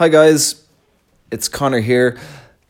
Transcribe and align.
Hi, 0.00 0.08
guys. 0.08 0.64
It's 1.30 1.46
Connor 1.46 1.80
here. 1.80 2.18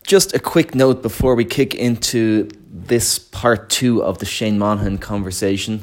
Just 0.03 0.35
a 0.35 0.41
quick 0.41 0.75
note 0.75 1.01
before 1.01 1.37
we 1.37 1.45
kick 1.45 1.77
into 1.77 2.49
this 2.69 3.21
part 3.21 3.71
two 3.71 4.03
of 4.03 4.19
the 4.19 4.27
Shane 4.27 4.59
Monahan 4.59 4.99
conversation 4.99 5.83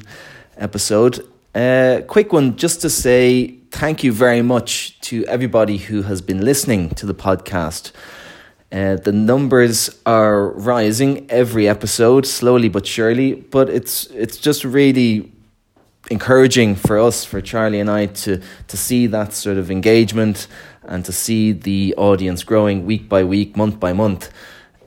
episode. 0.58 1.26
A 1.56 2.00
uh, 2.00 2.02
quick 2.02 2.34
one 2.34 2.58
just 2.58 2.82
to 2.82 2.90
say 2.90 3.60
thank 3.72 4.04
you 4.04 4.12
very 4.12 4.42
much 4.42 5.00
to 5.08 5.24
everybody 5.24 5.78
who 5.78 6.02
has 6.02 6.22
been 6.22 6.44
listening 6.44 6.90
to 6.96 7.06
the 7.06 7.16
podcast. 7.16 7.94
Uh, 8.70 8.98
the 8.98 9.14
numbers 9.14 9.90
are 10.06 10.50
rising 10.50 11.32
every 11.32 11.66
episode, 11.66 12.26
slowly 12.26 12.68
but 12.68 12.86
surely, 12.86 13.36
but 13.36 13.70
it's 13.70 14.08
it's 14.08 14.36
just 14.36 14.66
really 14.66 15.32
encouraging 16.10 16.76
for 16.76 17.00
us, 17.00 17.24
for 17.24 17.40
Charlie 17.40 17.80
and 17.80 17.90
I, 17.90 18.08
to 18.08 18.42
to 18.68 18.76
see 18.76 19.08
that 19.08 19.32
sort 19.32 19.58
of 19.58 19.72
engagement 19.72 20.48
and 20.88 21.06
to 21.06 21.12
see 21.12 21.52
the 21.52 21.94
audience 21.98 22.44
growing 22.44 22.86
week 22.86 23.08
by 23.08 23.24
week, 23.24 23.56
month 23.56 23.80
by 23.80 23.94
month. 23.94 24.32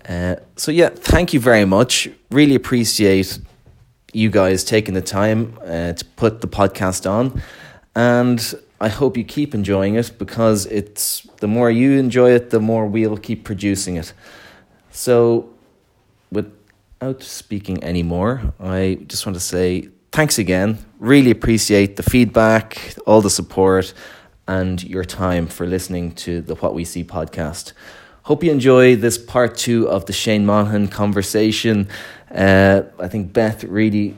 Uh, 0.09 0.37
so 0.57 0.73
yeah, 0.73 0.89
thank 0.89 1.33
you 1.33 1.41
very 1.41 1.65
much. 1.65 2.09
Really 2.31 2.55
appreciate 2.55 3.39
you 4.13 4.31
guys 4.31 4.65
taking 4.65 4.95
the 4.95 5.03
time 5.03 5.59
uh, 5.65 5.93
to 5.93 6.05
put 6.17 6.41
the 6.41 6.49
podcast 6.49 7.09
on, 7.09 7.43
and 7.95 8.55
I 8.81 8.89
hope 8.89 9.17
you 9.17 9.25
keep 9.25 9.55
enjoying 9.55 9.95
it 9.95 10.13
because 10.19 10.67
it's 10.67 11.27
the 11.39 11.47
more 11.47 11.71
you 11.71 11.99
enjoy 11.99 12.31
it, 12.33 12.51
the 12.51 12.61
more 12.61 12.87
we'll 12.87 13.19
keep 13.19 13.45
producing 13.45 13.97
it. 13.97 14.13
So, 14.91 15.51
without 16.33 17.23
speaking 17.23 17.85
anymore, 17.85 18.55
I 18.59 18.99
just 19.07 19.27
want 19.27 19.37
to 19.37 19.41
say 19.41 19.91
thanks 20.13 20.39
again. 20.39 20.79
Really 20.99 21.31
appreciate 21.31 21.97
the 21.97 22.03
feedback, 22.03 22.95
all 23.07 23.21
the 23.21 23.31
support, 23.31 23.93
and 24.51 24.83
your 24.83 25.05
time 25.05 25.47
for 25.47 25.65
listening 25.65 26.11
to 26.11 26.41
the 26.41 26.57
What 26.57 26.75
We 26.75 26.85
See 26.85 27.05
podcast. 27.05 27.73
Hope 28.25 28.43
you 28.43 28.51
enjoy 28.51 28.97
this 28.97 29.17
part 29.17 29.57
two 29.57 29.89
of 29.89 30.07
the 30.07 30.13
Shane 30.13 30.45
Monahan 30.45 30.89
conversation. 30.89 31.89
Uh, 32.35 32.83
I 32.99 33.07
think 33.07 33.33
Beth 33.33 33.63
really 33.63 34.17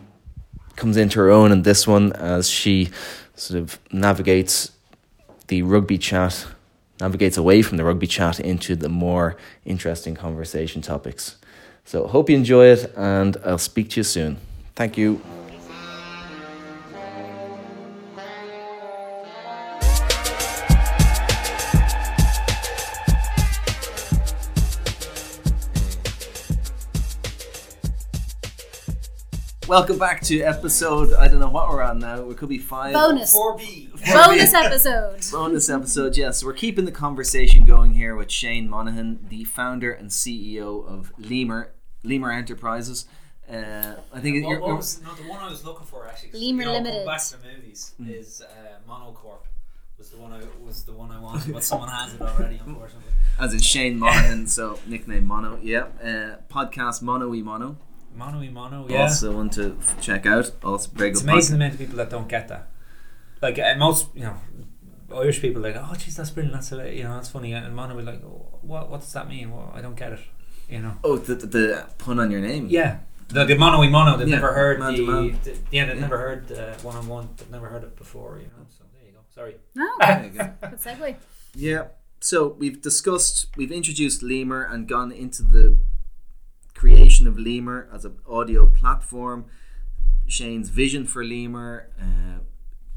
comes 0.74 0.96
into 0.96 1.18
her 1.18 1.30
own 1.30 1.52
in 1.52 1.62
this 1.62 1.86
one 1.86 2.14
as 2.14 2.48
she 2.48 2.88
sort 3.34 3.60
of 3.60 3.78
navigates 3.92 4.72
the 5.48 5.60
rugby 5.60 5.98
chat, 5.98 6.46
navigates 6.98 7.36
away 7.36 7.60
from 7.60 7.76
the 7.76 7.84
rugby 7.84 8.06
chat 8.06 8.40
into 8.40 8.74
the 8.74 8.88
more 8.88 9.36
interesting 9.66 10.14
conversation 10.14 10.80
topics. 10.80 11.36
So, 11.84 12.06
hope 12.06 12.30
you 12.30 12.36
enjoy 12.36 12.68
it, 12.68 12.90
and 12.96 13.36
I'll 13.44 13.58
speak 13.58 13.90
to 13.90 14.00
you 14.00 14.04
soon. 14.04 14.38
Thank 14.76 14.96
you. 14.96 15.20
Welcome 29.72 29.96
back 29.96 30.20
to 30.24 30.38
episode. 30.42 31.14
I 31.14 31.28
don't 31.28 31.40
know 31.40 31.48
what 31.48 31.66
we're 31.70 31.80
on 31.80 31.98
now. 31.98 32.28
It 32.28 32.36
could 32.36 32.50
be 32.50 32.58
five. 32.58 32.92
Bonus. 32.92 33.34
4B. 33.34 34.04
Bonus 34.12 34.52
episode. 34.52 35.24
Bonus 35.32 35.70
episode. 35.70 36.14
Yes, 36.14 36.44
we're 36.44 36.52
keeping 36.52 36.84
the 36.84 36.92
conversation 36.92 37.64
going 37.64 37.92
here 37.94 38.14
with 38.14 38.30
Shane 38.30 38.68
Monahan, 38.68 39.20
the 39.30 39.44
founder 39.44 39.90
and 39.90 40.10
CEO 40.10 40.86
of 40.86 41.10
Lemur 41.16 41.72
Lemur 42.04 42.30
Enterprises. 42.32 43.06
Uh, 43.50 43.94
I 44.12 44.20
think 44.20 44.44
What, 44.44 44.50
you're, 44.50 44.60
what 44.60 44.76
was, 44.76 45.00
no, 45.00 45.14
the 45.14 45.22
one 45.26 45.40
I 45.40 45.48
was 45.48 45.64
looking 45.64 45.86
for 45.86 46.06
actually. 46.06 46.32
Lemur 46.38 46.64
you 46.64 46.68
know, 46.68 46.72
Limited. 46.74 46.92
Going 46.92 47.06
back 47.06 47.22
to 47.22 47.36
movies 47.38 47.94
Mm. 47.98 48.14
is 48.14 48.42
uh, 48.42 48.46
Monocorp. 48.86 49.38
Was 49.96 50.10
the 50.10 50.18
one 50.18 50.32
I 50.34 50.42
was 50.62 50.82
the 50.84 50.92
one 50.92 51.10
I 51.10 51.18
wanted, 51.18 51.50
but 51.50 51.64
someone 51.64 51.88
has 51.88 52.12
it 52.12 52.20
already, 52.20 52.60
unfortunately. 52.66 53.10
as 53.40 53.54
in 53.54 53.60
Shane 53.60 53.98
Monahan, 53.98 54.46
so 54.48 54.78
nickname 54.86 55.24
Mono. 55.24 55.58
Yeah, 55.62 55.84
uh, 56.04 56.36
podcast 56.52 57.00
Mono 57.00 57.34
e 57.34 57.40
Mono. 57.40 57.78
Mono 58.14 58.42
e 58.42 58.48
mono, 58.50 58.86
yeah. 58.88 59.02
Also 59.02 59.32
one 59.36 59.50
to 59.50 59.76
f- 59.80 60.00
check 60.00 60.26
out. 60.26 60.50
Also 60.64 60.90
very 60.94 61.10
good. 61.10 61.16
it's 61.16 61.22
good. 61.22 61.30
amazing 61.30 61.58
the 61.58 61.64
amount 61.64 61.72
of 61.74 61.78
people 61.80 61.96
that 61.96 62.10
don't 62.10 62.28
get 62.28 62.48
that. 62.48 62.68
Like 63.40 63.58
uh, 63.58 63.74
most, 63.78 64.08
you 64.14 64.22
know, 64.22 64.36
Irish 65.14 65.40
people 65.40 65.64
are 65.66 65.72
like, 65.72 65.76
oh, 65.82 65.94
jeez, 65.94 66.16
that's 66.16 66.30
brilliant. 66.30 66.54
That's 66.54 66.72
a, 66.72 66.94
you 66.94 67.02
know, 67.04 67.14
that's 67.14 67.28
funny. 67.30 67.52
And 67.52 67.74
mono 67.74 67.94
will 67.94 68.02
be 68.02 68.06
like, 68.12 68.22
oh, 68.24 68.58
what, 68.62 68.90
what 68.90 69.00
does 69.00 69.12
that 69.14 69.28
mean? 69.28 69.50
Well, 69.50 69.72
I 69.74 69.80
don't 69.80 69.96
get 69.96 70.12
it. 70.12 70.20
You 70.68 70.80
know. 70.80 70.94
Oh, 71.04 71.16
the, 71.18 71.34
the, 71.34 71.46
the 71.46 71.86
pun 71.98 72.18
on 72.18 72.30
your 72.30 72.40
name. 72.40 72.68
Yeah. 72.70 72.98
The, 73.28 73.44
the 73.44 73.56
mono 73.56 73.82
e 73.82 73.88
mono, 73.88 74.16
they've 74.16 74.28
Yeah, 74.28 74.36
never 74.36 74.52
heard 74.52 74.78
man 74.78 74.94
the, 74.94 75.06
man. 75.06 75.38
the 75.42 75.56
yeah, 75.70 75.86
they've 75.86 75.94
Yeah. 75.96 76.00
never 76.00 76.18
heard 76.18 76.50
one 76.82 76.96
on 76.96 77.06
one. 77.08 77.28
They've 77.36 77.50
never 77.50 77.68
heard 77.68 77.82
it 77.82 77.96
before, 77.96 78.38
you 78.38 78.46
know. 78.46 78.66
So 78.68 78.84
there 78.92 79.02
you 79.06 79.12
go. 79.12 79.20
Sorry. 79.34 79.56
No, 79.74 79.88
There 80.00 80.24
you 80.24 80.30
go. 80.38 80.52
good 80.70 80.78
segue. 80.80 81.16
Yeah. 81.54 81.84
So 82.20 82.48
we've 82.58 82.80
discussed, 82.80 83.46
we've 83.56 83.72
introduced 83.72 84.22
Lemur 84.22 84.62
and 84.62 84.86
gone 84.86 85.10
into 85.12 85.42
the 85.42 85.76
creation 86.82 87.28
of 87.28 87.38
Lemur 87.38 87.88
as 87.94 88.04
an 88.04 88.16
audio 88.28 88.66
platform. 88.66 89.44
Shane's 90.26 90.68
vision 90.68 91.06
for 91.06 91.24
Lemur, 91.24 91.88
uh, 91.96 92.40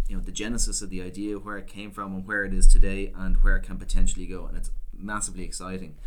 you 0.07 0.17
know, 0.17 0.23
the 0.23 0.31
genesis 0.31 0.81
of 0.81 0.89
the 0.89 1.03
idea, 1.03 1.37
where 1.37 1.59
it 1.59 1.67
came 1.67 1.91
from, 1.91 2.15
and 2.15 2.25
where 2.25 2.43
it 2.43 2.51
is 2.51 2.65
today, 2.65 3.13
and 3.15 3.43
where 3.43 3.55
it 3.57 3.61
can 3.61 3.77
potentially 3.77 4.25
go, 4.25 4.47
and 4.47 4.57
it's 4.57 4.71
massively 4.91 5.43
exciting. 5.43 5.97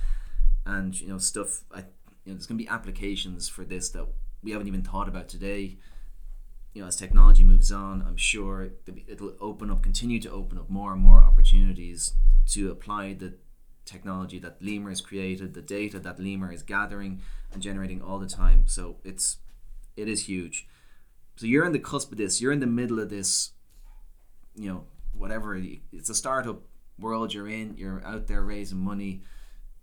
And 0.66 1.00
you 1.00 1.06
know, 1.06 1.18
stuff. 1.18 1.62
I, 1.72 1.78
you 2.24 2.32
know, 2.32 2.34
there's 2.34 2.46
going 2.46 2.58
to 2.58 2.64
be 2.64 2.68
applications 2.68 3.48
for 3.48 3.64
this 3.64 3.90
that 3.90 4.08
we 4.42 4.50
haven't 4.50 4.66
even 4.66 4.82
thought 4.82 5.06
about 5.06 5.28
today. 5.28 5.78
You 6.74 6.82
know, 6.82 6.88
as 6.88 6.96
technology 6.96 7.44
moves 7.44 7.70
on, 7.70 8.02
I'm 8.02 8.16
sure 8.16 8.70
it'll 9.06 9.34
open 9.40 9.70
up, 9.70 9.84
continue 9.84 10.18
to 10.18 10.30
open 10.32 10.58
up 10.58 10.68
more 10.68 10.92
and 10.92 11.00
more 11.00 11.22
opportunities 11.22 12.14
to 12.48 12.72
apply 12.72 13.12
the 13.12 13.34
technology 13.84 14.40
that 14.40 14.60
Lemur 14.60 14.90
has 14.90 15.00
created, 15.00 15.54
the 15.54 15.62
data 15.62 16.00
that 16.00 16.18
Lemur 16.18 16.52
is 16.52 16.64
gathering 16.64 17.22
and 17.52 17.62
generating 17.62 18.02
all 18.02 18.18
the 18.18 18.28
time. 18.28 18.64
So 18.66 18.96
it's 19.04 19.38
it 19.96 20.08
is 20.08 20.26
huge. 20.26 20.66
So 21.36 21.46
you're 21.46 21.64
in 21.64 21.72
the 21.72 21.78
cusp 21.78 22.12
of 22.12 22.18
this. 22.18 22.40
You're 22.40 22.52
in 22.52 22.60
the 22.60 22.66
middle 22.66 22.98
of 22.98 23.10
this. 23.10 23.52
You 24.54 24.68
know, 24.68 24.84
whatever 25.12 25.60
it's 25.92 26.10
a 26.10 26.14
startup 26.14 26.62
world 26.98 27.32
you're 27.32 27.48
in. 27.48 27.76
You're 27.76 28.02
out 28.04 28.26
there 28.26 28.42
raising 28.42 28.78
money. 28.78 29.22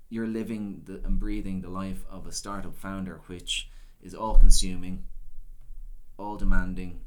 You're 0.09 0.28
living 0.28 0.81
the, 0.86 1.02
and 1.06 1.20
breathing 1.20 1.62
the 1.62 1.70
life 1.70 2.06
of 2.09 2.28
a 2.28 2.31
startup 2.31 2.76
founder, 2.78 3.22
which 3.28 3.70
is 4.02 4.14
all 4.14 4.36
consuming, 4.36 5.06
all 6.18 6.38
demanding. 6.38 7.02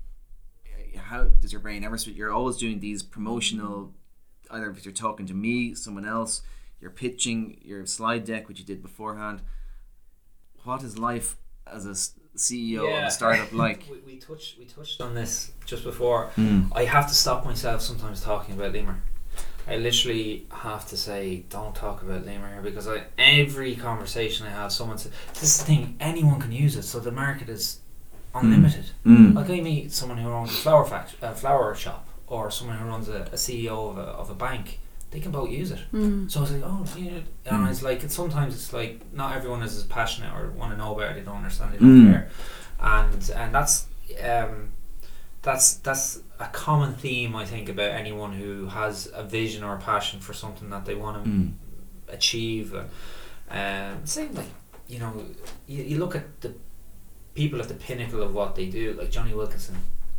How 0.96 1.24
does 1.24 1.52
your 1.52 1.60
brain 1.60 1.84
ever? 1.84 1.96
You're 1.96 2.32
always 2.32 2.56
doing 2.56 2.80
these 2.80 3.02
promotional. 3.02 3.94
Either 4.50 4.70
if 4.70 4.84
you're 4.84 4.94
talking 4.94 5.26
to 5.26 5.34
me, 5.34 5.74
someone 5.74 6.06
else, 6.06 6.42
you're 6.80 6.90
pitching 6.90 7.58
your 7.62 7.86
slide 7.86 8.24
deck, 8.24 8.48
which 8.48 8.58
you 8.58 8.64
did 8.64 8.82
beforehand. 8.82 9.42
What 10.68 10.82
is 10.82 10.98
life 10.98 11.38
as 11.66 11.86
a 11.86 11.94
CEO 12.36 12.80
of 12.98 13.04
a 13.04 13.10
startup 13.10 13.52
like? 13.64 13.84
we, 13.90 14.00
we 14.00 14.18
touched 14.18 14.58
we 14.58 14.66
touched 14.66 15.00
on 15.00 15.14
this 15.14 15.50
just 15.64 15.82
before. 15.82 16.28
Mm. 16.36 16.70
I 16.74 16.84
have 16.84 17.08
to 17.08 17.14
stop 17.14 17.46
myself 17.46 17.80
sometimes 17.80 18.20
talking 18.20 18.54
about 18.54 18.74
Lemur. 18.74 19.00
I 19.66 19.78
literally 19.78 20.46
have 20.52 20.86
to 20.88 20.96
say, 20.98 21.44
don't 21.48 21.74
talk 21.74 22.02
about 22.02 22.26
Lemur 22.26 22.52
here 22.52 22.60
because 22.60 22.86
I, 22.86 23.04
every 23.16 23.76
conversation 23.76 24.46
I 24.46 24.50
have, 24.50 24.70
someone 24.70 24.98
says, 24.98 25.10
"This 25.32 25.44
is 25.44 25.58
the 25.60 25.64
thing. 25.64 25.96
Anyone 26.00 26.38
can 26.38 26.52
use 26.52 26.76
it, 26.76 26.82
so 26.82 27.00
the 27.00 27.12
market 27.12 27.48
is 27.48 27.80
unlimited." 28.34 28.90
Mm. 29.06 29.34
Like 29.34 29.48
I 29.48 29.60
meet 29.62 29.90
someone 29.90 30.18
who 30.18 30.28
owns 30.28 30.50
a 30.50 30.52
flower 30.52 30.84
fact, 30.84 31.14
a 31.22 31.34
flower 31.34 31.74
shop, 31.74 32.06
or 32.26 32.50
someone 32.50 32.76
who 32.76 32.84
runs 32.84 33.08
a, 33.08 33.22
a 33.32 33.36
CEO 33.36 33.90
of 33.92 33.96
a, 33.96 34.02
of 34.02 34.28
a 34.28 34.34
bank. 34.34 34.80
They 35.10 35.20
can 35.20 35.32
both 35.32 35.50
use 35.50 35.70
it. 35.70 35.80
Mm. 35.92 36.30
So 36.30 36.40
I 36.40 36.42
was 36.42 36.52
like, 36.52 36.62
oh, 36.64 36.84
yeah. 36.98 37.20
And 37.46 37.68
it's 37.68 37.82
like, 37.82 38.04
it's, 38.04 38.14
sometimes 38.14 38.54
it's 38.54 38.72
like, 38.74 39.00
not 39.14 39.34
everyone 39.36 39.62
is 39.62 39.74
as 39.76 39.84
passionate 39.84 40.34
or 40.34 40.50
want 40.50 40.72
to 40.72 40.76
know 40.76 40.94
about 40.94 41.12
it. 41.12 41.14
They 41.14 41.22
don't 41.22 41.36
understand. 41.36 41.72
They 41.74 41.78
don't 41.78 42.06
Mm. 42.06 42.10
care. 42.12 42.28
And 42.80 43.30
and 43.34 43.54
that's 43.54 43.86
um, 44.22 44.68
that's 45.42 45.74
that's 45.78 46.20
a 46.38 46.46
common 46.46 46.94
theme 46.94 47.34
I 47.34 47.44
think 47.44 47.68
about 47.68 47.90
anyone 47.92 48.32
who 48.32 48.66
has 48.66 49.10
a 49.14 49.24
vision 49.24 49.64
or 49.64 49.74
a 49.76 49.78
passion 49.80 50.20
for 50.20 50.32
something 50.34 50.68
that 50.70 50.84
they 50.84 50.94
want 50.94 51.24
to 51.24 51.30
Mm. 51.30 51.52
achieve. 52.08 52.74
Uh, 52.74 52.84
Um, 53.50 54.04
same 54.04 54.34
like 54.34 54.50
you 54.88 54.98
know, 54.98 55.12
you, 55.66 55.82
you 55.84 55.98
look 55.98 56.14
at 56.14 56.26
the 56.42 56.52
people 57.34 57.60
at 57.60 57.68
the 57.68 57.74
pinnacle 57.74 58.22
of 58.22 58.34
what 58.34 58.54
they 58.54 58.66
do, 58.66 58.92
like 59.00 59.10
Jonny 59.10 59.34
Wilkinson. 59.34 59.76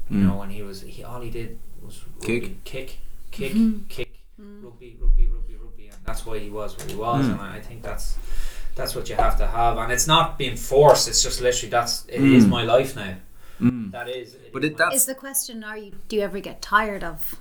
You 0.10 0.18
Mm. 0.18 0.28
know, 0.28 0.38
when 0.38 0.50
he 0.50 0.64
was 0.64 0.82
he 0.82 1.04
all 1.04 1.22
he 1.22 1.30
did 1.30 1.60
was 1.82 2.04
Kick. 2.22 2.42
rugby, 2.44 2.58
kick, 2.64 2.98
kick, 3.32 3.54
Mhm. 3.54 3.88
kick, 3.88 4.09
Mm. 4.40 4.64
rugby, 4.64 4.98
rugby, 5.02 5.28
rugby, 5.28 5.56
rugby, 5.56 5.88
and 5.88 5.98
that's 6.06 6.26
why 6.26 6.40
he 6.40 6.50
was 6.50 6.78
where 6.78 6.88
he 6.88 6.96
was. 6.96 7.26
Mm. 7.26 7.32
And 7.34 7.42
I 7.42 7.58
I 7.58 7.62
think 7.62 7.82
that's 7.84 8.18
that's 8.76 8.96
what 8.96 9.10
you 9.10 9.16
have 9.16 9.38
to 9.40 9.48
have, 9.48 9.78
and 9.78 9.92
it's 9.92 10.08
not 10.08 10.38
being 10.38 10.56
forced. 10.56 11.08
It's 11.10 11.22
just 11.22 11.42
literally 11.42 11.70
that's 11.70 12.06
it 12.08 12.22
is 12.22 12.46
Mm. 12.46 12.50
my 12.50 12.64
life 12.64 12.96
now. 12.96 13.16
Mm. 13.60 13.92
That 13.92 14.08
is. 14.08 14.34
it 14.36 14.54
But 14.54 14.64
is 14.64 14.70
it- 14.70 14.74
my- 14.74 14.78
that's- 14.86 15.02
Is 15.02 15.06
the 15.06 15.16
question: 15.16 15.64
Are 15.64 15.78
you? 15.78 15.92
Do 16.08 16.16
you 16.16 16.22
ever 16.22 16.40
get 16.40 16.62
tired 16.62 17.04
of 17.04 17.36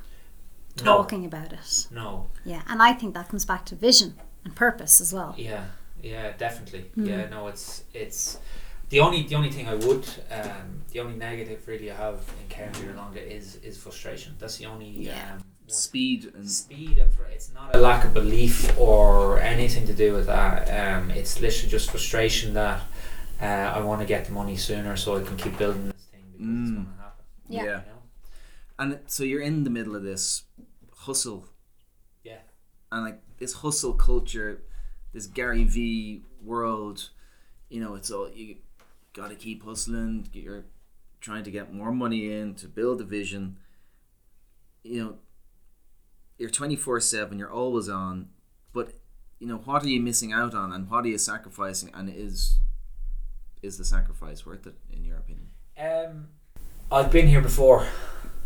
No. 0.79 0.85
talking 0.85 1.25
about 1.25 1.53
it? 1.53 1.87
no. 1.93 2.27
Yeah, 2.45 2.63
and 2.69 2.83
I 2.83 2.93
think 2.95 3.15
that 3.15 3.29
comes 3.29 3.45
back 3.45 3.65
to 3.67 3.75
vision 3.77 4.15
and 4.45 4.55
purpose 4.57 5.01
as 5.01 5.13
well. 5.13 5.35
Yeah, 5.39 5.65
yeah, 6.03 6.33
definitely. 6.37 6.91
Mm. 6.97 7.07
Yeah, 7.09 7.29
no, 7.29 7.47
it's 7.49 7.85
it's 7.95 8.39
the 8.89 8.99
only 9.01 9.23
the 9.29 9.37
only 9.37 9.51
thing 9.53 9.69
I 9.69 9.75
would 9.87 10.07
um, 10.31 10.83
the 10.93 10.99
only 11.01 11.17
negative 11.17 11.61
really 11.69 11.91
I 11.93 11.97
have 11.97 12.21
encountered 12.45 12.89
along 12.95 13.17
it 13.17 13.27
is 13.39 13.57
is 13.63 13.77
frustration. 13.79 14.35
That's 14.41 14.57
the 14.57 14.67
only 14.67 14.91
Yeah. 14.91 15.35
um, 15.35 15.45
speed 15.71 16.33
and 16.35 16.49
speed 16.51 16.99
and 16.99 17.13
fr- 17.13 17.25
it's 17.33 17.53
not 17.53 17.75
a 17.75 17.79
lack 17.79 18.05
of 18.05 18.13
belief 18.15 18.77
or 18.79 19.39
anything 19.41 19.87
to 19.87 19.93
do 19.95 20.13
with 20.15 20.27
that 20.27 20.69
um, 20.69 21.11
it's 21.11 21.41
literally 21.41 21.69
just 21.71 21.91
frustration 21.91 22.55
that 22.55 22.83
uh, 23.41 23.45
I 23.45 23.81
want 23.81 24.01
to 24.01 24.07
get 24.07 24.25
the 24.25 24.33
money 24.33 24.57
sooner 24.57 24.97
so 24.97 25.17
I 25.19 25.23
can 25.23 25.37
keep 25.37 25.57
building 25.59 25.87
this 25.87 26.05
thing 26.11 26.23
because 26.33 26.41
it's 26.41 26.71
Mm. 26.71 26.75
going 26.75 26.87
to 26.87 27.03
happen 27.03 27.25
Yeah. 27.49 27.63
you 27.63 27.69
know? 27.71 28.03
and 28.79 28.99
so 29.07 29.25
you're 29.25 29.43
in 29.43 29.65
the 29.65 29.71
middle 29.71 29.95
of 29.97 30.03
this 30.03 30.45
hustle 30.97 31.47
yeah 32.25 32.39
and 32.91 33.05
like 33.05 33.21
this 33.39 33.53
hustle 33.55 33.93
culture, 33.93 34.63
this 35.13 35.27
Gary 35.29 35.63
V 35.65 36.23
world, 36.43 37.11
you 37.69 37.81
know, 37.81 37.95
it's 37.95 38.11
all 38.11 38.29
you 38.31 38.57
got 39.13 39.29
to 39.29 39.37
keep 39.37 39.63
hustling. 39.65 40.27
You're 40.33 40.65
trying 41.21 41.45
to 41.45 41.51
get 41.53 41.73
more 41.73 41.93
money 41.93 42.33
in 42.33 42.55
to 42.57 42.67
build 42.67 43.01
a 43.01 43.05
vision. 43.05 43.59
You 44.83 45.05
know, 45.05 45.15
you're 46.39 46.51
twenty 46.51 46.77
four 46.77 47.01
seven. 47.01 47.39
You're 47.39 47.51
always 47.53 47.89
on, 47.89 48.29
but 48.73 48.93
you 49.39 49.47
know 49.47 49.59
what 49.59 49.83
are 49.85 49.89
you 49.89 50.01
missing 50.01 50.33
out 50.33 50.55
on, 50.55 50.73
and 50.73 50.89
what 50.91 51.05
are 51.05 51.09
you 51.09 51.19
sacrificing, 51.19 51.91
and 51.95 52.09
is 52.09 52.59
is 53.63 53.77
the 53.79 53.85
sacrifice 53.85 54.47
worth 54.47 54.67
it 54.67 54.77
in 54.93 55.05
your 55.05 55.17
opinion? 55.17 55.49
um, 55.81 56.29
I've 56.91 57.11
been 57.13 57.29
here 57.29 57.41
before 57.41 57.87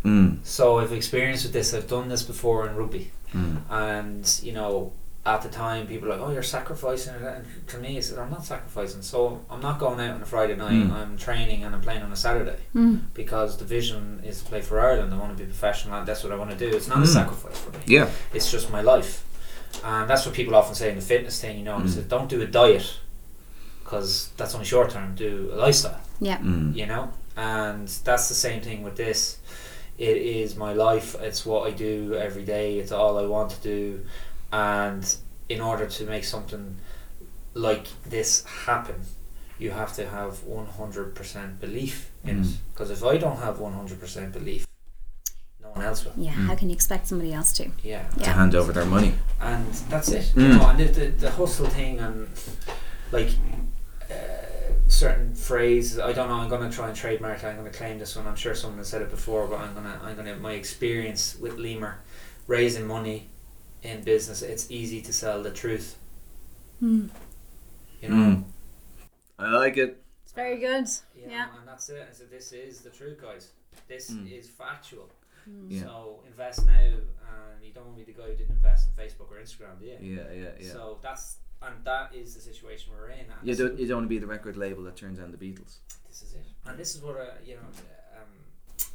Mm. 0.03 0.39
so 0.45 0.79
I've 0.79 0.91
experienced 0.91 1.45
with 1.45 1.53
this 1.53 1.73
I've 1.73 1.87
done 1.87 2.09
this 2.09 2.23
before 2.23 2.67
in 2.67 2.75
rugby 2.75 3.11
Mm. 3.31 3.61
and 3.69 4.39
you 4.43 4.51
know 4.53 4.91
at 5.25 5.41
the 5.41 5.47
time 5.47 5.87
people 5.87 6.09
are 6.09 6.17
like 6.17 6.19
oh 6.27 6.31
you're 6.31 6.43
sacrificing 6.43 7.13
it. 7.15 7.21
And 7.21 7.45
to 7.67 7.77
me 7.77 7.97
I 7.97 7.99
said 8.01 8.19
I'm 8.19 8.29
not 8.29 8.43
sacrificing. 8.45 9.01
So 9.01 9.41
I'm 9.49 9.61
not 9.61 9.79
going 9.79 9.99
out 10.01 10.15
on 10.15 10.21
a 10.21 10.25
Friday 10.25 10.55
night. 10.55 10.73
Mm. 10.73 10.91
I'm 10.91 11.17
training 11.17 11.63
and 11.63 11.73
I'm 11.73 11.81
playing 11.81 12.01
on 12.01 12.11
a 12.11 12.15
Saturday. 12.15 12.57
Mm. 12.75 13.01
because 13.13 13.57
the 13.57 13.65
vision 13.65 14.21
is 14.25 14.41
to 14.41 14.45
play 14.49 14.61
for 14.61 14.79
Ireland. 14.81 15.13
I 15.13 15.17
want 15.17 15.31
to 15.37 15.41
be 15.43 15.45
professional 15.49 15.97
and 15.97 16.05
that's 16.07 16.23
what 16.23 16.33
I 16.33 16.35
want 16.35 16.51
to 16.51 16.57
do. 16.57 16.75
It's 16.75 16.87
not 16.87 16.97
a 16.97 17.01
Mm. 17.01 17.07
sacrifice 17.19 17.57
for 17.57 17.71
me. 17.71 17.79
Yeah. 17.85 18.09
it's 18.33 18.51
just 18.51 18.69
my 18.71 18.81
life. 18.81 19.23
And 19.83 20.09
that's 20.09 20.25
what 20.25 20.35
people 20.35 20.55
often 20.55 20.75
say 20.75 20.89
in 20.89 20.95
the 20.95 21.01
fitness 21.01 21.39
thing 21.41 21.57
you 21.57 21.63
know 21.63 21.77
Mm. 21.77 21.83
they 21.83 21.89
say 21.89 22.01
don't 22.07 22.29
do 22.29 22.41
a 22.41 22.45
diet 22.47 22.99
because 23.83 24.29
that's 24.37 24.53
only 24.53 24.65
short 24.65 24.89
term. 24.91 25.15
Do 25.15 25.51
a 25.53 25.55
lifestyle. 25.55 26.01
Yeah. 26.19 26.37
Mm. 26.39 26.75
you 26.75 26.85
know? 26.85 27.11
And 27.35 27.87
that's 28.03 28.27
the 28.27 28.35
same 28.35 28.61
thing 28.61 28.83
with 28.83 28.95
this. 28.97 29.37
It 29.97 30.17
is 30.17 30.55
my 30.55 30.73
life. 30.73 31.15
It's 31.21 31.45
what 31.45 31.67
i 31.67 31.71
do 31.71 32.15
every 32.15 32.43
day. 32.43 32.79
It's 32.79 32.91
all 32.91 33.17
i 33.17 33.25
want 33.25 33.51
to 33.51 33.61
do 33.61 34.05
and 34.53 35.15
in 35.49 35.59
order 35.61 35.85
to 35.97 36.03
make 36.05 36.23
something 36.23 36.75
like 37.67 37.87
this 38.15 38.43
happen 38.67 38.95
you 39.59 39.71
have 39.71 39.93
to 39.99 40.03
have 40.17 40.33
100% 40.45 41.59
belief 41.59 42.11
in 42.23 42.39
it 42.39 42.45
Mm. 42.45 42.53
because 42.71 42.89
if 42.97 43.03
i 43.03 43.15
don't 43.23 43.37
have 43.47 43.55
100% 43.59 44.31
belief 44.39 44.65
no 45.63 45.69
one 45.75 45.83
else 45.89 45.99
will 46.05 46.13
Yeah. 46.17 46.33
Mm. 46.33 46.47
How 46.49 46.55
can 46.55 46.69
you 46.69 46.75
expect 46.75 47.07
somebody 47.07 47.31
else 47.39 47.51
to? 47.59 47.63
yeah 47.83 48.03
To 48.09 48.19
Yeah. 48.21 48.33
hand 48.41 48.53
over 48.55 48.71
their 48.77 48.85
money. 48.97 49.13
and 49.41 49.65
that's 49.91 50.09
it. 50.17 50.25
You 50.35 50.43
Mm. 50.43 50.57
know, 50.57 50.67
and 50.69 50.79
the, 50.81 50.87
the, 50.99 51.05
the 51.25 51.31
hustle 51.39 51.67
thing 51.77 51.93
and 52.05 52.15
like 53.17 53.31
uh, 54.11 54.13
certain 54.87 55.33
phrases. 55.35 55.97
I 56.09 56.11
don't 56.17 56.27
know. 56.29 56.39
I'm 56.43 56.49
gonna 56.53 56.69
try 56.79 56.87
and 56.91 56.95
trademark. 57.03 57.37
it, 57.43 57.45
I'm 57.47 57.57
gonna 57.61 57.69
claim 57.81 57.95
this 57.99 58.15
one. 58.17 58.25
I'm 58.27 58.35
sure 58.35 58.53
someone 58.55 58.79
has 58.83 58.89
said 58.93 59.01
it 59.01 59.09
before, 59.17 59.43
but 59.51 59.59
I'm 59.63 59.73
gonna 59.77 59.95
I'm 60.05 60.15
gonna 60.19 60.35
my 60.49 60.53
experience 60.63 61.23
with 61.43 61.53
Lemur 61.65 61.93
raising 62.47 62.85
money 62.87 63.17
in 63.83 64.01
business. 64.03 64.41
It's 64.41 64.69
easy 64.71 65.01
to 65.01 65.13
sell 65.13 65.43
the 65.43 65.51
truth. 65.51 65.97
Mm. 66.81 67.09
You 68.01 68.09
know. 68.09 68.15
Mm. 68.15 68.43
I 69.39 69.49
like 69.51 69.77
it. 69.77 70.01
It's 70.23 70.33
very 70.33 70.57
good. 70.57 70.87
You 71.15 71.23
Yeah. 71.29 71.45
know, 71.45 71.59
and 71.59 71.67
that's 71.67 71.89
it. 71.89 72.07
I 72.09 72.13
said, 72.13 72.29
this 72.31 72.51
is 72.51 72.81
the 72.81 72.89
truth, 72.89 73.21
guys. 73.21 73.51
This 73.87 74.11
Mm. 74.11 74.31
is 74.31 74.49
factual. 74.49 75.09
Mm. 75.49 75.67
Yeah. 75.69 75.81
So 75.83 76.23
invest 76.27 76.65
now, 76.65 76.73
and 76.73 77.63
you 77.63 77.71
don't 77.73 77.85
want 77.85 77.97
to 77.99 78.05
be 78.05 78.11
the 78.11 78.17
guy 78.17 78.27
who 78.27 78.35
didn't 78.35 78.55
invest 78.55 78.87
in 78.87 79.03
Facebook 79.03 79.29
or 79.31 79.37
Instagram, 79.37 79.79
do 79.79 79.85
you? 79.85 79.97
Yeah, 80.01 80.31
yeah, 80.31 80.49
yeah. 80.59 80.71
So 80.71 80.99
that's 81.01 81.37
and 81.61 81.75
that 81.85 82.13
is 82.13 82.35
the 82.35 82.41
situation 82.41 82.91
we're 82.93 83.07
in. 83.09 83.19
And 83.21 83.29
You 83.41 83.55
this 83.55 83.57
don't, 83.57 83.79
you 83.79 83.87
don't 83.87 83.97
want 83.99 84.05
to 84.05 84.09
be 84.09 84.19
the 84.19 84.27
record 84.27 84.57
label 84.57 84.83
that 84.83 84.97
turns 84.97 85.19
down 85.19 85.31
the 85.31 85.37
Beatles. 85.37 85.77
This 86.09 86.21
is 86.21 86.33
it. 86.33 86.45
And 86.65 86.77
this 86.77 86.93
is 86.95 87.01
what 87.01 87.15
uh, 87.15 87.25
you 87.45 87.55
know. 87.55 87.61
Um, 87.61 88.27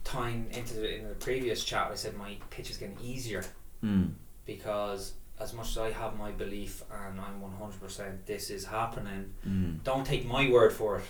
tying 0.05 0.49
into 0.53 0.75
the, 0.75 0.97
in 0.99 1.09
the 1.09 1.15
previous 1.15 1.65
chat, 1.65 1.91
I 1.91 1.95
said 1.95 2.15
my 2.17 2.37
pitch 2.51 2.71
is 2.71 2.77
getting 2.79 2.99
easier 3.03 3.43
Mm. 3.83 4.15
Because 4.49 5.13
as 5.39 5.53
much 5.53 5.69
as 5.69 5.79
I 5.79 5.91
have 5.93 6.19
my 6.19 6.33
belief 6.33 6.83
and 6.91 7.21
I'm 7.21 7.41
one 7.41 7.53
hundred 7.53 7.81
percent 7.81 8.27
this 8.27 8.51
is 8.51 8.65
happening. 8.65 9.23
Mm. 9.47 9.85
Don't 9.85 10.05
take 10.05 10.25
my 10.27 10.51
word 10.51 10.73
for 10.73 10.91
it. 10.99 11.05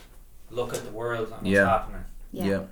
Look 0.51 0.75
at 0.75 0.85
the 0.85 0.91
world 0.91 1.33
and 1.33 1.47
what's 1.47 1.59
happening. 1.77 2.05
Yeah. 2.33 2.45
Yeah. 2.51 2.63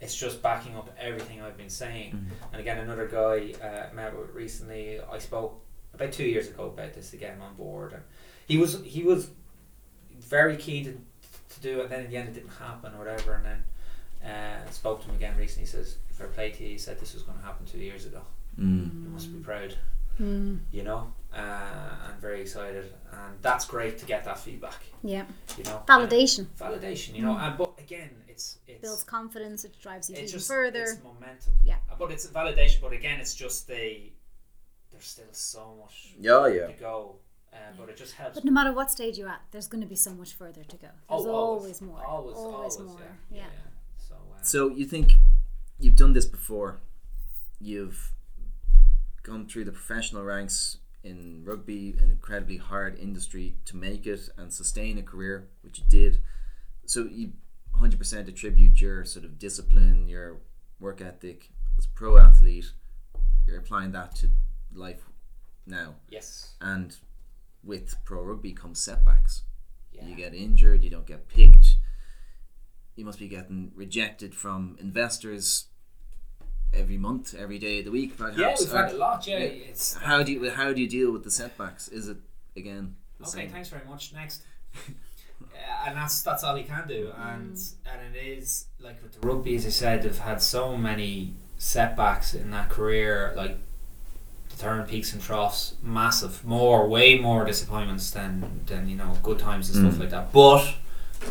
It's 0.00 0.16
just 0.16 0.42
backing 0.42 0.74
up 0.76 0.88
everything 1.08 1.40
I've 1.40 1.56
been 1.56 1.70
saying. 1.70 2.10
Mm. 2.12 2.52
And 2.52 2.60
again, 2.60 2.78
another 2.78 3.06
guy 3.06 3.54
uh, 3.68 3.94
met 3.94 4.18
with 4.18 4.34
recently. 4.34 4.98
I 5.16 5.18
spoke 5.18 5.52
about 5.94 6.10
two 6.12 6.24
years 6.34 6.48
ago 6.48 6.64
about 6.74 6.94
this 6.94 7.10
to 7.12 7.16
get 7.16 7.34
him 7.34 7.42
on 7.42 7.54
board, 7.54 7.92
and 7.92 8.02
he 8.48 8.56
was 8.56 8.82
he 8.84 9.02
was 9.04 9.30
very 10.18 10.56
keen 10.56 10.84
to, 10.84 10.92
to 11.54 11.60
do 11.60 11.80
it. 11.80 11.82
and 11.84 11.90
Then 11.92 12.00
in 12.04 12.10
the 12.10 12.16
end, 12.16 12.28
it 12.30 12.34
didn't 12.34 12.56
happen 12.66 12.92
or 12.94 12.98
whatever. 12.98 13.34
And 13.34 13.44
then 13.50 13.60
uh, 14.32 14.70
spoke 14.70 15.02
to 15.02 15.08
him 15.08 15.16
again 15.16 15.36
recently. 15.36 15.64
He 15.66 15.70
says, 15.70 15.98
"Fair 16.10 16.28
play 16.28 16.50
to 16.50 16.62
you." 16.64 16.70
He 16.70 16.78
said 16.78 16.98
this 16.98 17.14
was 17.14 17.22
going 17.22 17.38
to 17.38 17.44
happen 17.44 17.64
two 17.66 17.78
years 17.78 18.04
ago. 18.06 18.22
Mm. 18.58 19.04
You 19.04 19.10
must 19.10 19.32
be 19.32 19.38
proud, 19.38 19.76
Mm. 20.20 20.60
you 20.72 20.82
know. 20.82 21.12
Uh, 21.32 21.40
I'm 22.08 22.20
very 22.20 22.40
excited, 22.40 22.92
and 23.12 23.34
that's 23.42 23.64
great 23.66 23.98
to 23.98 24.06
get 24.06 24.24
that 24.24 24.38
feedback. 24.38 24.84
Yeah. 25.02 25.24
You 25.58 25.64
know, 25.64 25.82
Validation 25.88 26.46
Uh, 26.60 26.64
validation. 26.70 27.16
You 27.16 27.22
know, 27.22 27.36
and 27.36 27.58
but 27.58 27.72
again, 27.78 28.10
it's 28.28 28.58
it's 28.68 28.80
builds 28.80 29.02
confidence. 29.02 29.64
It 29.64 29.74
drives 29.82 30.08
you 30.08 30.14
it's 30.14 30.30
even 30.30 30.32
just 30.38 30.46
further. 30.48 30.82
it's 30.84 31.02
momentum. 31.02 31.54
Yeah. 31.64 31.78
Uh, 31.90 31.96
but 31.98 32.12
it's 32.12 32.24
validation. 32.28 32.80
But 32.80 32.92
again, 32.92 33.18
it's 33.18 33.34
just 33.34 33.66
the 33.66 34.12
there's 34.92 35.06
still 35.06 35.24
so 35.32 35.74
much 35.80 36.14
Yeah, 36.20 36.46
yeah. 36.46 36.66
to 36.68 36.72
go. 36.74 37.16
Uh, 37.52 37.56
but 37.76 37.88
it 37.88 37.96
just 37.96 38.14
helps. 38.14 38.34
But 38.36 38.44
no 38.44 38.52
matter 38.52 38.72
what 38.72 38.90
stage 38.92 39.18
you're 39.18 39.28
at, 39.28 39.40
there's 39.50 39.66
going 39.66 39.80
to 39.82 39.88
be 39.88 39.96
so 39.96 40.12
much 40.12 40.34
further 40.34 40.62
to 40.62 40.76
go. 40.76 40.88
There's 41.08 41.26
Oh, 41.26 41.30
always, 41.34 41.80
more. 41.82 42.04
Always, 42.04 42.36
always, 42.36 42.78
more. 42.78 43.00
Yeah. 43.30 43.38
Yeah. 43.38 43.44
So, 44.08 44.14
uh, 44.14 44.42
So 44.42 44.68
you 44.70 44.86
think 44.86 45.14
you've 45.80 45.96
done 45.96 46.12
this 46.12 46.26
before? 46.26 46.78
You've 47.60 48.13
gone 49.24 49.46
through 49.46 49.64
the 49.64 49.72
professional 49.72 50.22
ranks 50.22 50.78
in 51.02 51.42
rugby, 51.44 51.96
an 52.00 52.10
incredibly 52.10 52.58
hard 52.58 52.98
industry 52.98 53.56
to 53.64 53.76
make 53.76 54.06
it 54.06 54.28
and 54.38 54.52
sustain 54.52 54.96
a 54.98 55.02
career, 55.02 55.48
which 55.62 55.78
you 55.78 55.84
did. 55.88 56.22
So 56.86 57.06
you 57.10 57.32
100% 57.76 58.28
attribute 58.28 58.80
your 58.80 59.04
sort 59.04 59.24
of 59.24 59.38
discipline, 59.38 60.08
your 60.08 60.38
work 60.78 61.00
ethic 61.00 61.50
as 61.76 61.86
a 61.86 61.88
pro 61.88 62.18
athlete. 62.18 62.72
You're 63.46 63.58
applying 63.58 63.92
that 63.92 64.14
to 64.16 64.28
life 64.72 65.02
now, 65.66 65.96
yes. 66.08 66.54
and 66.60 66.96
with 67.62 67.96
pro 68.04 68.22
rugby 68.22 68.52
comes 68.52 68.80
setbacks. 68.80 69.42
Yeah. 69.92 70.06
You 70.06 70.14
get 70.14 70.34
injured, 70.34 70.82
you 70.82 70.90
don't 70.90 71.06
get 71.06 71.28
picked. 71.28 71.76
You 72.96 73.04
must 73.04 73.18
be 73.18 73.28
getting 73.28 73.72
rejected 73.74 74.34
from 74.34 74.76
investors 74.80 75.66
every 76.76 76.98
month, 76.98 77.34
every 77.34 77.58
day 77.58 77.78
of 77.80 77.84
the 77.86 77.90
week. 77.90 78.14
yeah, 78.18 78.30
Perhaps. 78.30 78.60
we've 78.60 78.72
had 78.72 78.92
a 78.92 78.96
lot. 78.96 79.26
Yeah, 79.26 79.38
yeah. 79.38 79.44
it's 79.70 79.94
How 79.94 80.22
do 80.22 80.32
you 80.32 80.50
how 80.50 80.72
do 80.72 80.80
you 80.80 80.88
deal 80.88 81.10
with 81.12 81.24
the 81.24 81.30
setbacks? 81.30 81.88
Is 81.88 82.08
it 82.08 82.18
again 82.56 82.94
the 83.18 83.24
okay. 83.26 83.32
same? 83.42 83.50
Thanks 83.50 83.68
very 83.68 83.84
much. 83.88 84.12
Next. 84.14 84.42
Uh, 85.42 85.88
and 85.88 85.96
that's 85.96 86.22
that's 86.22 86.42
all 86.42 86.56
you 86.58 86.64
can 86.64 86.86
do, 86.88 87.12
and 87.16 87.56
and 87.90 88.16
it 88.16 88.18
is 88.38 88.66
like 88.80 89.00
with 89.02 89.12
the 89.20 89.26
rugby, 89.26 89.54
as 89.56 89.66
I 89.66 89.68
said, 89.70 90.02
they've 90.02 90.18
had 90.18 90.40
so 90.42 90.76
many 90.76 91.34
setbacks 91.58 92.34
in 92.34 92.50
that 92.50 92.68
career, 92.70 93.32
like 93.36 93.56
the 94.50 94.56
turn 94.56 94.84
peaks 94.86 95.12
and 95.12 95.22
troughs, 95.22 95.74
massive, 95.82 96.44
more, 96.44 96.88
way 96.88 97.18
more 97.18 97.44
disappointments 97.44 98.10
than 98.10 98.60
than 98.66 98.88
you 98.88 98.96
know 98.96 99.16
good 99.22 99.38
times 99.38 99.68
and 99.70 99.76
stuff 99.78 99.94
Mm. 99.96 100.00
like 100.00 100.10
that. 100.10 100.32
But 100.32 100.64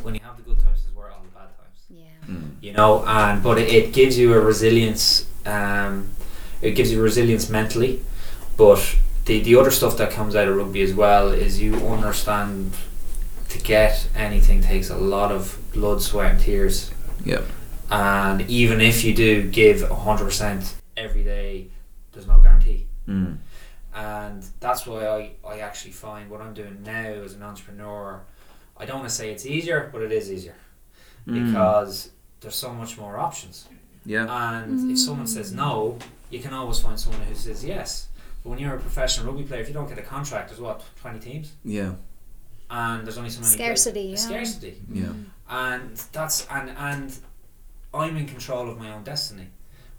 when 0.04 0.14
you 0.16 0.22
have 0.24 0.38
the 0.38 0.44
good 0.44 0.60
times, 0.60 0.80
is 0.86 0.94
where 0.96 1.10
all 1.12 1.22
the 1.24 1.30
bad 1.30 1.50
times. 1.58 1.80
Yeah. 1.90 2.06
Mm. 2.30 2.52
you 2.62 2.74
know 2.74 3.04
and 3.06 3.42
but 3.44 3.58
it, 3.58 3.70
it 3.74 3.94
gives 3.94 4.18
you 4.18 4.34
a 4.34 4.40
resilience 4.40 5.26
um, 5.46 6.10
it 6.62 6.72
gives 6.72 6.92
you 6.92 7.02
resilience 7.02 7.50
mentally 7.50 8.02
but 8.58 8.96
the, 9.26 9.40
the 9.42 9.56
other 9.56 9.72
stuff 9.72 9.98
that 9.98 10.12
comes 10.12 10.36
out 10.36 10.48
of 10.48 10.56
rugby 10.56 10.82
as 10.82 10.94
well 10.94 11.30
is 11.30 11.60
you 11.62 11.76
understand 11.88 12.74
to 13.50 13.60
get 13.60 14.08
anything 14.16 14.62
takes 14.62 14.90
a 14.90 14.98
lot 14.98 15.32
of 15.32 15.58
blood 15.74 16.02
sweat 16.02 16.32
and 16.32 16.40
tears 16.40 16.92
Yep. 17.26 17.44
and 17.92 18.42
even 18.50 18.82
if 18.82 19.04
you 19.04 19.14
do 19.14 19.50
give 19.50 19.78
100% 19.82 20.74
every 20.98 21.24
day 21.24 21.68
there's 22.12 22.28
no 22.28 22.40
guarantee 22.40 22.88
Mm. 23.08 23.38
and 23.94 24.46
that's 24.62 24.86
why 24.88 25.06
I, 25.06 25.32
I 25.46 25.60
actually 25.60 25.92
find 25.92 26.30
what 26.30 26.40
I'm 26.40 26.54
doing 26.54 26.82
now 26.86 27.10
as 27.26 27.34
an 27.34 27.44
entrepreneur 27.44 28.22
I 28.78 28.86
don't 28.86 29.00
want 29.00 29.10
to 29.10 29.16
say 29.16 29.32
it's 29.32 29.46
easier 29.46 29.90
but 29.92 30.02
it 30.02 30.12
is 30.12 30.32
easier 30.32 30.56
Mm. 31.28 31.46
because 31.52 32.10
there's 32.42 32.56
so 32.56 32.74
much 32.74 32.98
more 32.98 33.18
options 33.18 33.68
Yeah. 34.06 34.26
and 34.64 34.92
if 34.92 34.98
mm. 34.98 35.00
someone 35.00 35.28
says 35.28 35.52
no, 35.54 35.98
you 36.30 36.40
can 36.40 36.54
always 36.54 36.80
find 36.80 37.00
someone 37.00 37.22
who 37.22 37.36
says 37.36 37.64
yes. 37.64 38.10
But 38.44 38.50
when 38.52 38.60
you're 38.60 38.76
a 38.76 38.80
professional 38.80 39.28
rugby 39.28 39.44
player, 39.44 39.62
if 39.62 39.68
you 39.68 39.74
don't 39.74 39.88
get 39.88 39.98
a 39.98 40.02
contract, 40.04 40.50
there's 40.50 40.60
what 40.62 40.84
twenty 41.00 41.20
teams, 41.20 41.54
Yeah. 41.64 41.94
and 42.70 43.06
there's 43.06 43.18
only 43.18 43.30
so 43.30 43.42
many 43.42 43.54
Scarcity, 43.54 44.10
places. 44.10 44.30
yeah. 44.30 44.44
Scarcity, 44.44 44.82
Yeah. 44.92 45.04
Mm. 45.06 45.26
and 45.50 45.98
that's 46.12 46.46
and 46.48 46.70
and 46.72 47.18
I'm 47.94 48.18
in 48.18 48.26
control 48.28 48.70
of 48.70 48.78
my 48.78 48.92
own 48.92 49.04
destiny. 49.04 49.48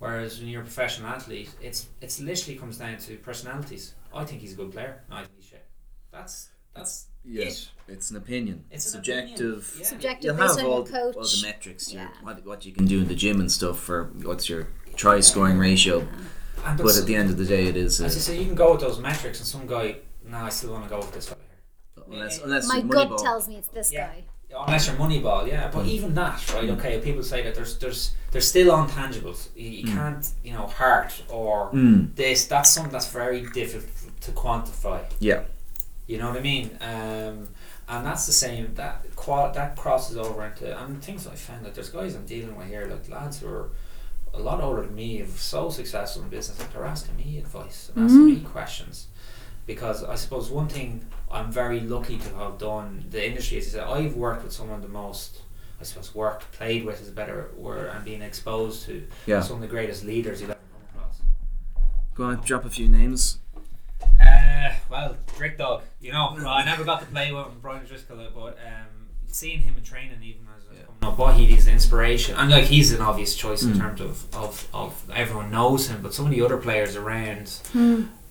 Whereas 0.00 0.38
when 0.38 0.48
you're 0.48 0.60
a 0.60 0.64
professional 0.64 1.08
athlete, 1.08 1.50
it's 1.62 1.86
it's 2.02 2.20
literally 2.20 2.58
comes 2.58 2.78
down 2.78 2.98
to 2.98 3.16
personalities. 3.18 3.94
I 4.12 4.24
think 4.24 4.40
he's 4.42 4.52
a 4.52 4.56
good 4.56 4.72
player. 4.72 5.02
I 5.10 5.20
think 5.22 5.30
he's 5.36 5.46
shit. 5.46 5.64
That's 6.12 6.50
that's 6.74 7.06
Yes, 7.24 7.70
it's 7.88 8.10
an 8.10 8.16
opinion. 8.16 8.64
It's 8.70 8.84
subjective. 8.84 9.40
opinion, 9.40 9.64
yeah. 9.80 9.86
Subjective 9.86 10.24
You'll 10.24 10.36
have 10.48 10.58
all, 10.58 10.76
your 10.78 10.86
coach. 10.86 11.16
all 11.16 11.22
the 11.22 11.40
metrics, 11.42 11.92
your, 11.92 12.02
Yeah. 12.02 12.08
what, 12.22 12.44
what 12.46 12.66
you 12.66 12.72
can 12.72 12.86
do 12.86 13.00
in 13.00 13.08
the 13.08 13.14
gym 13.14 13.40
and 13.40 13.50
stuff 13.50 13.78
for 13.80 14.04
what's 14.22 14.48
your 14.48 14.68
try 14.96 15.20
scoring 15.20 15.58
ratio. 15.58 16.06
And 16.66 16.78
But 16.78 16.96
at 16.96 17.06
the 17.06 17.14
end 17.16 17.30
of 17.30 17.36
the 17.36 17.44
day, 17.44 17.66
it 17.66 17.76
is 17.76 18.00
as 18.00 18.14
you 18.14 18.20
say, 18.20 18.38
you 18.38 18.46
can 18.46 18.54
go 18.54 18.72
with 18.72 18.80
those 18.80 18.98
metrics, 18.98 19.38
and 19.38 19.46
some 19.46 19.66
guy, 19.66 19.96
no, 20.26 20.38
I 20.38 20.48
still 20.50 20.72
want 20.72 20.84
to 20.84 20.90
go 20.90 20.98
with 20.98 21.12
this 21.12 21.28
guy. 21.28 21.36
here. 21.96 22.04
unless 22.12 22.42
unless 22.42 22.68
My 22.68 22.78
you're 22.78 22.88
gut 22.88 23.08
Moneyball. 23.10 23.22
tells 23.22 23.48
me 23.48 23.56
it's 23.56 23.68
this 23.68 23.92
Yeah. 23.92 24.08
guy. 24.08 24.24
Unless 24.66 24.86
you're 24.86 24.96
Moneyball, 24.96 25.48
yeah. 25.48 25.68
But 25.72 25.86
even 25.86 26.14
that, 26.14 26.54
right? 26.54 26.70
Okay, 26.70 27.00
people 27.00 27.22
say 27.24 27.42
that 27.42 27.54
there's 27.56 27.76
there's 27.78 28.12
there's 28.30 28.46
still 28.46 28.68
intangibles. 28.76 29.48
You, 29.56 29.68
you 29.68 29.84
can't, 29.84 30.24
you 30.44 30.52
know, 30.52 30.66
heart 30.66 31.22
or 31.28 31.70
Mm, 31.72 32.14
this. 32.14 32.46
That's 32.46 32.70
something 32.70 32.92
that's 32.92 33.10
very 33.10 33.40
difficult 33.52 34.20
to 34.20 34.30
quantify. 34.32 35.00
yeah, 35.18 35.42
You 36.06 36.18
know 36.18 36.28
what 36.28 36.36
I 36.36 36.42
mean? 36.42 36.76
Um, 36.80 37.48
and 37.88 38.06
that's 38.06 38.26
the 38.26 38.32
same. 38.32 38.74
That 38.74 39.04
qual- 39.16 39.52
that 39.52 39.76
crosses 39.76 40.16
over 40.16 40.44
into 40.44 40.78
and 40.78 41.02
things 41.02 41.26
I 41.26 41.34
found 41.34 41.64
that 41.64 41.74
there's 41.74 41.90
guys 41.90 42.14
I'm 42.14 42.26
dealing 42.26 42.56
with 42.56 42.68
here, 42.68 42.86
like 42.86 43.08
lads 43.08 43.40
who 43.40 43.48
are 43.48 43.70
a 44.32 44.38
lot 44.38 44.60
older 44.60 44.82
than 44.82 44.94
me, 44.94 45.18
have 45.18 45.30
so 45.30 45.70
successful 45.70 46.22
in 46.22 46.28
business, 46.28 46.58
that 46.58 46.72
they're 46.72 46.84
asking 46.84 47.16
me 47.16 47.38
advice 47.38 47.90
and 47.94 48.04
asking 48.04 48.26
me 48.26 48.40
questions. 48.40 49.06
Because 49.66 50.04
I 50.04 50.16
suppose 50.16 50.50
one 50.50 50.68
thing 50.68 51.06
I'm 51.30 51.50
very 51.50 51.80
lucky 51.80 52.18
to 52.18 52.34
have 52.36 52.58
done 52.58 53.04
the 53.10 53.26
industry 53.26 53.58
is 53.58 53.72
that 53.72 53.86
I've 53.86 54.14
worked 54.14 54.44
with 54.44 54.52
someone 54.52 54.82
the 54.82 54.88
most. 54.88 55.40
I 55.80 55.84
suppose 55.84 56.14
worked, 56.14 56.50
played 56.52 56.84
with 56.84 57.00
is 57.00 57.08
a 57.08 57.12
better 57.12 57.50
word, 57.56 57.90
and 57.94 58.04
being 58.04 58.22
exposed 58.22 58.86
to 58.86 59.06
yeah. 59.26 59.40
some 59.40 59.56
of 59.56 59.62
the 59.62 59.68
greatest 59.68 60.04
leaders 60.04 60.40
you'll 60.40 60.50
ever 60.50 60.60
come 60.72 61.00
across. 61.00 61.20
Go 62.14 62.24
on, 62.24 62.40
drop 62.44 62.64
a 62.64 62.70
few 62.70 62.88
names. 62.88 63.38
Uh, 64.26 64.72
well, 64.90 65.16
Rick 65.38 65.58
Dog, 65.58 65.82
you 66.00 66.12
know, 66.12 66.32
well, 66.36 66.48
I 66.48 66.64
never 66.64 66.84
got 66.84 67.00
to 67.00 67.06
play 67.06 67.32
with 67.32 67.46
Brian 67.60 67.82
O'Driscoll, 67.84 68.16
but 68.34 68.58
um, 68.66 69.08
seeing 69.26 69.60
him 69.60 69.74
in 69.76 69.82
training, 69.82 70.18
even 70.22 70.42
as 70.56 70.62
I 70.68 70.74
was 70.74 70.84
coming 70.86 71.12
up, 71.12 71.18
what 71.18 71.34
he's 71.34 71.66
an 71.66 71.72
inspiration, 71.74 72.36
and 72.36 72.50
like 72.50 72.64
he's 72.64 72.92
an 72.92 73.00
obvious 73.00 73.34
choice 73.34 73.62
in 73.62 73.72
Mm. 73.74 73.78
terms 73.78 74.00
of, 74.00 74.34
of, 74.34 74.68
of 74.72 75.10
everyone 75.14 75.50
knows 75.50 75.88
him, 75.88 76.00
but 76.02 76.14
some 76.14 76.26
of 76.26 76.30
the 76.30 76.40
other 76.42 76.56
players 76.56 76.96
around 76.96 77.60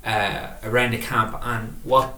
uh, 0.06 0.48
around 0.64 0.92
the 0.92 0.98
camp 0.98 1.38
and 1.44 1.80
what 1.84 2.16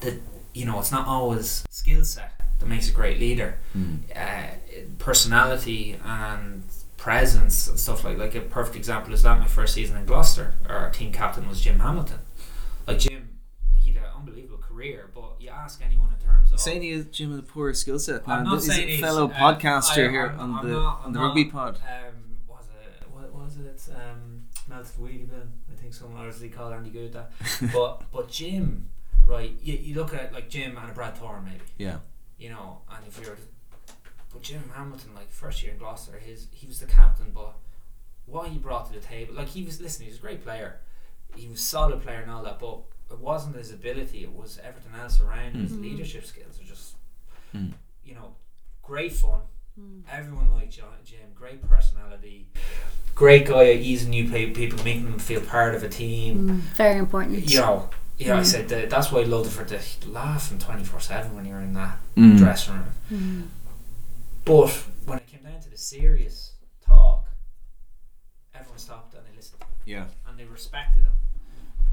the 0.00 0.18
you 0.54 0.64
know, 0.64 0.78
it's 0.80 0.92
not 0.92 1.06
always 1.06 1.64
skill 1.70 2.02
set 2.04 2.32
that 2.60 2.66
makes 2.66 2.88
a 2.88 2.92
great 2.92 3.18
leader, 3.20 3.56
Mm. 3.76 3.98
uh, 4.14 4.54
personality 4.98 5.98
and 6.04 6.62
presence 6.96 7.68
and 7.68 7.78
stuff 7.78 8.04
like 8.04 8.18
like 8.18 8.34
a 8.34 8.40
perfect 8.40 8.74
example 8.76 9.12
is 9.14 9.22
that 9.22 9.38
my 9.38 9.46
first 9.46 9.74
season 9.74 9.96
in 9.96 10.04
Gloucester, 10.06 10.54
our 10.68 10.90
team 10.90 11.12
captain 11.12 11.48
was 11.48 11.60
Jim 11.60 11.78
Hamilton. 11.80 12.18
Like 12.86 12.98
Jim, 12.98 13.38
he 13.74 13.92
had 13.92 14.04
an 14.04 14.10
unbelievable 14.16 14.58
career, 14.58 15.10
but 15.14 15.36
you 15.40 15.48
ask 15.50 15.80
anyone 15.84 16.10
in 16.18 16.24
terms 16.26 16.52
of 16.52 16.60
Saying 16.60 16.82
he 16.82 16.90
is 16.90 17.06
Jim 17.06 17.30
with 17.30 17.40
a 17.40 17.42
poor 17.42 17.72
skill 17.74 17.98
set, 17.98 18.22
I'm 18.26 18.42
man. 18.42 18.44
not 18.44 18.54
He's 18.54 18.66
saying 18.66 18.88
a 18.88 18.92
he's, 18.92 19.00
fellow 19.00 19.28
uh, 19.28 19.34
podcaster 19.34 20.06
I- 20.08 20.10
here 20.10 20.26
I'm- 20.28 20.40
on 20.40 20.54
I'm 20.60 20.66
the 20.68 20.72
not- 20.74 20.98
on 21.00 21.06
I'm 21.06 21.12
the 21.12 21.18
not, 21.18 21.26
rugby 21.26 21.44
pod. 21.46 21.76
Um, 21.82 22.14
was 22.48 22.64
it 22.80 23.06
what 23.10 23.32
was 23.34 23.56
it? 23.58 23.82
Um, 23.94 24.44
melted 24.68 24.96
bin. 25.30 25.52
I 25.72 25.80
think 25.80 25.94
someone 25.94 26.18
obviously 26.18 26.48
called 26.48 26.72
Andy 26.72 26.90
Goode 26.90 27.12
that. 27.14 27.32
but 27.72 28.02
but 28.12 28.28
Jim, 28.28 28.88
right? 29.26 29.52
You, 29.62 29.74
you 29.74 29.94
look 29.94 30.14
at 30.14 30.32
like 30.32 30.48
Jim 30.48 30.76
and 30.76 30.90
a 30.90 30.94
Brad 30.94 31.16
Thorn 31.16 31.44
maybe. 31.44 31.64
Yeah. 31.78 31.98
You 32.38 32.50
know, 32.50 32.82
and 32.94 33.04
if 33.06 33.18
you're, 33.24 33.36
but 34.32 34.42
Jim 34.42 34.62
Hamilton, 34.74 35.10
like 35.14 35.30
first 35.30 35.62
year 35.62 35.72
in 35.72 35.78
Gloucester, 35.78 36.18
his 36.18 36.48
he 36.52 36.66
was 36.66 36.80
the 36.80 36.86
captain, 36.86 37.30
but 37.34 37.54
what 38.26 38.48
he 38.48 38.58
brought 38.58 38.86
to 38.86 38.92
the 38.92 39.04
table, 39.04 39.34
like 39.34 39.48
he 39.48 39.62
was 39.64 39.80
listening, 39.80 40.06
he 40.08 40.12
was 40.12 40.18
a 40.18 40.22
great 40.22 40.42
player, 40.44 40.80
he 41.36 41.48
was 41.48 41.60
a 41.60 41.64
solid 41.64 42.02
player 42.02 42.20
and 42.20 42.30
all 42.30 42.42
that, 42.44 42.58
but 42.58 42.80
it 43.10 43.18
wasn't 43.18 43.56
his 43.56 43.70
ability; 43.72 44.22
it 44.24 44.32
was 44.32 44.58
everything 44.64 44.92
else 45.00 45.20
around 45.20 45.52
him. 45.54 45.62
His 45.62 45.72
Mm. 45.72 45.82
leadership 45.82 46.24
skills 46.24 46.60
are 46.60 46.64
just, 46.64 46.96
Mm. 47.54 47.72
you 48.04 48.14
know, 48.14 48.34
great 48.82 49.12
fun. 49.12 49.40
Everyone 50.10 50.50
liked 50.52 50.72
John, 50.72 50.96
Jim. 51.04 51.32
Great 51.34 51.60
personality. 51.68 52.48
Great 53.14 53.46
guy 53.46 53.64
at 53.72 53.76
easing 53.80 54.08
new 54.10 54.28
people, 54.30 54.82
making 54.84 55.04
them 55.04 55.18
feel 55.18 55.40
part 55.42 55.74
of 55.74 55.82
a 55.82 55.88
team. 55.88 56.48
Mm, 56.48 56.60
very 56.76 56.98
important. 56.98 57.46
You 57.50 57.60
know, 57.60 57.90
yeah, 58.18 58.36
I 58.36 58.40
Mm. 58.40 58.46
said 58.46 58.68
that, 58.70 58.88
that's 58.88 59.12
why 59.12 59.20
I 59.20 59.24
loved 59.24 59.48
it 59.48 59.50
for 59.52 59.64
the 59.64 59.78
laughing 60.08 60.58
twenty 60.58 60.82
four 60.84 61.00
seven 61.00 61.34
when 61.36 61.44
you're 61.44 61.60
in 61.60 61.74
that 61.74 61.98
Mm. 62.16 62.38
dressing 62.38 62.74
room. 62.74 62.92
Mm. 63.10 63.48
But 64.46 64.70
when 65.04 65.18
it 65.18 65.26
came 65.26 65.42
down 65.42 65.60
to 65.60 65.68
the 65.70 65.76
serious 65.76 66.52
talk, 66.80 67.28
everyone 68.54 68.78
stopped 68.78 69.14
and 69.14 69.26
they 69.26 69.36
listened 69.36 69.62
Yeah. 69.84 70.06
and 70.26 70.38
they 70.38 70.44
respected 70.46 71.04
him. 71.04 71.12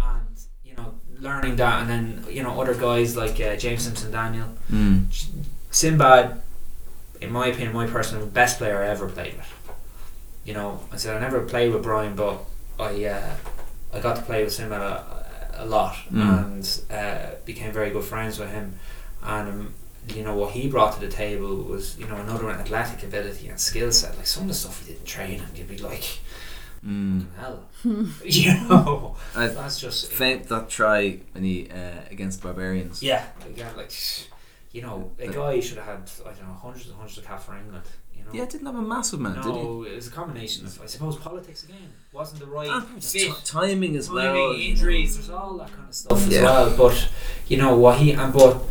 And 0.04 0.38
you 0.64 0.76
know, 0.76 0.94
learning 1.20 1.56
that, 1.58 1.82
and 1.82 1.90
then 1.90 2.26
you 2.30 2.44
know, 2.44 2.60
other 2.62 2.76
guys 2.76 3.16
like 3.16 3.40
uh, 3.40 3.56
James 3.56 3.84
Simpson-Daniel, 3.84 4.48
Mm. 4.72 5.08
Sinbad, 5.72 6.42
in 7.22 7.32
my 7.32 7.48
opinion, 7.48 7.74
my 7.74 7.88
personal 7.88 8.26
best 8.26 8.58
player 8.58 8.82
I 8.84 8.88
ever 8.90 9.08
played 9.08 9.36
with. 9.38 9.50
You 10.46 10.54
know, 10.54 10.80
I 10.92 10.98
said 10.98 11.16
I 11.16 11.20
never 11.20 11.42
played 11.42 11.74
with 11.74 11.84
Brian, 11.84 12.16
but 12.16 12.44
I 12.80 13.06
uh, 13.06 13.36
I 13.94 14.00
got 14.00 14.16
to 14.18 14.22
play 14.24 14.44
with 14.44 14.54
Sinbad 14.54 14.82
a, 14.82 15.64
a 15.64 15.66
lot 15.66 15.96
Mm. 16.12 16.22
and 16.46 16.82
uh, 16.92 17.36
became 17.46 17.72
very 17.72 17.92
good 17.92 18.04
friends 18.04 18.40
with 18.40 18.52
him. 18.52 18.74
And 19.24 19.50
um, 19.50 19.74
you 20.10 20.24
know 20.24 20.36
what 20.36 20.52
he 20.52 20.68
brought 20.68 20.94
to 20.96 21.00
the 21.00 21.08
table 21.12 21.56
was 21.64 21.98
you 21.98 22.06
know 22.08 22.18
another 22.18 22.50
athletic 22.50 23.04
ability 23.04 23.48
and 23.48 23.60
skill 23.60 23.92
set. 23.92 24.18
Like 24.18 24.28
some 24.28 24.44
of 24.44 24.50
the 24.50 24.54
stuff 24.56 24.86
he 24.86 24.92
didn't 24.94 25.06
train, 25.06 25.42
and 25.48 25.58
you'd 25.58 25.70
be 25.70 25.78
like, 25.78 26.20
Mm. 26.86 27.28
hell, 27.40 27.64
you 28.24 28.54
know, 28.70 29.16
I 29.36 29.48
that's 29.48 29.80
just 29.80 30.12
faint 30.12 30.48
that 30.50 30.70
try 30.70 31.20
when 31.34 31.44
he 31.44 31.70
uh, 31.70 32.00
against 32.12 32.42
barbarians. 32.42 33.02
Yeah, 33.04 33.26
again, 33.48 33.76
like 33.76 33.92
you 34.72 34.82
know, 34.82 35.12
a 35.20 35.28
guy 35.28 35.60
should 35.60 35.78
have 35.78 35.86
had 35.86 36.12
I 36.26 36.32
don't 36.34 36.48
know 36.48 36.54
hundreds 36.54 36.88
and 36.88 36.96
hundreds 36.96 37.18
of 37.18 37.26
caps 37.26 37.46
for 37.46 37.56
England. 37.58 37.84
You 38.16 38.24
know, 38.24 38.30
Yeah, 38.32 38.46
didn't 38.46 38.68
have 38.68 38.76
a 38.76 38.82
massive 38.82 39.20
man, 39.20 39.36
did 39.36 39.44
he? 39.46 39.52
no, 39.52 39.84
it 39.84 39.96
was 39.96 40.08
a 40.08 40.12
combination 40.12 40.66
of 40.66 40.80
I 40.82 40.86
suppose 40.86 41.18
politics 41.18 41.64
again 41.64 41.92
wasn't 42.14 42.40
the 42.40 42.46
right 42.48 42.70
Ah, 42.72 42.86
fit. 43.00 43.02
t- 43.22 43.34
timing 43.44 43.96
as 43.98 44.08
Timing, 44.08 44.24
well. 44.34 44.54
injuries, 44.54 45.16
there's 45.16 45.30
all 45.30 45.58
that 45.58 45.72
kind 45.74 45.90
of 45.90 45.96
stuff 45.96 46.28
Yeah. 46.30 46.38
as 46.38 46.44
well. 46.44 46.78
But 46.78 47.10
you 47.48 47.58
know 47.58 47.76
what 47.78 48.00
he 48.00 48.12
and 48.14 48.32
but 48.32 48.62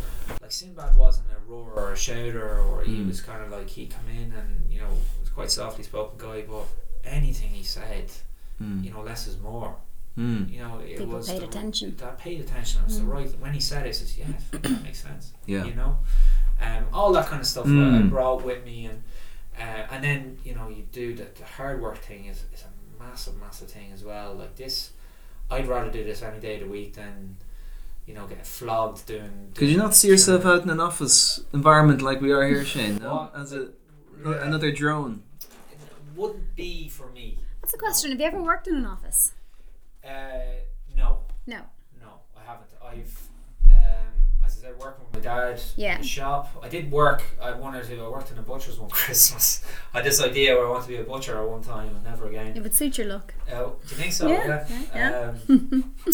like 0.41 0.51
Sinbad 0.51 0.95
wasn't 0.97 1.27
a 1.31 1.39
roarer 1.51 1.73
or 1.73 1.91
a 1.93 1.97
shouter, 1.97 2.59
or 2.59 2.83
he 2.83 2.93
Mm. 2.95 3.07
was 3.09 3.21
kind 3.21 3.43
of 3.43 3.51
like 3.51 3.69
he 3.69 3.85
come 3.87 4.07
in 4.09 4.31
and 4.33 4.71
you 4.71 4.79
know 4.79 4.89
was 5.21 5.29
quite 5.29 5.51
softly 5.51 5.83
spoken 5.83 6.17
guy, 6.17 6.41
but 6.49 6.65
anything 7.03 7.49
he 7.49 7.63
said, 7.63 8.09
Mm. 8.61 8.83
you 8.83 8.91
know, 8.91 9.01
less 9.01 9.27
is 9.27 9.39
more. 9.39 9.75
Mm. 10.17 10.51
You 10.53 10.59
know, 10.61 10.79
it 10.79 10.97
People 10.99 11.07
was 11.15 11.29
paid 11.29 11.41
the- 11.41 11.45
attention. 11.45 11.95
That 11.97 12.17
paid 12.19 12.39
attention. 12.39 12.81
It 12.81 12.85
was 12.85 12.99
the 12.99 13.05
Mm. 13.05 13.11
right 13.13 13.39
when 13.39 13.53
he 13.53 13.59
said 13.59 13.85
it. 13.85 13.89
I 13.89 13.91
says, 13.93 14.17
yeah, 14.17 14.27
that 14.51 14.83
makes 14.83 15.01
sense. 15.01 15.33
Yeah. 15.45 15.63
You 15.65 15.73
know, 15.73 15.97
um, 16.61 16.85
all 16.93 17.11
that 17.13 17.25
kind 17.27 17.41
of 17.41 17.47
stuff 17.47 17.65
Mm. 17.65 17.97
I 17.97 18.01
brought 18.07 18.43
with 18.45 18.63
me, 18.63 18.85
and 18.85 19.03
uh, 19.59 19.87
and 19.91 20.03
then 20.03 20.37
you 20.43 20.53
know 20.55 20.67
you 20.69 20.83
do 20.91 21.15
the, 21.15 21.25
the 21.39 21.45
hard 21.45 21.81
work 21.81 21.97
thing 21.97 22.25
is, 22.25 22.43
is 22.53 22.63
a 22.63 23.03
massive, 23.03 23.39
massive 23.39 23.69
thing 23.71 23.91
as 23.91 24.03
well. 24.03 24.33
Like 24.35 24.55
this, 24.55 24.91
I'd 25.49 25.67
rather 25.67 25.89
do 25.91 26.03
this 26.03 26.21
any 26.21 26.39
day 26.39 26.55
of 26.55 26.61
the 26.61 26.67
week 26.69 26.93
than 26.93 27.37
you 28.05 28.13
know 28.13 28.27
get 28.27 28.45
flogged 28.45 29.05
doing. 29.07 29.51
Could 29.55 29.69
you 29.69 29.77
not 29.77 29.95
see 29.95 30.07
yourself 30.09 30.45
out 30.45 30.61
in 30.63 30.69
an 30.69 30.79
office 30.79 31.41
environment 31.53 32.01
like 32.03 32.21
we 32.21 32.31
are 32.31 32.47
here, 32.47 32.63
Shane? 32.63 32.97
No? 32.97 33.29
As 33.35 33.51
a 33.51 33.69
Yeah. 34.23 34.43
another 34.45 34.71
drone. 34.71 35.23
It 35.71 35.77
wouldn't 36.15 36.55
be 36.55 36.87
for 36.87 37.09
me. 37.09 37.39
That's 37.73 37.81
a 37.81 37.85
question. 37.85 38.11
Have 38.11 38.19
you 38.19 38.25
ever 38.27 38.39
worked 38.43 38.67
in 38.67 38.75
an 38.75 38.85
office? 38.85 39.31
Uh, 40.05 40.09
no. 40.95 41.21
No. 41.47 41.61
No, 41.99 42.19
I 42.37 42.43
haven't. 42.45 42.69
I've, 42.85 43.19
um, 43.71 44.13
as 44.45 44.57
I 44.59 44.61
said, 44.61 44.77
working 44.77 45.05
with 45.05 45.13
my 45.15 45.19
dad 45.21 45.59
Yeah. 45.75 45.95
in 45.95 46.01
the 46.01 46.07
shop. 46.07 46.55
I 46.61 46.69
did 46.69 46.91
work. 46.91 47.23
I 47.41 47.51
wanted 47.53 47.85
to. 47.85 47.99
I 48.05 48.07
worked 48.09 48.29
in 48.31 48.37
a 48.37 48.43
butcher's 48.43 48.79
one 48.79 48.89
Christmas. 48.91 49.65
I 49.91 49.97
had 49.97 50.05
this 50.05 50.21
idea 50.21 50.55
where 50.55 50.67
I 50.67 50.69
want 50.69 50.83
to 50.83 50.87
be 50.89 50.97
a 50.97 51.03
butcher 51.03 51.41
at 51.41 51.49
one 51.49 51.63
time 51.63 51.95
and 51.95 52.03
never 52.03 52.27
again. 52.27 52.55
It 52.55 52.61
would 52.61 52.75
suit 52.75 52.99
your 52.99 53.07
look. 53.07 53.33
Uh, 53.51 53.63
do 53.63 53.71
you 53.89 53.95
think 53.95 54.13
so? 54.13 54.27
Yeah, 54.27 54.67
Yeah. 54.69 54.77
yeah, 54.93 55.33
Um, 55.49 55.95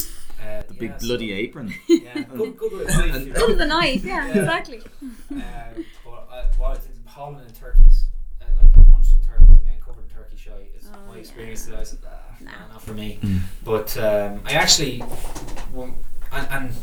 uh, 0.41 0.63
The 0.65 0.73
big 0.75 0.91
yeah, 0.91 0.97
bloody 1.01 1.29
so- 1.29 1.35
apron. 1.35 1.73
Yeah, 1.89 2.13
good, 2.21 2.55
good 2.57 2.71
with 2.71 2.87
a 2.89 2.97
knife. 3.07 3.33
Good 3.33 3.49
with 3.49 3.61
a 3.61 3.65
knife. 3.65 4.05
Yeah, 4.05 4.27
Yeah. 4.27 4.39
exactly. 4.39 4.81
Um, 5.01 5.85
but 6.05 6.27
I, 6.31 6.45
what 6.57 6.71
I 6.71 6.75
did 6.75 6.95
in 6.95 7.03
Holland 7.05 7.41
and 7.45 7.53
turkeys, 7.53 8.05
my 11.19 11.25
yeah. 11.25 11.51
experience. 11.51 11.65
That 11.65 11.79
I 11.79 11.83
said, 11.83 11.99
ah, 12.05 12.15
Nah. 12.41 12.51
nah, 12.51 12.73
not 12.73 12.81
for 12.81 12.93
me. 12.93 13.19
Mm. 13.21 13.39
But 13.65 13.97
um, 13.97 14.41
I 14.45 14.53
actually, 14.53 15.03
well, 15.73 15.93
and, 16.31 16.47
and 16.51 16.73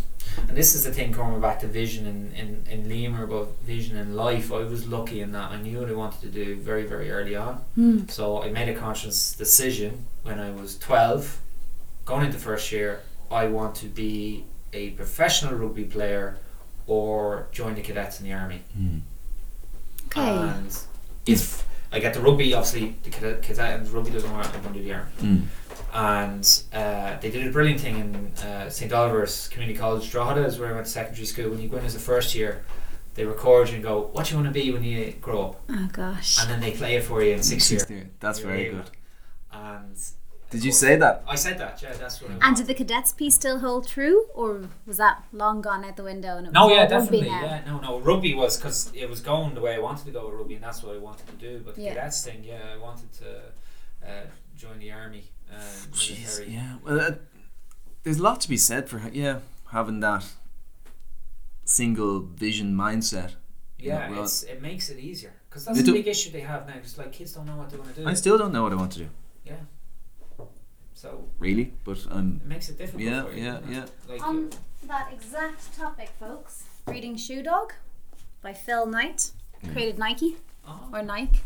and 0.48 0.56
this 0.56 0.74
is 0.74 0.84
the 0.84 0.92
thing 0.92 1.14
coming 1.14 1.40
back 1.40 1.60
to 1.60 1.66
vision 1.66 2.06
in, 2.06 2.32
in, 2.34 2.66
in 2.70 2.88
Lemur, 2.88 3.26
but 3.26 3.58
vision 3.62 3.96
in 3.96 4.14
life. 4.14 4.52
I 4.52 4.64
was 4.64 4.86
lucky 4.86 5.22
in 5.22 5.32
that 5.32 5.50
I 5.50 5.56
knew 5.56 5.80
what 5.80 5.88
I 5.88 5.94
wanted 5.94 6.20
to 6.20 6.28
do 6.28 6.56
very 6.56 6.84
very 6.84 7.10
early 7.10 7.36
on. 7.36 7.64
Mm. 7.78 8.10
So 8.10 8.42
I 8.42 8.50
made 8.50 8.68
a 8.68 8.74
conscious 8.74 9.32
decision 9.32 10.06
when 10.24 10.38
I 10.38 10.50
was 10.50 10.76
twelve, 10.76 11.40
going 12.04 12.26
into 12.26 12.38
first 12.38 12.70
year. 12.70 13.00
I 13.30 13.46
want 13.46 13.74
to 13.76 13.86
be 13.86 14.44
a 14.72 14.90
professional 14.90 15.54
rugby 15.54 15.84
player 15.84 16.36
or 16.86 17.48
join 17.50 17.74
the 17.74 17.80
cadets 17.82 18.20
in 18.20 18.26
the 18.26 18.34
army. 18.34 18.60
Mm. 18.78 19.00
Okay. 20.06 20.20
And 20.20 20.78
if 21.24 21.66
I 21.92 21.98
get 22.00 22.14
the 22.14 22.20
rugby. 22.20 22.52
Obviously, 22.54 22.96
the 23.02 23.10
cadet, 23.10 23.42
cadet 23.42 23.90
rugby 23.90 24.10
doesn't 24.10 24.32
work. 24.32 24.46
I'm 24.54 24.62
going 24.62 24.74
to 24.74 24.80
do 24.80 24.84
the 24.84 24.94
army. 24.94 25.10
Mm. 25.20 25.42
And 25.94 26.62
uh, 26.72 27.18
they 27.20 27.30
did 27.30 27.46
a 27.46 27.50
brilliant 27.50 27.80
thing 27.80 27.98
in 27.98 28.44
uh, 28.44 28.68
St 28.68 28.92
Oliver's 28.92 29.48
Community 29.48 29.78
College, 29.78 30.10
Drogheda, 30.10 30.44
is 30.44 30.58
where 30.58 30.70
I 30.70 30.72
went 30.72 30.86
to 30.86 30.92
secondary 30.92 31.26
school. 31.26 31.50
When 31.50 31.60
you 31.60 31.68
go 31.68 31.78
in 31.78 31.84
as 31.84 31.94
a 31.94 32.00
first 32.00 32.34
year, 32.34 32.64
they 33.14 33.24
record 33.24 33.68
you 33.68 33.76
and 33.76 33.82
go, 33.84 34.10
"What 34.12 34.26
do 34.26 34.32
you 34.32 34.36
want 34.36 34.52
to 34.52 34.60
be 34.60 34.70
when 34.72 34.82
you 34.84 35.14
grow 35.20 35.46
up?" 35.46 35.62
Oh 35.70 35.88
gosh. 35.92 36.38
And 36.40 36.50
then 36.50 36.60
they 36.60 36.72
play 36.72 36.96
it 36.96 37.04
for 37.04 37.22
you 37.22 37.32
in 37.32 37.42
sixth 37.42 37.70
year. 37.70 37.80
Sixth 37.80 37.90
year. 37.90 38.10
That's 38.20 38.40
Year 38.40 38.48
very 38.48 38.68
good. 38.70 38.90
And 39.52 39.96
Did 40.50 40.64
you 40.64 40.70
say 40.72 40.94
that? 40.96 41.24
I 41.26 41.34
said 41.34 41.58
that. 41.58 41.82
Yeah, 41.82 41.92
that's 41.94 42.22
what. 42.22 42.30
I 42.40 42.48
And 42.48 42.56
did 42.56 42.66
the 42.68 42.74
cadets 42.74 43.12
piece 43.12 43.34
still 43.34 43.58
hold 43.58 43.88
true, 43.88 44.26
or 44.34 44.68
was 44.86 44.96
that 44.98 45.24
long 45.32 45.60
gone 45.60 45.84
out 45.84 45.96
the 45.96 46.04
window? 46.04 46.36
And 46.36 46.46
it 46.46 46.52
No, 46.52 46.60
all 46.62 46.70
yeah, 46.70 46.82
rugby 46.82 46.88
definitely. 46.94 47.30
now? 47.30 47.42
Yeah, 47.42 47.60
no, 47.66 47.80
no. 47.80 47.98
Rugby 48.00 48.32
was 48.34 48.56
because 48.56 48.92
it 48.94 49.08
was 49.10 49.20
going 49.20 49.54
the 49.54 49.60
way 49.60 49.74
I 49.74 49.80
wanted 49.80 50.04
to 50.06 50.12
go 50.12 50.26
with 50.28 50.34
rugby, 50.38 50.54
and 50.54 50.62
that's 50.64 50.82
what 50.82 50.94
I 50.94 50.98
wanted 50.98 51.26
to 51.26 51.32
do. 51.34 51.62
But 51.64 51.74
the 51.74 51.82
Yeah. 51.82 51.94
cadets 51.94 52.24
thing, 52.24 52.44
yeah, 52.44 52.60
I 52.74 52.78
wanted 52.78 53.12
to 53.14 53.28
uh, 54.06 54.26
join 54.56 54.78
the 54.78 54.92
army. 54.92 55.24
Uh, 55.52 55.56
Jeez, 55.92 56.38
military. 56.38 56.54
yeah. 56.54 56.76
Well, 56.84 57.00
uh, 57.00 57.10
there's 58.04 58.18
a 58.18 58.22
lot 58.22 58.40
to 58.42 58.48
be 58.48 58.56
said 58.56 58.88
for 58.88 59.00
yeah 59.12 59.40
having 59.72 59.98
that 60.00 60.24
single 61.64 62.20
vision 62.20 62.74
mindset. 62.74 63.32
Yeah, 63.78 64.10
well, 64.10 64.24
it's, 64.24 64.42
it 64.44 64.62
makes 64.62 64.88
it 64.90 64.98
easier 64.98 65.32
because 65.48 65.64
that's 65.64 65.82
the 65.82 65.92
big 65.92 66.06
issue 66.08 66.30
they 66.30 66.40
have 66.40 66.66
now. 66.66 66.74
Because 66.74 66.96
like 66.98 67.12
kids 67.12 67.32
don't 67.32 67.46
know 67.46 67.56
what 67.56 67.70
they 67.70 67.76
want 67.76 67.94
to 67.94 68.00
do. 68.02 68.08
I 68.08 68.14
still 68.14 68.38
don't 68.38 68.52
know 68.52 68.62
what 68.62 68.72
I 68.72 68.76
want 68.76 68.92
to 68.92 68.98
do, 69.00 69.08
yeah. 69.44 69.56
So 70.96 71.28
really, 71.38 71.74
but 71.84 71.98
um, 72.10 72.40
it 72.42 72.48
makes 72.48 72.70
it 72.70 72.78
difficult. 72.78 73.02
yeah, 73.02 73.22
for 73.24 73.32
you, 73.32 73.44
yeah, 73.44 73.52
doesn't 73.52 73.72
yeah. 73.72 73.84
Like 74.08 74.26
On 74.26 74.50
that 74.88 75.12
exact 75.12 75.76
topic, 75.76 76.08
folks, 76.18 76.64
reading 76.86 77.16
Shoe 77.18 77.42
Dog 77.42 77.74
by 78.40 78.54
Phil 78.54 78.86
Knight, 78.86 79.30
created 79.72 79.98
Nike 79.98 80.36
oh, 80.66 80.88
or 80.94 81.02
Nike. 81.02 81.40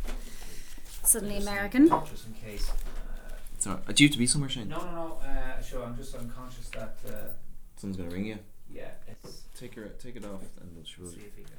Suddenly 1.03 1.37
just- 1.37 1.49
American. 1.49 1.89
Just 1.89 2.27
in 2.29 2.35
case. 2.35 2.71
Uh, 2.71 2.75
Sorry, 3.59 3.79
uh, 3.89 3.93
do 3.93 4.05
you 4.05 4.09
have 4.09 4.13
to 4.13 4.19
be 4.19 4.27
somewhere, 4.29 4.49
Shane? 4.51 4.69
no, 4.69 4.79
no, 4.79 4.93
no. 4.93 5.19
Uh, 5.27 5.61
sure. 5.61 5.83
I'm 5.83 5.97
just 5.97 6.15
unconscious 6.15 6.69
that. 6.71 6.97
Uh, 7.05 7.11
Someone's 7.77 7.97
gonna 7.97 8.11
ring 8.11 8.27
you. 8.27 8.39
yeah, 8.73 8.91
it's. 9.09 9.43
Take 9.59 9.75
her, 9.75 9.89
take 9.99 10.15
it 10.17 10.25
off, 10.25 10.43
and 10.61 10.71
we'll 10.77 10.85
show 10.85 11.05
See 11.11 11.23
if 11.27 11.37
he 11.37 11.43
can. 11.43 11.53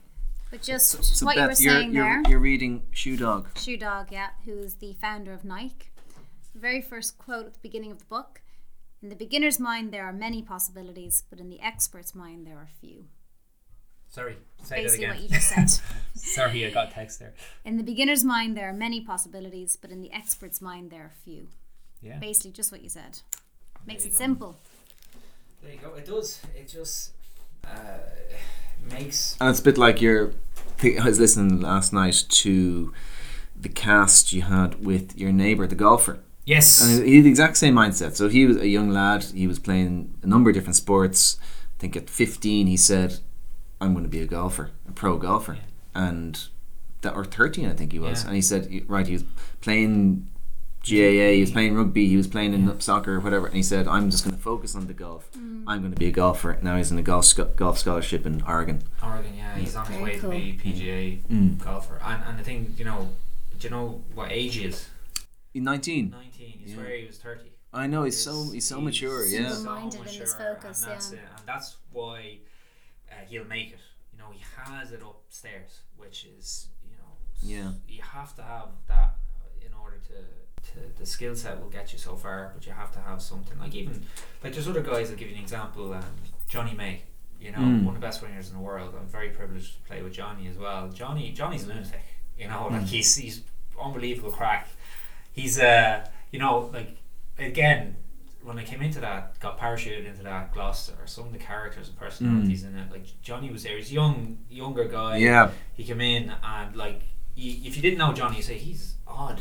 But 0.50 0.62
just 0.62 0.88
So, 0.89 1.01
so 1.01 1.25
what 1.25 1.36
Beth, 1.36 1.60
you 1.60 1.67
were 1.69 1.74
you're, 1.74 1.81
saying 1.81 1.93
you're, 1.93 2.03
there. 2.05 2.24
you're 2.29 2.39
reading 2.39 2.83
Shoe 2.91 3.17
Dog. 3.17 3.50
Shoe 3.57 3.77
Dog, 3.77 4.07
yeah, 4.12 4.29
who 4.45 4.53
is 4.53 4.75
the 4.75 4.93
founder 4.93 5.33
of 5.33 5.43
Nike. 5.43 5.88
The 6.53 6.60
very 6.60 6.81
first 6.81 7.17
quote 7.17 7.46
at 7.48 7.53
the 7.53 7.60
beginning 7.62 7.91
of 7.91 8.00
the 8.00 8.05
book 8.05 8.41
In 9.01 9.10
the 9.10 9.15
beginner's 9.15 9.60
mind, 9.60 9.91
there 9.93 10.03
are 10.05 10.13
many 10.13 10.41
possibilities, 10.41 11.24
but 11.29 11.39
in 11.39 11.50
the 11.50 11.62
expert's 11.62 12.13
mind, 12.13 12.46
there 12.46 12.58
are 12.58 12.70
few. 12.79 13.05
Sorry, 14.10 14.36
say 14.62 14.84
Basically, 14.84 15.05
that 15.05 15.15
what 15.15 15.17
again. 15.24 15.29
you 15.31 15.36
just 15.39 15.50
said. 15.79 15.81
Sorry, 16.15 16.65
I 16.65 16.70
got 16.70 16.91
text 16.91 17.20
there. 17.20 17.34
In 17.63 17.77
the 17.77 17.84
beginner's 17.84 18.25
mind, 18.25 18.58
there 18.58 18.67
are 18.70 18.74
many 18.74 19.00
possibilities, 19.01 19.77
but 19.79 19.89
in 19.89 20.01
the 20.01 20.12
expert's 20.12 20.62
mind, 20.62 20.91
there 20.91 21.03
are 21.03 21.12
few. 21.24 21.48
Yeah. 22.01 22.20
Basically, 22.20 22.51
just 22.51 22.72
what 22.74 22.81
you 22.81 22.89
said. 22.89 23.20
Makes 23.88 24.03
There 24.03 24.10
it 24.10 24.13
go. 24.13 24.17
simple. 24.17 24.60
There 25.63 25.72
you 25.72 25.79
go. 25.79 25.93
It 25.93 26.05
does. 26.05 26.41
It 26.55 26.67
just 26.67 27.12
uh, 27.63 28.00
makes. 28.91 29.38
And 29.39 29.50
it's 29.50 29.60
a 29.62 29.63
bit 29.63 29.77
like 29.77 30.01
your. 30.01 30.34
I 30.84 31.05
was 31.05 31.20
listening 31.20 31.62
last 31.62 31.93
night 31.93 32.25
to 32.29 32.93
the 33.55 33.70
cast 33.70 34.34
you 34.34 34.41
had 34.41 34.84
with 34.84 35.17
your 35.17 35.31
neighbour, 35.31 35.67
the 35.67 35.75
golfer. 35.75 36.20
Yes. 36.55 36.67
And 36.81 37.05
he 37.08 37.15
had 37.17 37.25
the 37.25 37.29
exact 37.29 37.55
same 37.58 37.75
mindset. 37.75 38.15
So 38.15 38.27
he 38.29 38.46
was 38.46 38.58
a 38.58 38.67
young 38.67 38.89
lad. 38.89 39.24
He 39.41 39.48
was 39.48 39.60
playing 39.60 40.13
a 40.22 40.27
number 40.27 40.50
of 40.50 40.53
different 40.55 40.75
sports. 40.75 41.38
I 41.41 41.77
think 41.81 41.96
at 41.96 42.10
15 42.10 42.67
he 42.67 42.77
said, 42.77 43.20
"I'm 43.79 43.93
going 43.93 44.03
to 44.03 44.10
be 44.17 44.22
a 44.22 44.27
golfer, 44.27 44.72
a 44.88 44.91
pro 44.91 45.17
golfer," 45.17 45.58
and 45.96 46.31
that 47.01 47.15
or 47.15 47.25
13 47.25 47.67
I 47.70 47.74
think 47.74 47.91
he 47.93 48.00
was. 48.00 48.22
Yeah. 48.22 48.27
And 48.27 48.36
he 48.36 48.41
said, 48.41 48.62
right, 48.88 49.08
he 49.08 49.13
was 49.13 49.24
playing 49.62 50.27
GAA, 50.84 51.31
he 51.38 51.41
was 51.41 51.51
playing 51.51 51.75
rugby, 51.75 52.08
he 52.08 52.17
was 52.17 52.27
playing 52.27 52.53
in 52.53 52.67
Yeah. 52.67 52.74
soccer, 52.79 53.20
whatever. 53.20 53.46
And 53.48 53.55
he 53.55 53.63
said, 53.63 53.88
"I'm 53.88 54.10
just 54.12 54.24
going 54.25 54.36
to 54.36 54.41
focus 54.41 54.75
on 54.75 54.88
the 54.88 54.93
golf. 54.93 55.29
I'm 55.67 55.79
going 55.84 55.93
to 55.93 56.00
be 56.05 56.08
a 56.08 56.12
golfer." 56.12 56.58
Now 56.62 56.75
he's 56.77 56.91
in 56.91 56.98
a 57.00 57.03
golf 57.12 57.25
sco- 57.25 57.51
golf 57.55 57.77
scholarship 57.79 58.25
in 58.25 58.41
Oregon. 58.43 58.84
Oregon, 59.01 59.34
yeah, 59.38 59.55
he's 59.58 59.75
on 59.75 59.86
his 59.86 59.96
Very 59.96 60.03
way 60.03 60.17
cool. 60.19 60.32
to 60.32 60.38
be 60.38 60.54
PGA 60.62 61.19
Mm. 61.32 61.58
golfer. 61.63 61.97
And 62.04 62.21
and 62.28 62.38
the 62.39 62.43
thing, 62.43 62.73
you 62.78 62.86
know, 62.86 63.10
do 63.60 63.67
you 63.67 63.71
know 63.76 64.02
what 64.15 64.32
age 64.32 64.56
he 64.56 64.65
is? 64.65 64.88
In 65.54 65.64
19. 65.64 66.10
Nineteen. 66.12 66.60
He's 66.60 66.72
Yeah. 66.72 66.78
where 66.78 66.96
he 66.96 67.06
was 67.06 67.18
thirty. 67.18 67.52
I 67.74 67.88
know 67.88 68.04
he's 68.04 68.22
so 68.22 68.52
he's 68.52 68.66
so 68.68 68.80
mature. 68.82 69.26
Yeah. 69.26 69.52
Single-minded 69.54 70.00
in 70.02 70.06
his 70.08 70.34
focus, 70.34 70.84
and 70.84 70.92
that's 70.92 71.12
yeah. 71.12 71.20
it. 71.20 71.26
And 71.38 71.46
that's 71.48 71.78
why 71.92 72.40
uh, 73.12 73.16
he'll 73.28 73.46
make 73.46 73.72
it. 73.72 73.80
You 74.14 74.20
know, 74.20 74.30
he 74.32 74.42
has 74.58 74.92
it 74.92 75.02
upstairs, 75.02 75.82
which 75.98 76.26
is 76.38 76.68
you 76.90 76.96
know, 76.98 77.12
Yeah. 77.42 77.72
You 77.88 78.02
have 78.02 78.36
to 78.36 78.44
have 78.44 78.70
that 78.88 79.16
uh, 79.42 79.66
in 79.66 79.74
order 79.74 79.98
to. 80.08 80.14
To, 80.74 80.80
the 81.00 81.06
skill 81.08 81.36
set 81.36 81.60
will 81.60 81.70
get 81.72 81.92
you 81.92 81.98
so 81.98 82.16
far, 82.16 82.52
but 82.54 82.66
you 82.68 82.72
have 82.72 82.92
to 82.94 83.00
have 83.00 83.20
something 83.22 83.58
like 83.60 83.74
even 83.74 84.04
like 84.44 84.54
there's 84.54 84.68
other 84.70 84.82
guys. 84.82 85.10
I'll 85.10 85.16
give 85.18 85.28
you 85.30 85.36
an 85.36 85.42
example. 85.42 85.92
Um, 85.94 86.04
Jonny 86.48 86.76
May, 86.76 87.02
you 87.40 87.52
know, 87.52 87.58
Mm. 87.58 87.84
one 87.84 87.96
of 87.96 88.00
the 88.02 88.06
best 88.08 88.22
wingers 88.24 88.48
in 88.50 88.54
the 88.54 88.62
world. 88.62 88.94
I'm 88.98 89.08
very 89.08 89.30
privileged 89.32 89.74
to 89.74 89.82
play 89.82 90.04
with 90.04 90.14
Jonny 90.14 90.48
as 90.48 90.58
well. 90.58 90.88
Jonny, 90.90 91.32
Jonny's 91.34 91.64
a 91.64 91.68
lunatic. 91.70 92.04
You 92.38 92.48
know, 92.48 92.68
like 92.70 92.84
Mm. 92.84 92.88
he's 92.88 93.16
he's 93.16 93.42
unbelievable 93.82 94.32
crack. 94.32 94.68
He's 95.34 95.60
uh, 95.60 96.06
you 96.32 96.39
know, 96.39 96.70
like 96.74 96.98
again, 97.39 97.96
when 98.44 98.58
I 98.58 98.63
came 98.63 98.82
into 98.82 99.00
that, 99.02 99.39
got 99.39 99.60
parachuted 99.60 100.06
into 100.08 100.24
that 100.24 100.54
Gloucester, 100.54 100.94
some 101.06 101.26
of 101.28 101.32
the 101.34 101.39
characters 101.39 101.88
and 101.89 101.98
personalities 101.98 102.63
in 102.63 102.76
it, 102.78 102.91
like 102.91 103.06
Jonny 103.22 103.52
was 103.52 103.63
there. 103.63 103.78
He's 103.78 103.91
a 103.91 103.94
young, 103.94 104.39
younger 104.50 104.86
guy. 104.86 105.17
Yeah. 105.17 105.52
He 105.74 105.84
came 105.84 106.02
in 106.02 106.32
and 106.44 106.76
like, 106.76 107.02
y 107.38 107.60
if 107.63 107.76
you 107.76 107.82
didn't 107.82 108.00
know 108.00 108.13
Jonny, 108.13 108.38
you 108.38 108.44
say 108.44 108.58
he's 108.58 108.96
odd, 109.08 109.39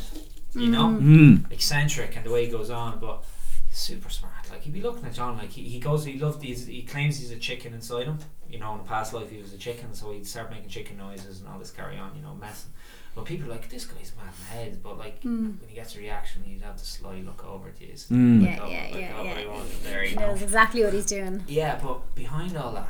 you 0.53 0.67
know, 0.67 0.87
Mm. 0.89 1.51
eccentric 1.51 2.15
and 2.15 2.25
the 2.25 2.29
way 2.31 2.45
he 2.45 2.51
goes 2.51 2.69
on, 2.69 2.99
but 2.99 3.23
he's 3.67 3.77
super 3.77 4.09
smart. 4.09 4.49
Like 4.51 4.61
he'd 4.61 4.73
be 4.73 4.81
looking 4.81 5.05
at 5.05 5.13
John, 5.13 5.37
like 5.37 5.49
he, 5.49 5.63
he 5.63 5.79
goes, 5.79 6.05
he 6.05 6.19
loved 6.19 6.39
these. 6.41 6.67
He 6.67 6.83
claims 6.83 7.17
he's 7.19 7.31
a 7.31 7.37
chicken 7.37 7.73
inside 7.73 8.05
him. 8.05 8.19
You 8.49 8.59
know, 8.59 8.73
in 8.75 8.81
a 8.81 8.83
past 8.83 9.13
life 9.13 9.29
he 9.31 9.41
was 9.41 9.53
a 9.53 9.57
chicken, 9.57 9.93
so 9.93 10.11
he'd 10.11 10.27
start 10.27 10.51
making 10.51 10.69
chicken 10.69 10.97
noises 10.97 11.39
and 11.39 11.47
all 11.49 11.57
this 11.57 11.71
carry 11.71 11.97
on. 11.97 12.15
You 12.15 12.21
know, 12.21 12.35
messing. 12.35 12.71
But 13.13 13.25
people 13.25 13.47
are 13.47 13.51
like 13.55 13.69
this 13.69 13.85
guy's 13.85 14.13
mad 14.15 14.27
in 14.37 14.39
the 14.39 14.49
head. 14.53 14.83
But 14.83 14.97
like 14.97 15.21
Mm. 15.21 15.59
when 15.59 15.67
he 15.69 15.75
gets 15.75 15.95
a 15.95 15.99
reaction, 15.99 16.43
he'd 16.43 16.61
have 16.61 16.77
to 16.77 16.85
sly 16.85 17.21
look 17.21 17.45
over 17.45 17.69
to 17.69 17.85
you. 17.85 17.93
Mm. 17.93 18.43
Yeah, 18.43 18.49
Like, 18.51 18.61
oh, 18.61 18.67
yeah, 18.69 18.83
like, 18.83 18.93
yeah, 19.01 19.13
oh, 19.17 19.23
yeah. 19.23 19.31
I 19.31 19.65
there, 19.83 20.03
He 20.03 20.09
you 20.11 20.15
know. 20.15 20.27
knows 20.29 20.41
exactly 20.41 20.83
what 20.83 20.93
he's 20.93 21.05
doing. 21.05 21.43
Yeah, 21.47 21.79
but 21.83 22.15
behind 22.15 22.55
all 22.55 22.71
that, 22.73 22.87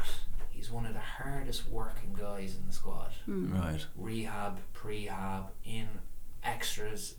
he's 0.52 0.70
one 0.72 0.86
of 0.86 0.94
the 0.94 1.00
hardest 1.00 1.68
working 1.70 2.14
guys 2.14 2.56
in 2.56 2.68
the 2.68 2.74
squad. 2.74 3.12
Right. 3.28 3.84
Rehab, 3.96 4.60
prehab, 4.76 5.48
in 5.66 5.88
extras, 6.44 7.16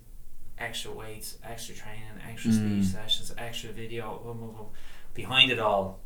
extra 0.59 0.93
weights, 0.93 1.39
extra 1.43 1.75
training, 1.75 2.03
extra 2.29 2.53
Mm. 2.53 2.83
speech 2.85 2.93
sessions, 2.93 3.35
extra 3.37 3.73
video. 3.73 4.21
boom, 4.23 4.39
boom, 4.39 4.53
boom. 4.55 4.67
Behind 5.15 5.51
it 5.51 5.59
all, 5.59 6.01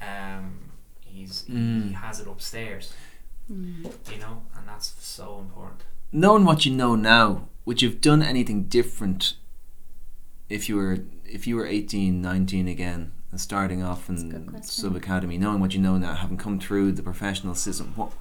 um, 0.00 0.70
he's 1.00 1.42
Mm. 1.48 1.88
he 1.88 1.92
has 1.94 2.20
it 2.20 2.28
upstairs. 2.28 2.92
You 3.48 4.18
know, 4.20 4.42
and 4.56 4.66
that's 4.68 4.94
so 5.04 5.38
important. 5.38 5.82
Knowing 6.16 6.44
what 6.46 6.64
you 6.64 6.72
know 6.72 6.96
now, 6.96 7.48
would 7.64 7.82
you 7.82 7.90
have 7.90 8.00
done 8.00 8.22
anything 8.22 8.64
different 8.64 9.34
if 10.48 10.68
you 10.68 10.76
were 10.76 10.98
if 11.24 11.46
you 11.46 11.56
were 11.56 11.66
18, 11.66 12.22
19 12.22 12.68
again 12.68 13.12
and 13.30 13.40
starting 13.40 13.82
off 13.82 14.08
in 14.08 14.46
question. 14.46 14.62
sub 14.62 14.96
academy, 14.96 15.36
knowing 15.36 15.60
what 15.60 15.74
you 15.74 15.80
know 15.80 15.98
now, 15.98 16.14
having 16.14 16.36
come 16.36 16.58
through 16.58 16.92
the 16.92 17.02
professional 17.02 17.54
system, 17.54 17.92
what 17.96 18.12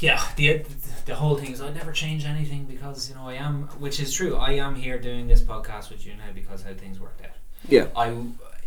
Yeah, 0.00 0.22
the 0.36 0.64
the 1.04 1.16
whole 1.16 1.36
thing 1.36 1.52
is 1.52 1.60
I'd 1.60 1.74
never 1.74 1.92
change 1.92 2.24
anything 2.24 2.64
because 2.64 3.08
you 3.08 3.16
know 3.16 3.28
I 3.28 3.34
am, 3.34 3.64
which 3.78 4.00
is 4.00 4.12
true. 4.14 4.36
I 4.36 4.52
am 4.52 4.74
here 4.74 4.98
doing 4.98 5.26
this 5.26 5.42
podcast 5.42 5.90
with 5.90 6.06
you 6.06 6.12
now 6.14 6.32
because 6.34 6.62
how 6.62 6.72
things 6.72 6.98
worked 7.00 7.22
out. 7.22 7.36
Yeah. 7.68 7.88
I, 7.96 8.10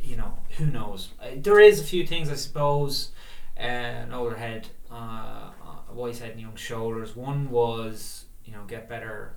you 0.04 0.18
know, 0.18 0.34
who 0.58 0.66
knows? 0.66 1.10
Uh, 1.22 1.30
There 1.38 1.60
is 1.60 1.80
a 1.80 1.84
few 1.84 2.06
things 2.06 2.30
I 2.30 2.36
suppose. 2.36 3.12
Uh, 3.58 3.64
an 4.08 4.14
older 4.14 4.38
head, 4.38 4.68
uh, 4.90 5.52
a 5.92 5.96
wise 5.96 6.20
head, 6.20 6.32
and 6.32 6.42
young 6.42 6.56
shoulders. 6.56 7.16
One 7.16 7.50
was 7.50 8.26
you 8.46 8.54
know 8.54 8.64
get 8.68 8.90
better 8.90 9.36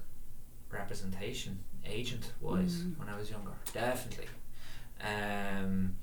representation, 0.70 1.60
agent 1.84 2.32
wise 2.40 2.84
when 2.96 3.08
I 3.08 3.16
was 3.16 3.30
younger. 3.30 3.52
Definitely. 3.72 4.26
Um, 5.00 5.96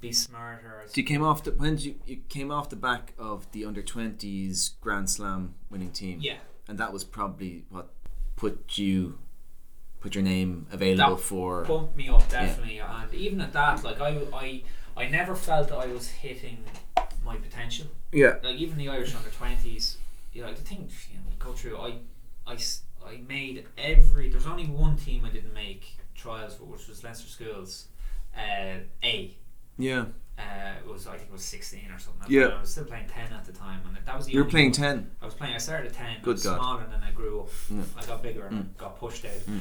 be 0.00 0.12
smarter. 0.12 0.82
So 0.86 0.94
you 0.96 1.04
came 1.04 1.22
off 1.22 1.44
the 1.44 1.52
when 1.52 1.78
you 1.78 1.96
you 2.06 2.18
came 2.28 2.50
off 2.50 2.68
the 2.68 2.76
back 2.76 3.12
of 3.18 3.50
the 3.52 3.64
under 3.64 3.82
twenties 3.82 4.74
Grand 4.80 5.10
Slam 5.10 5.54
winning 5.70 5.90
team. 5.90 6.18
Yeah. 6.20 6.38
And 6.68 6.78
that 6.78 6.92
was 6.92 7.04
probably 7.04 7.64
what 7.70 7.90
put 8.36 8.76
you 8.76 9.18
put 10.00 10.14
your 10.14 10.22
name 10.24 10.66
available 10.70 11.16
That 11.16 11.22
for 11.22 11.64
bumped 11.64 11.96
me 11.96 12.08
up 12.08 12.28
definitely 12.28 12.78
and 12.78 13.14
even 13.14 13.40
at 13.40 13.52
that 13.54 13.82
like 13.82 14.00
I, 14.00 14.18
I 14.32 14.62
I 14.96 15.08
never 15.08 15.34
felt 15.34 15.68
that 15.68 15.78
I 15.78 15.86
was 15.86 16.08
hitting 16.08 16.62
my 17.26 17.36
potential 17.36 17.86
Yeah. 18.12 18.36
like 18.42 18.56
even 18.56 18.78
the 18.78 18.88
Irish 18.88 19.14
under 19.14 19.28
20s 19.30 19.96
you 20.32 20.42
know 20.42 20.52
the 20.52 20.60
thing 20.62 20.88
you 21.10 21.16
know 21.18 21.24
you 21.30 21.36
go 21.38 21.52
through 21.52 21.76
I, 21.78 21.94
I, 22.46 22.56
I 23.06 23.20
made 23.28 23.66
every 23.76 24.28
there's 24.30 24.46
only 24.46 24.66
one 24.66 24.96
team 24.96 25.24
I 25.24 25.30
didn't 25.30 25.54
make 25.54 25.82
trials 26.14 26.54
for 26.54 26.64
which 26.64 26.88
was 26.88 27.02
Leinster 27.04 27.28
Schools 27.28 27.88
uh, 28.36 28.78
A 29.02 29.36
Yeah. 29.78 30.04
uh, 30.38 30.42
it 30.84 30.86
was 30.90 31.06
I 31.06 31.16
think 31.16 31.28
it 31.30 31.32
was 31.32 31.42
sixteen 31.42 31.90
or 31.90 31.98
something. 31.98 32.26
Yeah. 32.30 32.46
I 32.48 32.60
was 32.60 32.70
still 32.70 32.84
playing 32.84 33.08
ten 33.08 33.32
at 33.32 33.44
the 33.46 33.52
time, 33.52 33.80
and 33.86 33.96
that 34.06 34.16
was 34.16 34.26
the. 34.26 34.32
You're 34.32 34.44
playing 34.44 34.72
ten. 34.72 35.10
I 35.22 35.24
was 35.24 35.34
playing. 35.34 35.54
I 35.54 35.58
started 35.58 35.86
at 35.90 35.94
ten. 35.94 36.18
Good 36.22 36.30
I 36.30 36.32
was 36.32 36.42
God. 36.44 36.58
small, 36.58 36.78
and 36.78 36.92
then 36.92 37.02
I 37.02 37.10
grew 37.12 37.40
up. 37.40 37.48
I 37.98 38.04
got 38.06 38.22
bigger 38.22 38.46
and 38.46 38.56
Mm. 38.64 38.76
got 38.76 38.98
pushed 39.00 39.24
out. 39.24 39.32
Mm. 39.48 39.60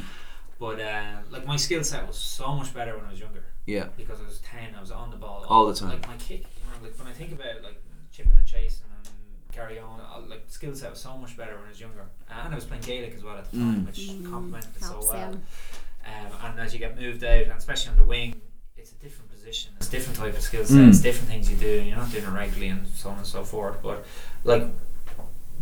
But 0.60 0.80
uh, 0.82 1.16
like 1.32 1.46
my 1.46 1.56
skill 1.56 1.84
set 1.84 2.06
was 2.08 2.18
so 2.18 2.54
much 2.56 2.74
better 2.74 2.96
when 2.98 3.06
I 3.06 3.12
was 3.12 3.20
younger 3.20 3.44
Yeah. 3.66 3.88
because 3.98 4.20
I 4.22 4.26
was 4.26 4.40
ten. 4.40 4.76
I 4.78 4.82
was 4.82 4.92
on 4.92 5.10
the 5.12 5.18
ball 5.18 5.46
All 5.48 5.66
the 5.68 5.74
time. 5.74 5.90
Like 5.90 6.08
my 6.08 6.18
kick, 6.18 6.44
you 6.55 6.55
like 6.86 6.98
when 7.00 7.08
I 7.08 7.14
think 7.14 7.32
about 7.32 7.64
like 7.64 7.82
chipping 8.12 8.32
and 8.38 8.48
chasing 8.48 8.86
and 8.98 9.10
carry 9.52 9.80
on, 9.80 10.00
I, 10.02 10.20
like 10.20 10.44
skill 10.48 10.76
set 10.76 10.92
was 10.92 11.00
so 11.02 11.18
much 11.18 11.36
better 11.38 11.56
when 11.56 11.66
I 11.66 11.70
was 11.70 11.80
younger, 11.80 12.06
and 12.30 12.54
I 12.54 12.56
was 12.56 12.66
playing 12.66 12.84
Gaelic 12.84 13.16
as 13.16 13.24
well 13.24 13.38
at 13.38 13.50
the 13.52 13.58
time, 13.58 13.82
Mm. 13.82 13.86
which 13.88 14.00
Mm, 14.00 14.30
complemented 14.30 14.76
it 14.76 14.84
so 14.84 15.04
well. 15.08 15.34
Um, 15.34 16.32
and 16.44 16.60
as 16.60 16.74
you 16.74 16.80
get 16.80 17.00
moved 17.00 17.24
out, 17.24 17.44
and 17.44 17.52
especially 17.54 17.92
on 17.92 17.98
the 17.98 18.04
wing, 18.04 18.40
it's 18.78 18.92
a 18.92 18.96
different 18.96 19.32
position. 19.32 19.72
It's 19.78 19.88
a 19.88 19.92
different 19.92 20.18
type 20.20 20.36
of 20.36 20.42
skill 20.42 20.64
set. 20.66 20.78
Mm. 20.78 20.90
It's 20.90 21.00
different 21.02 21.30
things 21.30 21.50
you 21.50 21.58
do, 21.58 21.80
and 21.80 21.88
you're 21.88 21.98
not 21.98 22.12
doing 22.12 22.24
it 22.26 22.30
regularly, 22.30 22.68
and 22.68 22.88
so 22.88 23.10
on 23.10 23.18
and 23.18 23.26
so 23.28 23.44
forth. 23.44 23.82
But 23.82 24.06
like 24.44 24.64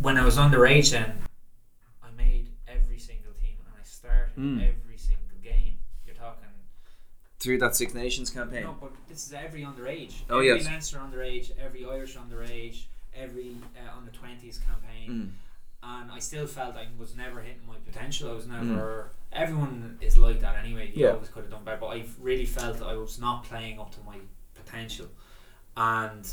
when 0.00 0.16
I 0.18 0.24
was 0.24 0.36
underage, 0.36 0.90
then 0.90 1.22
I 2.02 2.10
made 2.16 2.50
every 2.68 2.98
single 2.98 3.32
team, 3.40 3.56
and 3.66 3.74
I 3.80 3.84
started 3.84 4.34
Mm. 4.36 4.56
every 4.68 4.83
Through 7.44 7.58
that 7.58 7.76
Six 7.76 7.92
Nations 7.92 8.30
campaign. 8.30 8.62
no, 8.64 8.74
but 8.80 8.92
this 9.06 9.26
is 9.26 9.32
every 9.34 9.60
underage. 9.62 10.14
Oh, 10.30 10.38
every 10.38 10.48
yes. 10.48 10.64
Leinster 10.64 10.96
underage, 10.98 11.50
every 11.62 11.84
Irish 11.84 12.16
underage, 12.16 12.84
every 13.14 13.56
uh, 13.76 13.96
under 13.98 14.10
twenties 14.10 14.58
campaign, 14.58 15.08
Mm. 15.10 15.30
and 15.82 16.10
I 16.10 16.18
still 16.20 16.46
felt 16.46 16.74
I 16.76 16.86
was 16.98 17.14
never 17.14 17.40
hitting 17.42 17.66
my 17.68 17.76
potential. 17.84 18.30
I 18.30 18.34
was 18.34 18.46
Mm. 18.46 18.68
never. 18.68 19.10
Everyone 19.32 19.98
is 20.00 20.16
like 20.16 20.40
that 20.40 20.56
anyway. 20.64 20.90
You 20.94 21.04
Yeah. 21.06 21.12
always 21.12 21.28
could 21.28 21.42
have 21.42 21.50
done 21.50 21.64
better, 21.64 21.76
but 21.80 21.88
I 21.88 22.06
really 22.18 22.46
felt 22.46 22.80
I 22.80 22.94
was 22.94 23.18
not 23.20 23.44
playing 23.44 23.78
up 23.78 23.90
to 23.96 24.00
my 24.10 24.16
potential, 24.54 25.08
and 25.76 26.24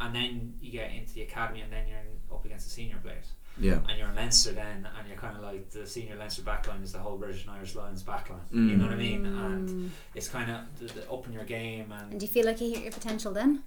and 0.00 0.14
then 0.14 0.54
you 0.62 0.72
get 0.72 0.90
into 0.92 1.12
the 1.14 1.22
academy, 1.22 1.60
and 1.60 1.72
then 1.72 1.86
you're 1.88 1.98
in, 1.98 2.06
up 2.32 2.44
against 2.44 2.64
the 2.66 2.72
senior 2.72 2.96
players, 3.02 3.26
Yeah. 3.58 3.78
and 3.88 3.98
you're 3.98 4.08
in 4.08 4.16
Leinster 4.16 4.52
then, 4.52 4.88
and 4.98 5.08
you're 5.08 5.16
kind 5.16 5.36
of 5.36 5.42
like 5.42 5.70
the 5.70 5.86
senior 5.86 6.16
Leinster 6.16 6.42
backline 6.42 6.82
is 6.82 6.92
the 6.92 6.98
whole 6.98 7.16
British 7.16 7.42
and 7.42 7.50
Irish 7.52 7.74
Lions 7.74 8.02
backline. 8.02 8.40
You 8.52 8.76
know 8.76 8.84
what 8.84 8.94
I 8.94 8.96
mean? 8.96 9.26
And 9.26 9.68
Mm. 9.68 9.90
it's 10.14 10.28
kind 10.28 10.50
of 10.50 10.58
the, 10.78 10.86
the 11.00 11.10
up 11.10 11.26
in 11.26 11.32
your 11.32 11.44
game 11.44 11.92
and 11.92 12.10
And 12.12 12.20
do 12.20 12.26
you 12.26 12.32
feel 12.32 12.46
like 12.46 12.60
you 12.60 12.70
hit 12.74 12.82
your 12.82 12.92
potential 12.92 13.32
then? 13.32 13.62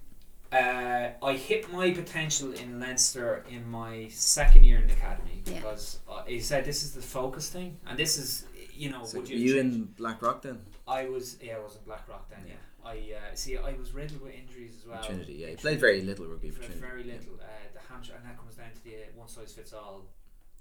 uh, 0.52 1.10
I 1.22 1.32
hit 1.34 1.70
my 1.72 1.90
potential 1.90 2.52
in 2.52 2.80
Leinster 2.80 3.44
in 3.50 3.68
my 3.68 4.08
second 4.08 4.64
year 4.64 4.78
in 4.78 4.86
the 4.86 4.94
academy 4.94 5.42
Yeah. 5.44 5.56
because 5.56 5.98
uh, 6.08 6.22
he 6.24 6.40
said 6.40 6.64
this 6.64 6.82
is 6.82 6.92
the 6.92 7.02
focus 7.02 7.50
thing, 7.50 7.76
and 7.86 7.98
this 7.98 8.16
is 8.18 8.46
you 8.74 8.90
know. 8.90 9.04
So 9.04 9.18
would 9.18 9.28
you, 9.28 9.36
you, 9.36 9.44
you 9.54 9.62
change- 9.62 9.74
in 9.74 9.84
Blackrock 9.98 10.40
then? 10.42 10.60
I 10.86 11.06
was 11.08 11.36
yeah, 11.42 11.56
I 11.56 11.60
was 11.60 11.74
in 11.76 11.82
Blackrock 11.84 12.30
then. 12.30 12.44
Yeah, 12.46 12.54
I 12.82 12.94
uh, 13.18 13.34
see. 13.34 13.58
I 13.58 13.72
was 13.74 13.92
riddled 13.92 14.22
with 14.22 14.32
injuries 14.34 14.74
as 14.80 14.86
well. 14.86 15.02
Trinity, 15.02 15.34
yeah. 15.34 15.46
You 15.48 15.52
At 15.54 15.58
played 15.58 15.80
very 15.80 16.00
little 16.00 16.26
rugby 16.26 16.48
for 16.50 16.62
for 16.62 16.72
Trinity. 16.72 16.80
very 16.80 17.04
little. 17.04 17.34
Uh, 17.42 17.46
the 17.67 17.67
hamstring, 17.88 18.18
and 18.22 18.26
that 18.30 18.38
comes 18.38 18.54
down 18.56 18.70
to 18.72 18.84
the 18.84 18.94
uh, 18.94 18.98
one 19.14 19.28
size 19.28 19.52
fits 19.52 19.72
all. 19.72 20.06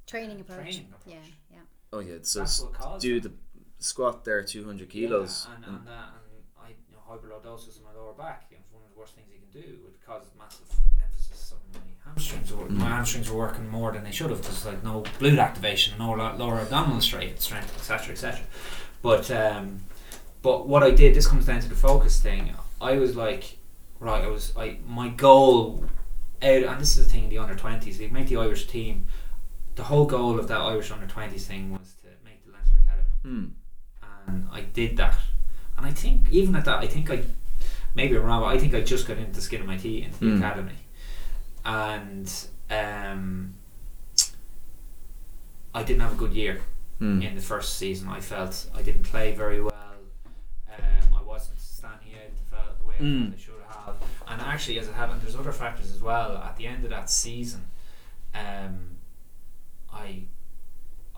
Training 0.06 0.40
approach. 0.42 0.62
Training 0.62 0.88
approach. 0.94 1.14
Yeah, 1.16 1.32
yeah. 1.52 1.60
Oh 1.94 2.00
yeah, 2.00 2.16
so 2.22 2.40
That's 2.40 2.60
s- 2.60 2.64
what 2.64 2.74
caused 2.74 3.02
do 3.02 3.18
it. 3.18 3.24
the 3.24 3.32
squat 3.80 4.24
there, 4.26 4.44
two 4.44 4.66
hundred 4.66 4.90
kilos. 4.90 5.48
Yeah, 5.50 5.56
and, 5.56 5.66
and- 5.66 5.78
and 5.80 5.88
that, 5.88 5.92
and 6.16 6.44
I, 6.62 6.70
you 6.70 6.94
know, 6.96 7.00
hyperlordosis 7.10 7.78
in 7.78 7.84
my 7.84 7.94
lower 7.94 8.14
back. 8.14 8.48
You 8.50 8.58
know, 8.58 8.62
it's 8.64 8.74
one 8.74 8.84
of 8.84 8.94
the 8.94 9.00
worst 9.00 9.16
things 9.16 9.28
you 9.32 9.40
can 9.40 9.62
do. 9.62 9.78
It 9.88 10.06
causes 10.06 10.30
massive 10.38 10.66
emphasis 11.04 11.54
on 11.54 11.60
my 11.74 11.80
hamstrings. 12.06 12.52
Or 12.52 12.66
Mm. 12.68 12.78
My 12.78 12.86
hamstrings 12.88 13.30
were 13.30 13.38
working 13.38 13.68
more 13.70 13.92
than 13.92 14.04
they 14.04 14.12
should 14.12 14.30
have. 14.30 14.42
There's 14.42 14.66
like 14.66 14.84
no 14.84 15.04
glute 15.20 15.40
activation, 15.40 15.98
no 15.98 16.12
lower 16.14 16.60
abdominal 16.60 17.02
strength, 17.02 17.42
strength, 17.42 17.76
etc., 17.78 18.14
etc. 18.14 18.42
But 19.02 19.30
um, 19.32 19.82
but 20.42 20.68
what 20.68 20.84
I 20.84 20.92
did, 20.92 21.14
this 21.16 21.28
comes 21.28 21.46
down 21.46 21.60
to 21.62 21.70
the 21.70 21.76
focus 21.76 22.20
thing. 22.22 22.54
I 22.80 22.94
was 22.98 23.16
like, 23.16 23.58
right, 24.00 24.24
I 24.24 24.28
was, 24.28 24.54
I 24.58 24.78
my 24.88 25.10
goal 25.10 25.84
out, 26.42 26.64
and 26.64 26.82
this 26.82 26.98
is 26.98 27.06
the 27.06 27.12
thing 27.12 27.24
in 27.26 27.30
the 27.30 27.38
under 27.38 27.56
twenties. 27.56 27.98
They 27.98 28.08
make 28.08 28.28
the 28.28 28.38
Irish 28.38 28.68
team. 28.68 29.06
The 29.76 29.84
whole 29.84 30.06
goal 30.06 30.40
of 30.40 30.48
that 30.48 30.60
Irish 30.60 30.92
under 30.92 31.06
twenties 31.08 31.46
thing 31.46 31.72
was 31.72 31.94
to 32.02 32.08
make 32.26 32.44
the 32.46 32.52
Leinster 32.52 32.78
Academy 32.84 33.08
Hmm. 33.24 33.46
and 34.28 34.48
I 34.52 34.62
did 34.62 34.98
that. 34.98 35.18
And 35.78 35.86
I 35.86 35.92
think 35.92 36.28
even 36.32 36.56
at 36.56 36.66
that, 36.66 36.80
I 36.80 36.88
think 36.88 37.10
I 37.12 37.22
maybe 37.94 38.16
I'm 38.18 38.24
wrong, 38.24 38.42
but 38.42 38.48
I 38.48 38.58
think 38.58 38.74
I 38.74 38.82
just 38.82 39.08
got 39.08 39.18
into 39.18 39.32
the 39.34 39.42
skin 39.42 39.62
of 39.62 39.68
my 39.68 39.78
teeth 39.78 40.06
into 40.06 40.20
the 40.20 40.26
Mm. 40.26 40.38
academy, 40.40 40.78
and 41.66 42.48
um, 42.70 43.54
I 45.74 45.84
didn't 45.84 46.02
have 46.02 46.14
a 46.14 46.16
good 46.16 46.34
year 46.34 46.62
Hmm. 47.00 47.22
in 47.22 47.36
the 47.36 47.42
first 47.42 47.78
season. 47.78 48.10
I 48.10 48.20
felt 48.20 48.68
I 48.74 48.82
didn't 48.82 49.04
play 49.04 49.34
very 49.36 49.62
well. 49.62 49.74
Um, 50.68 51.16
I 51.16 51.22
wasn't 51.22 51.60
standing 51.60 52.14
out 52.16 52.80
the, 52.80 52.86
way 52.86 52.96
I 53.00 53.04
Mm. 53.04 53.34
I 53.34 53.38
should. 53.38 53.54
And 54.30 54.42
actually, 54.42 54.78
as 54.80 54.88
it 54.88 54.94
happened, 54.94 55.22
there's 55.22 55.36
other 55.36 55.52
factors 55.52 55.94
as 55.94 56.02
well. 56.02 56.38
At 56.38 56.58
the 56.58 56.68
end 56.68 56.84
of 56.84 56.90
that 56.90 57.10
season, 57.10 57.66
um, 58.36 58.98
I, 59.92 60.24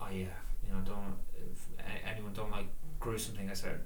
I, 0.00 0.06
uh, 0.06 0.10
you 0.10 0.72
know, 0.72 0.80
don't 0.84 1.16
if 1.36 1.66
anyone 2.06 2.32
don't 2.32 2.50
like 2.50 2.66
gruesome 3.00 3.34
things. 3.34 3.50
I 3.50 3.54
started 3.54 3.80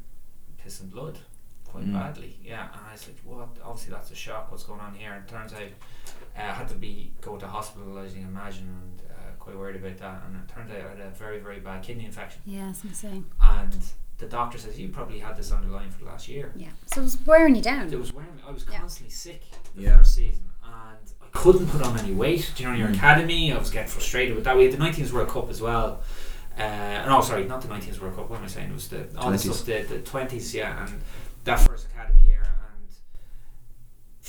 pissing 0.63 0.91
blood 0.91 1.19
quite 1.65 1.85
Mm. 1.85 1.93
badly. 1.95 2.39
Yeah, 2.43 2.69
and 2.73 2.81
I 2.89 2.93
was 2.93 3.07
like, 3.09 3.17
what? 3.25 3.49
Obviously, 3.65 3.93
that's 3.93 4.11
a 4.11 4.15
shock. 4.15 4.51
What's 4.51 4.65
going 4.65 4.81
on 4.81 4.95
here? 4.95 5.13
And 5.15 5.25
it 5.25 5.31
turns 5.31 5.53
out 5.53 5.63
uh, 5.63 6.41
I 6.41 6.53
had 6.53 6.69
to 6.69 6.75
be 6.75 7.13
go 7.21 7.37
to 7.37 7.47
hospital, 7.47 7.97
as 7.99 8.15
you 8.15 8.21
can 8.21 8.29
imagine, 8.31 8.69
and 8.69 9.01
uh, 9.11 9.33
quite 9.39 9.57
worried 9.57 9.77
about 9.77 9.97
that. 9.99 10.23
And 10.27 10.37
it 10.37 10.49
turned 10.53 10.71
out 10.71 10.77
I 10.87 10.91
had 10.91 11.01
a 11.01 11.11
very, 11.11 11.39
very 11.41 11.61
bad 11.61 11.83
kidney 11.83 12.05
infection. 12.05 12.43
Yeah, 12.45 12.67
that's 12.67 12.85
insane. 12.85 13.25
And 13.41 13.77
the 14.25 14.31
doctor 14.31 14.59
says 14.59 14.79
you 14.79 14.89
probably 14.89 15.19
had 15.19 15.37
this 15.37 15.53
underlying 15.53 15.91
for 15.91 16.01
the 16.01 16.07
last 16.07 16.29
year. 16.29 16.53
Yeah. 16.57 16.69
So 16.87 17.01
it 17.01 17.05
was 17.05 17.19
wearing 17.27 17.55
you 17.55 17.63
down. 17.63 17.93
It 17.93 17.99
was 17.99 18.13
wearing 18.13 18.35
me. 18.37 18.43
I 18.47 18.51
was 18.51 18.65
Yeah. 18.71 18.79
constantly 18.81 19.13
sick 19.13 19.43
the 19.77 19.83
Yeah. 19.83 19.97
first 19.99 20.15
season, 20.15 20.45
and 20.65 20.73
I 21.23 21.27
couldn't 21.33 21.67
put 21.69 21.83
on 21.83 21.99
any 21.99 22.13
weight. 22.13 22.53
Do 22.57 22.63
you 22.63 22.69
know, 22.69 22.75
in 22.75 22.81
your 22.81 22.89
Mm. 22.91 22.95
academy, 22.97 23.53
I 23.53 23.59
was 23.59 23.71
getting 23.71 23.91
frustrated 23.91 24.35
with 24.35 24.45
that. 24.45 24.57
We 24.57 24.65
had 24.65 24.73
the 24.73 24.79
19s 24.79 25.13
World 25.13 25.29
Cup 25.29 25.51
as 25.51 25.61
well. 25.61 26.03
Uh, 26.59 27.05
no, 27.07 27.21
sorry, 27.21 27.45
not 27.47 27.61
the 27.63 27.69
19s 27.69 28.01
World 28.01 28.17
Cup. 28.17 28.31
What 28.31 28.39
am 28.39 28.45
I 28.45 28.49
saying? 28.49 28.71
It 28.71 28.75
was 28.75 28.89
the 28.89 28.99
all 29.19 29.31
the 29.31 29.37
20s. 29.39 29.55
stuff, 29.57 29.67
the, 29.67 29.83
the 29.83 29.99
20s, 30.01 30.55
yeah, 30.55 30.87
and 30.87 31.01
that 31.45 31.61
first 31.61 31.87
academy 31.93 32.21
year, 32.21 32.24
and 32.24 32.24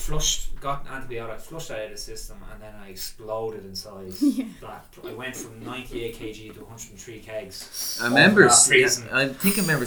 flushed, 0.06 0.60
got 0.60 0.86
antibiotics, 0.90 1.46
flushed 1.46 1.72
out 1.72 1.86
of 1.86 1.92
the 1.92 1.98
system, 1.98 2.38
and 2.52 2.62
then 2.62 2.74
I 2.84 2.90
exploded 2.90 3.66
in 3.66 3.76
size. 3.76 4.22
Yeah. 4.36 4.46
That 4.62 4.86
I 5.06 5.14
went 5.14 5.36
from 5.36 5.64
98 5.64 6.16
kg 6.16 6.54
to 6.56 6.60
103 6.62 7.20
kegs. 7.20 8.00
I 8.02 8.08
remember. 8.08 8.48
That. 8.48 9.10
I 9.14 9.28
think 9.30 9.58
I 9.58 9.62
remember 9.62 9.86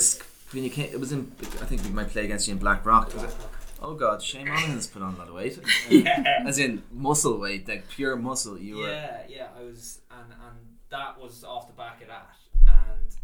when 0.52 0.64
you 0.64 0.70
came. 0.70 0.90
It 0.92 1.00
was 1.00 1.12
in. 1.12 1.30
I 1.40 1.66
think 1.66 1.82
we 1.84 1.90
might 1.90 2.08
play 2.08 2.24
against 2.24 2.48
you 2.48 2.52
in 2.52 2.58
Blackrock. 2.58 3.12
Was 3.14 3.24
it? 3.24 3.36
Oh 3.80 3.94
God, 3.94 4.22
Shane 4.22 4.48
Monahan's 4.48 4.86
put 4.86 5.02
on 5.02 5.14
a 5.14 5.18
lot 5.18 5.28
of 5.28 5.34
weight. 5.34 5.58
Yeah. 5.90 6.42
As 6.46 6.58
in 6.58 6.82
muscle 6.92 7.38
weight, 7.38 7.68
like 7.68 7.88
pure 7.88 8.16
muscle. 8.16 8.58
You 8.58 8.78
were. 8.78 8.88
yeah, 8.88 9.22
yeah, 9.28 9.48
I 9.58 9.62
was, 9.64 10.00
and 10.10 10.32
and 10.32 10.56
that 10.90 11.20
was 11.20 11.44
off 11.44 11.68
the 11.68 11.74
back 11.74 12.00
of 12.02 12.08
that. 12.08 12.28
And 12.66 13.14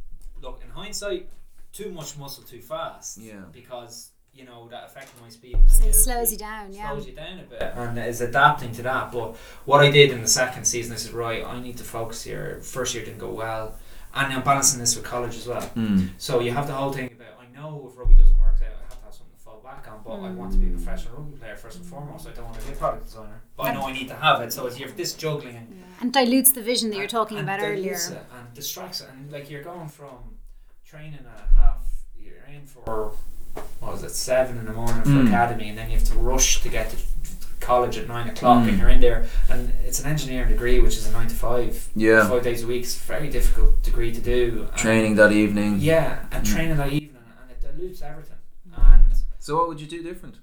look, 0.42 0.60
in 0.62 0.70
hindsight, 0.70 1.28
too 1.72 1.90
much 1.90 2.16
muscle 2.16 2.44
too 2.44 2.60
fast. 2.60 3.18
Yeah. 3.18 3.42
Because 3.52 4.10
you 4.34 4.44
know 4.44 4.68
that 4.68 4.84
affected 4.86 5.20
my 5.22 5.28
speed. 5.28 5.56
So 5.68 5.84
it 5.86 5.94
slows 5.94 6.32
you 6.32 6.38
down, 6.38 6.72
yeah. 6.72 6.90
Slows 6.90 7.06
you 7.06 7.12
down 7.14 7.38
a 7.38 7.42
bit, 7.44 7.62
and 7.62 7.98
is 7.98 8.20
adapting 8.20 8.72
to 8.72 8.82
that. 8.82 9.12
But 9.12 9.36
what 9.64 9.80
I 9.80 9.90
did 9.90 10.10
in 10.10 10.20
the 10.22 10.28
second 10.28 10.64
season, 10.64 10.92
I 10.92 10.96
said, 10.96 11.12
right, 11.12 11.44
I 11.44 11.60
need 11.60 11.76
to 11.78 11.84
focus 11.84 12.22
here. 12.24 12.60
First 12.62 12.94
year 12.94 13.04
didn't 13.04 13.18
go 13.20 13.30
well, 13.30 13.76
and 14.14 14.32
I'm 14.32 14.42
balancing 14.42 14.80
this 14.80 14.96
with 14.96 15.04
college 15.04 15.36
as 15.36 15.46
well. 15.46 15.62
Hmm. 15.62 16.06
So 16.18 16.40
you 16.40 16.50
have 16.52 16.66
the 16.66 16.72
whole 16.74 16.92
thing 16.92 17.06
about 17.12 17.28
I 17.40 17.46
know 17.56 17.88
if 17.90 17.96
rugby 17.96 18.14
doesn't 18.14 18.36
work 18.40 18.56
out, 18.56 18.72
I 18.80 18.82
have 18.88 18.98
to 18.98 19.04
have 19.04 19.14
something 19.14 19.34
to 19.36 19.40
fall 19.40 19.60
back 19.62 19.86
on. 19.88 20.00
But 20.04 20.26
I 20.26 20.30
want 20.32 20.50
to 20.52 20.58
be 20.58 20.66
a 20.66 20.70
Mm. 20.70 20.84
professional 20.84 21.14
rugby 21.18 21.36
player 21.38 21.56
first 21.56 21.76
and 21.78 21.86
foremost. 21.86 22.26
I 22.26 22.32
don't 22.32 22.46
want 22.46 22.58
to 22.60 22.66
be 22.66 22.72
a 22.72 22.76
product 22.76 23.04
designer, 23.04 23.40
but 23.56 23.62
I 23.68 23.74
know 23.74 23.82
I 23.86 23.92
need 23.92 24.08
to 24.08 24.16
have 24.16 24.40
it. 24.42 24.52
So 24.52 24.66
it's 24.66 24.78
you're 24.80 24.88
this 24.90 25.14
juggling 25.14 25.56
and 25.56 25.68
Yeah. 25.70 25.84
And 26.00 26.12
dilutes 26.12 26.50
the 26.50 26.62
vision 26.62 26.90
that 26.90 26.96
you're 26.96 27.06
talking 27.06 27.38
and 27.38 27.48
about 27.48 27.60
earlier. 27.60 27.92
it 27.94 28.10
and 28.36 28.52
distracts 28.54 29.00
it, 29.00 29.08
and 29.10 29.30
like 29.30 29.48
you're 29.48 29.62
going 29.62 29.88
from 29.88 30.38
training 30.84 31.20
at 31.24 31.48
half, 31.56 31.82
you're 32.18 32.42
in 32.52 32.66
for 32.66 33.12
what 33.80 33.92
was 33.92 34.02
it 34.02 34.10
seven 34.10 34.58
in 34.58 34.64
the 34.66 34.72
morning 34.72 35.02
for 35.02 35.08
Mm. 35.10 35.28
academy, 35.28 35.68
and 35.68 35.78
then 35.78 35.90
you 35.90 35.96
have 35.98 36.06
to 36.08 36.14
rush 36.14 36.62
to 36.62 36.68
get 36.68 36.90
to 36.90 36.96
college 37.60 37.96
at 37.96 38.08
nine 38.08 38.28
o'clock, 38.28 38.64
Mm. 38.64 38.68
and 38.70 38.78
you're 38.78 38.88
in 38.90 39.00
there, 39.00 39.26
and 39.48 39.72
it's 39.84 40.00
an 40.00 40.06
engineering 40.06 40.48
degree, 40.48 40.80
which 40.80 40.96
is 40.96 41.06
a 41.06 41.12
nine 41.12 41.28
to 41.28 41.34
five, 41.34 41.88
Yeah. 41.94 42.28
five 42.28 42.42
days 42.42 42.62
a 42.62 42.66
week. 42.66 42.82
It's 42.82 42.96
a 42.96 43.00
very 43.04 43.28
difficult 43.30 43.82
degree 43.82 44.12
to 44.12 44.20
do. 44.20 44.66
and- 44.70 44.76
Training 44.78 45.14
that 45.16 45.32
evening. 45.32 45.78
yeah, 45.80 46.26
and 46.30 46.44
Mm. 46.46 46.52
training 46.54 46.76
that 46.76 46.92
evening, 46.92 47.22
and 47.42 47.50
it 47.50 47.60
dilutes 47.60 48.02
everything. 48.02 48.36
And 48.76 49.14
So 49.38 49.56
what 49.56 49.68
would 49.68 49.80
you 49.80 49.86
do 49.86 50.02
different? 50.02 50.36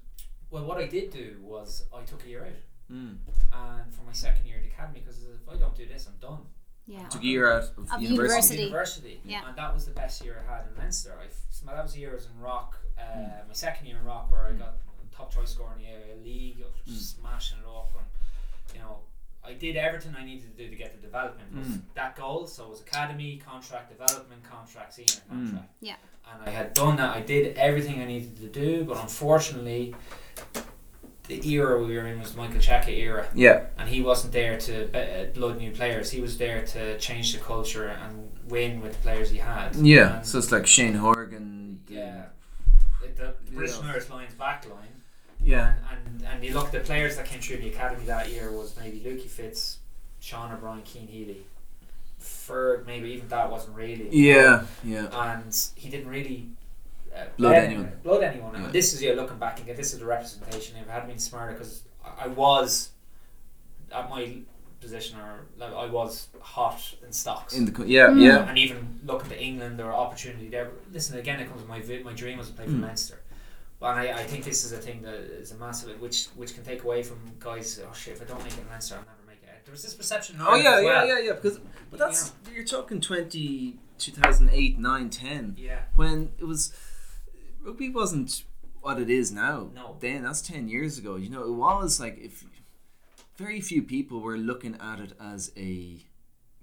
well, 0.49 0.65
what 0.65 0.77
I 0.77 0.87
did 0.87 1.11
do 1.11 1.37
was 1.41 1.83
I 1.93 2.01
took 2.03 2.23
a 2.25 2.27
year 2.29 2.45
out, 2.45 2.95
Mm. 2.95 3.17
and 3.53 3.93
for 3.93 4.03
my 4.03 4.13
second 4.13 4.45
year 4.47 4.57
at 4.57 4.63
the 4.63 4.69
academy, 4.69 4.99
because 5.01 5.21
if 5.23 5.47
I 5.49 5.57
don't 5.57 5.75
do 5.75 5.85
this, 5.85 6.07
I'm 6.07 6.17
done. 6.19 6.45
Yeah. 6.87 7.07
Took 7.09 7.21
a 7.21 7.25
year 7.25 7.51
out 7.51 7.63
of, 7.63 7.69
Of 7.69 8.01
university. 8.01 8.03
university. 8.03 8.63
University. 8.63 9.21
Yeah. 9.23 9.47
And 9.47 9.55
that 9.57 9.73
was 9.73 9.85
the 9.85 9.91
best 9.91 10.23
year 10.25 10.43
I 10.47 10.51
had 10.55 10.65
in 10.67 10.77
Leinster. 10.77 11.13
I, 11.21 11.27
so 11.51 11.65
that 11.67 11.83
was 11.83 11.93
the 11.93 11.99
year 11.99 12.11
I 12.11 12.15
was 12.15 12.25
in 12.25 12.39
Rock, 12.39 12.77
uh, 13.13 13.43
my 13.47 13.53
second 13.53 13.87
year 13.87 13.97
in 13.97 14.05
Rock, 14.05 14.31
where 14.31 14.47
I 14.47 14.53
got 14.53 14.75
top 15.15 15.33
choice 15.33 15.49
score 15.51 15.71
in 15.77 15.83
the 15.83 15.89
area 15.89 16.15
league, 16.23 16.57
I 16.61 16.89
Mm. 16.89 16.97
smashing 16.97 17.57
it 17.59 17.67
up, 17.67 17.91
and 17.97 18.75
you 18.75 18.81
know. 18.81 18.99
I 19.43 19.53
did 19.53 19.75
everything 19.75 20.13
I 20.15 20.23
needed 20.23 20.55
to 20.55 20.63
do 20.63 20.69
to 20.69 20.75
get 20.75 20.93
the 20.95 21.01
development. 21.01 21.51
Mm. 21.55 21.81
That 21.95 22.15
goal, 22.15 22.45
so 22.45 22.65
it 22.65 22.69
was 22.69 22.81
academy, 22.81 23.41
contract, 23.43 23.89
development, 23.89 24.43
contract, 24.43 24.93
senior 24.93 25.07
Mm. 25.33 25.49
contract. 25.49 25.69
Yeah. 25.81 25.95
And 26.31 26.47
I 26.47 26.51
had 26.51 26.75
done 26.75 26.97
that, 26.97 27.17
I 27.17 27.21
did 27.21 27.57
everything 27.57 27.99
I 27.99 28.05
needed 28.05 28.37
to 28.37 28.47
do, 28.47 28.83
but 28.83 28.97
unfortunately 28.97 29.95
the 31.27 31.47
era 31.49 31.81
we 31.83 31.95
were 31.97 32.05
in 32.05 32.19
was 32.19 32.33
the 32.33 32.37
Michael 32.37 32.57
Cheika 32.59 32.89
era, 32.89 33.27
Yeah. 33.33 33.65
and 33.79 33.89
he 33.89 34.01
wasn't 34.01 34.33
there 34.33 34.57
to 34.59 34.85
be- 34.87 34.99
uh, 34.99 35.25
blood 35.33 35.57
new 35.57 35.71
players. 35.71 36.11
He 36.11 36.21
was 36.21 36.37
there 36.37 36.63
to 36.67 36.97
change 36.99 37.33
the 37.33 37.39
culture 37.39 37.87
and 37.87 38.31
win 38.47 38.79
with 38.81 38.93
the 38.93 38.99
players 38.99 39.31
he 39.31 39.37
had. 39.39 39.75
Yeah. 39.75 40.17
And 40.17 40.27
So 40.27 40.37
it's 40.37 40.51
like 40.51 40.67
Shane 40.67 40.95
Horgan. 40.95 41.79
the- 41.87 41.93
yeah, 41.95 42.15
like 42.17 42.40
the 42.40 42.40
British 43.51 43.75
Yeah. 43.75 43.81
and 43.83 43.91
Irish 43.91 44.09
Lions 44.09 44.33
back 44.35 44.65
line. 44.69 44.87
Yeah. 45.43 45.73
And, 45.91 46.21
and 46.21 46.25
and 46.33 46.43
you 46.45 46.53
look 46.53 46.67
at 46.67 46.71
the 46.71 46.79
players 46.81 47.15
that 47.17 47.25
came 47.25 47.39
through 47.39 47.57
the 47.57 47.69
academy 47.69 48.05
that 48.05 48.29
year 48.29 48.51
was 48.51 48.75
maybe 48.79 48.99
Lukey 48.99 49.27
Fitz, 49.27 49.79
Sean 50.19 50.51
O'Brien, 50.51 50.83
Cian 50.83 51.07
Healy, 51.07 51.45
Ferg. 52.19 52.85
Maybe 52.85 53.09
even 53.11 53.27
that 53.29 53.49
wasn't 53.51 53.75
really. 53.75 54.07
Yeah. 54.11 54.63
Yeah. 54.83 55.07
and 55.33 55.55
he 55.75 55.89
didn't 55.89 56.09
really 56.09 56.49
uh, 57.15 57.25
Blood 57.37 57.49
bled- 57.51 57.63
anyone. 57.63 57.91
Blood 58.03 58.23
anyone. 58.23 58.53
Yeah. 58.55 58.63
And 58.65 58.73
this 58.73 58.93
is 58.93 59.01
yeah, 59.01 59.13
looking 59.13 59.37
back 59.37 59.59
again. 59.59 59.75
This 59.75 59.93
is 59.93 59.99
the 59.99 60.05
representation. 60.05 60.77
If 60.77 60.89
I 60.89 60.93
had 60.93 61.07
been 61.07 61.19
smarter, 61.19 61.53
because 61.53 61.83
I 62.05 62.25
I 62.25 62.27
was 62.27 62.89
at 63.93 64.09
my 64.09 64.37
position, 64.79 65.17
or 65.19 65.41
like, 65.57 65.73
I 65.73 65.85
was 65.87 66.27
hot 66.39 66.81
in 67.05 67.11
stocks. 67.11 67.53
In 67.55 67.65
the 67.65 67.71
co- 67.71 67.83
yeah 67.83 68.07
Mm. 68.07 68.21
yeah 68.23 68.47
and 68.49 68.57
even 68.57 68.99
looking 69.05 69.29
to 69.29 69.39
England, 69.41 69.77
there 69.77 69.85
were 69.87 69.93
opportunity 69.93 70.47
there. 70.49 70.69
Listen, 70.91 71.17
again, 71.19 71.39
it 71.39 71.47
comes 71.49 71.61
with 71.61 71.69
my 71.69 71.81
vi- 71.81 72.03
my 72.03 72.13
dream 72.13 72.37
was 72.37 72.47
to 72.49 72.53
play 72.53 72.65
for 72.65 72.71
Mm. 72.71 72.83
Leinster. 72.83 73.19
And 73.81 73.99
I, 73.99 74.11
I 74.19 74.23
think 74.23 74.43
this 74.45 74.63
is 74.63 74.71
a 74.73 74.77
thing 74.77 75.01
that 75.01 75.15
is 75.15 75.51
a 75.51 75.57
massive, 75.57 75.99
which 75.99 76.27
which 76.35 76.53
can 76.53 76.63
take 76.63 76.83
away 76.83 77.01
from 77.03 77.17
guys. 77.39 77.79
Oh 77.87 77.93
shit! 77.93 78.13
If 78.13 78.21
I 78.21 78.25
don't 78.25 78.43
make 78.43 78.53
it 78.53 78.59
in 78.59 78.69
Leinster, 78.69 78.95
I'll 78.95 79.01
never 79.01 79.25
make 79.27 79.41
it. 79.43 79.65
There 79.65 79.71
was 79.71 79.81
this 79.83 79.93
perception. 79.95 80.37
Oh 80.39 80.55
yeah 80.55 80.79
yeah 80.79 80.85
well. 80.85 81.07
yeah 81.07 81.19
yeah 81.19 81.33
because 81.33 81.59
but 81.89 81.99
that's 81.99 82.33
you're 82.53 82.63
talking 82.63 83.01
20, 83.01 83.77
2008 83.97 84.79
9 84.79 85.09
10 85.09 85.55
Yeah. 85.57 85.79
when 85.95 86.31
it 86.39 86.45
was 86.45 86.73
rugby 87.63 87.89
wasn't 87.89 88.43
what 88.81 88.99
it 88.99 89.09
is 89.09 89.31
now. 89.31 89.69
No. 89.73 89.97
Then 89.99 90.23
that's 90.23 90.41
ten 90.41 90.67
years 90.67 90.97
ago. 90.97 91.15
You 91.15 91.29
know, 91.29 91.43
it 91.43 91.51
was 91.51 91.99
like 91.99 92.17
if 92.19 92.45
very 93.37 93.61
few 93.61 93.81
people 93.81 94.19
were 94.21 94.37
looking 94.37 94.75
at 94.79 94.99
it 94.99 95.13
as 95.19 95.51
a 95.57 96.05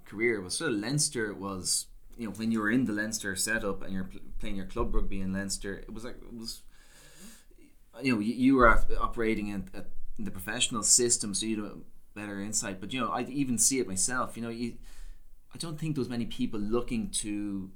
career. 0.05 0.41
Well, 0.41 0.51
sort 0.51 0.71
of 0.73 0.79
Leinster 0.79 1.35
was 1.35 1.87
you 2.17 2.27
know 2.27 2.33
when 2.33 2.53
you 2.53 2.61
were 2.61 2.71
in 2.71 2.85
the 2.87 2.93
Leinster 2.93 3.35
setup 3.37 3.83
and 3.83 3.93
you're 3.93 4.05
pl- 4.05 4.21
playing 4.41 4.57
your 4.57 4.67
club 4.67 4.95
rugby 4.95 5.21
in 5.21 5.33
Leinster, 5.33 5.75
it 5.75 5.93
was 5.93 6.05
like 6.05 6.17
it 6.17 6.33
was. 6.37 6.63
You 8.03 8.15
know, 8.15 8.21
you, 8.21 8.35
you 8.35 8.55
were 8.57 8.69
operating 9.01 9.51
at, 9.53 9.63
at 9.75 9.87
in 10.19 10.25
the 10.25 10.31
professional 10.31 10.83
system, 10.83 11.33
so 11.35 11.47
you 11.47 11.63
had 11.63 11.73
a 11.73 11.77
better 12.15 12.41
insight. 12.41 12.81
But 12.81 12.93
you 12.93 13.01
know, 13.01 13.09
I 13.11 13.23
even 13.23 13.59
see 13.59 13.79
it 13.79 13.87
myself. 13.89 14.37
You 14.37 14.43
know, 14.43 14.49
you 14.49 14.75
I 15.55 15.59
don't 15.59 15.79
think 15.79 15.95
there 15.95 16.01
was 16.01 16.09
many 16.09 16.27
people 16.27 16.61
looking 16.61 17.11
to 17.23 17.71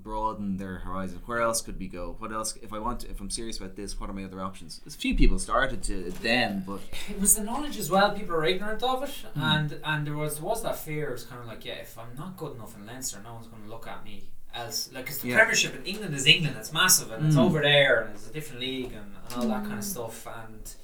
broaden 0.00 0.58
their 0.58 0.78
horizon. 0.78 1.20
Where 1.26 1.40
else 1.40 1.60
could 1.60 1.78
we 1.78 1.88
go? 1.88 2.14
What 2.18 2.32
else? 2.32 2.56
If 2.62 2.72
I 2.72 2.78
want, 2.78 3.00
to, 3.00 3.10
if 3.10 3.20
I'm 3.20 3.30
serious 3.30 3.58
about 3.58 3.74
this, 3.74 3.98
what 3.98 4.08
are 4.08 4.12
my 4.12 4.22
other 4.24 4.40
options? 4.40 4.78
There's 4.84 4.94
a 4.94 4.98
few 4.98 5.16
people 5.16 5.40
started 5.40 5.82
to 5.84 6.12
then, 6.22 6.62
but 6.66 6.80
it 7.10 7.20
was 7.20 7.34
the 7.34 7.42
knowledge 7.42 7.76
as 7.78 7.90
well. 7.90 8.12
People 8.12 8.36
are 8.36 8.44
ignorant 8.44 8.82
of 8.82 9.02
it, 9.02 9.10
Hmm. 9.34 9.42
and 9.42 9.80
and 9.84 10.06
there 10.06 10.14
was 10.16 10.40
was 10.40 10.62
that 10.62 10.76
fear. 10.78 11.08
It 11.08 11.12
was 11.12 11.24
kind 11.24 11.40
of 11.40 11.46
like, 11.48 11.64
yeah, 11.64 11.74
if 11.82 11.98
I'm 11.98 12.14
not 12.16 12.36
good 12.36 12.54
enough 12.54 12.76
in 12.76 12.86
Leinster, 12.86 13.20
no 13.24 13.34
one's 13.34 13.48
going 13.48 13.62
to 13.64 13.68
look 13.68 13.86
at 13.88 14.04
me 14.04 14.30
else. 14.54 14.90
Like, 14.92 15.06
'cause 15.06 15.18
the 15.18 15.28
Yeah. 15.28 15.36
Premiership 15.38 15.74
in 15.76 15.84
England 15.84 16.14
is 16.14 16.26
England. 16.26 16.56
It's 16.58 16.72
massive, 16.72 17.10
and 17.12 17.26
it's 17.26 17.36
Mm. 17.36 17.44
over 17.46 17.60
there, 17.60 18.02
and 18.02 18.14
it's 18.14 18.28
a 18.28 18.32
different 18.32 18.60
league, 18.60 18.92
and, 18.92 19.14
and 19.24 19.34
all 19.34 19.48
that 19.48 19.64
kind 19.64 19.78
of 19.78 19.84
stuff. 19.84 20.26
And 20.26 20.74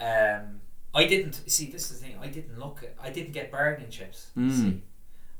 um, 0.00 0.60
I 0.94 1.06
didn't 1.06 1.42
see. 1.50 1.70
This 1.70 1.90
is 1.90 2.00
the 2.00 2.06
thing. 2.06 2.16
I 2.20 2.26
didn't 2.28 2.58
look. 2.58 2.82
At, 2.82 2.94
I 3.02 3.10
didn't 3.10 3.32
get 3.32 3.50
bargaining 3.50 3.90
chips. 3.90 4.28
Mm. 4.36 4.50
See, 4.52 4.82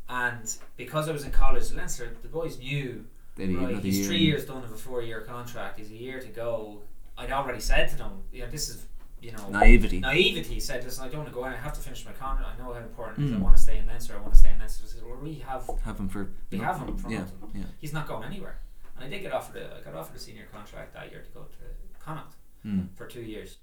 and 0.09 0.57
because 0.77 1.09
I 1.09 1.13
was 1.13 1.25
in 1.25 1.31
college, 1.31 1.71
Leinster, 1.73 2.15
the 2.23 2.29
boys 2.29 2.59
knew. 2.59 3.07
then 3.37 3.49
he 3.49 3.57
Right, 3.57 3.79
he's 3.83 3.99
year. 4.01 4.07
three 4.07 4.19
years 4.19 4.45
done 4.45 4.63
of 4.63 4.71
a 4.73 4.77
four-year 4.77 5.23
contract. 5.23 5.79
He's 5.79 5.91
a 5.91 5.95
year 5.95 6.21
to 6.21 6.29
go. 6.29 6.83
I'd 7.17 7.33
already 7.33 7.61
said 7.61 7.89
to 7.91 7.97
them, 7.97 8.23
you 8.31 8.43
know, 8.45 8.51
this 8.51 8.69
is, 8.69 8.85
you 9.23 9.33
know, 9.33 9.49
naivety. 9.51 10.01
naivety. 10.01 10.59
Said, 10.61 10.83
listen, 10.85 11.05
I 11.05 11.09
don't 11.09 11.19
want 11.19 11.29
to 11.29 11.35
go 11.35 11.45
in. 11.47 11.53
I 11.53 11.57
have 11.57 11.73
to 11.75 11.81
finish 11.81 12.05
my 12.05 12.13
contract. 12.13 12.49
I 12.59 12.63
know 12.63 12.73
how 12.75 12.81
important 12.81 13.19
it 13.19 13.25
is. 13.27 13.33
I 13.33 13.37
Mm. 13.37 13.41
want 13.47 13.57
to 13.57 13.63
stay 13.63 13.79
in 13.79 13.87
Leinster. 13.87 14.15
I 14.17 14.21
want 14.21 14.33
to 14.35 14.39
stay 14.39 14.51
in 14.53 14.59
Leinster. 14.59 14.85
I 14.85 14.89
said, 14.89 15.03
well, 15.07 15.17
we 15.23 15.35
have, 15.51 15.69
Have 15.85 15.99
him 16.01 16.09
for 16.09 16.31
we 16.51 16.59
have 16.59 16.79
him 16.81 16.97
from 16.97 17.11
yeah 17.13 17.25
yeah. 17.55 17.63
He's 17.79 17.93
not 17.93 18.07
going 18.09 18.25
anywhere. 18.25 18.59
And 18.97 19.05
I 19.05 19.09
did 19.09 19.23
get 19.23 19.33
offered 19.33 19.57
a, 19.63 19.77
I 19.79 19.81
got 19.85 19.95
offered 19.95 20.17
a 20.17 20.19
senior 20.19 20.47
contract 20.53 20.93
that 20.95 21.11
year 21.11 21.23
to 21.23 21.31
go 21.31 21.43
to 21.45 21.59
Connacht 22.05 22.35
Mm. 22.67 22.95
for 22.95 23.07
two 23.07 23.23
years, 23.23 23.59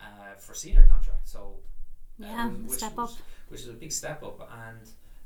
uh, 0.00 0.34
for 0.38 0.54
senior 0.54 0.86
contract. 0.86 1.28
So 1.28 1.40
uh, 2.22 2.26
Yeah, 2.26 2.48
which 2.48 2.78
step 2.78 2.96
was- 2.96 3.14
up. 3.14 3.22
which 3.48 3.60
is 3.62 3.68
a 3.68 3.72
big 3.72 3.92
step 3.92 4.22
up. 4.22 4.38
And 4.68 4.78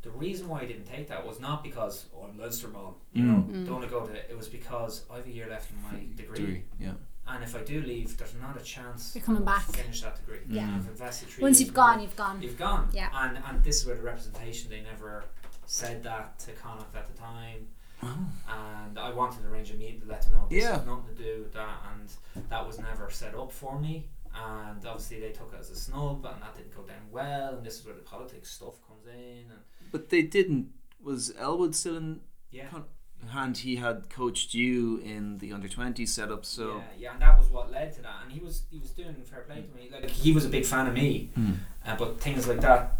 the 0.02 0.10
reason 0.10 0.48
why 0.48 0.60
I 0.60 0.66
didn't 0.66 0.84
take 0.86 1.08
that 1.08 1.26
was 1.26 1.40
not 1.40 1.62
because 1.62 2.06
oh, 2.14 2.24
I'm 2.28 2.38
Leinster 2.38 2.68
man, 2.68 2.92
you 3.12 3.22
Mm. 3.22 3.26
know, 3.26 3.40
Mm. 3.42 3.64
don't 3.66 3.74
want 3.78 3.84
to 3.84 3.90
go 3.90 4.06
to. 4.06 4.30
It 4.30 4.36
was 4.36 4.48
because 4.48 5.04
I 5.10 5.16
have 5.16 5.26
a 5.26 5.30
year 5.30 5.48
left 5.48 5.70
in 5.72 5.82
my 5.82 5.98
degree, 6.16 6.38
Degree, 6.38 6.64
yeah. 6.78 6.92
And 7.26 7.42
if 7.42 7.54
I 7.56 7.60
do 7.62 7.80
leave, 7.82 8.16
there's 8.18 8.34
not 8.40 8.60
a 8.60 8.62
chance 8.64 9.12
You're 9.14 9.24
coming 9.24 9.44
back. 9.44 9.62
Finish 9.62 10.02
that 10.02 10.16
degree. 10.16 10.38
Yeah. 10.48 10.74
I've 10.76 10.86
invested 10.88 11.28
three 11.28 11.42
Once 11.42 11.58
years 11.60 11.66
you've 11.68 11.74
gone, 11.74 11.98
it. 11.98 12.02
you've 12.02 12.16
gone. 12.16 12.42
You've 12.42 12.58
gone. 12.58 12.88
Yeah. 12.92 13.08
And 13.14 13.38
and 13.48 13.62
this 13.64 13.76
is 13.80 13.86
where 13.86 13.96
the 13.96 14.02
representation 14.02 14.70
they 14.70 14.82
never 14.82 15.24
said 15.66 16.02
that 16.02 16.38
to 16.40 16.52
Connacht 16.52 16.94
at 16.94 17.06
the 17.06 17.18
time. 17.18 17.68
Oh. 18.02 18.18
And 18.48 18.98
I 18.98 19.10
wanted 19.10 19.40
to 19.42 19.48
arrange 19.48 19.70
a 19.70 19.74
meeting 19.74 20.00
to 20.02 20.06
let 20.06 20.22
them 20.22 20.32
know 20.32 20.46
this 20.50 20.62
Yeah. 20.62 20.76
has 20.78 20.86
nothing 20.86 21.16
to 21.16 21.22
do 21.22 21.42
with 21.44 21.52
that 21.54 21.78
and 21.92 22.48
that 22.50 22.66
was 22.66 22.78
never 22.78 23.08
set 23.10 23.34
up 23.34 23.50
for 23.50 23.78
me. 23.80 24.08
And 24.34 24.84
obviously 24.84 25.20
they 25.20 25.30
took 25.30 25.52
it 25.54 25.60
as 25.60 25.70
a 25.70 25.76
snub 25.76 26.26
and 26.26 26.42
that 26.42 26.54
didn't 26.56 26.74
go 26.76 26.82
down 26.82 26.96
well 27.10 27.54
and 27.56 27.64
this 27.64 27.78
is 27.80 27.86
where 27.86 27.94
the 27.94 28.00
politics 28.02 28.50
stuff 28.50 28.74
comes 28.86 29.06
in 29.06 29.44
and 29.50 29.60
But 29.92 30.10
they 30.10 30.22
didn't. 30.22 30.72
Was 31.02 31.32
Elwood 31.38 31.74
still 31.74 31.96
in 31.96 32.20
yeah. 32.50 32.66
con- 32.68 32.84
hand? 33.28 33.58
He 33.58 33.76
had 33.76 34.08
coached 34.10 34.54
you 34.54 34.98
in 34.98 35.38
the 35.38 35.52
under 35.52 35.68
twenty 35.68 36.06
setup, 36.06 36.44
so 36.44 36.76
yeah, 36.76 36.82
yeah, 36.98 37.12
and 37.12 37.22
that 37.22 37.38
was 37.38 37.48
what 37.48 37.70
led 37.70 37.92
to 37.94 38.02
that. 38.02 38.16
And 38.24 38.32
he 38.32 38.40
was 38.40 38.62
he 38.70 38.78
was 38.78 38.90
doing 38.90 39.14
fair 39.24 39.40
play 39.40 39.62
to 39.62 39.76
me. 39.76 39.90
Like 39.92 40.10
he 40.10 40.32
was 40.32 40.44
a 40.44 40.48
big 40.48 40.64
fan 40.64 40.86
of 40.86 40.94
me, 40.94 41.30
Mm. 41.38 41.56
uh, 41.86 41.96
but 41.96 42.20
things 42.20 42.46
like 42.48 42.60
that 42.60 42.96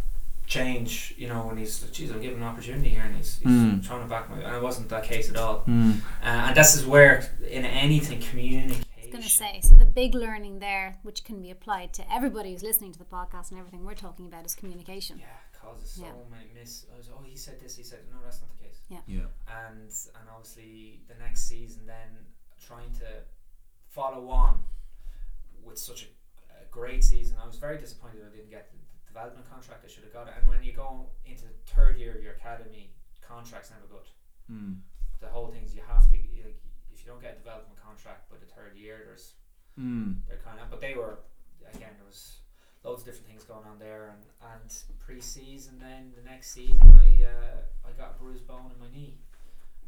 change. 0.47 1.15
You 1.17 1.29
know, 1.29 1.47
when 1.47 1.57
he's 1.57 1.83
like, 1.83 1.93
"Geez, 1.93 2.11
I'm 2.11 2.21
given 2.21 2.39
an 2.39 2.45
opportunity 2.45 2.91
here," 2.91 3.03
and 3.03 3.17
he's, 3.17 3.39
he's 3.39 3.47
Mm. 3.49 3.87
trying 3.87 4.03
to 4.03 4.09
back 4.09 4.29
my. 4.31 4.39
And 4.41 4.55
it 4.57 4.63
wasn't 4.63 4.89
that 4.91 5.05
case 5.05 5.31
at 5.31 5.37
all. 5.37 5.63
Mm. 5.67 6.01
Uh, 6.23 6.25
and 6.25 6.57
this 6.57 6.75
is 6.77 6.87
where 6.87 7.31
in 7.49 7.65
anything 7.65 8.21
communication. 8.21 8.85
I 8.97 9.01
was 9.01 9.11
going 9.11 9.23
to 9.23 9.29
say, 9.31 9.61
so 9.63 9.75
the 9.77 9.85
big 9.87 10.15
learning 10.15 10.59
there, 10.59 10.99
which 11.03 11.23
can 11.25 11.41
be 11.41 11.51
applied 11.51 11.93
to 11.95 12.13
everybody 12.13 12.53
who's 12.53 12.63
listening 12.65 12.91
to 12.93 12.99
the 12.99 13.05
podcast 13.05 13.51
and 13.51 13.59
everything 13.61 13.85
we're 13.85 13.95
talking 13.95 14.27
about, 14.27 14.45
is 14.45 14.55
communication. 14.57 15.19
Yeah, 15.21 15.27
causes 15.63 15.89
so 15.91 16.03
Yeah. 16.03 16.13
many 16.31 16.47
miss. 16.59 16.85
Oh, 17.17 17.23
he 17.23 17.37
said 17.37 17.61
this. 17.61 17.77
He 17.77 17.85
said 17.85 18.01
no. 18.11 18.19
That's 18.25 18.41
not 18.41 18.51
the 18.59 18.64
case. 18.64 18.64
Yeah. 18.89 18.99
and 19.67 19.89
and 19.89 20.27
obviously 20.35 21.01
the 21.09 21.15
next 21.19 21.47
season 21.49 21.83
then 21.87 22.11
trying 22.65 22.93
to 23.01 23.23
follow 23.89 24.29
on 24.29 24.61
with 25.63 25.79
such 25.79 26.05
a, 26.05 26.07
a 26.63 26.67
great 26.71 27.03
season. 27.05 27.37
I 27.43 27.47
was 27.47 27.57
very 27.57 27.79
disappointed 27.79 28.21
I 28.27 28.35
didn't 28.35 28.51
get 28.51 28.71
the 28.73 28.79
development 29.13 29.51
contract. 29.51 29.85
I 29.85 29.89
should 29.89 30.05
have 30.05 30.13
got 30.13 30.27
it. 30.29 30.35
And 30.39 30.49
when 30.49 30.63
you 30.63 30.73
go 30.73 31.07
into 31.25 31.43
the 31.45 31.55
third 31.75 31.97
year 31.99 32.15
of 32.17 32.23
your 32.23 32.35
academy, 32.35 32.91
contract's 33.27 33.71
never 33.71 33.87
good. 33.91 34.09
Mm. 34.53 34.77
The 35.21 35.29
whole 35.29 35.49
thing 35.49 35.63
is 35.65 35.75
you 35.75 35.83
have 35.89 36.11
to 36.11 36.17
like 36.17 36.61
if 36.93 37.05
you 37.05 37.11
don't 37.11 37.21
get 37.23 37.33
a 37.35 37.39
development 37.39 37.77
contract 37.83 38.31
by 38.31 38.37
the 38.39 38.47
third 38.47 38.77
year, 38.77 39.03
there's 39.07 39.35
Mm. 39.81 40.21
they're 40.29 40.39
kind 40.45 40.61
of 40.61 40.71
but 40.71 40.81
they 40.81 40.95
were 40.95 41.19
again 41.75 41.91
there 41.99 42.07
was 42.07 42.39
loads 42.85 43.01
of 43.03 43.07
different 43.07 43.27
things 43.27 43.34
going 43.55 43.67
on 43.67 43.79
there 43.79 44.15
and 44.15 44.53
and 44.53 44.75
pre-season 44.99 45.79
then 45.81 46.13
the 46.17 46.29
next 46.29 46.51
season 46.53 46.83
I 47.01 47.25
uh, 47.25 47.89
I 47.89 47.93
got 47.93 48.17
a 48.19 48.23
bruised 48.23 48.47
bone 48.47 48.71
in 48.75 48.81
my 48.81 48.91
knee 48.93 49.15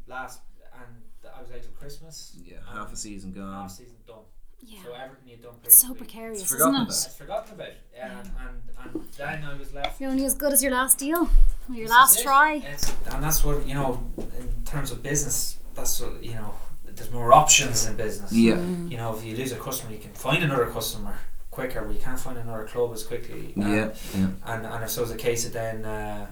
last 0.07 0.39
and 0.73 1.01
I 1.35 1.41
was 1.41 1.51
out 1.51 1.61
till 1.61 1.71
Christmas 1.71 2.35
Yeah, 2.43 2.57
half 2.73 2.93
a 2.93 2.95
season 2.95 3.33
gone. 3.33 3.51
half 3.63 3.71
season 3.71 3.95
done 4.07 4.19
Yeah. 4.61 4.79
so 4.83 4.93
everything 4.93 5.27
you'd 5.29 5.41
done 5.43 5.55
It's 5.63 5.77
so 5.77 5.87
previously 5.89 6.05
precarious, 6.05 6.41
It's 6.43 6.51
isn't 6.51 6.57
forgotten 6.59 6.81
it? 6.81 6.85
about. 6.87 7.05
I'd 7.07 7.13
forgotten 7.13 7.53
about 7.55 7.67
it 7.67 7.77
and, 8.01 8.31
and 8.43 8.61
and 8.95 9.09
then 9.17 9.43
I 9.43 9.57
was 9.57 9.73
left 9.73 9.99
You're 9.99 10.11
only 10.11 10.25
as 10.25 10.33
good 10.35 10.53
as 10.53 10.63
your 10.63 10.71
last 10.71 10.97
deal, 10.97 11.29
your 11.73 11.87
This 11.87 11.89
last 11.91 12.23
try. 12.23 12.55
It's, 12.73 12.93
and 13.11 13.23
that's 13.23 13.43
what 13.43 13.67
you 13.67 13.73
know 13.73 14.03
in 14.17 14.49
terms 14.65 14.91
of 14.91 15.03
business 15.03 15.57
that's 15.75 15.99
what 16.01 16.23
you 16.23 16.35
know 16.35 16.53
there's 16.85 17.11
more 17.11 17.33
options 17.33 17.85
in 17.85 17.95
business 17.95 18.31
Yeah. 18.31 18.55
Mm. 18.55 18.89
you 18.91 18.97
know, 18.97 19.15
if 19.15 19.23
you 19.25 19.35
lose 19.35 19.51
a 19.51 19.57
customer, 19.57 19.91
you 19.91 19.99
can 19.99 20.13
find 20.13 20.43
another 20.43 20.65
customer 20.67 21.15
quicker, 21.57 21.81
but 21.85 21.93
you 21.97 22.01
can't 22.07 22.19
find 22.19 22.37
another 22.37 22.65
club 22.65 22.89
as 22.93 23.03
quickly. 23.11 23.43
Um, 23.57 23.73
Yeah. 23.75 23.87
Yeah. 24.15 24.27
And, 24.51 24.61
and 24.73 24.83
if 24.85 24.89
so 24.91 25.01
was 25.01 25.11
the 25.11 25.17
case, 25.27 25.41
of 25.47 25.53
then 25.53 25.85
uh, 25.85 26.27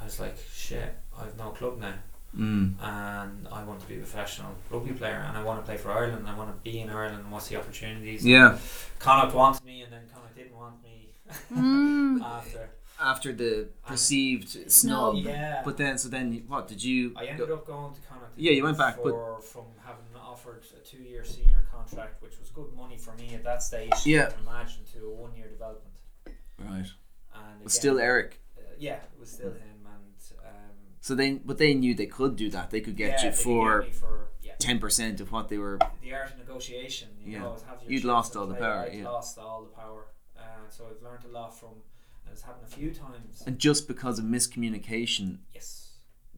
I 0.00 0.04
was 0.04 0.18
like, 0.24 0.36
shit, 0.52 0.90
I've 1.18 1.36
no 1.36 1.50
club 1.50 1.78
now, 1.80 1.94
Mm. 2.44 2.74
and 2.82 3.46
I 3.58 3.60
want 3.68 3.78
to 3.82 3.86
be 3.86 3.94
a 3.94 3.98
professional 4.06 4.50
rugby 4.70 4.92
player, 5.00 5.20
and 5.28 5.34
I 5.38 5.42
want 5.48 5.60
to 5.60 5.64
play 5.68 5.76
for 5.76 5.90
Ireland. 6.00 6.24
I 6.32 6.34
want 6.40 6.50
to 6.52 6.58
be 6.68 6.80
in 6.80 6.88
Ireland. 6.90 7.20
and 7.24 7.30
What's 7.32 7.48
the 7.50 7.56
opportunities? 7.62 8.20
Yeah. 8.26 8.58
Connacht 8.98 9.32
wanted 9.34 9.62
me, 9.64 9.82
and 9.84 9.92
then 9.92 10.02
Connacht 10.12 10.34
didn't 10.40 10.56
want 10.62 10.76
me 10.82 10.96
Mm. 11.54 12.20
after. 12.38 12.64
After 13.12 13.32
the 13.32 13.68
perceived 13.86 14.70
snub. 14.72 15.16
Yeah. 15.16 15.60
But 15.64 15.76
then, 15.76 15.98
so 15.98 16.08
then, 16.08 16.42
what 16.48 16.68
did 16.68 16.82
you? 16.82 17.12
I 17.16 17.26
ended 17.26 17.50
up 17.50 17.66
going 17.66 17.92
to 17.94 18.00
Connacht. 18.08 18.32
Yeah, 18.36 18.52
you 18.52 18.62
went 18.64 18.78
back, 18.78 18.96
but- 19.02 19.44
from 19.44 19.66
having 19.84 20.04
offered 20.32 20.62
a 20.78 20.80
two-year 20.90 21.22
senior 21.24 21.62
contract, 21.70 22.22
which 22.22 22.38
was 22.40 22.48
good 22.50 22.72
money 22.74 22.96
for 22.96 23.14
me 23.14 23.34
at 23.34 23.44
that 23.44 23.62
stage. 23.62 23.92
Yeah. 24.04 24.30
Imagine 24.46 24.82
to 24.94 24.98
a 25.06 25.14
one-year 25.24 25.48
development. 25.48 25.94
Right. 26.58 26.90
And 27.34 27.62
But 27.62 27.72
still 27.72 27.98
Eric. 28.00 28.40
uh, 28.58 28.62
yeah, 28.78 28.94
it 29.12 29.20
was 29.20 29.30
still 29.30 29.50
him, 29.52 29.80
and 29.94 30.14
um, 30.48 30.54
So 31.00 31.14
they, 31.14 31.32
but 31.34 31.58
they 31.58 31.74
knew 31.74 31.94
they 31.94 32.06
could 32.06 32.34
do 32.36 32.48
that. 32.50 32.70
They 32.70 32.80
could 32.80 32.96
get 32.96 33.10
yeah, 33.22 33.26
you 33.26 33.32
for 33.32 33.80
get 33.80 33.88
me 33.88 33.94
for 33.94 34.28
yeah, 34.42 34.52
ten 34.58 34.78
percent 34.78 35.20
of 35.20 35.30
what 35.30 35.48
they 35.50 35.58
were. 35.58 35.78
the 36.02 36.14
art 36.14 36.30
of 36.32 36.38
negotiation. 36.38 37.08
You 37.22 37.32
Yeah. 37.32 37.38
know, 37.42 37.54
is 37.54 37.62
have 37.62 37.82
your 37.82 37.90
You'd 37.92 37.98
chips 38.00 38.06
lost 38.14 38.36
all 38.36 38.46
the 38.46 38.54
play. 38.54 38.62
power, 38.66 38.86
I'd 38.90 38.94
yeah. 38.98 39.08
lost 39.08 39.38
all 39.38 39.60
the 39.68 39.74
power. 39.82 40.06
uh, 40.38 40.42
so 40.70 40.80
I've 40.90 41.02
learned 41.02 41.24
a 41.26 41.28
lot 41.28 41.50
from. 41.58 41.74
And 42.34 42.38
it's 42.40 42.42
happened 42.42 42.66
a 42.66 42.76
few 42.76 42.90
times. 42.92 43.44
And 43.46 43.58
just 43.60 43.86
because 43.86 44.18
of 44.18 44.24
miscommunication 44.24 45.38
Yes. 45.54 45.92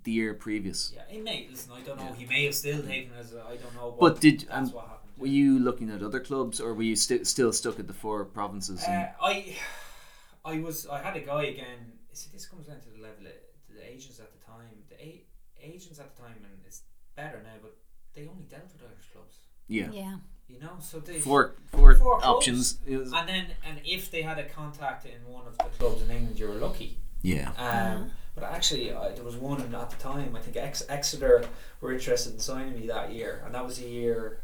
the 0.04 0.12
year 0.12 0.34
previous. 0.34 0.92
Yeah, 0.94 1.02
he 1.08 1.22
may 1.22 1.48
listen. 1.50 1.72
I 1.72 1.80
don't 1.80 1.96
know. 1.98 2.12
He 2.12 2.26
may 2.26 2.44
have 2.44 2.54
still 2.54 2.82
taken 2.82 3.14
it 3.14 3.18
as 3.18 3.32
a, 3.32 3.42
I 3.42 3.56
don't 3.56 3.74
know. 3.74 3.96
But 3.98 4.20
did- 4.20 4.40
that's 4.40 4.50
and 4.52 4.72
what 4.74 4.84
happened? 4.88 5.12
Were 5.16 5.26
you 5.26 5.58
looking 5.58 5.88
at 5.90 6.02
other 6.02 6.20
clubs, 6.20 6.60
or 6.60 6.74
were 6.74 6.82
you 6.82 6.96
sti 6.96 7.22
still 7.22 7.50
stuck 7.50 7.78
at 7.78 7.86
the 7.86 7.94
four 7.94 8.26
provinces? 8.26 8.82
Uh, 8.84 9.08
I, 9.22 9.56
I 10.44 10.58
was. 10.60 10.86
I 10.86 11.00
had 11.00 11.16
a 11.16 11.20
guy 11.20 11.44
again. 11.44 11.92
See, 12.12 12.28
this 12.34 12.44
comes 12.46 12.66
down 12.66 12.80
to 12.80 12.90
the 12.90 13.00
level 13.02 13.24
of 13.26 13.32
the 13.74 13.82
agents 13.82 14.20
at 14.20 14.30
the 14.36 14.44
time. 14.46 14.68
The 14.90 14.96
a, 15.02 15.24
agents 15.62 15.98
at 15.98 16.14
the 16.14 16.20
time, 16.22 16.36
and 16.44 16.52
it's 16.66 16.82
better 17.14 17.40
now, 17.42 17.56
but 17.62 17.74
they 18.14 18.28
only 18.28 18.44
dealt 18.44 18.64
with 18.74 18.82
Irish 18.82 19.08
clubs. 19.14 19.36
yeah, 19.68 19.90
Yeah. 19.90 20.16
You 20.58 20.62
know, 20.66 20.72
so 20.80 21.00
they 21.00 21.18
four 21.20 21.54
four, 21.66 21.94
Four 21.94 22.24
options. 22.24 22.78
It 22.86 22.96
was- 22.96 23.12
And 23.12 23.28
then, 23.28 23.46
and 23.66 23.78
if 23.84 24.10
they 24.10 24.22
had 24.22 24.38
a 24.38 24.44
contact 24.48 25.04
in 25.04 25.20
one 25.30 25.46
of 25.46 25.56
the 25.58 25.64
clubs 25.78 26.00
in 26.02 26.10
England, 26.10 26.38
you 26.38 26.48
were 26.48 26.54
lucky. 26.54 26.96
yeah, 27.22 27.48
Um, 27.50 27.56
uh-huh. 27.66 28.04
But 28.34 28.44
actually, 28.44 28.92
I, 28.94 29.12
there 29.12 29.24
was 29.24 29.36
one 29.36 29.60
at 29.60 29.90
the 29.90 29.96
time. 29.96 30.36
I 30.36 30.40
think 30.40 30.56
Ex- 30.56 30.82
Exeter 30.88 31.44
were 31.80 31.92
interested 31.92 32.34
in 32.34 32.38
signing 32.40 32.74
me 32.78 32.86
that 32.86 33.12
year, 33.12 33.42
and 33.44 33.54
that 33.54 33.64
was 33.64 33.78
the 33.78 33.88
year 33.88 34.40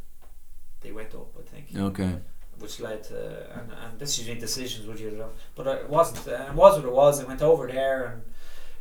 they 0.80 0.92
went 0.92 1.14
up. 1.14 1.30
I 1.38 1.42
think, 1.42 1.66
okay, 1.76 2.16
which 2.58 2.80
led 2.80 3.04
to 3.04 3.50
and, 3.58 3.70
and 3.82 3.98
this 3.98 4.18
is 4.18 4.26
your 4.26 4.36
decisions, 4.36 4.86
would 4.86 4.98
you? 5.00 5.24
But 5.54 5.66
it 5.66 5.88
wasn't. 5.90 6.26
And 6.26 6.48
it 6.48 6.54
was 6.54 6.76
what 6.76 6.86
it 6.86 6.92
was. 6.92 7.20
I 7.22 7.24
went 7.24 7.42
over 7.42 7.66
there, 7.66 8.04
and 8.06 8.22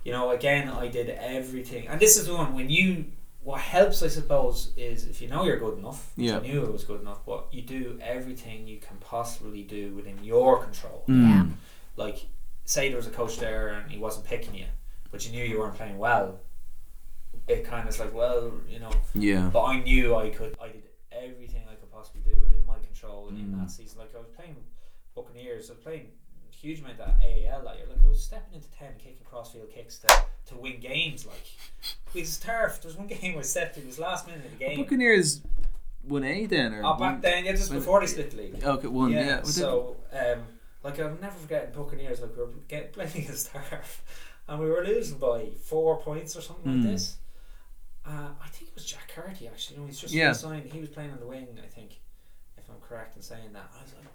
you 0.05 0.11
know, 0.13 0.31
again, 0.31 0.69
I 0.69 0.87
did 0.87 1.09
everything. 1.09 1.87
And 1.89 1.99
this 1.99 2.17
is 2.17 2.27
the 2.27 2.33
one 2.35 2.53
when 2.53 2.69
you. 2.69 3.05
What 3.43 3.59
helps, 3.61 4.03
I 4.03 4.07
suppose, 4.07 4.71
is 4.77 5.05
if 5.07 5.19
you 5.21 5.27
know 5.27 5.43
you're 5.43 5.57
good 5.57 5.77
enough. 5.79 6.11
which 6.15 6.27
Yeah. 6.27 6.37
I 6.37 6.41
knew 6.41 6.63
it 6.63 6.71
was 6.71 6.83
good 6.83 7.01
enough, 7.01 7.25
but 7.25 7.47
you 7.51 7.63
do 7.63 7.97
everything 8.01 8.67
you 8.67 8.77
can 8.79 8.97
possibly 8.97 9.63
do 9.63 9.93
within 9.95 10.23
your 10.23 10.61
control 10.63 11.03
Mm. 11.07 11.53
like 11.97 12.27
say 12.65 12.87
there 12.89 12.97
was 12.97 13.07
a 13.07 13.11
coach 13.21 13.37
there 13.39 13.69
and 13.69 13.91
he 13.91 13.97
wasn't 13.97 14.25
picking 14.25 14.53
you, 14.55 14.67
but 15.11 15.25
you 15.25 15.31
knew 15.31 15.43
you 15.43 15.59
weren't 15.59 15.75
playing 15.75 15.97
well. 15.97 16.39
It 17.47 17.65
kind 17.65 17.87
of 17.87 17.93
is 17.93 17.99
like, 17.99 18.13
well, 18.13 18.51
you 18.69 18.79
know, 18.79 18.91
yeah, 19.15 19.49
but 19.51 19.63
I 19.63 19.79
knew 19.81 20.15
I 20.15 20.29
could. 20.29 20.55
I 20.61 20.67
did 20.67 20.83
everything 21.11 21.63
I 21.69 21.73
could 21.75 21.91
possibly 21.91 22.21
do 22.21 22.39
within 22.39 22.63
my 22.65 22.77
control 22.79 23.27
in 23.29 23.35
Mm. 23.37 23.59
that 23.59 23.71
season. 23.71 23.97
Like 23.99 24.13
I 24.15 24.19
was 24.19 24.29
playing 24.37 24.55
Buccaneers, 25.15 25.69
I 25.69 25.73
was 25.73 25.81
playing 25.83 26.05
a 26.05 26.20
huge 26.61 26.79
amount 26.79 26.99
of 26.99 27.09
AIL 27.21 27.61
that 27.65 27.77
year. 27.77 27.85
Like 27.89 28.03
I 28.03 28.07
was 28.07 28.23
stepping 28.23 28.53
into 28.55 28.69
ten, 28.71 28.89
kicking 28.97 29.17
crossfield 29.29 29.71
kicks 29.73 29.97
to, 29.99 30.07
to 30.47 30.55
win 30.57 30.79
games. 30.79 31.25
Like 31.25 31.45
was 32.13 32.37
turf. 32.39 32.81
There 32.81 32.89
was 32.89 32.97
one 32.97 33.07
game 33.21 33.37
I 33.37 33.41
set 33.41 33.75
in. 33.77 33.83
It 33.83 33.87
was 33.87 33.99
last 33.99 34.27
minute 34.27 34.45
of 34.45 34.51
the 34.51 34.57
game. 34.57 34.77
Buccaneers 34.77 35.41
one 36.07 36.23
A 36.23 36.45
then, 36.47 36.73
or 36.73 36.81
Oh, 36.83 36.91
back 36.93 36.99
one- 36.99 37.21
then, 37.21 37.45
yeah, 37.45 37.51
just 37.51 37.71
before 37.71 37.99
they 37.99 38.07
split 38.07 38.31
the 38.31 38.37
league. 38.37 38.63
Okay, 38.63 38.87
one. 38.87 39.11
Yeah, 39.11 39.25
Yeah, 39.25 39.41
so 39.43 39.97
um, 40.11 40.39
like 40.83 40.99
I'll 40.99 41.15
never 41.21 41.35
forget 41.37 41.73
Buccaneers. 41.73 42.21
Like 42.21 42.35
we 42.35 42.43
were 42.43 42.49
get, 42.67 42.91
playing 42.93 43.11
against 43.15 43.51
Turf, 43.53 44.01
and 44.47 44.59
we 44.59 44.67
were 44.69 44.83
losing 44.83 45.17
by 45.19 45.49
four 45.63 45.97
points 45.97 46.35
or 46.35 46.41
something 46.41 46.71
Hmm. 46.71 46.81
like 46.81 46.91
this. 46.93 47.17
Uh, 48.03 48.29
I 48.43 48.47
think 48.47 48.69
it 48.69 48.75
was 48.75 48.85
Jack 48.85 49.11
Carty 49.13 49.47
actually. 49.47 49.77
No, 49.79 49.85
he's 49.85 49.99
just 49.99 50.11
Yeah. 50.13 50.31
signed. 50.33 50.65
He 50.71 50.79
was 50.79 50.89
playing 50.89 51.11
on 51.11 51.19
the 51.19 51.27
wing. 51.27 51.47
I 51.63 51.67
think, 51.67 51.99
if 52.57 52.67
I'm 52.67 52.77
correct 52.81 53.15
in 53.15 53.21
saying 53.21 53.53
that. 53.53 53.69
I 53.79 53.83
was 53.83 53.93
like, 53.93 54.10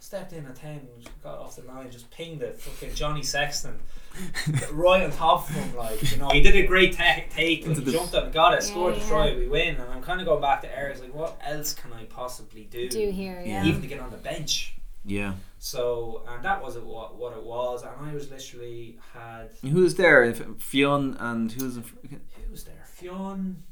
stepped 0.00 0.32
in 0.32 0.46
at 0.46 0.56
ten, 0.56 0.86
got 1.22 1.38
off 1.38 1.56
the 1.56 1.62
line, 1.62 1.90
just 1.90 2.10
pinged 2.10 2.42
it. 2.42 2.60
Fucking 2.60 2.94
Johnny 2.94 3.22
Sexton, 3.22 3.78
right 4.72 5.02
on 5.02 5.10
top 5.10 5.48
of 5.48 5.54
him. 5.54 5.76
Like 5.76 6.10
you 6.10 6.18
know, 6.18 6.28
he 6.30 6.40
did 6.40 6.56
a 6.56 6.66
great 6.66 6.92
ta- 6.96 7.20
take. 7.30 7.66
Like, 7.66 7.78
he 7.78 7.92
jumped 7.92 8.14
up 8.14 8.24
and 8.24 8.32
got 8.32 8.52
it, 8.54 8.62
Yeah, 8.62 8.70
scored 8.70 8.94
the 8.94 9.00
yeah. 9.00 9.08
try, 9.08 9.34
we 9.36 9.48
win. 9.48 9.76
And 9.76 9.90
I'm 9.92 10.02
kind 10.02 10.20
of 10.20 10.26
going 10.26 10.40
back 10.40 10.60
to 10.62 10.78
areas 10.78 11.00
like, 11.00 11.14
what 11.14 11.38
else 11.44 11.74
can 11.74 11.92
I 11.92 12.04
possibly 12.04 12.64
do? 12.64 12.88
Do 12.88 13.10
here, 13.10 13.42
yeah. 13.44 13.64
even 13.64 13.80
to 13.82 13.86
get 13.86 14.00
on 14.00 14.10
the 14.10 14.16
bench. 14.18 14.74
yeah. 15.04 15.34
So, 15.58 16.22
and 16.28 16.44
that 16.44 16.62
was 16.62 16.76
it, 16.76 16.84
what, 16.84 17.16
what 17.16 17.32
it 17.36 17.42
was. 17.42 17.82
And 17.82 17.90
I 18.00 18.14
was 18.14 18.30
literally 18.30 18.98
had 19.14 19.50
And 19.62 19.72
Who 19.72 19.80
was 19.82 19.96
there? 19.96 20.22
If- 20.22 20.42
Fionn 20.58 21.16
and 21.18 21.50
who 21.50 21.64
was 21.64 21.76
in, 21.78 21.82
fr- 21.82 21.96
who 22.08 22.50
was 22.52 22.62
there? 22.64 22.84
Fionn, 22.84 23.62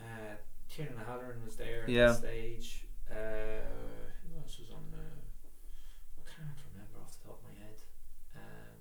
uh, 0.00 0.04
Tiernan 0.68 0.94
Halloran 1.06 1.44
was 1.44 1.56
there 1.56 1.84
Yeah. 1.86 2.10
at 2.10 2.22
the 2.22 2.26
stage. 2.28 2.86
Uh, 3.08 3.14
who 3.14 4.40
else 4.40 4.58
was 4.58 4.70
on 4.72 4.82
the? 4.90 4.98
I 6.18 6.22
can't 6.28 6.58
remember 6.72 6.98
off 7.04 7.12
the 7.12 7.28
top 7.28 7.38
of 7.38 7.44
my 7.44 7.54
head. 7.62 7.78
Um, 8.34 8.76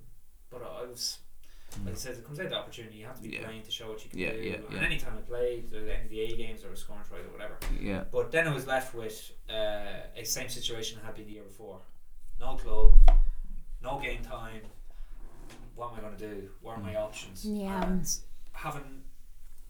but 0.96 1.82
I 1.82 1.86
I 1.86 1.86
was. 1.86 1.86
Like 1.86 1.94
I 1.94 1.98
said, 1.98 2.14
it 2.16 2.26
comes 2.26 2.40
out 2.40 2.50
the 2.50 2.56
opportunity. 2.56 2.98
You 2.98 3.06
have 3.06 3.18
to 3.18 3.24
be. 3.24 3.30
Yeah. 3.36 3.44
playing 3.44 3.64
to 3.64 3.72
show 3.72 3.90
what 3.90 4.04
you 4.04 4.10
can 4.10 4.20
Yeah, 4.20 4.32
do. 4.32 4.38
yeah, 4.38 4.54
and 4.56 4.64
yeah. 4.72 4.84
any 4.84 4.98
time 4.98 5.14
I 5.18 5.22
played, 5.22 5.72
the 5.72 5.78
NBA 5.78 6.38
games 6.38 6.64
or 6.64 6.72
a 6.72 6.78
scoring 6.78 7.02
tries 7.08 7.26
or 7.26 7.30
whatever, 7.30 7.58
yeah, 7.82 8.04
But 8.12 8.32
then 8.32 8.48
I 8.48 8.54
was 8.54 8.66
left 8.66 8.96
with 8.96 9.32
uh, 9.50 10.08
a 10.16 10.24
same 10.24 10.48
situation 10.50 11.00
I 11.04 11.08
had 11.08 11.16
been 11.16 11.26
the 11.26 11.34
year 11.34 11.44
before. 11.44 11.80
No 12.40 12.56
club, 12.56 12.94
no 13.84 14.00
game 14.00 14.24
time. 14.24 14.62
What 15.76 15.92
am 15.92 15.98
I 15.98 16.02
going 16.02 16.16
to 16.18 16.28
do? 16.36 16.50
What 16.62 16.78
are 16.78 16.82
my 16.82 16.96
options? 16.96 17.44
Yeah. 17.46 17.84
And 17.84 18.08
having 18.54 19.04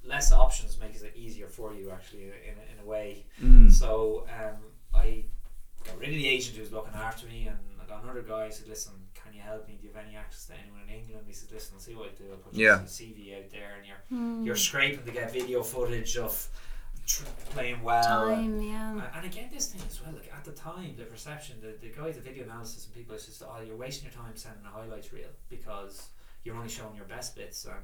less 0.04 0.32
options 0.32 0.80
makes 0.80 1.02
it 1.02 1.14
easier 1.16 1.48
for 1.48 1.74
you 1.74 1.90
actually 1.92 2.24
in 2.26 2.30
a, 2.30 2.74
in 2.74 2.80
a 2.84 2.86
way. 2.86 3.26
Mm. 3.44 3.72
So 3.72 4.28
um, 4.40 4.58
I 4.94 5.24
got 5.86 5.98
rid 6.00 6.10
of 6.10 6.16
the 6.16 6.28
agent 6.28 6.56
who 6.56 6.62
was 6.62 6.72
looking 6.72 6.94
after 6.94 7.26
me, 7.28 7.48
and 7.48 7.58
I 7.82 7.86
got 7.88 8.04
another 8.04 8.22
guy 8.22 8.46
who 8.46 8.52
said, 8.52 8.68
"Listen, 8.68 8.94
can 8.94 9.05
you 9.36 9.41
help 9.41 9.67
me? 9.67 9.78
Do 9.80 9.88
you 9.88 9.93
have 9.93 10.06
any 10.06 10.15
access 10.15 10.45
to 10.48 10.54
anyone 10.62 10.82
in 10.88 10.95
England?" 11.02 11.26
He 11.28 11.34
says, 11.34 11.52
"Listen, 11.52 11.76
I'll 11.76 11.82
see 11.82 11.95
what 11.95 12.10
I 12.10 12.13
do. 12.17 12.26
I'll 12.32 12.38
put 12.38 12.54
Yeah. 12.54 12.80
CV 12.86 13.38
out 13.38 13.50
there, 13.52 13.76
and 13.78 13.86
you're 13.86 14.04
hmm. 14.10 14.43
you're 14.43 14.56
scraping 14.56 15.06
to 15.06 15.12
get 15.12 15.32
video 15.32 15.62
footage 15.63 16.17
of 16.17 16.48
tr- 17.06 17.24
playing 17.52 17.82
well." 17.84 18.04
Time, 18.28 18.62
yeah. 18.62 18.91
And, 18.91 19.04
and 19.15 19.26
again, 19.26 19.50
this 19.54 19.67
thing 19.71 19.82
as 19.88 20.02
well, 20.02 20.13
like 20.13 20.32
at 20.34 20.43
the 20.45 20.52
time, 20.52 20.95
the 20.98 21.06
perception, 21.06 21.58
the, 21.62 21.76
the 21.86 21.93
guys, 21.93 22.15
the 22.15 22.21
video 22.21 22.43
analysis, 22.45 22.86
and 22.86 22.93
people, 22.93 23.15
it's 23.15 23.26
just, 23.26 23.43
oh, 23.43 23.62
you're 23.65 23.76
wasting 23.76 24.10
your 24.10 24.13
time 24.21 24.36
sending 24.36 24.65
a 24.65 24.69
highlights 24.69 25.12
reel 25.13 25.30
because 25.50 26.10
you're 26.43 26.56
only 26.56 26.69
showing 26.69 26.95
your 26.95 27.06
best 27.06 27.36
bits. 27.36 27.65
And 27.65 27.76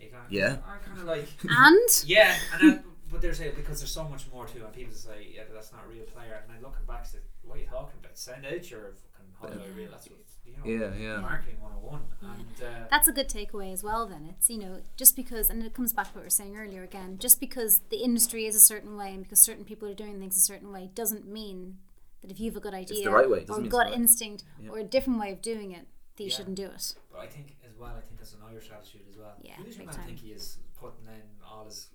you 0.00 0.08
kind 0.10 0.26
of, 0.26 0.32
Yeah. 0.32 0.56
are 0.66 0.80
kind 0.84 0.98
of 0.98 1.04
like, 1.04 1.28
And 1.48 1.88
yeah, 2.04 2.36
and 2.52 2.60
then, 2.62 2.84
but 3.10 3.20
they're 3.20 3.34
saying 3.34 3.54
because 3.56 3.80
there's 3.80 3.90
so 3.90 4.04
much 4.08 4.24
more 4.32 4.46
to 4.46 4.58
it, 4.58 4.64
and 4.64 4.72
people 4.72 4.94
say, 4.94 5.28
yeah, 5.34 5.42
but 5.46 5.54
that's 5.54 5.72
not 5.72 5.82
a 5.84 5.88
real 5.88 6.04
player. 6.04 6.40
And 6.42 6.54
then 6.54 6.62
looking 6.62 6.86
back, 6.86 7.06
say, 7.06 7.18
what 7.42 7.56
are 7.56 7.60
you 7.60 7.66
talking 7.66 7.98
about? 8.00 8.16
Send 8.18 8.44
out 8.46 8.70
your 8.70 8.94
fucking 9.40 9.58
highlight 9.58 9.76
reel. 9.76 9.90
That's 9.90 10.08
what, 10.08 10.18
you 10.64 10.78
know, 10.78 10.86
Yeah, 10.86 10.94
yeah. 11.14 11.20
marketing 11.20 11.56
101. 11.60 12.00
And, 12.22 12.62
uh, 12.62 12.86
that's 12.90 13.08
a 13.08 13.12
good 13.12 13.28
takeaway 13.28 13.72
as 13.72 13.82
well 13.82 14.06
then 14.06 14.26
it's 14.30 14.48
you 14.50 14.58
know 14.58 14.80
just 14.96 15.16
because 15.16 15.48
and 15.50 15.62
it 15.62 15.74
comes 15.74 15.92
back 15.92 16.08
to 16.08 16.12
what 16.12 16.20
we 16.22 16.26
were 16.26 16.30
saying 16.30 16.56
earlier 16.56 16.82
again 16.82 17.16
just 17.18 17.40
because 17.40 17.80
the 17.90 17.96
industry 17.98 18.46
is 18.46 18.54
a 18.54 18.60
certain 18.60 18.96
way 18.96 19.10
and 19.14 19.22
because 19.24 19.40
certain 19.40 19.64
people 19.64 19.88
are 19.88 19.94
doing 19.94 20.18
things 20.20 20.36
a 20.36 20.40
certain 20.40 20.70
way 20.72 20.90
doesn't 20.94 21.26
mean 21.26 21.78
that 22.22 22.30
if 22.30 22.38
you 22.38 22.50
have 22.50 22.56
a 22.56 22.60
good 22.60 22.74
idea 22.74 23.04
the 23.04 23.10
right 23.10 23.28
way, 23.30 23.40
doesn't 23.40 23.54
or 23.54 23.58
mean 23.58 23.66
it's 23.66 23.72
gut 23.72 23.86
right- 23.86 23.94
instinct 23.94 24.44
Yeah. 24.62 24.70
or 24.70 24.78
a 24.78 24.84
different 24.84 25.18
way 25.18 25.32
of 25.32 25.40
doing 25.42 25.72
it 25.72 25.86
that 26.16 26.22
you 26.24 26.30
Yeah. 26.30 26.36
shouldn't 26.36 26.56
do 26.56 26.66
it 26.66 26.94
But 27.10 27.20
I 27.22 27.26
think 27.26 27.56
as 27.68 27.76
well, 27.78 27.94
I 27.96 28.00
think 28.02 28.18
that's 28.18 28.34
an 28.34 28.40
Irish 28.50 28.70
attitude 28.70 29.02
as 29.10 29.16
well. 29.16 29.34
Yeah, 29.42 29.56
Usually, 29.58 29.78
big 29.78 29.86
man, 29.86 29.96
time. 29.96 30.04
think 30.06 30.18
he 30.18 30.32
is 30.32 30.58
putting 30.78 31.06
in 31.06 31.22
all 31.44 31.64
his, 31.64 31.88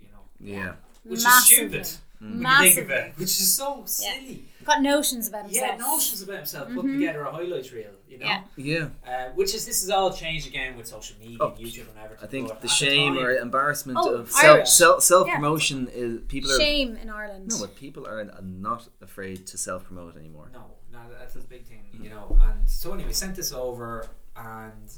you 0.00 0.08
know, 0.12 0.20
Yeah. 0.38 0.76
which 1.04 1.22
Massively. 1.24 1.78
is 1.78 1.88
stupid 1.88 2.04
when 2.24 2.32
you 2.32 2.38
think 2.38 2.42
Massively. 2.42 2.82
of 2.82 2.90
it, 2.90 3.12
which 3.16 3.28
is 3.28 3.52
so 3.52 3.82
silly. 3.86 4.48
got 4.64 4.80
notions 4.82 5.28
about 5.28 5.44
himself 5.44 5.68
Yeah, 5.70 5.76
notions 5.76 6.22
about 6.22 6.36
himself, 6.36 6.68
putting 6.74 6.92
together 6.94 7.22
a 7.22 7.30
highlight 7.32 7.70
reel, 7.72 7.90
you 8.08 8.18
know. 8.18 8.26
Yeah. 8.26 8.42
Yeah. 8.56 8.88
Uh, 9.06 9.30
which 9.34 9.54
is 9.54 9.66
this 9.66 9.82
has 9.82 9.90
all 9.90 10.12
changed 10.12 10.46
again 10.46 10.76
with 10.76 10.86
social 10.86 11.16
media, 11.20 11.36
Oh, 11.40 11.48
and 11.48 11.58
YouTube, 11.58 11.88
and 11.90 11.98
everything. 12.02 12.24
I 12.26 12.30
think 12.30 12.48
the 12.60 12.64
at 12.64 12.70
shame 12.70 13.14
time- 13.16 13.24
or 13.24 13.30
embarrassment 13.36 13.98
Oh, 14.00 14.14
of 14.14 14.30
self 14.30 14.44
Irish. 14.56 14.70
self 14.70 15.02
self 15.02 15.28
promotion 15.28 15.88
is 15.92 16.20
people 16.28 16.50
are 16.52 16.58
shame 16.58 16.96
in 16.96 17.10
Ireland 17.10 17.48
no, 17.50 17.58
but 17.60 17.76
people 17.76 18.06
are 18.06 18.24
not 18.42 18.88
afraid 19.02 19.46
to 19.48 19.58
self 19.58 19.84
promote 19.84 20.16
anymore. 20.16 20.48
no, 20.52 20.64
no, 20.92 21.00
that's 21.18 21.36
a 21.36 21.40
big 21.40 21.64
thing, 21.66 21.82
Mm-hmm. 21.94 22.04
you 22.04 22.10
know. 22.10 22.38
And 22.40 22.68
so 22.68 22.92
anyway, 22.94 23.12
sent 23.12 23.36
this 23.36 23.52
over, 23.52 24.06
and 24.36 24.88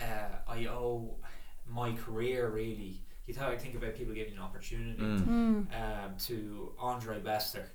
uh, 0.00 0.04
I 0.48 0.66
owe 0.66 1.16
my 1.68 1.92
career 1.92 2.48
really. 2.48 3.00
You 3.26 3.34
thought 3.34 3.50
I 3.52 3.56
think 3.56 3.74
about 3.76 3.94
people 3.94 4.14
giving 4.14 4.34
an 4.34 4.40
opportunity. 4.40 5.00
Mm. 5.00 5.66
um, 5.72 6.16
to 6.26 6.72
Andre 6.78 7.20
Bester 7.20 7.68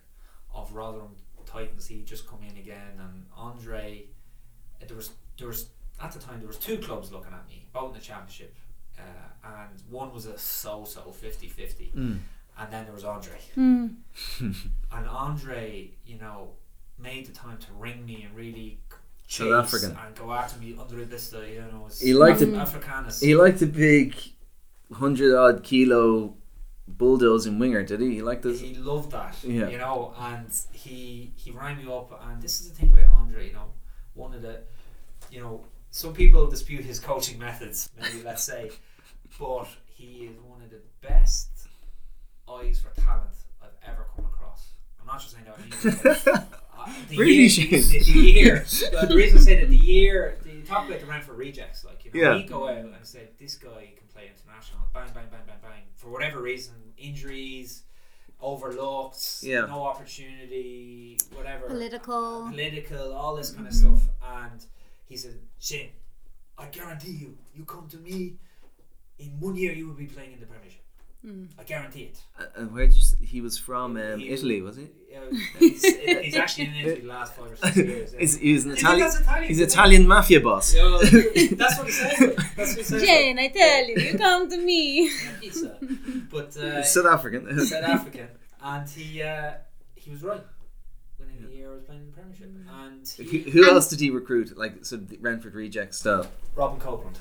of 0.54 0.74
Rotherham 0.74 1.16
Titans. 1.46 1.88
He 1.88 2.02
just 2.04 2.28
come 2.28 2.40
in 2.50 2.58
again, 2.58 3.00
and 3.00 3.26
Andre, 3.36 4.06
uh, 4.82 4.86
there 4.88 4.98
was 4.98 5.12
there 5.38 5.48
was 5.48 5.70
at 6.02 6.12
the 6.12 6.20
time 6.20 6.40
there 6.40 6.48
was 6.48 6.58
two 6.58 6.78
clubs 6.78 7.12
looking 7.12 7.32
at 7.34 7.48
me, 7.48 7.66
both 7.74 7.90
in 7.90 7.94
the 8.00 8.06
championship, 8.06 8.54
uh, 9.00 9.02
and 9.62 9.82
one 9.90 10.14
was 10.14 10.26
a 10.26 10.38
so-so 10.38 11.02
50-50. 11.24 11.94
Mm. 11.96 12.20
and 12.60 12.72
then 12.74 12.84
there 12.86 12.94
was 12.94 13.04
Andre, 13.06 13.38
Hmm. 13.56 13.88
and 14.40 15.08
Andre, 15.10 15.92
you 16.06 16.18
know, 16.18 16.50
made 17.00 17.26
the 17.28 17.32
time 17.34 17.58
to 17.60 17.68
ring 17.80 18.06
me 18.06 18.24
and 18.24 18.36
really. 18.36 18.80
South 19.30 19.48
chase 19.48 19.54
African. 19.54 19.98
and 20.06 20.16
go 20.16 20.32
after 20.32 20.58
me 20.58 20.74
under 20.80 20.96
Vista, 21.04 21.46
you 21.52 21.60
know. 21.60 21.90
He 22.00 22.14
liked 22.14 22.42
Af- 22.42 22.48
it- 22.48 22.56
Africanus. 22.56 23.20
He 23.20 23.36
liked 23.36 23.62
a 23.62 23.66
big 23.68 24.16
hundred 24.94 25.36
odd 25.36 25.64
kilo 25.64 26.36
bulldozing 26.88 27.60
winger, 27.60 27.84
did 27.84 28.00
he? 28.02 28.16
He 28.16 28.22
liked 28.22 28.44
this. 28.44 28.60
He 28.62 28.74
loved 28.76 29.12
that, 29.12 29.36
Yeah. 29.44 29.68
you 29.70 29.78
know, 29.78 30.14
and 30.18 30.48
he 30.72 31.32
he 31.36 31.52
rang 31.52 31.78
me 31.78 31.92
up, 31.92 32.18
and 32.30 32.42
this 32.42 32.62
is 32.62 32.70
the 32.70 32.76
thing 32.76 32.92
about 32.92 33.14
Andre, 33.14 33.48
you 33.48 33.54
know, 33.54 33.74
one 34.14 34.34
of 34.34 34.42
the, 34.42 34.62
you 35.32 35.42
know, 35.42 35.66
some 35.92 36.14
people 36.14 36.48
dispute 36.50 36.86
his 36.86 37.00
coaching 37.00 37.38
methods, 37.40 37.90
maybe 38.00 38.24
let's 38.24 38.44
say, 38.44 38.72
but 39.40 39.68
he 39.86 40.26
is 40.32 40.38
one 40.42 40.62
of 40.62 40.70
the 40.70 40.82
best 41.02 41.50
eyes 42.50 42.80
for 42.80 42.90
talent 43.02 43.32
I've 43.62 43.70
ever 43.92 44.06
come 44.16 44.26
across. 44.26 44.70
I'm 45.02 45.08
not 45.08 45.20
just 45.20 45.34
saying 45.34 45.46
that. 45.46 46.48
Uh, 46.80 46.94
the 47.10 47.18
Really, 47.18 47.48
year, 47.48 47.82
the, 47.82 48.00
the 48.04 48.12
year. 48.20 48.66
The 49.10 49.16
reason 49.16 49.40
I 49.40 49.42
say 49.42 49.60
that 49.62 49.68
the 49.70 49.76
year, 49.76 50.38
the, 50.44 50.52
you 50.52 50.62
talk 50.62 50.88
about 50.88 51.00
the 51.00 51.08
Brentford 51.08 51.36
rejects, 51.36 51.84
like 51.84 52.06
you 52.06 52.12
know, 52.14 52.20
Yeah. 52.22 52.36
we 52.38 52.44
go 52.44 52.70
out 52.70 52.78
and 52.78 52.96
say 53.02 53.30
this 53.40 53.56
guy 53.56 53.94
international, 54.58 54.88
bang, 54.94 55.10
bang, 55.14 55.28
bang, 55.32 55.42
bang, 55.46 55.58
bang, 55.62 55.82
for 55.96 56.10
whatever 56.10 56.42
reason, 56.42 56.74
injuries, 56.98 57.84
overlooked, 58.42 59.40
Yeah. 59.44 59.66
no 59.66 59.84
opportunity, 59.84 61.18
whatever, 61.34 61.68
Political. 61.68 62.50
political, 62.50 63.14
all 63.14 63.36
this 63.36 63.52
kind 63.52 63.68
of 63.68 63.74
Mm-hmm. 63.74 63.96
stuff. 63.98 64.10
And 64.24 64.66
he 65.08 65.16
said, 65.18 65.40
Shane, 65.60 65.92
I 66.58 66.66
guarantee 66.68 67.12
you, 67.12 67.38
you 67.54 67.66
come 67.66 67.88
to 67.90 67.98
me, 67.98 68.38
in 69.20 69.40
one 69.40 69.56
year 69.56 69.74
you 69.74 69.88
will 69.88 69.96
be 69.96 70.08
playing 70.08 70.34
in 70.34 70.40
the 70.40 70.46
Premiership. 70.46 70.82
Mm. 71.26 71.48
I 71.60 71.64
guarantee 71.64 72.04
it. 72.04 72.22
Uh, 72.40 72.46
And 72.56 72.72
where 72.74 72.86
did 72.86 72.96
you? 72.96 73.02
s- 73.02 73.16
He 73.20 73.42
was 73.42 73.58
from 73.58 73.98
um, 73.98 74.20
He- 74.20 74.30
Italy, 74.30 74.62
was 74.62 74.76
he? 74.78 74.88
Yeah, 75.12 75.20
he's, 75.60 75.84
he's 75.84 76.36
actually 76.36 76.66
in 76.68 76.74
Italy 76.76 77.02
the 77.02 77.08
last 77.08 77.34
five 77.36 77.52
or 77.52 77.56
six 77.56 77.76
years. 77.78 78.14
yeah. 78.14 78.20
He's, 78.20 78.38
he's 78.38 78.66
an 78.66 78.72
Italian. 78.74 79.08
Italian? 79.08 79.48
He's 79.48 79.60
Italian 79.60 80.08
mafia 80.08 80.40
boss. 80.42 80.76
Yeah, 80.76 80.84
well, 80.84 81.00
that's 81.02 81.78
what 81.78 81.88
he 81.88 81.92
says. 81.92 82.36
That's 82.56 82.58
what 82.58 82.78
he 82.78 82.84
says. 82.84 83.02
Jane, 83.02 83.40
I 83.40 83.48
tell 83.48 83.88
you, 83.88 83.96
you 83.96 84.18
come 84.18 84.50
to 84.50 84.58
me. 84.58 85.10
Like. 85.10 85.42
Pizza. 85.42 85.78
But 86.32 86.56
uh, 86.58 86.78
He's 86.78 86.92
South 86.92 87.06
African. 87.08 87.66
South 87.66 87.84
African, 87.84 88.28
and 88.62 88.88
he 88.90 89.22
uh, 89.24 89.54
he 89.96 90.12
was 90.12 90.22
right. 90.24 90.44
Within 91.20 91.48
a 91.50 91.56
year, 91.56 91.72
I 91.72 91.74
was 91.74 91.84
playing 91.84 92.06
the 92.06 92.12
Premiership, 92.12 92.52
and 92.84 93.08
Who, 93.18 93.24
he, 93.24 93.40
who 93.50 93.64
And- 93.64 93.72
else 93.72 93.90
did 93.90 94.00
he 94.00 94.12
recruit? 94.12 94.56
Like 94.58 94.86
so, 94.86 94.98
the 94.98 95.18
Renford 95.18 95.56
reject 95.56 95.96
stuff. 95.96 96.28
Robin 96.56 96.80
Copeland. 96.80 97.18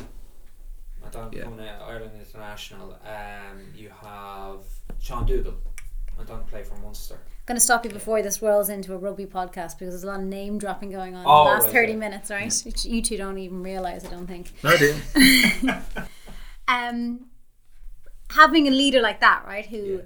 I 1.07 1.11
thought 1.11 1.33
Yeah. 1.33 1.43
coming 1.45 1.67
out 1.69 1.83
Ireland 1.83 2.13
international. 2.19 2.99
Um, 3.05 3.59
you 3.75 3.91
have 4.03 4.61
Sean 5.01 5.27
Dougall. 5.27 5.55
I 6.19 6.25
don't 6.25 6.47
play 6.47 6.63
for 6.63 6.77
Munster. 6.77 7.19
going 7.47 7.57
to 7.57 7.65
stop 7.65 7.85
you 7.85 7.91
before 7.93 8.23
this 8.23 8.43
rolls 8.43 8.69
into 8.69 8.93
a 8.95 8.99
rugby 8.99 9.25
podcast 9.27 9.79
because 9.79 9.93
there's 9.95 10.03
a 10.03 10.07
lot 10.09 10.19
of 10.19 10.27
name 10.27 10.59
dropping 10.59 10.91
going 10.91 11.15
on 11.15 11.25
Oh, 11.27 11.43
in 11.43 11.45
the 11.47 11.51
last 11.53 11.65
right, 11.67 11.73
30 11.75 11.93
yeah. 11.93 11.99
minutes, 11.99 12.31
right? 12.31 12.63
Which 12.65 12.85
you 12.85 13.01
two 13.03 13.17
don't 13.17 13.39
even 13.39 13.63
realize, 13.63 14.05
I 14.05 14.09
don't 14.11 14.27
think. 14.27 14.53
No, 14.65 14.77
dude. 14.77 14.97
Um, 16.69 17.27
having 18.31 18.67
a 18.67 18.73
leader 18.73 19.01
like 19.01 19.21
that, 19.21 19.45
right, 19.47 19.65
who 19.67 19.77
Yeah. 19.77 20.03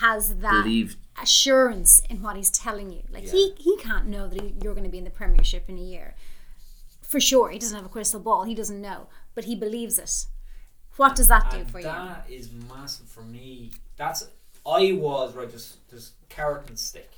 has 0.00 0.34
that 0.38 0.64
Believe. 0.64 0.96
assurance 1.22 2.00
in 2.10 2.20
what 2.22 2.34
he's 2.36 2.50
telling 2.50 2.90
you. 2.90 3.02
Like 3.12 3.26
Yeah. 3.26 3.30
he 3.32 3.54
he 3.58 3.76
can't 3.76 4.06
know 4.06 4.26
that 4.26 4.40
he, 4.40 4.54
you're 4.60 4.74
going 4.74 4.82
to 4.84 4.90
be 4.90 4.98
in 4.98 5.04
the 5.04 5.10
Premiership 5.10 5.68
in 5.68 5.78
a 5.78 5.80
year. 5.80 6.16
For 7.02 7.20
sure, 7.20 7.50
he 7.50 7.60
doesn't 7.60 7.76
have 7.76 7.86
a 7.86 7.88
crystal 7.88 8.18
ball. 8.18 8.42
He 8.42 8.56
doesn't 8.56 8.80
know, 8.80 9.06
but 9.34 9.44
he 9.44 9.54
believes 9.54 9.98
it. 9.98 10.26
What 10.96 11.16
does 11.16 11.28
that 11.28 11.50
do 11.50 11.64
for 11.64 11.78
you? 11.78 11.84
That 11.84 12.26
is 12.28 12.50
massive 12.52 13.08
for 13.08 13.22
me. 13.22 13.72
That's 13.96 14.28
I 14.66 14.92
was 14.92 15.34
right. 15.34 15.50
Just 15.50 15.88
there's 15.90 16.12
carrot 16.28 16.68
and 16.68 16.78
stick, 16.78 17.10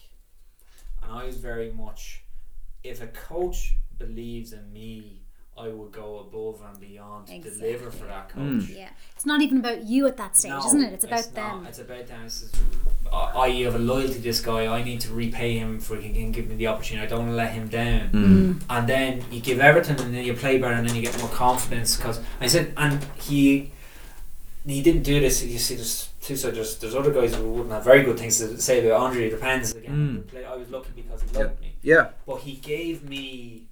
and 1.03 1.13
I 1.13 1.25
was 1.27 1.37
very 1.37 1.71
much. 1.73 2.23
If 2.83 3.03
a 3.03 3.09
coach 3.09 3.77
believes 3.99 4.53
in 4.53 4.73
me, 4.73 5.23
I 5.59 5.69
will 5.69 5.89
go 5.89 6.19
above 6.19 6.61
and 6.69 6.79
beyond 6.79 7.29
to 7.29 7.39
deliver 7.41 7.91
for 7.91 8.05
that 8.07 8.29
coach. 8.29 8.65
Yeah, 8.69 8.91
it's 9.15 9.25
not 9.25 9.41
even 9.41 9.59
about 9.59 9.83
you 9.85 10.07
at 10.07 10.17
that 10.19 10.37
stage, 10.37 10.51
No, 10.51 10.67
isn't 10.67 10.83
it? 10.85 10.93
It's 10.93 11.05
about 11.05 11.25
not. 11.27 11.35
them. 11.35 11.67
It's 11.67 11.79
about 11.79 12.07
them. 12.07 12.23
It's 12.27 12.41
just, 12.43 12.57
I 13.11 13.39
I 13.47 13.49
have 13.63 13.75
a 13.75 13.79
loyalty 13.79 14.15
to 14.15 14.21
this 14.21 14.41
guy. 14.41 14.67
I 14.67 14.83
need 14.83 15.01
to 15.03 15.13
repay 15.15 15.57
him 15.57 15.81
for 15.81 15.97
he 15.97 16.13
can 16.13 16.31
give 16.33 16.49
me 16.49 16.57
the 16.57 16.67
opportunity. 16.67 17.07
I 17.07 17.09
don't 17.09 17.21
want 17.21 17.31
to 17.33 17.37
let 17.37 17.53
him 17.53 17.69
down. 17.69 18.11
Mm. 18.11 18.63
And 18.69 18.89
then 18.89 19.25
you 19.31 19.41
give 19.41 19.61
everything, 19.61 19.99
and 20.01 20.15
then 20.15 20.25
you 20.25 20.35
play 20.35 20.59
better, 20.59 20.75
and 20.75 20.87
then 20.89 20.95
you 20.95 21.03
get 21.03 21.19
more 21.19 21.31
confidence. 21.31 21.97
Because 21.97 22.21
I 22.41 22.49
said, 22.49 22.73
and 22.77 23.03
he 23.17 23.73
he 24.67 24.83
didn't 24.83 25.05
do 25.05 25.21
this. 25.21 25.43
You 25.43 25.59
see, 25.59 25.77
there's 25.77 26.11
two 26.21 26.37
sides. 26.37 26.57
There's, 26.57 26.77
there's 26.79 26.95
other 26.95 27.13
guys 27.13 27.35
who 27.35 27.49
wouldn't 27.49 27.71
have 27.73 27.85
very 27.85 28.03
good 28.03 28.19
things 28.19 28.39
to 28.41 28.61
say 28.61 28.85
about 28.87 29.01
Andre. 29.01 29.29
It 29.29 29.31
depends. 29.31 29.75
Again, 29.75 30.27
Mm. 30.31 30.45
I 30.47 30.57
was 30.57 30.69
lucky 30.71 30.91
because 30.97 31.23
he 31.23 31.29
loved 31.39 31.61
me, 31.61 31.77
Yeah. 31.83 32.11
but 32.27 32.41
he 32.41 32.57
gave 32.57 33.09
me 33.09 33.69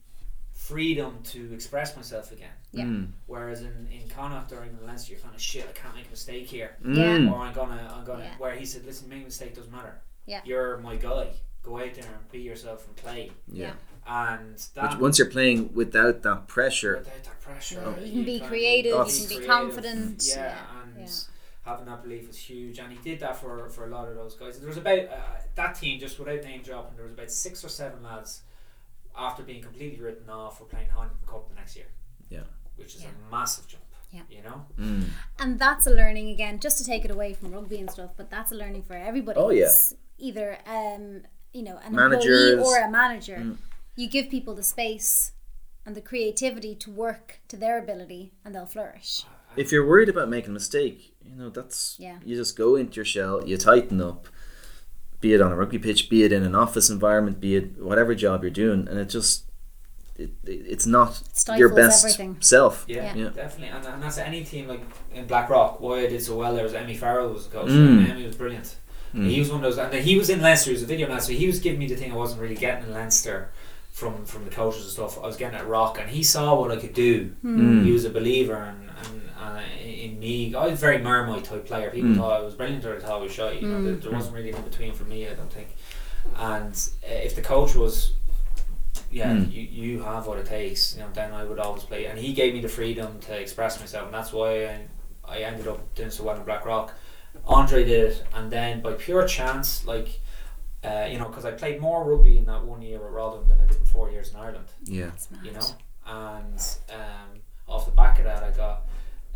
freedom 0.68 1.18
to 1.22 1.52
express 1.52 1.94
myself 1.96 2.32
again. 2.32 2.56
Yeah. 2.72 2.84
Mm. 2.84 3.08
Whereas 3.26 3.60
in 3.60 3.88
in 3.92 4.08
Connacht 4.08 4.50
or 4.52 4.62
in 4.64 4.72
Leinster, 4.86 5.12
you're 5.12 5.20
kind 5.20 5.34
of 5.34 5.40
shit. 5.40 5.66
I 5.68 5.72
can't 5.72 5.94
make 5.94 6.06
a 6.06 6.10
mistake 6.10 6.46
here 6.46 6.76
Mm. 6.82 7.30
or 7.32 7.38
I'm 7.38 7.52
gonna, 7.54 7.92
I'm 7.94 8.04
gonna. 8.04 8.24
Yeah. 8.24 8.38
Where 8.38 8.54
he 8.54 8.64
said, 8.64 8.84
"Listen, 8.86 9.08
make 9.08 9.22
a 9.22 9.24
mistake 9.26 9.54
doesn't 9.54 9.72
matter. 9.72 9.94
Yeah. 10.26 10.40
You're 10.44 10.78
my 10.78 10.96
guy. 10.96 11.28
Go 11.62 11.76
out 11.78 11.94
there 11.94 12.04
and 12.16 12.30
be 12.32 12.40
yourself 12.40 12.86
and 12.86 12.96
play." 12.96 13.30
Yeah. 13.52 13.72
And 14.06 14.56
that 14.74 14.90
Which, 14.92 15.00
once 15.00 15.18
you're 15.18 15.30
playing 15.30 15.72
without 15.74 16.22
that 16.22 16.46
pressure, 16.46 16.96
without 16.98 17.24
that 17.24 17.40
pressure, 17.40 17.80
Yeah, 17.98 18.04
you 18.04 18.12
can 18.12 18.24
be 18.24 18.40
creative, 18.40 18.92
you 18.92 19.04
can 19.04 19.28
be 19.28 19.36
creative. 19.36 19.46
confident, 19.46 20.24
Yeah, 20.28 20.34
yeah, 20.36 20.82
and 20.82 20.98
yeah. 20.98 21.14
having 21.64 21.86
that 21.86 22.02
belief 22.02 22.28
is 22.28 22.36
huge. 22.36 22.78
And 22.78 22.92
he 22.92 22.98
did 22.98 23.20
that 23.20 23.36
for 23.36 23.68
for 23.70 23.84
a 23.86 23.90
lot 23.96 24.08
of 24.08 24.14
those 24.14 24.34
guys. 24.34 24.58
There 24.58 24.68
was 24.68 24.76
about 24.76 24.98
uh, 25.08 25.38
that 25.54 25.74
team, 25.80 25.98
just 26.00 26.18
without 26.18 26.42
name 26.44 26.62
dropping, 26.62 26.96
there 26.96 27.04
was 27.06 27.14
about 27.14 27.30
six 27.30 27.64
or 27.64 27.68
seven 27.70 28.02
lads 28.02 28.42
after 29.16 29.42
being 29.42 29.62
completely 29.62 30.00
written 30.00 30.28
off 30.28 30.58
for 30.58 30.64
playing 30.64 30.88
Heineken 30.88 31.26
Cup 31.26 31.48
the 31.48 31.54
next 31.54 31.76
year. 31.76 31.86
Yeah. 32.30 32.40
which 32.76 32.96
is 32.96 33.02
Yeah. 33.02 33.10
a 33.10 33.30
massive 33.30 33.66
jump. 33.68 33.84
Yeah. 34.10 34.22
you 34.30 34.42
know. 34.42 34.66
mm. 34.78 35.04
And 35.40 35.58
that's 35.58 35.86
a 35.86 35.90
learning 35.90 36.28
again, 36.30 36.58
just 36.60 36.78
to 36.78 36.84
take 36.84 37.04
it 37.04 37.10
away 37.10 37.32
from 37.34 37.50
rugby 37.52 37.78
and 37.78 37.90
stuff, 37.90 38.12
but 38.16 38.30
that's 38.30 38.52
a 38.52 38.54
learning 38.54 38.82
for 38.84 38.94
everybody. 38.94 39.38
Oh, 39.38 39.50
yeah. 39.50 39.64
It's 39.64 39.94
either 40.18 40.58
um, 40.66 41.22
you 41.52 41.62
know, 41.62 41.78
an 41.84 41.94
Managers. 41.94 42.52
employee 42.52 42.66
or 42.68 42.78
a 42.84 42.90
manager. 42.90 43.36
Mm. 43.36 43.56
You 43.96 44.08
give 44.08 44.28
people 44.30 44.54
the 44.54 44.62
space 44.62 45.32
and 45.86 45.94
the 45.94 46.00
creativity 46.00 46.74
to 46.76 46.90
work 46.90 47.40
to 47.48 47.56
their 47.56 47.78
ability 47.78 48.32
and 48.44 48.54
they'll 48.54 48.66
flourish. 48.66 49.22
if 49.56 49.70
you're 49.70 49.86
worried 49.86 50.08
about 50.08 50.28
making 50.28 50.50
a 50.50 50.54
mistake, 50.54 51.14
you 51.22 51.34
know 51.36 51.48
that's 51.50 51.96
Yeah. 51.98 52.18
you 52.24 52.34
just 52.36 52.56
go 52.56 52.74
into 52.76 52.96
your 52.96 53.04
shell, 53.04 53.44
you 53.46 53.56
tighten 53.56 54.00
up, 54.00 54.26
be 55.20 55.32
it 55.34 55.40
on 55.40 55.52
a 55.52 55.56
rugby 55.56 55.78
pitch, 55.78 56.08
be 56.10 56.22
it 56.24 56.32
in 56.32 56.42
an 56.42 56.54
office 56.54 56.90
environment, 56.90 57.40
be 57.40 57.56
it 57.56 57.78
whatever 57.78 58.14
job 58.14 58.42
you're 58.42 58.50
doing, 58.50 58.86
and 58.88 58.98
it 58.98 59.06
just 59.06 59.44
it, 60.16 60.30
it 60.44 60.66
it's 60.68 60.86
not 60.86 61.20
your 61.56 61.74
best 61.74 62.04
everything. 62.04 62.36
self. 62.40 62.84
Yeah, 62.86 63.14
Yeah. 63.14 63.30
definitely, 63.30 63.68
and, 63.76 63.84
and 63.86 64.02
that's 64.02 64.18
any 64.18 64.44
team 64.44 64.68
like 64.68 64.82
in 65.12 65.26
Blackrock. 65.26 65.80
Why 65.80 66.00
I 66.00 66.06
did 66.06 66.22
so 66.22 66.36
well 66.36 66.54
there 66.54 66.64
was 66.64 66.74
Emmet 66.74 66.96
Farrell 66.98 67.30
was 67.32 67.46
the 67.48 67.52
coach. 67.56 67.68
Mm. 67.68 67.98
and 67.98 68.08
Emmet 68.10 68.26
was 68.26 68.36
brilliant. 68.36 68.76
Mm. 69.14 69.28
He 69.30 69.38
was 69.38 69.48
one 69.50 69.64
of 69.64 69.76
those, 69.76 69.78
and 69.78 69.94
he 70.04 70.18
was 70.18 70.28
in 70.28 70.40
Leinster. 70.40 70.70
He 70.70 70.74
was 70.74 70.82
a 70.82 70.86
video 70.86 71.08
master. 71.08 71.32
He 71.32 71.46
was 71.46 71.58
giving 71.60 71.78
me 71.78 71.86
the 71.86 71.96
thing 71.96 72.12
I 72.12 72.16
wasn't 72.16 72.40
really 72.42 72.56
getting 72.56 72.84
in 72.88 72.92
Leinster 72.92 73.50
from 73.94 74.24
from 74.24 74.44
the 74.44 74.50
coaches 74.50 74.82
and 74.82 74.90
stuff. 74.90 75.18
I 75.22 75.26
was 75.26 75.36
getting 75.36 75.56
at 75.56 75.66
Rock, 75.68 75.98
and 76.00 76.10
he 76.10 76.22
saw 76.24 76.58
what 76.60 76.70
I 76.72 76.76
could 76.76 76.94
do. 76.94 77.32
Mm. 77.44 77.84
He 77.86 77.92
was 77.92 78.04
a 78.04 78.10
believer 78.10 78.56
and, 78.56 78.90
and 78.90 79.22
uh, 79.40 79.62
in 79.84 80.18
me. 80.18 80.52
I 80.52 80.64
was 80.66 80.72
a 80.74 80.76
very 80.88 80.98
Marmite 80.98 81.44
type 81.44 81.64
player. 81.64 81.90
People 81.90 82.10
Mm. 82.10 82.16
thought 82.16 82.40
I 82.40 82.44
was 82.44 82.54
brilliant 82.54 82.84
or 82.84 82.94
they 82.98 83.00
thought 83.06 83.20
I 83.20 83.22
was 83.22 83.32
shy. 83.32 83.52
You 83.52 83.68
know, 83.68 83.82
there, 83.84 83.94
there 83.94 84.10
wasn't 84.10 84.34
really 84.34 84.50
an 84.50 84.56
in 84.56 84.62
between 84.62 84.92
for 84.94 85.04
me. 85.04 85.28
I 85.28 85.34
don't 85.34 85.52
think. 85.58 85.68
And 86.36 86.74
uh, 87.08 87.14
if 87.28 87.36
the 87.36 87.42
coach 87.42 87.76
was, 87.76 88.14
yeah, 89.12 89.30
Mm. 89.32 89.52
you, 89.52 89.62
you 89.62 90.02
have 90.02 90.26
what 90.26 90.38
it 90.38 90.46
takes. 90.46 90.94
You 90.96 91.02
know, 91.02 91.08
then 91.14 91.32
I 91.32 91.44
would 91.44 91.60
always 91.60 91.84
play. 91.84 92.06
And 92.06 92.18
he 92.18 92.32
gave 92.32 92.52
me 92.52 92.60
the 92.60 92.68
freedom 92.68 93.20
to 93.26 93.32
express 93.40 93.78
myself, 93.78 94.06
and 94.06 94.14
that's 94.14 94.32
why 94.32 94.64
I, 94.66 94.86
I 95.24 95.38
ended 95.38 95.68
up 95.68 95.94
doing 95.94 96.10
so 96.10 96.24
well 96.24 96.36
in 96.36 96.42
Blackrock. 96.44 96.92
Andre 97.46 97.84
did 97.84 98.10
it, 98.10 98.24
and 98.34 98.50
then 98.50 98.80
by 98.82 98.94
pure 98.94 99.24
chance, 99.28 99.86
like. 99.86 100.20
Uh, 100.84 101.06
you 101.10 101.18
know, 101.18 101.28
because 101.28 101.44
I 101.44 101.52
played 101.52 101.80
more 101.80 102.04
rugby 102.04 102.36
in 102.38 102.44
that 102.46 102.64
one 102.64 102.82
year 102.82 102.98
with 102.98 103.12
Rotherham 103.12 103.48
than 103.48 103.60
I 103.60 103.66
did 103.66 103.78
in 103.78 103.86
four 103.86 104.10
years 104.10 104.30
in 104.30 104.36
Ireland 104.36 104.66
Yeah. 104.84 105.06
That's 105.06 105.28
you 105.42 105.52
know. 105.52 105.66
And 106.06 106.60
um, 106.90 107.40
off 107.66 107.86
the 107.86 107.92
back 107.92 108.18
of 108.18 108.24
that, 108.24 108.42
I 108.42 108.50
got 108.50 108.86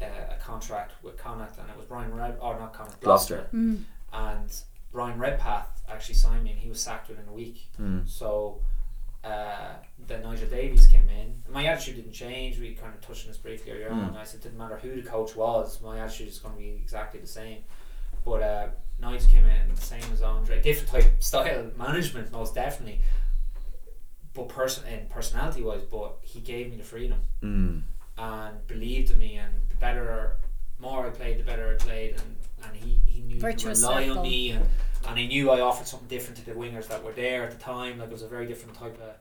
uh, 0.01 0.05
a 0.35 0.37
contract 0.41 0.93
with 1.03 1.17
Connacht, 1.17 1.59
and 1.59 1.69
it 1.71 1.77
was 1.77 1.87
Brian 1.87 2.15
Red, 2.15 2.37
or 2.41 2.59
not 2.59 2.75
Connacht, 2.75 3.01
Gloucester. 3.01 3.49
Gloucester. 3.51 3.57
Mm. 3.57 3.83
And 4.13 4.63
Brian 4.93 5.19
Redpath 5.19 5.83
actually 5.89 6.17
signed 6.17 6.45
me, 6.45 6.51
and 6.51 6.59
he 6.59 6.69
was 6.69 6.81
sacked 6.81 7.09
within 7.09 7.27
a 7.29 7.33
week. 7.33 7.71
Mm. 7.81 8.09
So 8.09 8.61
uh, 9.25 9.75
then 10.07 10.23
Nigel 10.23 10.49
Davies 10.49 10.87
came 10.87 11.09
in. 11.09 11.43
My 11.53 11.67
attitude 11.67 11.97
didn't 11.97 12.13
change. 12.13 12.59
We 12.59 12.75
kind 12.75 12.95
of 12.95 13.01
touched 13.01 13.25
on 13.25 13.33
this 13.33 13.39
briefly 13.39 13.73
earlier 13.73 13.91
on. 13.91 14.13
Mm. 14.13 14.17
I 14.17 14.25
said 14.25 14.41
it 14.41 14.43
didn't 14.45 14.59
matter 14.59 14.77
who 14.77 15.01
the 15.01 15.09
coach 15.09 15.35
was, 15.35 15.81
my 15.83 15.99
attitude 15.99 16.29
is 16.29 16.39
going 16.39 16.55
to 16.55 16.61
be 16.61 16.69
exactly 16.69 17.21
the 17.21 17.27
same. 17.27 17.59
But 18.25 18.43
uh, 18.43 18.69
Nigel 19.01 19.29
came 19.31 19.45
in, 19.47 19.77
same 19.77 20.03
as 20.13 20.23
Andre, 20.23 20.61
different 20.61 20.91
type 21.05 21.23
style 21.23 21.71
management, 21.77 22.33
most 22.33 22.55
definitely. 22.55 23.01
But 24.35 24.49
person 24.49 24.85
and 24.87 25.09
personality 25.09 25.63
wise, 25.63 25.83
but 25.83 26.19
he 26.23 26.41
gave 26.41 26.71
me 26.71 26.77
the 26.77 26.85
freedom 26.85 27.21
Mm. 27.43 27.83
and 28.19 28.67
believed 28.67 29.11
in 29.11 29.19
me, 29.19 29.37
and 29.37 29.53
the 29.69 29.77
better, 29.77 30.37
more 30.79 31.07
I 31.07 31.11
played, 31.11 31.39
the 31.39 31.45
better 31.45 31.73
I 31.75 31.77
played, 31.83 32.17
and, 32.17 32.37
and 32.65 32.77
he, 32.77 33.01
he 33.07 33.21
knew 33.23 33.41
Virtuous 33.41 33.81
to 33.81 33.87
rely 33.87 34.03
circle. 34.07 34.19
on 34.19 34.23
me, 34.29 34.51
and, 34.51 34.67
and 35.07 35.19
he 35.19 35.27
knew 35.29 35.51
I 35.51 35.61
offered 35.61 35.87
something 35.87 36.09
different 36.09 36.37
to 36.39 36.45
the 36.45 36.53
wingers 36.53 36.89
that 36.89 37.03
were 37.03 37.13
there 37.13 37.45
at 37.45 37.51
the 37.53 37.59
time. 37.59 37.99
Like 37.99 38.09
it 38.09 38.13
was 38.13 38.23
a 38.23 38.29
very 38.29 38.47
different 38.47 38.77
type 38.77 38.99
of 39.01 39.15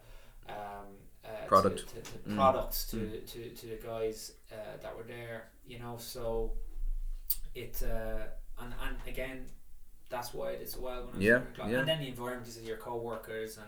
um, 0.50 0.86
uh, 1.26 1.46
Product. 1.48 1.88
to, 1.90 1.96
to, 1.96 2.02
to 2.02 2.18
Mm. 2.30 2.36
products 2.36 2.86
to, 2.92 2.98
Mm. 2.98 3.32
to, 3.32 3.50
to 3.50 3.66
the 3.68 3.76
guys 3.86 4.34
uh, 4.52 4.56
that 4.82 4.96
were 4.96 5.04
there. 5.04 5.50
You 5.68 5.80
know, 5.80 5.96
so 6.00 6.54
it 7.56 7.82
uh, 7.84 8.26
and 8.62 8.74
and 8.86 8.96
again, 9.08 9.46
that's 10.10 10.34
why 10.34 10.51
I 10.51 10.55
did 10.58 10.70
so 10.70 10.80
well 10.82 11.01
when 11.05 11.14
I 11.16 11.18
was 11.18 11.24
Yeah, 11.26 11.36
in 11.38 11.43
Gloucester. 11.55 11.72
yeah. 11.74 11.80
And 11.80 11.88
then 11.88 11.99
the 11.99 12.08
environment 12.08 12.47
is 12.47 12.62
your 12.62 12.78
co-workers 12.78 13.58
and 13.58 13.68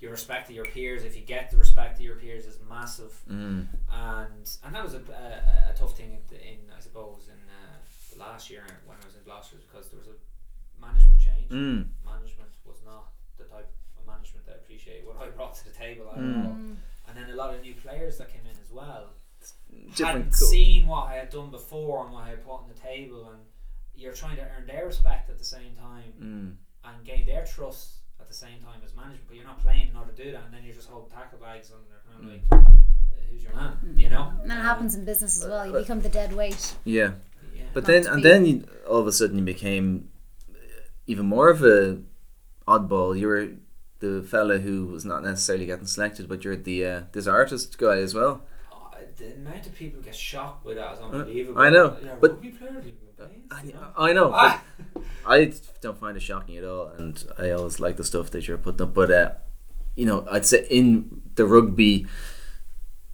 your 0.00 0.10
respect 0.12 0.48
of 0.50 0.54
your 0.54 0.64
peers. 0.66 1.02
If 1.04 1.16
you 1.16 1.22
get 1.22 1.50
the 1.50 1.56
respect 1.56 1.98
of 1.98 2.02
your 2.04 2.16
peers, 2.16 2.46
is 2.46 2.58
massive 2.68 3.12
Mm. 3.28 3.66
and 3.92 4.44
and 4.64 4.74
that 4.74 4.84
was 4.84 4.94
a, 4.94 4.98
a, 5.10 5.70
a 5.70 5.74
tough 5.76 5.96
thing 5.96 6.10
in, 6.30 6.36
in 6.36 6.58
I 6.76 6.80
suppose 6.80 7.28
in 7.28 7.40
uh, 7.50 8.24
last 8.24 8.48
year 8.50 8.64
when 8.86 8.96
I 9.02 9.06
was 9.06 9.16
in 9.16 9.22
Gloucester 9.24 9.56
because 9.66 9.88
there 9.90 9.98
was 9.98 10.08
a 10.08 10.16
management 10.80 11.18
change. 11.20 11.50
Mm. 11.50 11.88
Management 12.04 12.50
was 12.64 12.76
not 12.84 13.08
the 13.38 13.44
type 13.44 13.70
of 13.98 14.06
management 14.06 14.46
that 14.46 14.52
I 14.52 14.58
appreciate 14.58 15.04
what 15.06 15.16
I 15.20 15.28
brought 15.30 15.54
to 15.56 15.64
the 15.64 15.72
table. 15.74 16.06
I 16.14 16.18
Mm. 16.18 16.76
And 17.08 17.16
then 17.16 17.30
a 17.30 17.34
lot 17.36 17.54
of 17.54 17.62
new 17.62 17.74
players 17.74 18.18
that 18.18 18.28
came 18.30 18.42
in 18.44 18.56
as 18.62 18.70
well 18.70 19.14
Different. 19.70 19.98
hadn't 19.98 20.30
co- 20.32 20.44
seen 20.44 20.86
what 20.86 21.06
I 21.06 21.14
had 21.14 21.30
done 21.30 21.50
before 21.50 22.04
and 22.04 22.12
what 22.12 22.24
I 22.24 22.28
had 22.30 22.44
put 22.44 22.52
on 22.52 22.68
the 22.68 22.74
table, 22.78 23.30
and 23.30 23.40
you're 23.98 24.12
trying 24.12 24.36
to 24.36 24.42
earn 24.42 24.66
their 24.66 24.86
respect 24.86 25.28
at 25.28 25.38
the 25.38 25.44
same 25.44 25.72
time 25.76 26.12
Mm. 26.22 26.54
and 26.88 27.04
gain 27.04 27.26
their 27.26 27.44
trust 27.44 27.96
at 28.20 28.28
the 28.28 28.34
same 28.34 28.58
time 28.62 28.80
as 28.84 28.94
management. 28.94 29.26
But 29.26 29.36
you're 29.36 29.44
not 29.52 29.60
playing 29.60 29.88
in 29.90 29.96
order 29.96 30.12
to 30.12 30.24
do 30.24 30.30
that, 30.32 30.44
and 30.46 30.54
then 30.54 30.62
you're 30.64 30.74
just 30.74 30.88
holding 30.88 31.10
tackle 31.10 31.38
bags 31.38 31.70
and 31.72 31.80
they're 31.90 32.04
kind 32.08 32.18
of 32.24 32.30
like, 32.32 32.66
uh, 32.66 32.70
"Who's 33.30 33.42
your 33.42 33.54
man?" 33.54 33.72
You 33.96 34.08
know. 34.10 34.32
And 34.42 34.50
that 34.50 34.58
Um, 34.60 34.64
happens 34.64 34.94
in 34.94 35.04
business 35.04 35.42
as 35.42 35.48
well. 35.48 35.66
You 35.66 35.72
become 35.72 36.00
the 36.00 36.08
dead 36.08 36.32
weight. 36.32 36.76
Yeah. 36.84 37.12
Yeah. 37.54 37.64
But 37.74 37.84
then, 37.86 38.06
and 38.06 38.24
then 38.24 38.46
you, 38.46 38.64
all 38.88 38.98
of 38.98 39.06
a 39.06 39.12
sudden, 39.12 39.38
you 39.38 39.44
became 39.44 40.08
even 41.06 41.26
more 41.26 41.48
of 41.50 41.62
a 41.64 42.00
oddball. 42.66 43.18
You 43.18 43.26
were 43.28 43.48
the 44.00 44.22
fella 44.22 44.58
who 44.58 44.86
was 44.86 45.04
not 45.04 45.22
necessarily 45.24 45.66
getting 45.66 45.86
selected, 45.86 46.28
but 46.28 46.44
you're 46.44 46.56
the 46.56 46.84
uh, 46.84 47.02
this 47.12 47.26
artist 47.26 47.76
guy 47.78 47.98
as 47.98 48.14
well. 48.14 48.42
Oh, 48.72 48.90
the 49.16 49.34
amount 49.34 49.66
of 49.66 49.74
people 49.74 50.00
get 50.02 50.14
shocked 50.14 50.64
by 50.64 50.74
that 50.74 50.94
is 50.94 51.00
unbelievable. 51.00 51.60
Uh, 51.60 51.64
I 51.64 51.70
know, 51.70 51.96
Yeah, 52.04 52.16
but- 52.20 52.40
rugby 53.18 53.36
player, 53.48 53.62
you 53.64 53.72
can 53.72 53.80
play, 53.80 53.80
I, 53.80 53.80
know. 53.80 53.92
I 53.96 54.12
know. 54.12 54.30
Ah. 54.34 54.62
I 55.26 55.52
don't 55.80 55.98
find 55.98 56.16
it 56.16 56.20
shocking 56.22 56.56
at 56.56 56.64
all, 56.64 56.88
and 56.96 57.22
I 57.38 57.50
always 57.50 57.78
like 57.80 57.96
the 57.96 58.04
stuff 58.04 58.30
that 58.30 58.48
you're 58.48 58.58
putting 58.58 58.82
up. 58.82 58.94
But 58.94 59.10
uh, 59.10 59.30
you 59.96 60.06
know, 60.06 60.26
I'd 60.30 60.46
say 60.46 60.66
in 60.70 61.22
the 61.34 61.44
rugby 61.46 62.06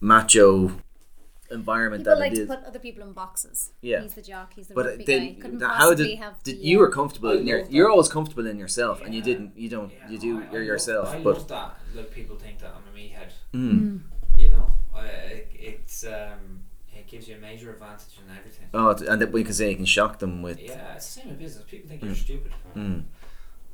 macho 0.00 0.72
environment 1.50 2.02
People 2.04 2.14
that 2.14 2.20
like 2.20 2.32
it 2.32 2.36
to 2.36 2.46
put 2.46 2.64
other 2.64 2.78
people 2.78 3.02
in 3.02 3.12
boxes. 3.12 3.70
Yeah. 3.80 4.02
He's 4.02 4.14
the 4.14 4.22
jock, 4.22 4.54
he's 4.54 4.68
the 4.68 4.74
But 4.74 4.86
rugby 4.86 5.04
then, 5.04 5.20
guy. 5.34 5.40
Couldn't 5.40 5.58
th- 5.60 5.70
how 5.70 5.78
possibly 5.90 6.08
did, 6.08 6.18
have 6.18 6.42
did 6.42 6.58
the, 6.58 6.64
you 6.64 6.78
were 6.78 6.88
uh, 6.88 6.94
comfortable 6.94 7.30
I 7.30 7.34
in 7.34 7.46
your? 7.46 7.60
love 7.62 7.70
You're 7.70 7.90
always 7.90 8.08
comfortable 8.08 8.46
in 8.46 8.58
yourself, 8.58 9.02
and 9.02 9.14
you 9.14 9.22
didn't. 9.22 9.56
You 9.56 9.68
don't. 9.68 9.92
Yeah, 9.92 10.10
you 10.10 10.18
do. 10.18 10.38
I- 10.40 10.42
I 10.42 10.50
you're 10.52 10.60
love- 10.60 10.66
yourself. 10.66 11.08
I 11.08 11.20
but 11.22 11.34
love 11.36 11.48
that. 11.48 11.74
Like 11.94 12.10
people 12.12 12.36
think 12.36 12.58
that 12.58 12.74
I'm 12.74 12.82
a 12.92 12.96
meathead. 12.98 13.32
mm. 13.54 14.00
You 14.36 14.50
know, 14.50 14.66
I, 14.94 15.06
it, 15.06 15.48
it's 15.52 16.04
um, 16.04 16.10
it 16.10 16.63
gives 17.14 17.28
you 17.28 17.36
a 17.36 17.38
major 17.38 17.70
advantage 17.72 18.14
in 18.18 18.36
everything. 18.36 18.68
oh, 18.74 18.90
and 19.10 19.20
that 19.22 19.30
we 19.32 19.42
can 19.44 19.54
say 19.54 19.70
you 19.70 19.76
can 19.76 19.84
shock 19.84 20.18
them 20.18 20.42
with. 20.42 20.58
Yeah, 20.60 20.94
it's 20.94 21.06
the 21.14 21.20
same 21.20 21.30
in 21.32 21.36
business. 21.36 21.64
People 21.72 21.88
think 21.88 22.02
you're 22.02 22.12
Mm. 22.12 22.16
stupid. 22.28 22.52
Mm. 22.76 23.04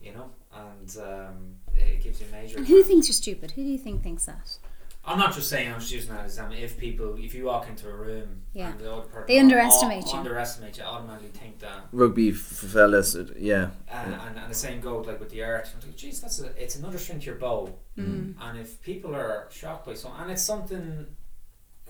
You 0.02 0.12
know, 0.14 0.30
and 0.54 0.96
um, 1.10 1.36
it 1.74 2.02
gives 2.02 2.20
you 2.20 2.26
a 2.28 2.32
major. 2.32 2.56
And 2.58 2.66
who 2.66 2.82
thinks 2.82 3.08
you're 3.08 3.14
stupid? 3.14 3.52
Who 3.52 3.62
do 3.62 3.68
you 3.68 3.78
think 3.78 4.02
thinks 4.02 4.24
that? 4.26 4.58
I'm 5.02 5.18
not 5.18 5.32
just 5.34 5.48
saying. 5.48 5.72
I'm 5.72 5.80
just 5.80 5.92
using 5.92 6.10
that 6.14 6.24
as 6.26 6.36
an 6.38 6.44
example. 6.44 6.64
If 6.66 6.76
people, 6.78 7.16
if 7.18 7.34
you 7.34 7.44
walk 7.46 7.66
into 7.70 7.88
a 7.88 7.96
room, 8.06 8.42
Yeah. 8.52 8.70
and 8.70 8.78
the 8.80 8.92
other 8.92 9.06
person 9.08 9.24
They 9.28 9.38
underestimate 9.38 10.04
you. 10.12 10.18
Underestimate 10.18 10.76
you. 10.76 10.84
Automatically 10.84 11.30
think 11.30 11.58
that. 11.60 11.80
Rugby 11.92 12.28
f- 12.30 12.36
fellas, 12.36 13.16
uh, 13.16 13.24
yeah. 13.38 13.70
And, 13.90 14.12
and, 14.14 14.38
and 14.38 14.50
the 14.50 14.54
same 14.66 14.78
goes 14.82 15.06
like 15.06 15.18
with 15.18 15.30
the 15.30 15.42
art. 15.42 15.68
I'm 15.74 15.80
like, 15.88 15.96
Geez, 15.96 16.20
that's 16.20 16.38
a, 16.40 16.48
it's 16.62 16.76
another 16.76 16.98
string 16.98 17.18
to 17.20 17.26
your 17.26 17.36
bow. 17.36 17.72
Mm. 17.96 18.34
And 18.44 18.58
if 18.58 18.80
people 18.82 19.14
are 19.14 19.48
shocked 19.50 19.86
by 19.86 19.94
something, 19.94 20.20
and 20.22 20.30
it's 20.32 20.42
something, 20.42 21.06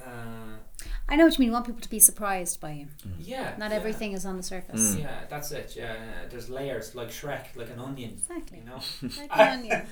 uh, 0.06 0.86
I 1.08 1.16
know 1.16 1.24
what 1.24 1.34
you 1.36 1.40
mean. 1.40 1.48
You 1.48 1.52
want 1.52 1.66
people 1.66 1.80
to 1.80 1.90
be 1.90 1.98
surprised 1.98 2.60
by 2.60 2.72
you. 2.72 2.86
yeah, 3.18 3.54
Not 3.58 3.70
yeah. 3.70 3.76
everything 3.76 4.12
is 4.12 4.24
on 4.24 4.36
the 4.36 4.42
surface. 4.42 4.94
Mm. 4.94 5.00
Yeah, 5.00 5.20
that's 5.28 5.50
it. 5.52 5.74
Yeah, 5.76 5.96
there's 6.30 6.48
layers 6.48 6.94
like 6.94 7.08
Shrek, 7.08 7.56
like 7.56 7.70
an 7.70 7.80
onion. 7.80 8.10
Exactly. 8.10 8.58
You 8.58 8.64
know. 8.64 8.80
Like 9.18 9.30
an 9.38 9.58
onion. 9.58 9.86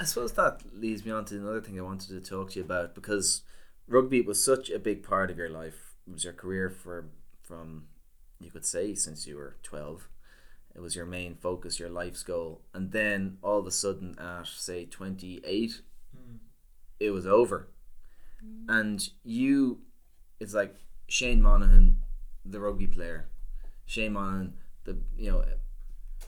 I 0.00 0.04
suppose 0.04 0.32
that 0.32 0.62
leads 0.72 1.04
me 1.04 1.12
on 1.12 1.24
to 1.26 1.36
another 1.36 1.60
thing 1.60 1.78
I 1.78 1.82
wanted 1.82 2.08
to 2.08 2.20
talk 2.20 2.50
to 2.52 2.58
you 2.58 2.64
about 2.64 2.94
because 2.94 3.42
rugby 3.86 4.20
was 4.22 4.42
such 4.44 4.70
a 4.70 4.78
big 4.78 5.02
part 5.02 5.30
of 5.30 5.36
your 5.38 5.50
life. 5.50 5.94
It 6.06 6.12
was 6.12 6.24
your 6.24 6.32
career 6.32 6.70
for 6.70 7.06
from 7.42 7.84
you 8.40 8.50
could 8.50 8.64
say 8.66 8.94
since 8.94 9.26
you 9.26 9.36
were 9.36 9.56
twelve. 9.62 10.08
It 10.74 10.80
was 10.80 10.94
your 10.94 11.06
main 11.06 11.34
focus, 11.34 11.80
your 11.80 11.88
life's 11.90 12.22
goal, 12.22 12.62
and 12.72 12.92
then 12.92 13.38
all 13.42 13.58
of 13.58 13.66
a 13.66 13.70
sudden, 13.70 14.16
at 14.18 14.46
say 14.46 14.84
twenty 14.86 15.40
eight, 15.44 15.82
Mm. 16.16 16.38
it 17.00 17.10
was 17.10 17.26
over, 17.26 17.68
and 18.68 19.08
you, 19.24 19.80
it's 20.40 20.54
like 20.54 20.76
Shane 21.08 21.42
Monahan, 21.42 21.98
the 22.44 22.60
rugby 22.60 22.86
player, 22.86 23.28
Shane 23.86 24.12
Monahan, 24.12 24.54
the 24.84 24.98
you 25.16 25.30
know, 25.30 25.44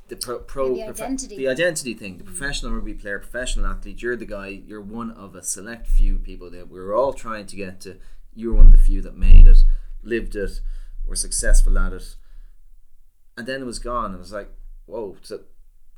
the 0.09 0.17
pro, 0.17 0.41
pro 0.41 0.75
Yeah, 0.75 0.93
the 0.93 1.05
identity. 1.05 1.37
the 1.37 1.49
identity 1.49 1.95
thing, 1.95 2.19
the 2.19 2.25
mm. 2.25 2.27
professional 2.27 2.73
rugby 2.73 2.95
player, 2.95 3.19
professional 3.19 3.67
athlete. 3.67 4.03
You're 4.03 4.17
the 4.17 4.27
guy. 4.27 4.49
You're 4.49 4.81
one 4.81 5.11
of 5.13 5.35
a 5.35 5.43
select 5.43 5.87
few 5.87 6.19
people 6.19 6.51
that 6.51 6.69
we 6.69 6.81
were 6.81 6.95
all 6.95 7.13
trying 7.13 7.47
to 7.47 7.57
get 7.57 7.81
to. 7.83 7.99
You're 8.35 8.55
one 8.55 8.67
of 8.67 8.73
the 8.73 8.79
few 8.79 9.01
that 9.03 9.17
made 9.17 9.47
it, 9.47 9.63
lived 10.03 10.37
it, 10.37 10.61
were 11.07 11.17
successful 11.17 11.79
at 11.79 11.93
it, 11.93 12.17
and 13.37 13.47
then 13.47 13.63
it 13.63 13.67
was 13.67 13.79
gone. 13.79 14.15
It 14.15 14.19
was 14.19 14.33
like, 14.33 14.51
whoa. 14.87 15.17
So, 15.23 15.41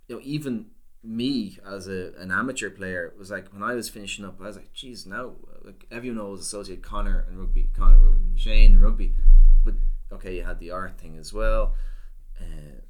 you 0.08 0.16
know, 0.16 0.20
even 0.24 0.66
me 1.02 1.58
as 1.66 1.88
a, 1.88 2.12
an 2.18 2.30
amateur 2.30 2.70
player 2.70 3.12
was 3.18 3.30
like 3.30 3.52
when 3.52 3.62
I 3.62 3.74
was 3.74 3.88
finishing 3.88 4.24
up, 4.24 4.40
I 4.40 4.46
was 4.46 4.56
like, 4.56 4.72
geez, 4.72 5.06
now 5.06 5.32
like 5.64 5.86
everyone 5.90 6.20
always 6.20 6.40
associate 6.40 6.82
Connor 6.82 7.24
and 7.28 7.38
rugby, 7.38 7.68
Connor 7.76 7.98
rugby, 7.98 8.36
Shane 8.36 8.72
and 8.72 8.82
rugby, 8.82 9.14
but 9.64 9.74
okay, 10.12 10.36
you 10.36 10.44
had 10.44 10.58
the 10.58 10.70
art 10.70 10.98
thing 10.98 11.16
as 11.18 11.32
well. 11.32 11.74
Uh, 12.40 12.80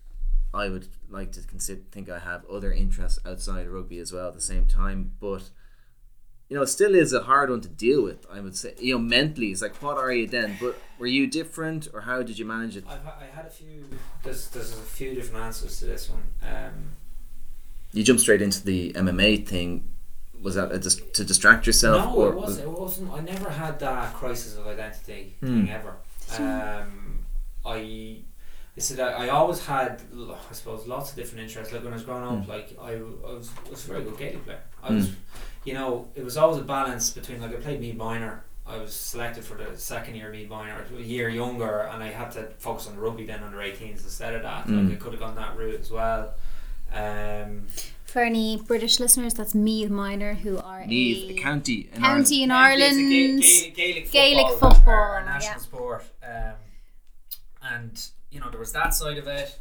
I 0.55 0.69
would 0.69 0.89
like 1.09 1.33
to 1.33 1.41
consider 1.43 1.81
think 1.91 2.11
I 2.11 2.19
have 2.19 2.45
other 2.47 2.73
interests 2.73 3.19
outside 3.25 3.67
of 3.67 3.73
rugby 3.73 3.99
as 3.99 4.13
well 4.13 4.29
at 4.29 4.35
the 4.35 4.41
same 4.41 4.67
time, 4.67 5.13
but 5.21 5.51
you 6.49 6.57
know, 6.57 6.63
it 6.65 6.67
still 6.69 6.95
is 6.95 7.15
a 7.15 7.23
hard 7.23 7.49
one 7.49 7.63
to 7.63 7.69
deal 7.69 8.03
with. 8.03 8.27
I 8.31 8.41
would 8.41 8.55
say, 8.55 8.75
you 8.79 8.93
know, 8.93 8.99
mentally, 8.99 9.53
it's 9.53 9.63
like, 9.63 9.81
what 9.83 9.97
are 9.97 10.13
you 10.13 10.27
then? 10.27 10.59
But 10.61 10.77
were 10.99 11.07
you 11.07 11.27
different, 11.27 11.89
or 11.95 12.03
how 12.03 12.23
did 12.23 12.39
you 12.39 12.45
manage 12.45 12.77
it? 12.77 12.85
I've, 12.87 13.07
I 13.07 13.25
had 13.35 13.47
a 13.47 13.51
few. 13.51 13.87
There's 14.23 14.49
there's 14.51 14.73
a 14.73 14.77
few 14.77 15.15
different 15.15 15.43
answers 15.45 15.79
to 15.79 15.87
this 15.87 16.11
one. 16.11 16.23
Um, 16.43 16.91
You 17.93 18.05
jump 18.05 18.21
straight 18.21 18.43
into 18.43 18.63
the 18.63 18.93
MMA 18.93 19.47
thing. 19.47 19.92
Was 20.43 20.55
that 20.57 20.73
a 20.73 20.79
dis- 20.79 21.01
to 21.15 21.25
distract 21.25 21.67
yourself? 21.67 22.05
no, 22.05 22.15
or 22.21 22.29
it 22.33 22.37
wasn't. 22.37 22.69
It 22.69 22.79
wasn't. 22.79 23.13
I 23.13 23.21
never 23.21 23.49
had 23.51 23.79
that 23.81 24.13
crisis 24.15 24.57
of 24.57 24.67
identity 24.67 25.37
Hmm. 25.41 25.47
thing 25.67 25.71
ever. 25.71 25.95
Um, 26.39 27.19
I. 27.65 28.19
I 28.75 28.81
said 28.81 29.01
I, 29.01 29.27
I 29.27 29.29
always 29.29 29.67
had, 29.67 30.01
l- 30.15 30.39
I 30.51 30.55
suppose, 30.55 30.87
lots 30.87 31.11
of 31.11 31.17
different 31.17 31.43
interests. 31.45 31.75
Like 31.75 31.85
when 31.85 31.93
I 31.93 31.97
was 31.97 32.05
growing 32.05 32.25
up, 32.25 32.45
Hmm. 32.45 32.51
like 32.51 32.75
I, 32.81 32.93
I 32.93 33.33
was, 33.35 33.51
I 33.67 33.71
was 33.71 33.85
a 33.85 33.89
very 33.89 34.03
good 34.03 34.17
Gaelic 34.17 34.45
player. 34.47 34.61
I 34.83 34.93
was, 34.93 35.11
you 35.65 35.75
know, 35.75 36.09
it 36.15 36.25
was 36.25 36.37
always 36.39 36.59
a 36.59 36.65
balance 36.65 37.11
between 37.11 37.41
like 37.43 37.51
I 37.53 37.57
played 37.61 37.81
Meath 37.81 37.97
Minor. 37.97 38.45
I 38.67 38.79
was 38.79 38.95
selected 38.95 39.45
for 39.45 39.57
the 39.59 39.77
second 39.77 40.15
year 40.15 40.31
Meath 40.31 40.49
Minor, 40.49 40.87
a 40.97 41.01
year 41.03 41.29
younger, 41.29 41.81
and 41.93 42.03
I 42.03 42.09
had 42.13 42.31
to 42.33 42.45
focus 42.59 42.87
on 42.89 42.97
rugby 42.97 43.27
then 43.27 43.43
under 43.43 43.59
18s 43.59 44.05
instead 44.05 44.35
of 44.35 44.43
that. 44.43 44.67
Mm. 44.67 44.89
Like 44.89 44.99
I 44.99 45.03
could 45.03 45.13
have 45.13 45.21
gone 45.21 45.35
that 45.35 45.55
route 45.57 45.79
as 45.81 45.91
well. 45.91 46.33
Um, 46.95 47.67
For 48.13 48.21
any 48.21 48.59
British 48.59 49.01
listeners, 49.01 49.33
that's 49.33 49.55
Meath 49.55 49.89
Minor, 49.89 50.35
who 50.35 50.59
are 50.59 50.85
Neve, 50.85 51.31
a 51.31 51.33
a 51.33 51.43
county 51.43 51.89
in 51.95 52.03
county 52.03 52.43
in 52.43 52.51
Ireland. 52.51 52.99
Gaelic, 53.09 53.75
Gaelic, 53.75 54.11
Gaelic 54.11 54.47
football, 54.49 54.69
that's 54.69 54.79
football, 54.81 54.95
our, 54.95 55.11
our 55.15 55.25
national 55.25 55.53
yeah. 55.55 55.57
sport. 55.57 56.05
Um, 56.23 56.55
and 57.63 58.11
you 58.31 58.39
know 58.39 58.51
there 58.51 58.61
was 58.61 58.73
that 58.73 58.93
side 58.93 59.17
of 59.17 59.27
it. 59.29 59.57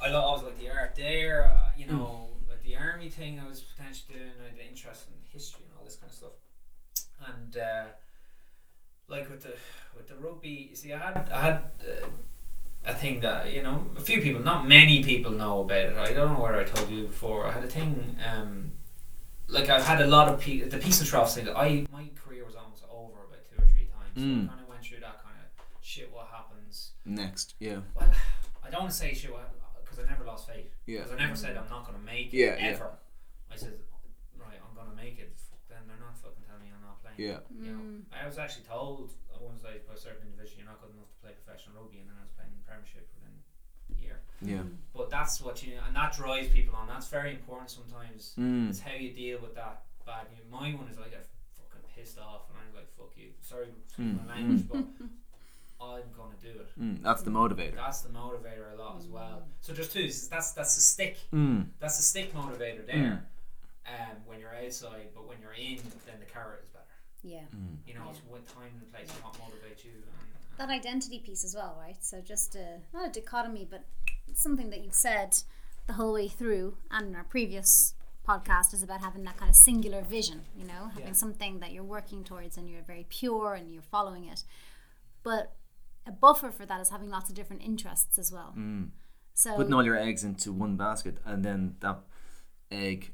I 0.00 0.12
always 0.12 0.44
like 0.44 0.60
the 0.60 0.70
art 0.70 0.94
there. 0.94 1.46
Uh, 1.46 1.70
you 1.76 1.86
know, 1.86 2.28
like 2.48 2.62
the 2.62 2.76
army 2.76 3.08
thing. 3.08 3.40
I 3.44 3.48
was 3.48 3.62
potentially 3.62 4.16
doing. 4.16 4.30
I 4.40 4.44
had 4.44 4.52
an 4.52 4.68
interest 4.70 5.08
in 5.08 5.14
history 5.32 5.64
and 5.68 5.76
all 5.76 5.84
this 5.84 5.96
kind 5.96 6.08
of 6.08 6.16
stuff. 6.16 6.36
And 7.26 7.56
uh, 7.56 7.84
like 9.08 9.28
with 9.28 9.42
the 9.42 9.54
with 9.96 10.06
the 10.06 10.14
rugby, 10.14 10.68
you 10.70 10.76
see, 10.76 10.92
I 10.92 10.98
had 10.98 11.30
I 11.32 11.40
had. 11.40 11.54
Uh, 11.80 12.06
a 12.88 12.94
thing 12.94 13.20
that 13.20 13.52
you 13.52 13.62
know 13.62 13.76
a 13.96 14.00
few 14.00 14.20
people 14.22 14.40
not 14.42 14.66
many 14.66 14.96
people 15.04 15.30
know 15.32 15.60
about 15.60 15.78
it 15.90 15.96
I 15.96 16.12
don't 16.12 16.32
know 16.34 16.40
whether 16.42 16.58
I 16.60 16.64
told 16.64 16.90
you 16.90 17.02
before 17.06 17.46
I 17.46 17.52
had 17.52 17.64
a 17.64 17.68
thing 17.68 18.16
um, 18.30 18.72
like 19.46 19.68
I've 19.68 19.84
had 19.84 20.00
a 20.00 20.06
lot 20.06 20.26
of 20.28 20.40
pe- 20.40 20.60
the 20.74 20.78
peace 20.78 21.00
and 21.00 21.08
troughs 21.08 21.34
thing. 21.34 21.48
I 21.50 21.86
my 21.92 22.06
career 22.22 22.44
was 22.44 22.54
almost 22.54 22.84
over 22.90 23.18
about 23.28 23.42
two 23.48 23.56
or 23.62 23.66
three 23.74 23.88
times. 23.96 24.14
So 24.16 24.20
Mm. 24.22 24.44
I 24.44 24.48
kind 24.48 24.60
of 24.64 24.68
went 24.68 24.82
through 24.84 25.00
that 25.00 25.16
kind 25.24 25.36
of 25.42 25.46
shit. 25.92 26.12
What 26.12 26.26
happens? 26.36 26.92
next. 27.04 27.54
Yeah, 27.58 27.78
Well, 27.94 28.10
I 28.64 28.70
don't 28.70 28.80
want 28.82 28.92
to 28.92 28.98
say 28.98 29.14
shit 29.14 29.30
because 29.82 29.98
I 29.98 30.04
never 30.12 30.24
lost 30.24 30.46
faith. 30.48 30.72
yeah, 30.86 30.98
Because 30.98 31.12
I 31.12 31.18
never 31.24 31.36
said 31.36 31.56
I'm 31.56 31.68
not 31.70 31.86
going 31.86 31.98
to 31.98 32.04
make 32.04 32.26
it 32.34 32.36
Yeah, 32.36 32.56
yeah. 32.58 32.72
ever. 32.74 32.90
I 33.52 33.56
said 33.56 33.74
right, 34.38 34.60
I'm 34.64 34.74
going 34.76 34.90
to 34.94 34.96
make 35.02 35.18
it. 35.78 35.86
Then 35.86 35.94
they're 35.94 36.02
not 36.02 36.18
fucking 36.18 36.42
telling 36.44 36.66
me 36.66 36.74
I'm 36.74 36.82
not 36.82 36.98
playing. 37.00 37.16
yeah. 37.22 37.40
You 37.54 37.70
know, 37.72 37.82
I 38.10 38.26
was 38.26 38.36
actually 38.42 38.66
told 38.66 39.14
at 39.30 39.38
one 39.40 39.54
stage 39.56 39.86
by 39.86 39.94
a 39.94 40.00
certain 40.00 40.26
individual 40.26 40.58
you're 40.58 40.70
not 40.70 40.82
good 40.82 40.90
enough 40.92 41.08
to 41.14 41.18
play 41.22 41.32
professional 41.38 41.78
rugby, 41.78 42.02
and 42.02 42.10
then 42.10 42.18
I 42.18 42.26
was 42.26 42.34
playing 42.34 42.50
in 42.50 42.58
the 42.58 42.66
Premiership 42.66 43.06
within 43.14 43.34
a 43.38 43.94
year. 44.02 44.18
Yeah. 44.42 44.66
But 44.92 45.08
that's 45.14 45.38
what 45.40 45.62
you 45.62 45.78
and 45.78 45.94
that 45.94 46.12
drives 46.18 46.50
people 46.50 46.74
on. 46.74 46.90
That's 46.90 47.06
very 47.08 47.32
important 47.38 47.70
sometimes. 47.70 48.34
Mm. 48.38 48.70
It's 48.74 48.82
how 48.82 48.94
you 48.98 49.14
deal 49.14 49.38
with 49.38 49.54
that 49.54 49.86
bad 50.06 50.26
news. 50.34 50.44
My 50.50 50.74
one 50.74 50.88
is 50.90 50.98
I 50.98 51.08
get 51.08 51.26
fucking 51.54 51.82
pissed 51.94 52.18
off 52.18 52.50
and 52.50 52.58
I'm 52.58 52.70
like, 52.74 52.90
fuck 52.98 53.14
you. 53.16 53.30
Sorry 53.40 53.66
for 53.94 54.02
Mm, 54.02 54.26
my 54.26 54.34
language, 54.34 54.64
but 54.68 54.78
I'm 55.80 56.02
gonna 56.16 56.34
do 56.42 56.48
it. 56.48 56.68
Mm, 56.80 57.02
that's 57.02 57.22
the 57.22 57.30
motivator. 57.30 57.76
That's 57.76 58.00
the 58.02 58.08
motivator 58.10 58.72
a 58.74 58.76
lot 58.80 58.96
as 58.98 59.06
well. 59.06 59.42
So 59.60 59.72
there's 59.72 59.92
two. 59.92 60.10
That's 60.30 60.52
that's 60.52 60.74
the 60.74 60.80
stick. 60.80 61.18
Mm. 61.32 61.66
That's 61.80 61.96
the 61.96 62.02
stick 62.02 62.34
motivator 62.34 62.86
there. 62.86 63.24
Um, 63.88 64.16
when 64.26 64.38
you're 64.40 64.54
outside, 64.54 65.08
but 65.14 65.26
when 65.28 65.38
you're 65.40 65.52
in, 65.54 65.78
then 66.06 66.16
the 66.20 66.26
carrot 66.26 66.60
is 66.62 66.68
better. 66.70 66.84
Yeah. 67.22 67.46
Mm. 67.56 67.76
You 67.86 67.94
know, 67.94 68.02
it's 68.10 68.20
what 68.28 68.46
time 68.46 68.72
and 68.80 68.92
place 68.92 69.08
and 69.10 69.22
what 69.24 69.34
motivates 69.34 69.84
you. 69.84 69.92
And, 69.92 70.28
uh, 70.60 70.66
That 70.66 70.70
identity 70.70 71.20
piece 71.20 71.44
as 71.44 71.54
well, 71.54 71.76
right? 71.80 71.96
So 72.00 72.20
just 72.20 72.54
a, 72.54 72.78
not 72.92 73.06
a 73.08 73.20
dichotomy, 73.20 73.66
but 73.68 73.84
something 74.34 74.70
that 74.70 74.84
you've 74.84 74.94
said 74.94 75.38
the 75.86 75.94
whole 75.94 76.12
way 76.12 76.28
through 76.28 76.76
and 76.90 77.08
in 77.08 77.14
our 77.16 77.24
previous 77.24 77.94
podcast 78.28 78.74
is 78.74 78.82
about 78.82 79.00
having 79.00 79.24
that 79.24 79.38
kind 79.38 79.48
of 79.48 79.56
singular 79.56 80.02
vision, 80.02 80.42
you 80.54 80.66
know, 80.66 80.88
having 80.92 81.06
Yeah. 81.06 81.12
something 81.12 81.60
that 81.60 81.72
you're 81.72 81.82
working 81.82 82.24
towards 82.24 82.58
and 82.58 82.68
you're 82.68 82.82
very 82.82 83.06
pure 83.08 83.54
and 83.54 83.72
you're 83.72 83.82
following 83.82 84.24
it. 84.26 84.44
But 85.22 85.56
a 86.06 86.12
buffer 86.12 86.50
for 86.50 86.66
that 86.66 86.78
is 86.80 86.90
having 86.90 87.08
lots 87.08 87.30
of 87.30 87.34
different 87.34 87.62
interests 87.62 88.18
as 88.18 88.30
well. 88.30 88.52
Mm. 88.56 88.90
So 89.32 89.56
Putting 89.56 89.72
all 89.72 89.84
your 89.84 89.96
eggs 89.96 90.24
into 90.24 90.52
one 90.52 90.76
basket 90.76 91.18
and 91.24 91.42
then 91.44 91.76
that 91.80 92.00
egg 92.70 93.12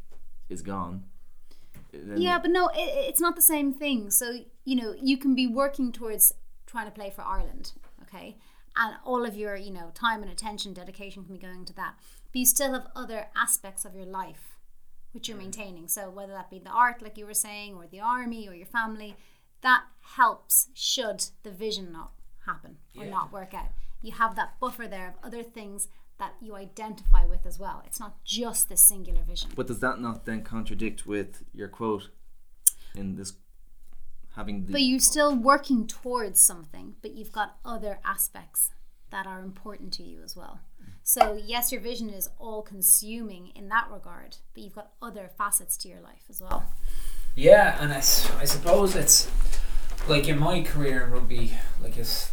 is 0.49 0.62
gone. 0.62 1.05
Then 1.92 2.20
Yeah, 2.20 2.38
but 2.38 2.51
no, 2.51 2.68
it, 2.68 2.78
it's 3.09 3.20
not 3.20 3.36
the 3.36 3.42
same 3.42 3.72
thing. 3.72 4.11
So, 4.11 4.38
you 4.64 4.76
know, 4.76 4.95
you 5.01 5.16
can 5.16 5.34
be 5.34 5.47
working 5.47 5.92
towards 5.92 6.34
trying 6.66 6.86
to 6.86 6.92
play 6.92 7.11
for 7.11 7.22
Ireland, 7.22 7.72
okay? 8.03 8.36
And 8.76 8.97
all 9.05 9.24
of 9.24 9.36
your, 9.36 9.55
you 9.57 9.70
know, 9.70 9.90
time 9.95 10.22
and 10.22 10.30
attention, 10.30 10.72
dedication 10.72 11.24
can 11.24 11.34
be 11.34 11.40
going 11.40 11.64
to 11.66 11.72
that. 11.74 11.95
But 12.32 12.38
you 12.40 12.47
still 12.47 12.72
have 12.72 12.88
other 12.97 13.28
aspects 13.36 13.84
of 13.84 13.95
your 13.95 14.07
life 14.07 14.57
which 15.12 15.28
you're 15.28 15.38
maintaining. 15.38 15.86
So, 15.86 16.11
whether 16.11 16.32
that 16.32 16.51
be 16.51 16.59
the 16.59 16.70
art, 16.70 17.01
like 17.01 17.16
you 17.16 17.24
were 17.24 17.34
saying, 17.34 17.76
or 17.76 17.86
the 17.86 18.01
army, 18.01 18.49
or 18.49 18.55
your 18.55 18.66
family, 18.66 19.14
that 19.61 19.84
helps 20.16 20.68
should 20.74 21.26
the 21.45 21.53
vision 21.53 21.92
not 21.92 22.11
happen 22.47 22.78
or 22.99 23.05
Yeah. 23.05 23.11
not 23.11 23.32
work 23.32 23.55
out. 23.55 23.68
You 24.03 24.11
have 24.12 24.34
that 24.34 24.59
buffer 24.59 24.88
there 24.88 25.09
of 25.09 25.14
other 25.24 25.45
things 25.45 25.86
that 26.18 26.34
you 26.40 26.54
identify 26.54 27.24
with 27.26 27.44
as 27.44 27.58
well. 27.58 27.82
It's 27.86 27.98
not 27.98 28.22
just 28.24 28.68
this 28.68 28.84
singular 28.84 29.22
vision. 29.22 29.50
But 29.56 29.66
does 29.66 29.80
that 29.80 30.00
not 30.00 30.24
then 30.24 30.42
contradict 30.42 31.06
with 31.06 31.42
your 31.52 31.68
quote 31.68 32.10
in 32.94 33.16
this 33.16 33.34
having 34.36 34.66
the 34.66 34.72
But 34.72 34.82
you're 34.82 35.00
still 35.00 35.34
working 35.34 35.86
towards 35.86 36.40
something, 36.40 36.94
but 37.02 37.12
you've 37.14 37.32
got 37.32 37.56
other 37.64 37.98
aspects 38.04 38.70
that 39.10 39.26
are 39.26 39.40
important 39.40 39.92
to 39.94 40.02
you 40.02 40.20
as 40.22 40.36
well. 40.36 40.60
So, 41.02 41.38
yes, 41.44 41.70
your 41.70 41.80
vision 41.80 42.08
is 42.08 42.30
all 42.38 42.62
consuming 42.62 43.52
in 43.54 43.68
that 43.68 43.88
regard, 43.90 44.38
but 44.54 44.62
you've 44.62 44.74
got 44.74 44.92
other 45.02 45.30
facets 45.36 45.76
to 45.78 45.88
your 45.88 46.00
life 46.00 46.24
as 46.30 46.40
well. 46.40 46.64
Yeah, 47.34 47.76
and 47.80 47.92
I 47.92 48.00
suppose 48.00 48.96
it's 48.96 49.30
like 50.08 50.28
in 50.28 50.38
my 50.38 50.62
career 50.62 51.04
in 51.04 51.10
rugby, 51.10 51.58
like 51.82 51.96
it's 51.98 52.32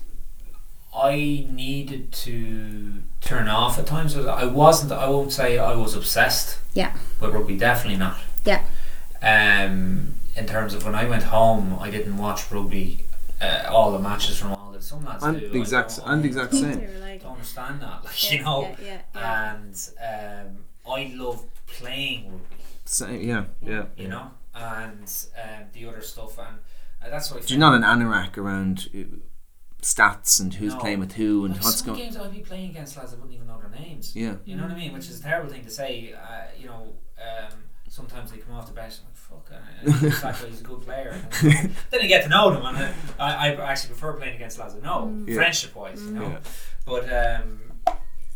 I 0.93 1.45
needed 1.49 2.11
to 2.11 3.03
turn 3.21 3.47
off 3.47 3.79
at 3.79 3.85
times. 3.87 4.17
I 4.17 4.45
wasn't. 4.45 4.91
I 4.91 5.07
won't 5.09 5.31
say 5.31 5.57
I 5.57 5.73
was 5.75 5.95
obsessed 5.95 6.59
Yeah. 6.73 6.93
with 7.19 7.33
rugby. 7.33 7.57
Definitely 7.57 7.97
not. 7.97 8.17
Yeah. 8.45 8.63
Um, 9.21 10.15
in 10.35 10.45
terms 10.47 10.73
of 10.73 10.83
when 10.85 10.95
I 10.95 11.05
went 11.05 11.23
home, 11.23 11.77
I 11.79 11.89
didn't 11.91 12.17
watch 12.17 12.51
rugby, 12.51 13.05
uh, 13.41 13.65
all 13.69 13.91
the 13.91 13.99
matches 13.99 14.37
from 14.39 14.53
all 14.53 14.71
the 14.71 14.81
some 14.81 15.05
lads 15.05 15.23
I'm 15.23 15.39
do. 15.39 15.49
the 15.49 15.59
exact 15.59 15.97
don't- 15.97 16.07
I'm 16.09 16.21
the 16.21 16.27
exact 16.27 16.53
same. 16.53 16.79
don't 17.21 17.33
understand 17.33 17.81
that, 17.81 18.03
like 18.05 18.31
you 18.31 18.41
know. 18.43 18.75
yeah, 18.83 19.01
yeah. 19.15 19.61
And 19.63 20.47
um, 20.47 20.91
I 20.91 21.13
love 21.15 21.43
playing 21.67 22.31
rugby 22.31 22.55
Same, 22.85 23.21
yeah, 23.21 23.43
yeah. 23.61 23.85
you 23.95 24.07
know, 24.07 24.31
and 24.55 25.03
um, 25.41 25.63
the 25.73 25.85
other 25.87 26.01
stuff, 26.01 26.37
and 26.39 26.57
uh, 27.05 27.09
that's 27.09 27.29
what 27.31 27.43
I 27.43 27.45
Do 27.45 27.53
you 27.53 27.59
not 27.59 27.73
an 27.75 27.83
anorak 27.83 28.37
around 28.37 28.89
uh, 28.95 28.99
stats 29.81 30.39
and 30.39 30.53
who's 30.55 30.73
No. 30.73 30.79
playing 30.79 30.99
with 30.99 31.13
who 31.13 31.45
and 31.45 31.55
like 31.55 31.63
what's 31.63 31.77
some 31.77 31.87
going? 31.87 31.99
games 31.99 32.17
I'd 32.17 32.31
be 32.33 32.39
playing 32.41 32.69
against 32.71 32.97
lads 32.97 33.13
I 33.13 33.15
wouldn't 33.15 33.33
even 33.33 33.47
know 33.47 33.59
their 33.59 33.69
names. 33.69 34.15
Yeah. 34.15 34.35
You 34.45 34.55
know 34.55 34.63
what 34.63 34.71
I 34.71 34.75
mean? 34.75 34.93
Which 34.93 35.09
is 35.09 35.19
a 35.19 35.23
terrible 35.23 35.49
thing 35.51 35.63
to 35.63 35.69
say. 35.71 36.13
Uh, 36.13 36.43
you 36.59 36.67
know, 36.67 36.93
um, 37.19 37.53
sometimes 37.89 38.31
they 38.31 38.37
come 38.37 38.53
off 38.55 38.67
the 38.67 38.73
bench 38.73 38.95
and 38.99 39.07
I'm 39.07 39.07
like, 39.07 39.95
fuck, 39.95 40.03
uh, 40.03 40.07
exactly, 40.07 40.49
he's 40.49 40.61
a 40.61 40.63
good 40.63 40.81
player. 40.81 41.09
And 41.09 41.31
then, 41.53 41.75
then 41.89 42.01
you 42.01 42.07
get 42.07 42.23
to 42.23 42.29
know 42.29 42.51
them, 42.53 42.63
and 42.65 42.77
uh, 42.77 42.91
I, 43.19 43.53
I 43.55 43.71
actually 43.71 43.89
prefer 43.89 44.13
playing 44.13 44.35
against 44.35 44.59
lads 44.59 44.75
I 44.75 44.79
know, 44.85 45.23
Yeah. 45.27 45.35
friendship 45.35 45.75
wise, 45.75 46.01
you 46.03 46.11
know. 46.11 46.21
Yeah. 46.29 46.37
But 46.85 47.11
um, 47.41 47.59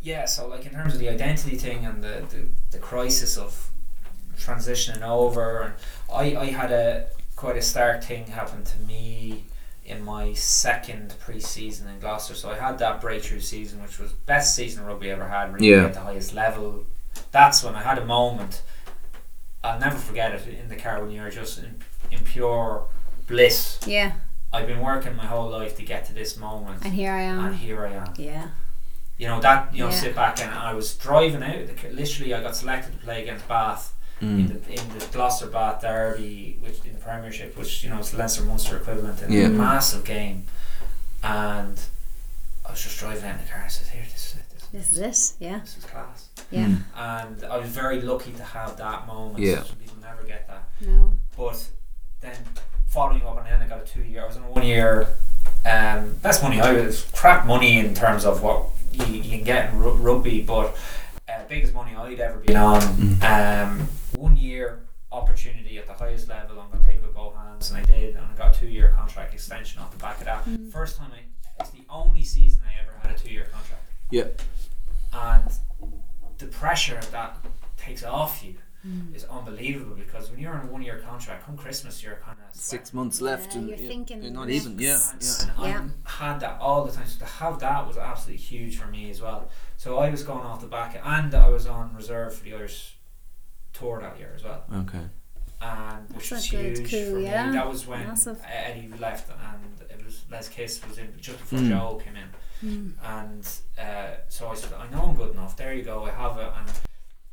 yeah, 0.01 0.25
so 0.25 0.47
like 0.47 0.65
in 0.65 0.71
terms 0.71 0.93
of 0.93 0.99
the 0.99 1.09
identity 1.09 1.57
thing 1.57 1.85
and 1.85 2.03
the, 2.03 2.23
the, 2.29 2.47
the 2.71 2.77
crisis 2.79 3.37
of 3.37 3.71
transitioning 4.37 5.01
over, 5.01 5.61
and 5.61 5.73
I, 6.13 6.35
I 6.35 6.45
had 6.47 6.71
a 6.71 7.07
quite 7.35 7.57
a 7.57 7.61
stark 7.61 8.03
thing 8.03 8.27
happen 8.27 8.63
to 8.63 8.77
me 8.79 9.45
in 9.85 10.03
my 10.03 10.33
second 10.33 11.13
pre-season 11.19 11.87
in 11.87 11.99
Gloucester. 11.99 12.33
So 12.33 12.49
I 12.49 12.55
had 12.57 12.79
that 12.79 13.01
breakthrough 13.01 13.39
season, 13.39 13.81
which 13.83 13.99
was 13.99 14.11
best 14.13 14.55
season 14.55 14.81
of 14.81 14.87
rugby 14.87 15.09
I 15.11 15.13
ever 15.13 15.27
had, 15.27 15.53
really 15.53 15.69
Yeah. 15.69 15.85
at 15.85 15.93
the 15.93 15.99
highest 16.01 16.33
level. 16.33 16.85
That's 17.31 17.63
when 17.63 17.75
I 17.75 17.83
had 17.83 17.97
a 17.99 18.05
moment. 18.05 18.63
I'll 19.63 19.79
never 19.79 19.97
forget 19.97 20.33
it 20.33 20.47
in 20.47 20.69
the 20.69 20.75
car 20.75 21.01
when 21.01 21.11
you're 21.11 21.29
just 21.29 21.59
in, 21.59 21.81
in 22.11 22.19
pure 22.19 22.85
bliss. 23.27 23.79
Yeah. 23.85 24.13
I've 24.53 24.67
been 24.67 24.79
working 24.81 25.15
my 25.15 25.25
whole 25.25 25.49
life 25.49 25.75
to 25.77 25.83
get 25.83 26.05
to 26.05 26.13
this 26.13 26.37
moment, 26.37 26.83
And 26.85 26.93
here 26.93 27.11
I 27.11 27.21
am. 27.21 27.45
and 27.45 27.55
here 27.55 27.85
I 27.85 27.91
am 27.93 28.13
Yeah. 28.15 28.49
you 29.17 29.27
know 29.27 29.41
that 29.41 29.73
you 29.73 29.79
know 29.83 29.89
Yeah. 29.89 29.95
sit 29.95 30.15
back 30.15 30.39
and 30.39 30.53
I 30.53 30.73
was 30.73 30.93
driving 30.95 31.43
out 31.43 31.67
the, 31.67 31.89
literally 31.89 32.33
I 32.33 32.41
got 32.41 32.55
selected 32.55 32.93
to 32.93 32.97
play 32.99 33.21
against 33.23 33.47
Bath 33.47 33.93
in 34.21 34.47
Mm. 34.47 34.63
the 34.65 34.71
in 34.81 34.97
the 34.99 35.05
Gloucester 35.11 35.47
Bath 35.47 35.81
Derby 35.81 36.57
which 36.61 36.79
in 36.85 36.93
the 36.93 36.99
Premiership 36.99 37.57
which 37.57 37.83
you 37.83 37.89
know 37.89 37.99
is 37.99 38.11
the 38.11 38.17
Leinster 38.17 38.43
Munster 38.43 38.77
equivalent 38.77 39.21
in 39.21 39.31
Yeah. 39.31 39.45
a 39.45 39.49
massive 39.49 40.03
game 40.05 40.45
and 41.23 41.79
I 42.65 42.71
was 42.71 42.81
just 42.81 42.97
driving 42.99 43.23
out 43.25 43.35
in 43.39 43.45
the 43.45 43.47
car 43.51 43.57
and 43.57 43.65
I 43.65 43.67
said 43.69 43.87
here 43.93 44.03
this 44.11 44.33
is 44.33 44.35
it 44.39 44.49
this, 44.49 44.67
This 44.71 44.91
is 44.93 45.31
it. 45.39 45.43
Yeah. 45.45 45.59
this 45.59 45.77
is 45.77 45.83
class 45.85 46.25
Yeah. 46.51 46.65
Mm. 46.67 46.83
and 46.95 47.43
I 47.45 47.57
was 47.57 47.69
very 47.69 48.01
lucky 48.01 48.31
to 48.33 48.43
have 48.43 48.77
that 48.77 49.05
moment 49.07 49.39
Yeah. 49.39 49.63
some 49.63 49.75
people 49.77 49.97
never 50.01 50.23
get 50.23 50.47
that 50.47 50.63
No. 50.81 51.11
but 51.37 51.67
then 52.21 52.37
following 52.87 53.21
up 53.23 53.37
and 53.37 53.45
then 53.47 53.61
I 53.61 53.67
got 53.67 53.81
a 53.83 53.85
two 53.85 54.01
year 54.01 54.23
I 54.23 54.27
was 54.27 54.37
in 54.37 54.43
a 54.43 54.49
one 54.49 54.65
year 54.65 55.07
um, 55.65 56.13
best 56.21 56.41
money 56.41 56.61
I 56.61 56.71
was 56.73 57.03
crap 57.13 57.45
money 57.45 57.79
in 57.79 57.93
terms 57.93 58.23
of 58.23 58.41
what 58.41 58.67
you, 58.93 59.05
you 59.07 59.29
can 59.37 59.43
get 59.43 59.71
in 59.73 59.79
ru- 59.79 59.93
rugby 59.95 60.41
but 60.41 60.75
uh, 61.29 61.43
biggest 61.49 61.73
money 61.73 61.95
I'd 61.95 62.19
ever 62.19 62.37
been 62.39 62.55
on 62.55 62.81
um, 63.23 63.87
one 64.15 64.37
year 64.37 64.81
opportunity 65.11 65.77
at 65.77 65.87
the 65.87 65.93
highest 65.93 66.27
level 66.27 66.59
I'm 66.59 66.69
going 66.69 66.83
to 66.83 66.87
take 66.87 66.97
it 66.97 67.03
with 67.03 67.13
both 67.15 67.35
hands 67.35 67.69
and 67.71 67.79
I 67.79 67.83
did 67.85 68.15
and 68.15 68.25
I 68.25 68.35
got 68.37 68.55
a 68.55 68.59
two 68.59 68.67
year 68.67 68.93
contract 68.97 69.33
extension 69.33 69.81
off 69.81 69.91
the 69.91 69.97
back 69.97 70.19
of 70.19 70.25
that 70.25 70.43
first 70.71 70.97
time 70.97 71.11
I 71.13 71.19
it's 71.61 71.69
the 71.69 71.83
only 71.89 72.23
season 72.23 72.61
I 72.67 72.83
ever 72.83 72.97
had 73.01 73.15
a 73.15 73.19
two 73.19 73.31
year 73.31 73.45
contract 73.45 73.81
Yeah. 74.11 74.25
and 75.13 75.51
the 76.37 76.47
pressure 76.47 76.99
that 77.11 77.37
takes 77.77 78.03
off 78.03 78.43
you 78.43 78.55
is 79.15 79.23
unbelievable 79.25 79.95
because 79.95 80.29
when 80.29 80.39
you're 80.39 80.53
on 80.53 80.67
a 80.67 80.71
one 80.71 80.81
year 80.83 81.01
contract 81.07 81.45
come 81.45 81.57
Christmas 81.57 82.03
you're 82.03 82.15
kind 82.23 82.37
of 82.37 82.55
Six 82.59 82.93
months 82.93 83.19
left. 83.19 83.51
Yeah, 83.53 83.57
and 83.59 83.69
you're 83.69 83.77
yeah, 83.79 83.87
thinking 83.87 84.23
yeah, 84.23 84.29
not 84.29 84.49
even. 84.49 84.77
Yeah, 84.79 84.99
and, 85.11 85.21
yeah. 85.59 85.83
I 86.05 86.09
had 86.29 86.39
that 86.41 86.57
all 86.61 86.85
the 86.85 86.91
time. 86.91 87.05
So 87.07 87.19
to 87.19 87.25
have 87.25 87.59
that 87.59 87.85
was 87.87 87.97
absolutely 87.97 88.41
huge 88.43 88.77
for 88.77 88.87
me 88.87 89.09
as 89.09 89.21
well. 89.21 89.49
So 89.77 89.97
I 89.99 90.09
was 90.09 90.23
going 90.23 90.41
off 90.45 90.61
the 90.61 90.67
back, 90.67 90.99
and 91.03 91.33
I 91.35 91.49
was 91.49 91.67
on 91.67 91.93
reserve 91.95 92.35
for 92.35 92.43
the 92.43 92.53
Irish 92.53 92.95
tour 93.73 93.99
that 94.01 94.17
year 94.17 94.31
as 94.35 94.43
well, 94.43 94.63
Okay. 94.73 95.01
and 95.61 96.09
which 96.15 96.29
That's 96.29 96.51
was 96.51 96.53
a 96.53 96.63
good 96.63 96.77
huge 96.79 96.89
coup, 96.91 97.11
for 97.11 97.19
yeah. 97.19 97.47
me. 97.47 97.51
That 97.53 97.67
was 97.67 97.85
when 97.85 98.07
Massive. 98.07 98.41
Eddie 98.45 98.89
left, 98.99 99.29
and 99.29 99.89
it 99.91 100.03
was 100.03 100.23
Les 100.31 100.47
Kiss 100.49 100.81
was 100.87 100.97
in 100.97 101.13
just 101.19 101.39
before 101.39 101.59
Mm. 101.59 101.69
Joe 101.69 102.01
came 102.03 102.15
in, 102.15 102.93
and 103.03 103.47
uh, 103.77 104.15
so 104.29 104.47
I 104.47 104.55
said, 104.55 104.73
I 104.73 104.87
know 104.89 105.03
I'm 105.03 105.15
good 105.15 105.31
enough. 105.33 105.55
There 105.57 105.73
you 105.73 105.83
go, 105.83 106.05
I 106.05 106.11
have 106.11 106.37
it, 106.37 106.51
and. 106.57 106.69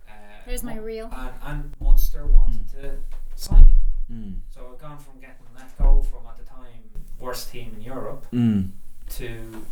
Uh, 0.09 0.13
There's 0.47 0.63
my 0.65 0.77
reel. 0.77 1.09
and, 1.13 1.31
and 1.43 1.73
Munster 1.81 2.27
wanted 2.27 2.69
to 2.73 2.97
sign 3.37 3.63
me. 3.63 3.77
Mm. 4.13 4.35
So 4.53 4.69
I've 4.73 4.79
gone 4.81 4.99
from 4.99 5.21
getting 5.21 5.37
let 5.57 5.79
go 5.79 6.03
from 6.03 6.27
at 6.29 6.37
the 6.39 6.45
time 6.45 6.83
worst 7.21 7.51
team 7.53 7.73
in 7.77 7.83
Europe 7.83 8.27
Mm. 8.33 8.71
to 9.11 9.65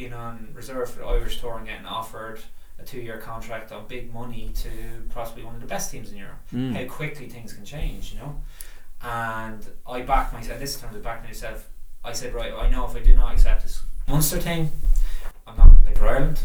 being 0.00 0.12
on 0.14 0.48
reserve 0.54 0.90
for 0.90 1.00
the 1.00 1.04
Irish 1.06 1.40
tour 1.40 1.58
and 1.58 1.66
getting 1.66 1.84
offered 1.84 2.40
a 2.78 2.84
two 2.84 3.00
year 3.00 3.18
contract 3.18 3.70
on 3.70 3.86
big 3.86 4.12
money 4.14 4.50
to 4.54 4.70
possibly 5.10 5.44
one 5.44 5.54
of 5.54 5.60
the 5.60 5.66
best 5.66 5.90
teams 5.90 6.10
in 6.10 6.16
Europe. 6.16 6.38
Mm. 6.54 6.74
How 6.74 6.84
quickly 6.92 7.28
things 7.28 7.52
can 7.52 7.66
change, 7.66 8.12
you 8.12 8.18
know. 8.18 8.40
And 9.02 9.66
I 9.86 10.00
backed 10.00 10.32
myself. 10.32 10.58
This 10.58 10.80
time 10.80 10.94
I 10.94 10.98
backed 10.98 11.26
myself. 11.26 11.68
I 12.02 12.12
said, 12.12 12.32
right, 12.32 12.52
I 12.52 12.70
know 12.70 12.86
if 12.86 12.96
I 12.96 13.00
do 13.00 13.14
not 13.14 13.34
accept 13.34 13.62
this 13.62 13.82
Munster 14.08 14.38
thing, 14.38 14.70
I'm 15.46 15.56
not 15.58 15.66
going 15.66 15.76
to 15.76 15.82
play 15.82 15.94
for 15.94 16.08
Ireland 16.08 16.40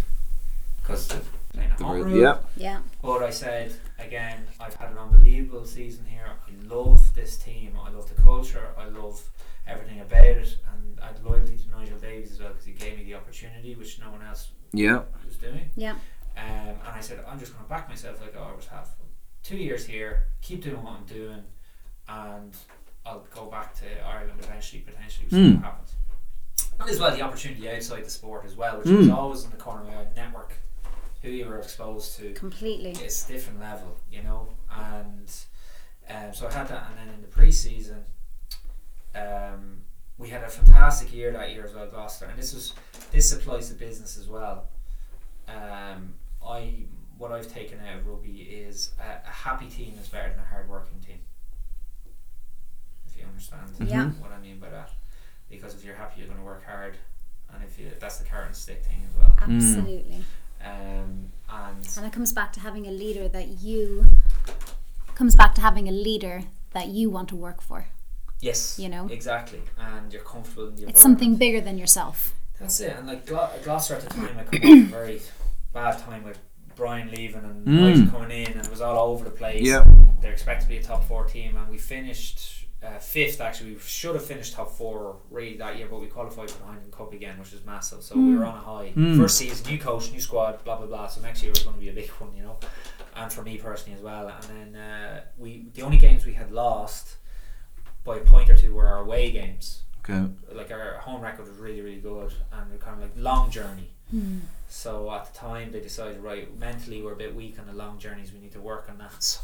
because 0.82 1.14
playing 1.56 1.72
at 1.72 1.78
The 1.78 1.84
home. 1.84 2.16
Yeah. 2.16 2.38
Yeah. 2.58 2.80
But 3.02 3.24
I 3.24 3.30
said 3.30 3.74
again, 4.00 4.46
I've 4.60 4.76
had 4.76 4.92
an 4.92 4.98
unbelievable 4.98 5.66
season 5.66 6.06
here. 6.06 6.26
I 6.28 6.74
love 6.74 7.14
this 7.16 7.38
team. 7.38 7.78
I 7.84 7.90
love 7.90 8.08
the 8.14 8.22
culture. 8.22 8.68
I 8.78 8.86
love 8.88 9.22
everything 9.68 10.00
about 10.02 10.24
it, 10.26 10.58
and 10.74 11.00
I 11.02 11.08
had 11.08 11.24
loyalty 11.24 11.58
to 11.58 11.70
Nigel 11.72 11.98
Davies 11.98 12.32
as 12.34 12.40
well 12.40 12.50
because 12.50 12.66
he 12.66 12.74
gave 12.74 12.98
me 12.98 13.04
the 13.04 13.16
opportunity, 13.16 13.74
which 13.76 14.00
no 14.00 14.12
one 14.12 14.22
else 14.22 14.52
Yeah. 14.74 15.02
was 15.26 15.38
doing. 15.38 15.72
Yeah. 15.76 15.96
Um, 16.38 16.76
and 16.86 16.94
I 16.94 17.00
said, 17.00 17.24
I'm 17.28 17.40
just 17.40 17.54
going 17.54 17.64
to 17.64 17.70
back 17.70 17.88
myself 17.90 18.22
like 18.22 18.36
I 18.36 18.40
always 18.40 18.66
have. 18.68 18.90
Two 19.44 19.58
years 19.58 19.86
here, 19.86 20.24
keep 20.42 20.64
doing 20.64 20.82
what 20.84 20.94
I'm 20.94 21.06
doing, 21.06 21.44
and 22.10 22.54
I'll 23.06 23.26
go 23.34 23.46
back 23.46 23.74
to 23.76 23.86
Ireland 24.06 24.40
eventually, 24.42 24.82
potentially, 24.82 25.30
see 25.30 25.36
Mm. 25.36 25.56
what 25.58 25.64
happens. 25.66 25.94
And 26.80 26.90
as 26.90 27.00
well, 27.00 27.16
the 27.16 27.22
opportunity 27.22 27.70
outside 27.70 28.04
the 28.04 28.10
sport 28.10 28.44
as 28.46 28.56
well, 28.56 28.78
which 28.80 28.88
was 28.88 29.08
Mm. 29.08 29.14
always 29.16 29.44
in 29.46 29.52
the 29.52 29.58
corner 29.58 29.82
of 29.82 29.88
my 29.88 29.96
eye, 30.02 30.08
network, 30.16 30.54
who 31.26 31.32
you 31.32 31.46
were 31.48 31.58
exposed 31.58 32.16
to 32.18 32.34
Completely. 32.34 32.92
it's 32.92 33.28
a 33.28 33.34
different 33.34 33.60
level, 33.60 33.98
you 34.12 34.22
know. 34.22 34.48
And 34.72 35.32
um, 36.10 36.34
so 36.34 36.48
I 36.48 36.52
had 36.54 36.68
that, 36.68 36.88
and 36.92 37.00
then 37.00 37.16
in 37.16 37.22
the 37.24 37.28
pre-season, 37.28 38.04
um, 39.16 39.82
we 40.18 40.30
had 40.30 40.44
a 40.44 40.50
fantastic 40.50 41.14
year 41.14 41.32
that 41.32 41.52
year 41.52 41.66
as 41.66 41.74
well, 41.74 41.88
Gloucester, 41.88 42.26
and 42.26 42.38
this 42.38 42.54
was 42.54 42.74
this 43.12 43.34
applies 43.34 43.70
to 43.70 43.76
business 43.76 44.18
as 44.18 44.28
well. 44.28 44.68
Um, 45.48 46.14
I 46.48 46.84
what 47.18 47.32
I've 47.32 47.52
taken 47.52 47.80
out 47.80 48.00
of 48.00 48.08
rugby 48.08 48.42
is 48.42 48.92
a, 49.00 49.28
a 49.28 49.32
happy 49.32 49.68
team 49.68 49.96
is 50.00 50.08
better 50.10 50.30
than 50.30 50.40
a 50.40 50.46
hard 50.46 50.70
working 50.70 51.00
team. 51.00 51.20
If 53.08 53.18
you 53.18 53.26
understand 53.26 53.72
Yeah. 53.90 54.10
what 54.22 54.32
I 54.32 54.40
mean 54.40 54.60
by 54.60 54.70
that, 54.70 54.92
because 55.50 55.74
if 55.74 55.84
you're 55.84 55.96
happy, 55.96 56.20
you're 56.20 56.28
going 56.28 56.40
to 56.40 56.46
work 56.46 56.66
hard, 56.66 56.98
and 57.54 57.64
if 57.64 57.80
you 57.80 57.90
that's 58.00 58.18
the 58.18 58.26
carrot 58.26 58.48
and 58.48 58.56
stick 58.56 58.84
thing 58.86 59.02
as 59.10 59.16
well. 59.18 59.34
Absolutely. 59.42 60.24
Um, 60.64 61.32
and 61.50 61.88
And 61.98 62.06
it 62.06 62.12
comes 62.14 62.34
back 62.34 62.54
to 62.54 62.60
having 62.60 62.88
a 62.88 62.92
leader 62.92 63.28
that 63.28 63.48
you 63.62 64.06
comes 65.16 65.36
back 65.36 65.56
to 65.56 65.62
having 65.62 65.88
a 65.88 65.92
leader 65.92 66.44
that 66.74 66.88
you 66.90 67.10
want 67.10 67.30
to 67.30 67.36
work 67.36 67.62
for. 67.62 67.88
yes, 68.42 68.78
You 68.78 68.90
know? 68.90 69.08
exactly, 69.08 69.62
and 69.80 70.12
you're 70.12 70.24
comfortable 70.24 70.68
in 70.68 70.78
your. 70.78 70.90
It's 70.90 71.02
something 71.02 71.36
bigger 71.36 71.62
than 71.62 71.78
yourself. 71.78 72.34
That's 72.60 72.80
it, 72.82 72.96
and 72.98 73.08
like 73.08 73.26
Glo- 73.26 73.50
Gloucester 73.64 73.96
at 73.96 74.02
the 74.02 74.10
time, 74.10 74.38
I 74.38 74.44
come 74.44 74.62
off 74.62 74.78
a 74.78 74.92
very 74.92 75.22
bad 75.74 76.00
time 76.00 76.24
with 76.24 76.38
Brian 76.76 77.10
leaving 77.12 77.44
and 77.46 77.66
Mm. 77.66 77.80
Nigel 77.80 78.08
coming 78.08 78.32
in, 78.42 78.52
and 78.54 78.62
it 78.66 78.70
was 78.70 78.82
all 78.82 78.98
over 79.12 79.24
the 79.24 79.32
place. 79.32 79.62
Yeah. 79.64 79.84
They're 80.20 80.34
expected 80.34 80.64
to 80.64 80.70
be 80.70 80.78
a 80.78 80.84
top 80.84 81.06
four 81.06 81.24
team, 81.26 81.56
and 81.58 81.70
we 81.70 81.78
finished 81.78 82.65
uh, 82.86 83.00
fifth. 83.00 83.42
Actually, 83.42 83.74
we 83.74 83.80
should 83.80 84.16
have 84.16 84.26
finished 84.26 84.54
top 84.54 84.72
four 84.72 85.18
really 85.32 85.58
that 85.58 85.78
year, 85.78 85.88
but 85.90 86.00
we 86.02 86.08
qualified 86.08 86.52
for 86.52 86.60
the 86.60 86.66
Heineken 86.66 86.92
Cup 86.92 87.14
again, 87.14 87.40
which 87.40 87.52
was 87.52 87.66
massive. 87.66 88.04
So 88.04 88.16
we 88.18 88.36
were 88.36 88.46
on 88.46 88.56
a 88.56 88.60
high. 88.60 88.94
Mm. 88.96 89.18
First 89.18 89.38
season, 89.38 89.72
new 89.72 89.80
coach, 89.80 90.12
new 90.12 90.20
squad, 90.22 90.64
blah 90.64 90.78
blah 90.78 90.88
blah. 90.88 91.08
So 91.08 91.22
next 91.22 91.42
year 91.44 91.52
was 91.52 91.64
going 91.64 91.76
to 91.76 91.82
be 91.82 91.90
a 91.90 91.94
big 91.94 92.10
one, 92.12 92.36
you 92.36 92.44
know, 92.44 92.58
and 93.16 93.32
for 93.32 93.42
me 93.44 93.58
personally 93.58 93.98
as 93.98 94.04
well. 94.04 94.28
And 94.30 94.74
then 94.74 94.82
uh, 94.82 95.22
we 95.38 95.66
the 95.74 95.82
only 95.82 95.98
games 95.98 96.26
we 96.26 96.34
had 96.34 96.52
lost 96.52 97.18
by 98.04 98.18
a 98.18 98.22
point 98.22 98.50
or 98.50 98.56
two 98.56 98.74
were 98.76 98.86
our 98.88 99.00
away 99.00 99.32
games 99.32 99.82
Okay. 100.08 100.30
like 100.54 100.70
our 100.72 101.00
home 101.00 101.20
record 101.22 101.48
was 101.50 101.58
really 101.58 101.82
really 101.82 101.98
good 101.98 102.32
and 102.54 102.70
we're 102.72 102.78
kind 102.78 102.96
of 102.96 103.02
like 103.02 103.14
long 103.18 103.50
journey 103.50 103.90
so 104.68 105.12
at 105.12 105.26
the 105.26 105.36
time 105.36 105.72
they 105.72 105.80
decided 105.80 106.20
right 106.22 106.56
mentally 106.60 107.02
we're 107.02 107.14
a 107.14 107.16
bit 107.16 107.34
weak 107.36 107.58
on 107.60 107.66
the 107.66 107.74
long 107.74 107.98
journeys 107.98 108.32
we 108.32 108.38
need 108.40 108.52
to 108.52 108.62
work 108.62 108.86
on 108.88 109.00
that 109.00 109.24
so 109.24 109.40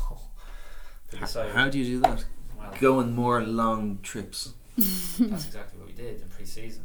they 1.09 1.17
decided 1.17 1.55
How 1.55 1.67
do 1.69 1.79
you 1.79 1.85
do 1.95 1.99
that? 2.01 2.23
Well 2.61 2.73
Go 2.79 2.99
on 2.99 3.13
more 3.13 3.41
long 3.43 3.99
trips. 4.03 4.53
that's 4.77 5.19
exactly 5.45 5.77
what 5.79 5.87
we 5.87 5.93
did 5.93 6.21
in 6.21 6.29
pre-season 6.29 6.83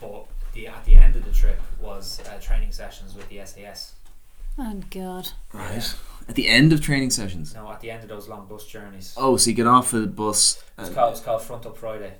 but 0.00 0.26
the 0.52 0.66
at 0.68 0.84
the 0.84 0.94
end 0.96 1.16
of 1.16 1.24
the 1.24 1.32
trip 1.32 1.58
was 1.80 2.20
uh, 2.28 2.38
training 2.40 2.70
sessions 2.72 3.14
with 3.14 3.28
the 3.28 3.40
SAS 3.44 3.94
Oh 4.60 4.80
God. 4.90 5.28
Right. 5.52 5.94
At 6.28 6.34
the 6.34 6.48
end 6.48 6.72
of 6.72 6.80
training 6.80 7.10
sessions. 7.10 7.54
no 7.54 7.70
at 7.70 7.80
the 7.80 7.90
end 7.92 8.02
of 8.02 8.08
those 8.08 8.28
long 8.28 8.46
bus 8.48 8.66
journeys 8.66 9.14
Oh, 9.16 9.36
so 9.36 9.50
you 9.50 9.56
get 9.56 9.66
off 9.68 9.92
of 9.92 10.00
the 10.02 10.06
bus. 10.08 10.62
It's 10.78 10.88
And, 10.88 10.94
called, 10.96 11.12
it's 11.12 11.20
called 11.22 11.42
Front 11.42 11.64
Up 11.66 11.76
Friday. 11.76 12.14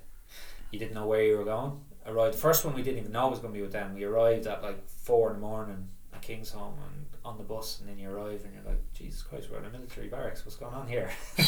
You 0.70 0.78
didn't 0.78 0.94
know 0.94 1.06
where 1.06 1.22
you 1.22 1.36
were 1.36 1.44
going. 1.44 1.80
Arrived 2.06 2.34
the 2.34 2.38
first 2.38 2.64
one 2.64 2.74
we 2.74 2.82
didn't 2.82 3.00
even 3.00 3.10
know 3.12 3.28
was 3.28 3.40
going 3.40 3.52
to 3.52 3.56
be 3.58 3.62
with 3.62 3.72
them. 3.72 3.94
We 3.94 4.04
arrived 4.04 4.46
at 4.46 4.62
like 4.62 4.88
four 4.88 5.28
in 5.30 5.34
the 5.36 5.40
morning 5.40 5.88
at 6.14 6.22
Kingsholm 6.22 6.74
and 6.74 7.06
on 7.28 7.38
the 7.38 7.44
bus, 7.44 7.78
and 7.80 7.88
then 7.88 7.98
you 7.98 8.10
arrive 8.10 8.42
and 8.44 8.52
you're 8.54 8.64
like, 8.64 8.80
Jesus 8.92 9.22
Christ, 9.22 9.48
we're 9.50 9.58
in 9.58 9.66
a 9.66 9.70
military 9.70 10.08
barracks. 10.08 10.44
What's 10.44 10.56
going 10.56 10.74
on 10.74 10.88
here? 10.88 11.10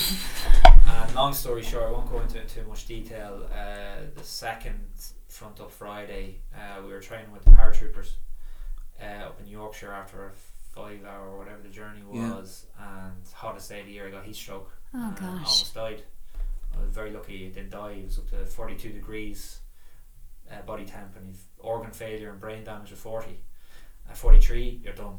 and 0.86 1.14
long 1.14 1.32
story 1.32 1.62
short, 1.62 1.84
I 1.84 1.90
won't 1.90 2.10
go 2.10 2.20
into 2.20 2.38
it 2.38 2.42
in 2.42 2.62
too 2.62 2.68
much 2.68 2.86
detail. 2.86 3.46
Uh, 3.52 4.02
the 4.14 4.22
second 4.24 4.80
Front 5.28 5.60
Up 5.60 5.70
Friday, 5.70 6.40
uh, 6.54 6.82
we 6.82 6.92
were 6.92 7.00
training 7.00 7.32
with 7.32 7.44
the 7.44 7.50
paratroopers 7.50 8.12
uh, 9.02 9.26
up 9.26 9.40
in 9.40 9.46
Yorkshire 9.46 9.92
after 9.92 10.26
a 10.26 10.30
five 10.74 11.04
hour 11.04 11.30
or 11.30 11.38
whatever 11.38 11.62
the 11.62 11.68
journey 11.68 12.00
Yeah. 12.12 12.34
was, 12.34 12.66
and 12.78 13.14
hottest 13.32 13.68
day 13.70 13.80
of 13.80 13.86
the 13.86 13.92
year, 13.92 14.06
I 14.06 14.10
got 14.10 14.24
heat 14.24 14.36
stroke. 14.36 14.70
Oh 14.94 15.08
and 15.08 15.16
gosh. 15.16 15.24
Almost 15.26 15.74
died. 15.74 16.02
I 16.76 16.80
was 16.82 16.90
very 16.90 17.10
lucky 17.10 17.46
it 17.46 17.54
didn't 17.54 17.70
die. 17.70 17.92
It 17.92 18.04
was 18.06 18.18
up 18.18 18.30
to 18.30 18.44
42 18.46 18.90
degrees 18.92 19.60
uh, 20.50 20.62
body 20.62 20.84
temp 20.84 21.16
and 21.16 21.34
organ 21.58 21.90
failure 21.90 22.30
and 22.30 22.40
brain 22.40 22.64
damage 22.64 22.92
at 22.92 22.98
40. 22.98 23.40
At 24.08 24.16
43, 24.16 24.80
you're 24.84 24.92
done. 24.94 25.18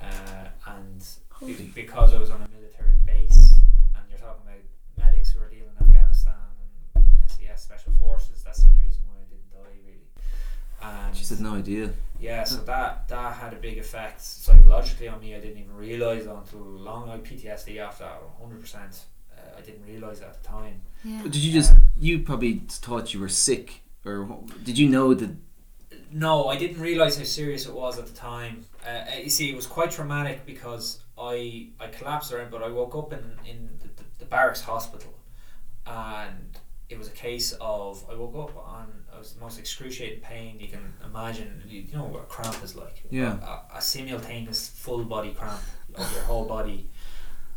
Uh, 0.00 0.48
and 0.66 0.98
be- 0.98 1.06
Holy. 1.54 1.70
because 1.74 2.14
I 2.14 2.18
was 2.18 2.30
on 2.30 2.42
a 2.42 2.48
military 2.48 2.94
base, 3.04 3.54
and 3.94 4.04
you're 4.08 4.18
talking 4.18 4.42
about 4.46 4.58
medics 4.98 5.32
who 5.32 5.40
are 5.42 5.48
dealing 5.48 5.70
in 5.78 5.86
Afghanistan 5.88 6.34
and 6.94 7.04
SAS 7.28 7.62
Special 7.62 7.92
Forces, 7.98 8.42
that's 8.44 8.62
the 8.62 8.70
only 8.70 8.86
reason 8.86 9.02
why 9.06 9.16
I 9.20 9.28
didn't 9.28 9.50
die, 9.52 9.76
really. 9.84 10.00
And 11.06 11.16
She 11.16 11.26
had 11.26 11.40
no 11.40 11.54
idea. 11.54 11.90
yeah, 12.18 12.44
so 12.44 12.56
that 12.62 13.08
that 13.08 13.34
had 13.36 13.52
a 13.52 13.56
big 13.56 13.78
effect 13.78 14.20
psychologically 14.22 15.08
on 15.08 15.20
me. 15.20 15.34
I 15.34 15.40
didn't 15.40 15.58
even 15.58 15.74
realize 15.76 16.26
until 16.26 16.60
long. 16.60 17.10
I 17.10 17.18
PTSD 17.18 17.78
after 17.78 18.04
that, 18.04 18.20
hundred 18.40 18.60
percent. 18.60 19.04
Uh, 19.36 19.58
I 19.58 19.60
didn't 19.60 19.84
realize 19.86 20.20
at 20.22 20.42
the 20.42 20.48
time. 20.48 20.80
Yeah. 21.04 21.20
But 21.22 21.32
did 21.32 21.42
you 21.42 21.52
just? 21.52 21.74
You 21.98 22.20
probably 22.20 22.62
thought 22.68 23.12
you 23.12 23.20
were 23.20 23.28
sick, 23.28 23.82
or 24.04 24.24
what- 24.24 24.64
did 24.64 24.78
you 24.78 24.88
know 24.88 25.12
that? 25.14 25.30
No, 26.12 26.48
I 26.48 26.56
didn't 26.56 26.80
realize 26.80 27.16
how 27.18 27.24
serious 27.24 27.66
it 27.66 27.72
was 27.74 27.98
at 27.98 28.06
the 28.06 28.12
time. 28.14 28.64
Uh, 28.86 29.04
you 29.22 29.30
see, 29.30 29.50
it 29.50 29.56
was 29.56 29.66
quite 29.66 29.90
traumatic 29.90 30.46
because 30.46 31.02
I 31.18 31.68
I 31.78 31.88
collapsed 31.88 32.32
around, 32.32 32.50
but 32.50 32.62
I 32.62 32.68
woke 32.68 32.94
up 32.94 33.12
in 33.12 33.38
in 33.46 33.70
the, 33.80 33.88
the, 33.88 34.04
the 34.20 34.24
barracks 34.24 34.62
hospital, 34.62 35.14
and 35.86 36.58
it 36.88 36.98
was 36.98 37.08
a 37.08 37.12
case 37.12 37.52
of 37.60 38.04
I 38.10 38.14
woke 38.14 38.50
up 38.50 38.56
on 38.56 38.86
I 39.14 39.18
was 39.18 39.34
the 39.34 39.40
most 39.40 39.58
excruciating 39.58 40.20
pain 40.20 40.58
you 40.58 40.68
can 40.68 40.94
imagine. 41.04 41.62
You, 41.68 41.82
you 41.82 41.92
know 41.92 42.04
what 42.04 42.22
a 42.22 42.26
cramp 42.26 42.62
is 42.64 42.74
like. 42.74 43.04
Yeah. 43.10 43.38
A, 43.42 43.78
a 43.78 43.82
simultaneous 43.82 44.68
full 44.68 45.04
body 45.04 45.32
cramp 45.32 45.60
of 45.94 46.12
your 46.14 46.22
whole 46.22 46.46
body, 46.46 46.88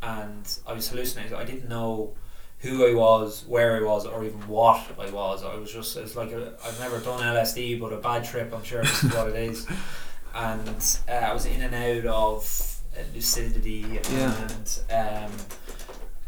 and 0.02 0.46
I 0.68 0.74
was 0.74 0.90
hallucinating. 0.90 1.34
I 1.34 1.46
didn't 1.46 1.70
know 1.70 2.16
who 2.60 2.88
I 2.88 2.94
was, 2.94 3.44
where 3.46 3.76
I 3.76 3.82
was, 3.82 4.06
or 4.06 4.24
even 4.24 4.40
what 4.48 4.86
I 4.98 5.10
was. 5.10 5.44
I 5.44 5.56
was 5.56 5.72
just, 5.72 5.98
it's 5.98 6.16
like 6.16 6.32
a, 6.32 6.54
I've 6.64 6.80
never 6.80 6.98
done 7.00 7.20
LSD, 7.20 7.78
but 7.78 7.92
a 7.92 7.98
bad 7.98 8.24
trip, 8.24 8.54
I'm 8.54 8.64
sure 8.64 8.82
this 8.82 9.04
is 9.04 9.14
what 9.14 9.28
it 9.28 9.36
is. 9.36 9.68
And 10.34 11.00
uh, 11.08 11.12
I 11.12 11.34
was 11.34 11.46
in 11.46 11.62
and 11.62 11.76
out 11.76 12.06
of 12.06 12.80
uh, 12.98 13.02
lucidity 13.14 13.86
Yeah. 14.12 14.48
and 14.48 14.80
um, 14.92 15.32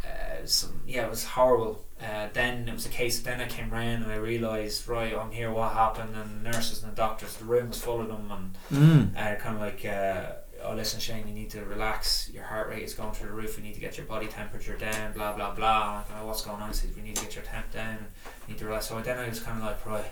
uh, 0.03 0.45
some, 0.45 0.81
yeah, 0.87 1.05
it 1.05 1.09
was 1.09 1.23
horrible. 1.25 1.83
Uh, 2.01 2.27
then 2.33 2.67
it 2.67 2.73
was 2.73 2.85
a 2.85 2.89
case, 2.89 3.21
then 3.21 3.39
I 3.41 3.47
came 3.47 3.69
round 3.69 4.03
and 4.03 4.11
I 4.11 4.17
realised, 4.17 4.87
right, 4.87 5.15
I'm 5.15 5.31
here, 5.31 5.49
what 5.51 5.71
happened? 5.73 6.15
And 6.15 6.45
the 6.45 6.51
nurses 6.51 6.83
and 6.83 6.91
the 6.91 6.95
doctors, 6.95 7.35
the 7.37 7.45
room 7.45 7.69
was 7.69 7.81
full 7.81 8.01
of 8.01 8.07
them, 8.09 8.31
and 8.31 9.13
Mm. 9.15 9.15
uh, 9.15 9.39
kind 9.39 9.55
of 9.55 9.61
like, 9.61 9.85
uh, 9.85 10.33
oh, 10.63 10.73
listen, 10.75 10.99
Shane, 10.99 11.25
you 11.27 11.33
need 11.33 11.49
to 11.51 11.63
relax. 11.63 12.29
Your 12.33 12.43
heart 12.43 12.69
rate 12.69 12.83
is 12.83 12.93
going 12.93 13.13
through 13.13 13.29
the 13.29 13.33
roof. 13.33 13.55
We 13.57 13.63
need 13.63 13.75
to 13.75 13.79
get 13.79 13.97
your 13.97 14.05
body 14.07 14.27
temperature 14.27 14.75
down. 14.75 15.13
Blah 15.13 15.33
blah 15.33 15.51
blah. 15.55 16.03
Like, 16.09 16.21
oh, 16.21 16.27
what's 16.27 16.41
going 16.43 16.61
on? 16.61 16.73
Said, 16.73 16.95
we 16.95 17.01
need 17.01 17.15
to 17.15 17.23
get 17.23 17.35
your 17.35 17.45
temp 17.45 17.71
down. 17.71 17.95
And 17.97 18.05
you 18.47 18.53
need 18.53 18.59
to 18.59 18.65
relax. 18.65 18.87
So 18.87 18.99
then 18.99 19.17
I 19.17 19.29
was 19.29 19.39
kind 19.39 19.57
of 19.59 19.63
like, 19.65 19.85
right, 19.85 20.05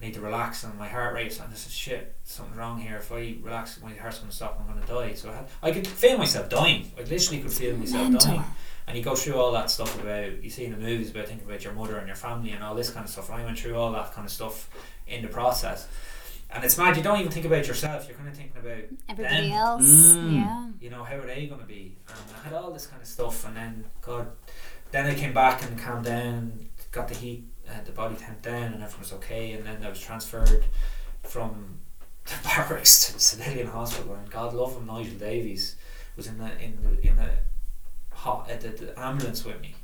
I 0.00 0.04
need 0.04 0.14
to 0.14 0.20
relax. 0.20 0.62
And 0.64 0.78
my 0.78 0.88
heart 0.88 1.14
rate, 1.14 1.38
and 1.40 1.50
this 1.52 1.66
is 1.66 1.72
shit. 1.72 2.16
Something's 2.24 2.58
wrong 2.58 2.80
here. 2.80 2.96
If 2.96 3.10
I 3.12 3.36
relax, 3.42 3.80
my 3.82 3.94
heart's 3.94 4.18
going 4.18 4.30
to 4.30 4.36
stop. 4.36 4.58
I'm 4.60 4.66
going 4.72 4.80
to 4.86 4.92
die. 4.92 5.14
So 5.14 5.30
I, 5.30 5.34
had, 5.36 5.48
I 5.62 5.70
could 5.70 5.86
feel 5.86 6.18
myself 6.18 6.48
dying. 6.48 6.92
I 6.98 7.02
literally 7.02 7.40
could 7.40 7.52
feel 7.52 7.76
myself 7.76 8.10
Mental. 8.10 8.30
dying. 8.30 8.44
And 8.88 8.96
you 8.96 9.02
go 9.02 9.16
through 9.16 9.34
all 9.34 9.50
that 9.52 9.70
stuff 9.70 10.00
about 10.00 10.44
you 10.44 10.50
see 10.50 10.64
in 10.64 10.70
the 10.70 10.76
movies 10.76 11.10
about 11.10 11.26
thinking 11.26 11.46
about 11.48 11.64
your 11.64 11.72
mother 11.72 11.96
and 11.96 12.06
your 12.06 12.14
family 12.16 12.50
and 12.50 12.62
all 12.62 12.74
this 12.74 12.90
kind 12.90 13.04
of 13.04 13.10
stuff. 13.10 13.28
And 13.30 13.40
I 13.40 13.44
went 13.44 13.58
through 13.58 13.74
all 13.76 13.90
that 13.92 14.12
kind 14.12 14.24
of 14.24 14.30
stuff 14.30 14.70
in 15.08 15.22
the 15.22 15.28
process. 15.28 15.88
And 16.50 16.62
it's 16.62 16.78
mad, 16.78 16.96
you 16.96 17.02
don't 17.02 17.18
even 17.18 17.32
think 17.32 17.44
about 17.44 17.66
yourself, 17.66 18.06
you're 18.08 18.16
kind 18.16 18.28
of 18.28 18.36
thinking 18.36 18.56
about 18.56 18.84
Everybody 19.08 19.48
them. 19.48 19.58
else. 19.58 19.82
Mm. 19.84 20.32
Yeah. 20.34 20.68
you 20.80 20.90
know, 20.90 21.02
how 21.02 21.16
are 21.16 21.26
they 21.26 21.46
going 21.48 21.60
to 21.60 21.66
be? 21.66 21.96
And 22.08 22.16
I 22.40 22.44
had 22.44 22.52
all 22.52 22.70
this 22.70 22.86
kind 22.86 23.02
of 23.02 23.08
stuff, 23.08 23.44
and 23.46 23.56
then, 23.56 23.84
God, 24.00 24.28
then 24.92 25.06
I 25.06 25.14
came 25.14 25.34
back 25.34 25.64
and 25.64 25.76
calmed 25.76 26.04
down, 26.04 26.68
got 26.92 27.08
the 27.08 27.16
heat, 27.16 27.44
uh, 27.68 27.84
the 27.84 27.92
body 27.92 28.16
temp 28.16 28.42
down, 28.42 28.72
and 28.72 28.82
everything 28.82 29.00
was 29.00 29.12
okay. 29.14 29.52
And 29.52 29.64
then 29.66 29.84
I 29.84 29.88
was 29.88 30.00
transferred 30.00 30.64
from 31.22 31.80
the 32.26 32.34
barracks 32.44 33.06
to 33.06 33.14
the 33.14 33.20
civilian 33.20 33.68
hospital, 33.68 34.14
and 34.14 34.30
God 34.30 34.54
love 34.54 34.76
him, 34.76 34.86
Nigel 34.86 35.18
Davies 35.18 35.76
was 36.16 36.26
in 36.26 36.38
the 36.38 36.50
in 36.62 36.78
the 36.82 37.08
in 37.08 37.16
the 37.16 37.28
hot 38.10 38.50
uh, 38.50 38.56
the, 38.56 38.68
the 38.68 38.98
ambulance 38.98 39.44
with 39.44 39.60
me 39.60 39.74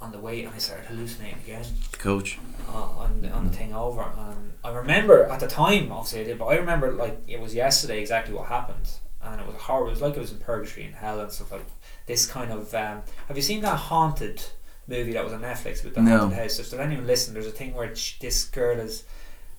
on 0.00 0.12
the 0.12 0.18
way, 0.18 0.44
and 0.44 0.54
I 0.54 0.58
started 0.58 0.86
hallucinating 0.86 1.38
again 1.40 1.64
Coach. 1.92 2.38
uh, 2.68 2.72
on 2.72 3.20
the, 3.20 3.28
on 3.30 3.46
the 3.46 3.52
thing 3.52 3.74
over. 3.74 4.02
And 4.02 4.52
I 4.64 4.70
remember 4.70 5.24
at 5.24 5.40
the 5.40 5.46
time, 5.46 5.92
obviously 5.92 6.20
I 6.20 6.24
did, 6.24 6.38
but 6.38 6.46
I 6.46 6.56
remember 6.56 6.92
like 6.92 7.20
it 7.28 7.40
was 7.40 7.54
yesterday 7.54 8.00
exactly 8.00 8.34
what 8.34 8.46
happened, 8.46 8.88
and 9.22 9.40
it 9.40 9.46
was 9.46 9.56
horrible. 9.56 9.88
It 9.88 9.92
was 9.92 10.02
like 10.02 10.16
it 10.16 10.20
was 10.20 10.32
in 10.32 10.38
purgatory 10.38 10.86
and 10.86 10.94
hell 10.94 11.20
and 11.20 11.30
stuff 11.30 11.52
like 11.52 11.66
this 12.06 12.26
kind 12.26 12.50
of. 12.50 12.74
Um, 12.74 13.02
have 13.28 13.36
you 13.36 13.42
seen 13.42 13.60
that 13.62 13.76
haunted 13.76 14.42
movie 14.86 15.12
that 15.12 15.24
was 15.24 15.32
on 15.32 15.40
Netflix 15.42 15.84
with 15.84 15.94
the 15.94 16.02
No. 16.02 16.18
haunted 16.18 16.38
house? 16.38 16.58
If 16.58 16.70
there's 16.70 16.80
anyone 16.80 17.06
listening, 17.06 17.34
there's 17.34 17.46
a 17.46 17.50
thing 17.56 17.74
where 17.74 17.94
sh- 17.94 18.18
this 18.20 18.44
girl 18.44 18.78
is. 18.80 19.04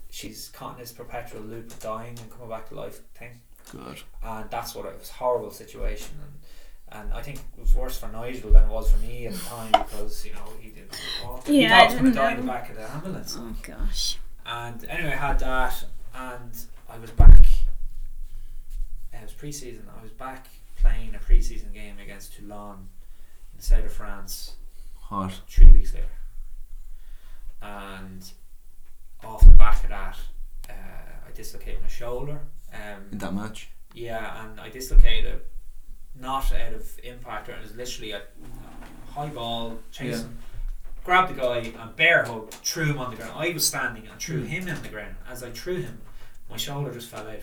She's 0.09 0.49
caught 0.49 0.73
in 0.73 0.79
this 0.79 0.91
perpetual 0.91 1.41
loop 1.41 1.71
of 1.71 1.79
dying 1.79 2.19
and 2.19 2.29
coming 2.29 2.49
back 2.49 2.67
to 2.67 2.75
life 2.75 2.99
thing 3.13 3.39
Good. 3.71 4.01
and 4.21 4.49
that's 4.51 4.75
what 4.75 4.85
it 4.85 4.99
was 4.99 5.09
horrible 5.09 5.51
situation 5.51 6.15
and 6.21 6.33
and 7.03 7.13
I 7.13 7.21
think 7.21 7.37
it 7.37 7.61
was 7.61 7.73
worse 7.73 7.97
for 7.97 8.09
Nigel 8.09 8.51
than 8.51 8.63
it 8.65 8.69
was 8.69 8.91
for 8.91 8.97
me 8.97 9.27
at 9.27 9.33
the 9.33 9.39
time 9.39 9.71
because 9.71 10.25
you 10.25 10.33
know 10.33 10.43
he 10.59 10.71
did 10.71 10.93
he 11.45 11.61
Yeah, 11.61 11.69
thought 11.87 11.87
he 11.91 11.93
was 11.93 12.01
going 12.01 12.11
to 12.11 12.17
die 12.19 12.31
in 12.33 12.41
the 12.41 12.51
back 12.51 12.69
of 12.71 12.75
the 12.75 12.91
ambulance 12.91 13.37
Oh 13.39 13.55
gosh. 13.63 14.17
and 14.45 14.83
anyway 14.89 15.13
I 15.13 15.15
had 15.15 15.39
that 15.39 15.85
and 16.13 16.51
I 16.89 16.97
was 16.97 17.11
back 17.11 17.39
it 19.13 19.23
was 19.23 19.31
pre-season 19.31 19.87
I 19.97 20.01
was 20.03 20.11
back 20.11 20.47
playing 20.81 21.15
a 21.15 21.19
pre-season 21.19 21.71
game 21.73 21.95
against 22.03 22.33
Toulon 22.35 22.79
in 23.53 23.57
the 23.57 23.63
south 23.63 23.85
of 23.85 23.93
France 23.93 24.55
Three 25.49 25.71
weeks 25.71 25.93
later 25.93 26.07
and 27.61 28.31
off 29.23 29.43
the 29.45 29.51
back 29.51 29.83
of 29.83 29.89
that 29.89 30.17
uh, 30.69 30.73
I 31.27 31.31
dislocated 31.35 31.81
my 31.81 31.87
shoulder 31.87 32.39
um, 32.73 33.03
In 33.11 33.17
that 33.19 33.33
match. 33.33 33.69
yeah, 33.93 34.43
and 34.45 34.59
I 34.59 34.69
dislocated 34.69 35.41
not 36.19 36.51
out 36.53 36.73
of 36.73 36.87
impact, 37.03 37.49
or 37.49 37.53
it 37.53 37.61
was 37.61 37.75
literally 37.75 38.11
a 38.11 38.21
high 39.11 39.27
ball 39.27 39.77
chasing. 39.91 40.37
Grabbed 41.03 41.35
the 41.35 41.41
guy 41.41 41.57
and 41.57 41.95
bear 41.95 42.23
hug, 42.25 42.49
threw 42.51 42.85
him 42.85 42.97
on 42.99 43.11
the 43.11 43.17
ground. 43.17 43.33
I 43.35 43.49
was 43.53 43.67
standing 43.67 44.07
and 44.07 44.19
threw 44.19 44.43
Mm. 44.43 44.47
him 44.47 44.67
in 44.67 44.81
the 44.81 44.89
ground. 44.89 45.15
As 45.27 45.41
I 45.43 45.49
threw 45.51 45.77
him, 45.81 45.99
my 46.49 46.57
shoulder 46.57 46.93
just 46.93 47.09
fell 47.09 47.27
out 47.27 47.39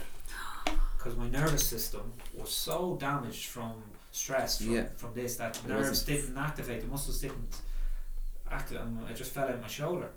because 0.96 1.16
my 1.16 1.28
nervous 1.28 1.66
system 1.66 2.12
was 2.34 2.50
so 2.50 2.96
damaged 3.00 3.46
from 3.46 3.82
stress 4.18 4.58
from, 4.58 4.74
Yeah. 4.74 4.86
from 4.96 5.14
this 5.14 5.36
that 5.36 5.54
the 5.54 5.68
It 5.68 5.68
nerves 5.74 5.88
wasn't- 5.90 6.06
didn't 6.22 6.38
activate, 6.38 6.80
the 6.82 6.86
muscles 6.88 7.20
didn't 7.20 7.56
act. 8.50 8.72
and 8.72 9.08
it 9.10 9.14
just 9.16 9.32
fell 9.32 9.48
out 9.48 9.60
my 9.60 9.66
shoulder. 9.68 10.10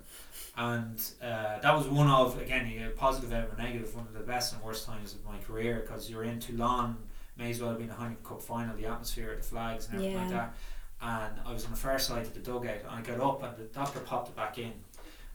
And 0.57 0.99
uh, 1.21 1.59
that 1.59 1.73
was 1.77 1.87
one 1.87 2.07
of 2.09 2.39
again 2.39 2.65
a 2.85 2.89
positive 2.91 3.31
out 3.33 3.49
a 3.57 3.61
negative, 3.61 3.93
one 3.95 4.05
of 4.07 4.13
the 4.13 4.19
best 4.21 4.53
and 4.53 4.61
worst 4.63 4.85
times 4.85 5.13
of 5.13 5.23
my 5.25 5.37
career 5.39 5.79
because 5.81 6.09
you're 6.09 6.23
in 6.23 6.39
Toulon, 6.39 6.95
may 7.37 7.51
as 7.51 7.61
well 7.61 7.69
have 7.71 7.79
been 7.79 7.89
a 7.89 7.93
Heineken 7.93 8.23
Cup 8.23 8.41
final, 8.41 8.75
the 8.75 8.85
atmosphere, 8.85 9.35
the 9.35 9.43
flags, 9.43 9.87
and 9.87 9.95
everything 9.95 10.17
like 10.17 10.29
that. 10.29 10.53
And 11.01 11.33
I 11.45 11.51
was 11.53 11.65
on 11.65 11.71
the 11.71 11.77
far 11.77 11.97
side 11.97 12.23
of 12.27 12.33
the 12.33 12.41
dugout, 12.41 12.81
and 12.81 12.89
I 12.89 13.01
got 13.01 13.19
up, 13.19 13.41
and 13.43 13.57
the 13.57 13.63
doctor 13.73 13.99
popped 14.01 14.29
it 14.29 14.35
back 14.35 14.57
in. 14.59 14.73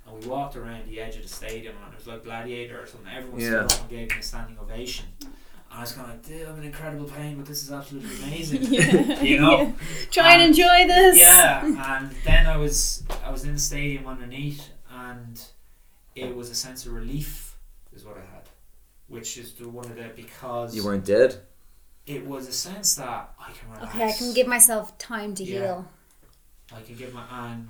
And 0.07 0.21
we 0.23 0.29
walked 0.29 0.55
around 0.55 0.87
the 0.89 1.01
edge 1.01 1.17
of 1.17 1.23
the 1.23 1.29
stadium, 1.29 1.75
and 1.85 1.93
it 1.93 1.97
was 1.99 2.07
like 2.07 2.23
Gladiator 2.23 2.81
or 2.81 2.87
something. 2.87 3.11
Everyone 3.13 3.41
Yeah. 3.41 3.67
stood 3.67 3.73
up 3.73 3.81
and 3.81 3.91
gave 3.91 4.11
me 4.11 4.17
a 4.19 4.23
standing 4.23 4.59
ovation. 4.61 5.07
And 5.71 5.79
I 5.79 5.81
was 5.83 5.93
kind 5.93 6.07
of 6.11 6.15
like, 6.15 6.27
dude, 6.27 6.47
I'm 6.49 6.59
in 6.59 6.65
incredible 6.65 7.07
pain, 7.07 7.37
but 7.37 7.47
this 7.47 7.63
is 7.63 7.73
absolutely 7.73 8.15
amazing. 8.25 8.63
yeah. 8.63 9.23
You 9.31 9.41
know? 9.41 9.61
Yeah. 9.63 9.73
Try 10.11 10.33
and 10.35 10.43
And- 10.43 10.51
enjoy 10.51 10.87
this. 10.87 11.19
Yeah, 11.19 11.65
and 11.99 12.11
then 12.25 12.47
I 12.47 12.57
was 12.57 13.03
I 13.25 13.31
was 13.31 13.45
in 13.45 13.53
the 13.53 13.59
stadium 13.61 14.07
underneath, 14.07 14.69
and 14.91 15.43
it 16.15 16.35
was 16.35 16.51
a 16.51 16.55
sense 16.55 16.87
of 16.87 16.93
relief, 16.93 17.57
is 17.95 18.05
what 18.05 18.17
I 18.17 18.21
had, 18.35 18.49
which 19.09 19.37
is 19.39 19.53
the 19.55 19.69
one 19.69 19.85
of 19.87 19.97
the 19.97 20.11
because 20.15 20.75
You 20.75 20.85
weren't 20.85 21.05
dead. 21.05 21.41
it 22.07 22.25
was 22.27 22.47
a 22.49 22.53
sense 22.53 22.95
that 22.97 23.35
I 23.39 23.51
can 23.53 23.71
relax. 23.73 23.95
Okay, 23.95 24.05
I 24.09 24.13
can 24.13 24.33
give 24.35 24.47
myself 24.47 24.97
time 24.99 25.35
to 25.35 25.45
Yeah. 25.45 25.59
heal. 25.61 25.89
I 26.75 26.81
can 26.83 26.95
give 26.97 27.13
my 27.15 27.25
and 27.31 27.69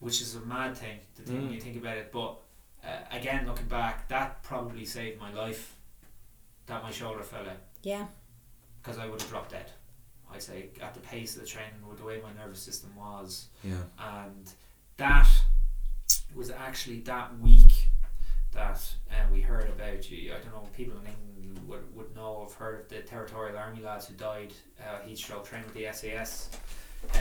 which 0.00 0.20
is 0.20 0.34
a 0.34 0.40
mad 0.40 0.76
thing 0.76 0.98
to 1.16 1.22
think 1.22 1.38
when 1.40 1.48
Mm. 1.50 1.54
you 1.54 1.60
think 1.60 1.76
about 1.78 1.96
it. 1.96 2.12
But 2.12 2.36
uh, 2.84 2.88
again, 3.10 3.46
looking 3.46 3.66
back, 3.66 4.08
that 4.08 4.42
probably 4.42 4.84
saved 4.84 5.18
my 5.20 5.32
life. 5.32 5.73
That 6.66 6.82
my 6.82 6.90
shoulder 6.90 7.22
fell 7.22 7.42
out 7.48 7.58
Yeah. 7.82 8.06
because 8.82 8.98
I 8.98 9.06
would 9.06 9.20
have 9.20 9.30
dropped 9.30 9.50
dead. 9.50 9.70
I 10.32 10.38
say 10.38 10.70
at 10.80 10.94
the 10.94 11.00
pace 11.00 11.34
of 11.36 11.42
the 11.42 11.46
training, 11.46 11.86
with 11.88 11.98
the 11.98 12.04
way 12.04 12.20
my 12.22 12.32
nervous 12.32 12.60
system 12.60 12.94
was, 12.96 13.48
Yeah. 13.62 13.82
and 13.98 14.50
that 14.96 15.28
was 16.34 16.50
actually 16.50 17.00
that 17.00 17.38
week 17.38 17.88
that 18.52 18.80
uh, 19.10 19.14
we 19.32 19.40
heard 19.40 19.68
about 19.68 20.10
you. 20.10 20.32
I 20.32 20.36
don't 20.38 20.52
know 20.52 20.68
people 20.72 20.98
in 21.00 21.06
England 21.06 21.68
would, 21.68 21.94
would 21.94 22.14
know. 22.16 22.46
I've 22.48 22.54
heard 22.54 22.80
of 22.80 22.88
the 22.88 23.00
territorial 23.00 23.56
army 23.58 23.80
lads 23.82 24.06
who 24.06 24.14
died 24.14 24.52
uh, 24.80 25.00
heat 25.06 25.18
stroke 25.18 25.46
trained 25.46 25.64
with 25.66 25.74
the 25.74 25.86
SAS. 25.92 26.50
Um, 27.16 27.20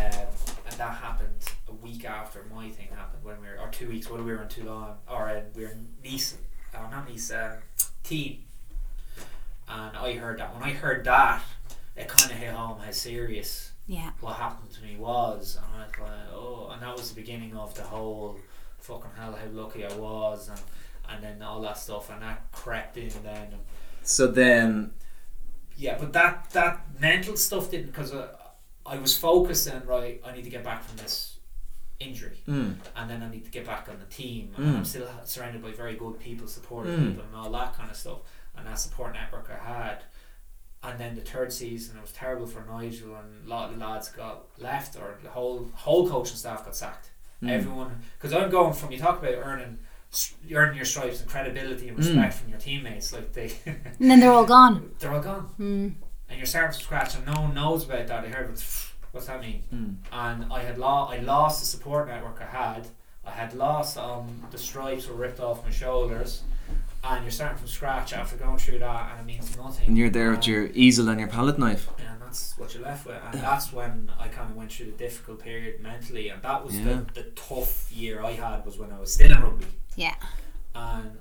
and 0.66 0.76
that 0.78 0.96
happened 0.96 1.44
a 1.68 1.74
week 1.74 2.06
after 2.06 2.46
my 2.54 2.70
thing 2.70 2.88
happened 2.96 3.24
when 3.24 3.42
we 3.42 3.48
were, 3.48 3.60
or 3.60 3.70
two 3.70 3.90
weeks 3.90 4.10
when 4.10 4.24
we 4.24 4.32
were 4.32 4.42
in 4.44 4.48
Toulon, 4.48 4.94
or 5.10 5.30
in, 5.30 5.44
we 5.56 5.64
were 5.66 5.72
in 5.72 5.88
Nice, 6.04 6.38
uh, 6.74 6.90
not 6.90 7.10
Nice, 7.10 7.32
um, 7.32 7.58
Teen. 8.04 8.46
And 9.74 9.98
I 9.98 10.14
heard 10.16 10.38
that. 10.40 10.54
When 10.54 10.64
I 10.64 10.72
heard 10.72 11.04
that, 11.06 11.42
it 11.96 12.08
kind 12.08 12.32
of 12.32 12.38
hit 12.38 12.52
home 12.54 12.78
how 12.80 12.92
serious 12.92 13.72
Yeah. 13.88 14.12
what 14.22 14.36
happened 14.36 14.72
to 14.74 14.82
me 14.84 14.96
was, 14.98 15.58
and 15.58 15.66
I 15.82 15.86
was 15.88 16.00
like, 16.00 16.34
oh, 16.34 16.70
and 16.72 16.82
that 16.84 16.96
was 16.96 17.10
the 17.10 17.16
beginning 17.20 17.56
of 17.56 17.74
the 17.74 17.84
whole 17.84 18.38
fucking 18.80 19.12
hell, 19.18 19.34
how 19.34 19.48
lucky 19.52 19.86
I 19.86 19.94
was, 19.96 20.50
and 20.50 20.60
and 21.10 21.22
then 21.24 21.42
all 21.42 21.60
that 21.62 21.78
stuff, 21.78 22.10
and 22.10 22.22
that 22.22 22.50
crept 22.54 22.96
in 22.98 23.10
then. 23.24 23.48
And 23.54 23.62
So 24.04 24.28
then, 24.28 24.92
yeah, 25.78 25.98
but 26.00 26.14
that 26.14 26.50
that 26.52 26.82
mental 27.00 27.36
stuff 27.36 27.72
didn't 27.72 27.88
because 27.88 28.14
I, 28.14 28.28
I 28.86 28.98
was 28.98 29.18
focused 29.18 29.68
and 29.68 29.86
right, 29.86 30.22
I 30.26 30.34
need 30.34 30.44
to 30.46 30.50
get 30.50 30.64
back 30.64 30.84
from 30.84 30.98
this 30.98 31.38
injury, 32.00 32.38
mm, 32.48 32.76
and 32.96 33.10
then 33.10 33.22
I 33.24 33.30
need 33.30 33.46
to 33.46 33.52
get 33.52 33.66
back 33.66 33.88
on 33.90 33.98
the 34.00 34.06
team, 34.06 34.54
and 34.56 34.66
Mm. 34.66 34.78
I'm 34.78 34.86
still 34.86 35.08
surrounded 35.26 35.62
by 35.64 35.72
very 35.72 35.96
good 35.96 36.20
people, 36.20 36.48
supportive 36.48 36.98
Mm. 37.00 37.08
people, 37.10 37.24
and 37.26 37.36
all 37.36 37.52
that 37.52 37.76
kind 37.78 37.90
of 37.92 37.98
stuff, 37.98 38.20
and 38.58 38.66
that 38.68 38.80
support 38.80 39.14
network 39.14 39.50
I 39.52 39.64
had. 39.68 40.04
And 40.84 41.00
then 41.00 41.16
the 41.16 41.22
third 41.22 41.54
season, 41.54 41.98
it 41.98 42.02
was 42.02 42.12
terrible 42.12 42.46
for 42.46 42.66
Nigel, 42.70 43.16
and 43.16 43.46
a 43.48 43.50
lot 43.50 43.70
of 43.72 43.80
the 43.80 43.86
lads 43.86 44.10
got 44.10 44.44
left, 44.60 44.98
or 44.98 45.18
the 45.24 45.30
whole 45.30 45.70
whole 45.74 46.10
coaching 46.10 46.36
staff 46.36 46.66
got 46.66 46.76
sacked. 46.76 47.12
mm, 47.42 47.50
Everyone, 47.50 48.02
because 48.18 48.34
I'm 48.34 48.50
going 48.50 48.74
from 48.74 48.92
you 48.92 48.98
talk 49.00 49.20
about 49.20 49.36
earning 49.36 49.80
earning 50.54 50.76
your 50.76 50.86
stripes 50.86 51.22
and 51.22 51.30
credibility 51.30 51.88
and 51.88 51.98
respect 51.98 52.34
from 52.36 52.50
your 52.50 52.60
teammates, 52.60 53.12
like 53.14 53.32
they 53.34 53.52
And 53.66 54.12
then 54.12 54.20
they're 54.20 54.32
all 54.32 54.46
gone. 54.46 54.92
they're 55.00 55.14
all 55.14 55.22
gone, 55.22 55.50
Mm. 55.60 55.94
and 56.30 56.38
you're 56.38 56.46
starting 56.46 56.74
from 56.74 56.82
scratch, 56.82 57.16
and 57.16 57.26
no 57.26 57.42
one 57.42 57.54
knows 57.56 57.86
about 57.86 58.06
that. 58.08 58.26
I 58.26 58.28
heard, 58.28 58.50
but 58.50 58.64
what's 59.14 59.28
that 59.28 59.40
mean? 59.42 59.64
mm. 59.74 59.96
and 60.12 60.52
I 60.54 60.64
had 60.64 60.78
lo- 60.78 61.08
I 61.10 61.18
lost 61.20 61.62
the 61.62 61.66
support 61.66 62.08
network 62.10 62.42
I 62.42 62.46
had. 62.46 62.88
I 63.26 63.32
had 63.32 63.54
lost 63.54 63.98
um, 63.98 64.44
the 64.52 64.58
stripes 64.58 65.08
were 65.08 65.16
ripped 65.16 65.40
off 65.40 65.64
my 65.64 65.72
shoulders, 65.72 66.44
and 67.04 67.24
you're 67.24 67.32
starting 67.32 67.58
from 67.58 67.68
scratch 67.68 68.14
after 68.14 68.38
going 68.38 68.58
through 68.58 68.80
that, 68.80 69.12
and 69.12 69.22
it 69.22 69.26
means 69.26 69.56
nothing. 69.58 69.88
and 69.88 69.98
you're 69.98 70.10
there 70.10 70.32
with 70.32 70.48
your 70.48 70.64
um, 70.66 70.72
easel 70.74 71.10
and 71.10 71.20
your 71.20 71.30
palette 71.30 71.60
knife. 71.60 71.90
and 72.00 72.22
that's 72.22 72.58
what 72.58 72.74
you're 72.74 72.84
left 72.84 73.06
with, 73.06 73.22
and 73.32 73.42
that's 73.42 73.72
when 73.74 74.12
I 74.20 74.28
kind 74.28 74.50
of 74.50 74.56
went 74.56 74.72
through 74.72 74.88
the 74.88 74.92
difficult 74.98 75.40
period 75.40 75.82
mentally, 75.82 76.30
and 76.30 76.42
that 76.42 76.64
was 76.66 76.78
Yeah. 76.80 76.84
the, 77.14 77.22
the 77.22 77.24
tough 77.32 77.92
year 77.92 78.24
I 78.24 78.32
had 78.32 78.66
was 78.66 78.78
when 78.78 78.92
I 78.92 79.00
was 79.00 79.14
still 79.14 79.32
in 79.32 79.42
rugby, 79.42 79.66
Yeah. 79.96 80.16
and 80.76 81.18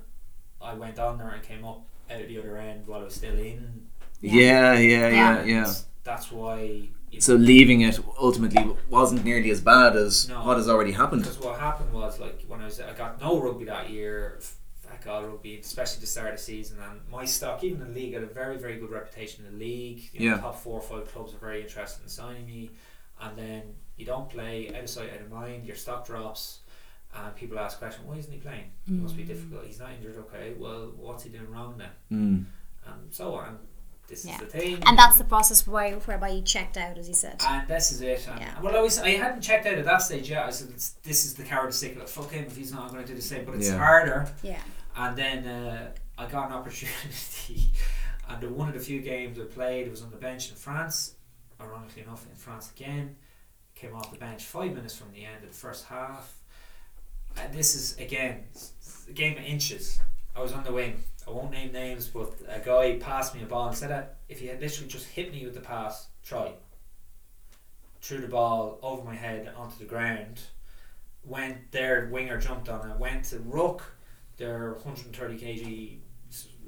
I 0.61 0.73
went 0.73 0.97
on 0.99 1.17
there 1.17 1.29
and 1.29 1.43
came 1.43 1.65
up 1.65 1.81
out 2.11 2.27
the 2.27 2.37
other 2.39 2.57
end 2.57 2.87
while 2.87 3.01
I 3.01 3.03
was 3.03 3.15
still 3.15 3.37
in. 3.37 3.87
Yeah, 4.21 4.73
yeah, 4.77 5.09
yeah, 5.09 5.37
and 5.39 5.49
yeah. 5.49 5.73
That's 6.05 6.31
why. 6.31 6.89
you 7.11 7.21
So 7.21 7.35
leaving 7.35 7.81
it 7.81 7.99
ultimately 8.19 8.65
wasn't 8.89 9.23
nearly 9.25 9.49
as 9.51 9.61
bad 9.61 9.95
as 9.95 10.27
No. 10.29 10.45
what 10.45 10.57
has 10.57 10.67
already 10.69 10.91
happened. 10.93 11.23
Because 11.23 11.39
what 11.39 11.59
happened 11.59 11.91
was 11.93 12.19
like 12.19 12.43
when 12.47 12.61
I 12.61 12.65
was 12.65 12.79
I 12.79 12.93
got 12.93 13.19
no 13.21 13.39
rugby 13.41 13.65
that 13.65 13.89
year. 13.89 14.39
Fuck 15.03 15.13
all 15.13 15.23
rugby, 15.25 15.59
especially 15.59 16.01
the 16.01 16.07
start 16.07 16.29
of 16.29 16.37
the 16.37 16.41
season, 16.43 16.77
and 16.89 16.99
my 17.11 17.25
stock, 17.25 17.63
even 17.63 17.81
in 17.81 17.93
the 17.93 17.99
league, 17.99 18.13
had 18.13 18.23
a 18.23 18.27
very 18.27 18.57
very 18.57 18.77
good 18.77 18.89
reputation 18.91 19.45
in 19.45 19.53
the 19.53 19.57
league. 19.65 20.09
You 20.13 20.29
know, 20.29 20.35
Yeah. 20.35 20.41
top 20.41 20.59
four 20.59 20.79
or 20.79 20.81
five 20.81 21.11
clubs 21.11 21.33
are 21.33 21.37
very 21.37 21.61
interested 21.61 22.03
in 22.03 22.09
signing 22.09 22.45
me, 22.45 22.71
and 23.21 23.37
then 23.37 23.75
you 23.97 24.05
don't 24.05 24.29
play 24.29 24.69
out 24.75 24.83
of 24.83 24.89
sight, 24.89 25.11
out 25.13 25.21
of 25.21 25.29
mind. 25.31 25.65
Your 25.65 25.75
stock 25.75 26.05
drops, 26.05 26.59
and 27.15 27.35
people 27.35 27.59
ask 27.59 27.77
question, 27.79 28.05
why 28.07 28.15
isn't 28.17 28.31
he 28.31 28.39
playing? 28.39 28.71
It 28.87 28.93
must 28.93 29.15
be 29.17 29.23
difficult. 29.23 29.65
He's 29.65 29.79
not 29.79 29.91
injured. 29.91 30.17
Okay, 30.17 30.53
well, 30.57 30.91
what's 30.97 31.23
he 31.23 31.29
doing 31.29 31.49
wrong 31.51 31.77
then? 31.77 31.89
Mm. 32.11 32.45
And 32.91 33.13
so 33.13 33.35
on. 33.35 33.59
This 34.07 34.25
Yeah. 34.25 34.33
is 34.33 34.39
the 34.41 34.45
thing. 34.47 34.83
And 34.85 34.97
that's 34.97 35.17
the 35.17 35.23
process 35.23 35.65
where, 35.65 35.95
whereby 35.99 36.27
you 36.29 36.41
checked 36.41 36.75
out, 36.75 36.97
as 36.97 37.07
you 37.07 37.13
said. 37.13 37.41
And 37.47 37.65
this 37.69 37.91
is 37.93 38.01
it. 38.01 38.27
And 38.27 38.39
Yeah. 38.41 38.59
Well, 38.61 38.75
I 38.75 38.81
was 38.81 38.99
I 38.99 39.11
hadn't 39.11 39.41
checked 39.41 39.65
out 39.65 39.75
at 39.75 39.85
that 39.85 40.01
stage 40.01 40.29
yet. 40.29 40.45
I 40.45 40.49
said 40.49 40.69
this 41.03 41.23
is 41.25 41.35
the 41.35 41.43
coward 41.43 41.73
stick. 41.73 41.97
Like 41.97 42.09
fuck 42.09 42.29
him 42.31 42.43
if 42.45 42.57
he's 42.57 42.73
not 42.73 42.91
going 42.91 43.01
to 43.03 43.07
do 43.07 43.15
the 43.15 43.21
same. 43.21 43.45
But 43.45 43.55
it's 43.55 43.69
Yeah. 43.69 43.77
harder. 43.77 44.27
Yeah. 44.43 44.61
And 44.95 45.17
then 45.17 45.47
uh, 45.47 45.91
I 46.17 46.27
got 46.27 46.47
an 46.47 46.53
opportunity, 46.53 47.71
and 48.29 48.55
one 48.55 48.67
of 48.67 48.75
the 48.75 48.79
few 48.79 49.01
games 49.01 49.39
I 49.39 49.43
played 49.43 49.89
was 49.89 50.01
on 50.01 50.11
the 50.11 50.17
bench 50.17 50.49
in 50.49 50.55
France. 50.55 51.15
Ironically 51.59 52.03
enough, 52.03 52.25
in 52.29 52.35
France 52.35 52.71
again, 52.75 53.15
came 53.75 53.95
off 53.95 54.11
the 54.11 54.17
bench 54.17 54.43
five 54.43 54.73
minutes 54.73 54.95
from 54.95 55.11
the 55.13 55.25
end 55.25 55.43
of 55.43 55.49
the 55.49 55.55
first 55.55 55.85
half. 55.85 56.35
And 57.37 57.53
this 57.53 57.75
is 57.75 57.97
again 57.97 58.43
a 59.09 59.13
game 59.13 59.37
of 59.37 59.43
inches. 59.43 59.99
I 60.35 60.41
was 60.41 60.53
on 60.53 60.63
the 60.63 60.71
wing. 60.71 61.03
I 61.27 61.31
won't 61.31 61.51
name 61.51 61.71
names, 61.71 62.07
but 62.07 62.33
a 62.47 62.59
guy 62.59 62.97
passed 62.99 63.33
me 63.33 63.43
a 63.43 63.45
ball 63.45 63.67
and 63.67 63.77
said 63.77 63.89
that 63.89 64.17
if 64.27 64.39
he 64.39 64.47
had 64.47 64.59
literally 64.59 64.89
just 64.89 65.07
hit 65.07 65.31
me 65.31 65.45
with 65.45 65.53
the 65.53 65.61
pass, 65.61 66.07
try. 66.23 66.53
Threw 68.01 68.19
the 68.19 68.27
ball 68.27 68.79
over 68.81 69.03
my 69.03 69.15
head 69.15 69.51
onto 69.55 69.77
the 69.77 69.85
ground. 69.85 70.41
Went 71.23 71.71
their 71.71 72.09
winger 72.11 72.37
jumped 72.37 72.67
on 72.67 72.91
it. 72.91 72.97
Went 72.97 73.25
to 73.25 73.39
ruck. 73.39 73.83
Their 74.37 74.73
130 74.73 75.37
kg 75.37 75.99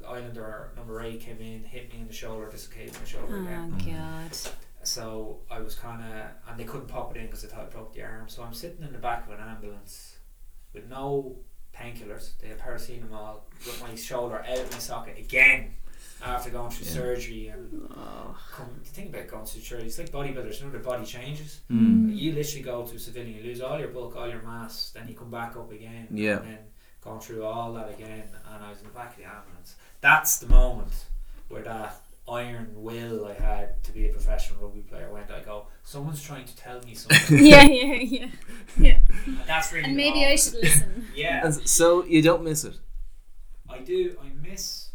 Islander 0.08 0.72
number 0.76 1.02
eight 1.02 1.22
came 1.22 1.40
in, 1.40 1.64
hit 1.64 1.92
me 1.92 2.00
in 2.02 2.08
the 2.08 2.14
shoulder, 2.14 2.48
dislocated 2.50 2.94
my 3.00 3.06
shoulder 3.06 3.38
again. 3.42 3.74
Oh 3.80 3.86
God. 3.86 4.38
So 4.84 5.40
I 5.50 5.60
was 5.62 5.74
kind 5.74 6.02
of, 6.04 6.30
and 6.48 6.60
they 6.60 6.64
couldn't 6.64 6.88
pop 6.88 7.16
it 7.16 7.20
in 7.20 7.26
because 7.26 7.42
they 7.42 7.48
thought 7.48 7.62
I 7.62 7.66
broke 7.70 7.94
the 7.94 8.04
arm. 8.04 8.28
So 8.30 8.44
I'm 8.44 8.54
sitting 8.54 8.86
in 8.86 8.92
the 8.94 9.00
back 9.00 9.26
of 9.26 9.34
an 9.34 9.40
ambulance 9.40 10.18
with 10.74 10.88
no 10.90 11.38
painkillers. 11.76 12.38
They 12.40 12.50
had 12.50 12.60
paracetamol 12.60 13.40
with 13.66 13.82
my 13.82 13.96
shoulder 13.96 14.40
out 14.48 14.60
of 14.60 14.72
my 14.72 14.78
socket 14.78 15.18
again 15.18 15.72
after 16.24 16.52
going 16.52 16.70
through 16.70 16.86
Yeah. 16.86 16.94
surgery 16.94 17.48
and 17.48 17.90
come. 18.52 18.80
Think 18.84 19.10
about 19.16 19.28
going 19.28 19.46
through 19.46 19.62
surgery. 19.62 19.88
It's 19.88 19.98
like 19.98 20.12
bodybuilders. 20.12 20.60
You 20.60 20.66
know, 20.68 20.72
their 20.72 20.82
body 20.82 21.06
changes. 21.06 21.62
Mm. 21.72 22.16
You 22.16 22.34
literally 22.34 22.62
go 22.62 22.86
to 22.86 23.00
civilian, 23.00 23.38
you 23.38 23.44
lose 23.44 23.62
all 23.62 23.80
your 23.80 23.88
bulk, 23.90 24.16
all 24.16 24.30
your 24.30 24.44
mass, 24.44 24.92
then 24.94 25.08
you 25.08 25.16
come 25.16 25.32
back 25.32 25.56
up 25.56 25.72
again. 25.72 26.08
Yeah. 26.12 26.38
And 26.38 26.46
then 26.46 26.58
going 27.06 27.20
through 27.22 27.44
all 27.46 27.72
that 27.74 27.90
again, 27.90 28.24
and 28.54 28.64
I 28.64 28.70
was 28.70 28.80
in 28.80 28.86
the 28.86 28.94
back 28.94 29.12
of 29.12 29.18
the 29.18 29.24
ambulance. 29.26 29.76
That's 30.02 30.38
the 30.40 30.48
moment 30.48 31.06
where 31.48 31.62
that 31.62 31.96
iron 32.28 32.72
will 32.76 33.28
I 33.28 33.34
had 33.34 33.84
to 33.84 33.92
be 33.92 34.08
a 34.08 34.12
professional 34.12 34.60
rugby 34.64 34.82
player 34.82 35.10
went. 35.12 35.30
I 35.32 35.42
go, 35.42 35.68
someone's 35.84 36.24
trying 36.24 36.46
to 36.46 36.56
tell 36.58 36.82
me 36.82 36.96
something. 36.96 37.38
yeah, 37.46 37.64
yeah, 37.64 37.94
yeah. 37.96 38.28
Yeah. 38.78 39.00
And 39.26 39.40
that's 39.46 39.72
really. 39.72 39.86
And 39.86 39.94
the 39.94 39.98
maybe 40.04 40.26
I 40.26 40.36
should 40.36 40.56
listen. 40.56 41.06
Yeah, 41.16 41.46
And 41.46 41.54
so 41.70 42.04
you 42.06 42.22
don't 42.22 42.44
miss 42.44 42.64
it. 42.66 42.76
I 43.70 43.80
do. 43.80 44.18
I 44.22 44.28
miss. 44.48 44.90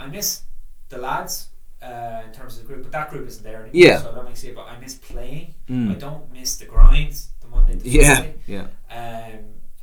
I 0.00 0.06
miss 0.06 0.42
the 0.88 0.98
lads. 0.98 1.48
uh, 1.82 2.22
in 2.26 2.32
terms 2.32 2.56
of 2.58 2.62
the 2.62 2.66
group, 2.72 2.82
but 2.82 2.92
that 2.92 3.08
group 3.10 3.26
isn't 3.28 3.42
there 3.44 3.62
anymore. 3.62 3.70
Yeah. 3.74 3.98
So 3.98 4.12
that 4.12 4.24
makes 4.24 4.42
it. 4.44 4.54
But 4.54 4.66
I 4.66 4.78
miss 4.80 4.94
playing. 4.94 5.54
Mm. 5.68 5.92
I 5.92 5.94
don't 5.94 6.32
miss 6.32 6.56
the 6.56 6.64
grinds. 6.66 7.28
The 7.40 7.48
Monday 7.48 7.76
to 7.78 7.88
Yeah, 7.88 8.14
Friday. 8.16 8.34
yeah. 8.46 8.66
Um, 8.90 9.38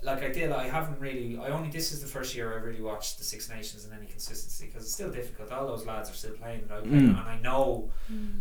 like 0.06 0.22
I 0.24 0.30
did, 0.30 0.52
I 0.52 0.68
haven't 0.68 1.00
really. 1.00 1.38
I 1.38 1.50
only 1.50 1.70
this 1.70 1.92
is 1.92 2.00
the 2.02 2.08
first 2.08 2.36
year 2.36 2.54
I 2.54 2.58
really 2.58 2.82
watched 2.82 3.18
the 3.18 3.24
Six 3.24 3.50
Nations 3.50 3.86
in 3.86 3.92
any 3.92 4.06
consistency 4.06 4.68
because 4.68 4.84
it's 4.84 4.94
still 4.94 5.12
difficult. 5.12 5.52
All 5.52 5.68
those 5.68 5.86
lads 5.86 6.10
are 6.10 6.14
still 6.14 6.32
playing, 6.34 6.62
and 6.64 6.72
I, 6.72 6.80
Mm. 6.82 7.10
and 7.10 7.30
I 7.36 7.40
know. 7.40 7.92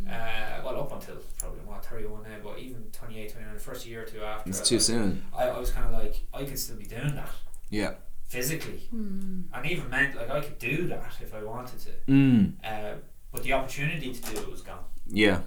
Uh, 0.09 0.61
well, 0.65 0.81
up 0.81 0.93
until 0.93 1.17
probably 1.39 1.61
what 1.61 1.85
thirty 1.85 2.07
one 2.07 2.23
now, 2.23 2.37
but 2.43 2.59
even 2.59 2.83
28, 2.93 3.33
29, 3.33 3.55
the 3.55 3.61
first 3.61 3.87
year 3.87 4.03
or 4.03 4.07
two 4.07 4.23
after, 4.23 4.51
It's 4.51 4.61
I- 4.61 4.65
too 4.65 4.77
I- 4.77 4.79
soon. 4.79 5.25
I, 5.35 5.43
I 5.49 5.59
was 5.59 5.71
kind 5.71 5.87
of 5.87 5.93
like, 5.93 6.17
I 6.33 6.45
could 6.45 6.59
still 6.59 6.77
be 6.77 6.85
doing 6.85 7.15
that 7.15 7.31
Yeah. 7.71 7.95
physically, 8.27 8.81
Hmm. 8.91 9.43
and 9.53 9.67
even 9.67 9.89
meant 9.89 10.15
like 10.17 10.31
I 10.31 10.41
could 10.41 10.59
do 10.59 10.87
that 10.89 11.13
if 11.21 11.35
I 11.35 11.43
wanted 11.43 11.79
to. 11.81 11.91
Mm. 12.13 12.53
Uh, 12.63 12.97
but 13.33 13.43
the 13.43 13.53
opportunity 13.55 14.13
to 14.13 14.23
do 14.35 14.41
it 14.41 14.51
was 14.51 14.61
gone. 14.63 14.85
Yeah. 15.07 15.41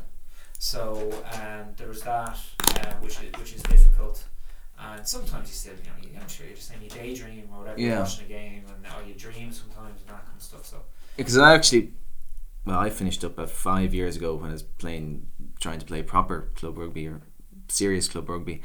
So 0.60 1.12
um, 1.34 1.68
there 1.78 1.88
was 1.88 2.02
that, 2.02 2.38
uh, 2.70 2.94
which 3.02 3.22
is 3.22 3.32
which 3.40 3.54
is 3.54 3.62
difficult. 3.64 4.24
And 4.80 5.08
sometimes 5.08 5.50
you 5.50 5.54
still, 5.56 5.74
you 5.74 5.84
know, 5.90 6.10
you- 6.14 6.20
I'm 6.22 6.28
sure 6.28 6.46
you're 6.46 6.56
just 6.56 6.68
saying 6.70 6.82
you 6.84 6.90
daydream 6.90 7.50
or 7.52 7.60
whatever, 7.60 7.80
Yeah. 7.80 7.88
you're 7.88 8.00
watching 8.00 8.26
a 8.26 8.28
game, 8.30 8.66
and 8.68 8.86
or 8.96 9.08
you 9.08 9.14
dream 9.16 9.52
sometimes 9.52 10.00
and 10.02 10.10
that 10.10 10.26
kind 10.26 10.38
of 10.38 10.42
stuff. 10.44 10.66
So 10.66 10.84
Because 11.16 11.38
I 11.38 11.54
actually, 11.56 11.94
well, 12.66 12.80
I 12.80 12.90
finished 12.90 13.24
up 13.24 13.34
about 13.34 13.50
five 13.50 13.94
years 13.94 14.16
ago 14.18 14.36
when 14.36 14.50
I 14.50 14.54
was 14.54 14.64
playing, 14.64 15.28
trying 15.60 15.80
to 15.80 15.86
play 15.86 16.04
proper 16.04 16.52
club 16.56 16.78
rugby 16.78 17.08
or 17.08 17.22
serious 17.70 18.08
club 18.08 18.30
rugby. 18.30 18.62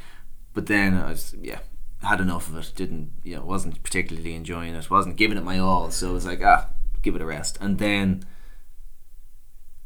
But 0.53 0.67
then 0.67 0.95
I 0.95 1.09
was, 1.11 1.35
yeah, 1.41 1.61
had 2.03 2.21
enough 2.21 2.49
of 2.49 2.57
it. 2.59 2.73
Didn't, 2.77 3.13
you 3.25 3.37
know, 3.37 3.45
wasn't 3.45 3.83
particularly 3.83 4.35
enjoying 4.35 4.75
it. 4.75 4.91
Wasn't 4.91 5.17
giving 5.17 5.39
it 5.39 5.45
my 5.45 5.59
all. 5.59 5.91
So 5.91 6.11
it 6.11 6.13
was 6.15 6.27
like, 6.27 6.43
ah, 6.45 6.69
give 7.01 7.17
it 7.17 7.23
a 7.23 7.27
rest. 7.27 7.57
And 7.61 7.79
then 7.79 8.25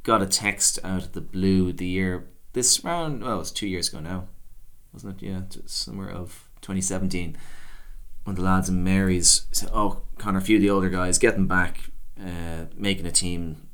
got 0.03 0.23
a 0.23 0.27
text 0.27 0.79
out 0.83 1.03
of 1.05 1.13
the 1.13 1.21
blue 1.21 1.73
the 1.73 1.87
year 1.87 2.29
this 2.53 2.83
round. 2.85 3.23
Well, 3.23 3.37
it 3.37 3.39
was 3.39 3.53
two 3.53 3.67
years 3.69 3.89
ago 3.89 4.01
now, 4.01 4.29
wasn't 4.97 5.23
it? 5.23 5.27
Yeah, 5.27 5.43
summer 5.67 6.09
of 6.09 6.49
2017 6.63 7.37
when 8.25 8.35
the 8.35 8.43
lads 8.43 8.69
in 8.69 8.83
Mary's 8.83 9.47
said, 9.53 9.69
"Oh, 9.73 10.01
Connor, 10.19 10.39
a 10.39 10.43
few 10.43 10.57
of 10.57 10.63
the 10.63 10.71
older 10.71 10.89
guys, 10.89 11.19
getting 11.19 11.47
back, 11.47 11.91
uh, 12.21 12.65
making 12.75 13.07
a 13.07 13.13
team, 13.13 13.69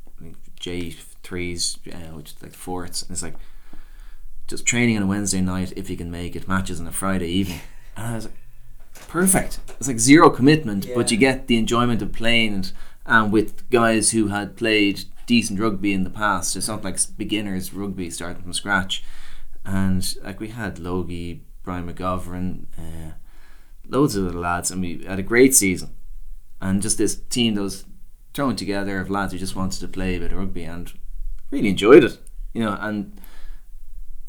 J 0.58 0.90
threes, 1.22 1.78
uh, 1.90 2.14
which 2.14 2.32
is 2.32 2.42
like 2.42 2.52
fourths." 2.52 3.02
And 3.02 3.12
it's 3.12 3.22
like 3.22 3.36
just 4.48 4.66
training 4.66 4.96
on 4.96 5.04
a 5.04 5.06
Wednesday 5.06 5.40
night 5.40 5.72
if 5.76 5.88
you 5.88 5.96
can 5.96 6.10
make 6.10 6.34
it, 6.36 6.48
matches 6.48 6.80
on 6.80 6.86
a 6.86 6.92
Friday 6.92 7.28
evening, 7.28 7.60
and 7.96 8.06
I 8.06 8.14
was 8.16 8.24
like, 8.26 8.36
"Perfect." 9.08 9.60
It's 9.78 9.88
like 9.88 10.00
zero 10.00 10.28
commitment, 10.28 10.86
but 10.94 11.10
you 11.10 11.16
get 11.16 11.46
the 11.46 11.56
enjoyment 11.56 12.02
of 12.02 12.12
playing 12.12 12.52
and, 12.52 12.72
and 13.06 13.32
with 13.32 13.70
guys 13.70 14.10
who 14.10 14.28
had 14.28 14.56
played 14.56 15.04
decent 15.24 15.60
rugby 15.60 15.92
in 15.92 16.04
the 16.04 16.10
past. 16.10 16.56
It's 16.56 16.68
not 16.68 16.84
like 16.84 16.98
beginners 17.16 17.72
rugby 17.72 18.10
starting 18.10 18.42
from 18.42 18.52
scratch, 18.52 19.02
and 19.64 20.14
like 20.22 20.40
we 20.40 20.48
had 20.48 20.78
Logie, 20.78 21.42
Brian 21.62 21.92
McGovern. 21.92 22.66
Uh, 22.78 23.12
loads 23.88 24.14
of 24.16 24.24
the 24.32 24.38
lads, 24.38 24.70
and 24.70 24.80
we 24.80 25.04
had 25.04 25.18
a 25.18 25.22
great 25.24 25.54
season. 25.54 25.90
And 26.60 26.80
just 26.80 26.98
this 26.98 27.16
team 27.16 27.54
that 27.54 27.62
was 27.62 27.84
thrown 28.32 28.54
together 28.56 28.98
of 29.00 29.10
lads 29.10 29.32
who 29.32 29.38
just 29.38 29.56
wanted 29.56 29.80
to 29.80 29.88
play 29.88 30.14
a 30.16 30.20
bit 30.20 30.32
of 30.32 30.38
rugby 30.38 30.62
and 30.64 30.92
really 31.50 31.68
enjoyed 31.68 32.04
it, 32.04 32.18
you 32.54 32.62
know. 32.62 32.78
And 32.80 33.20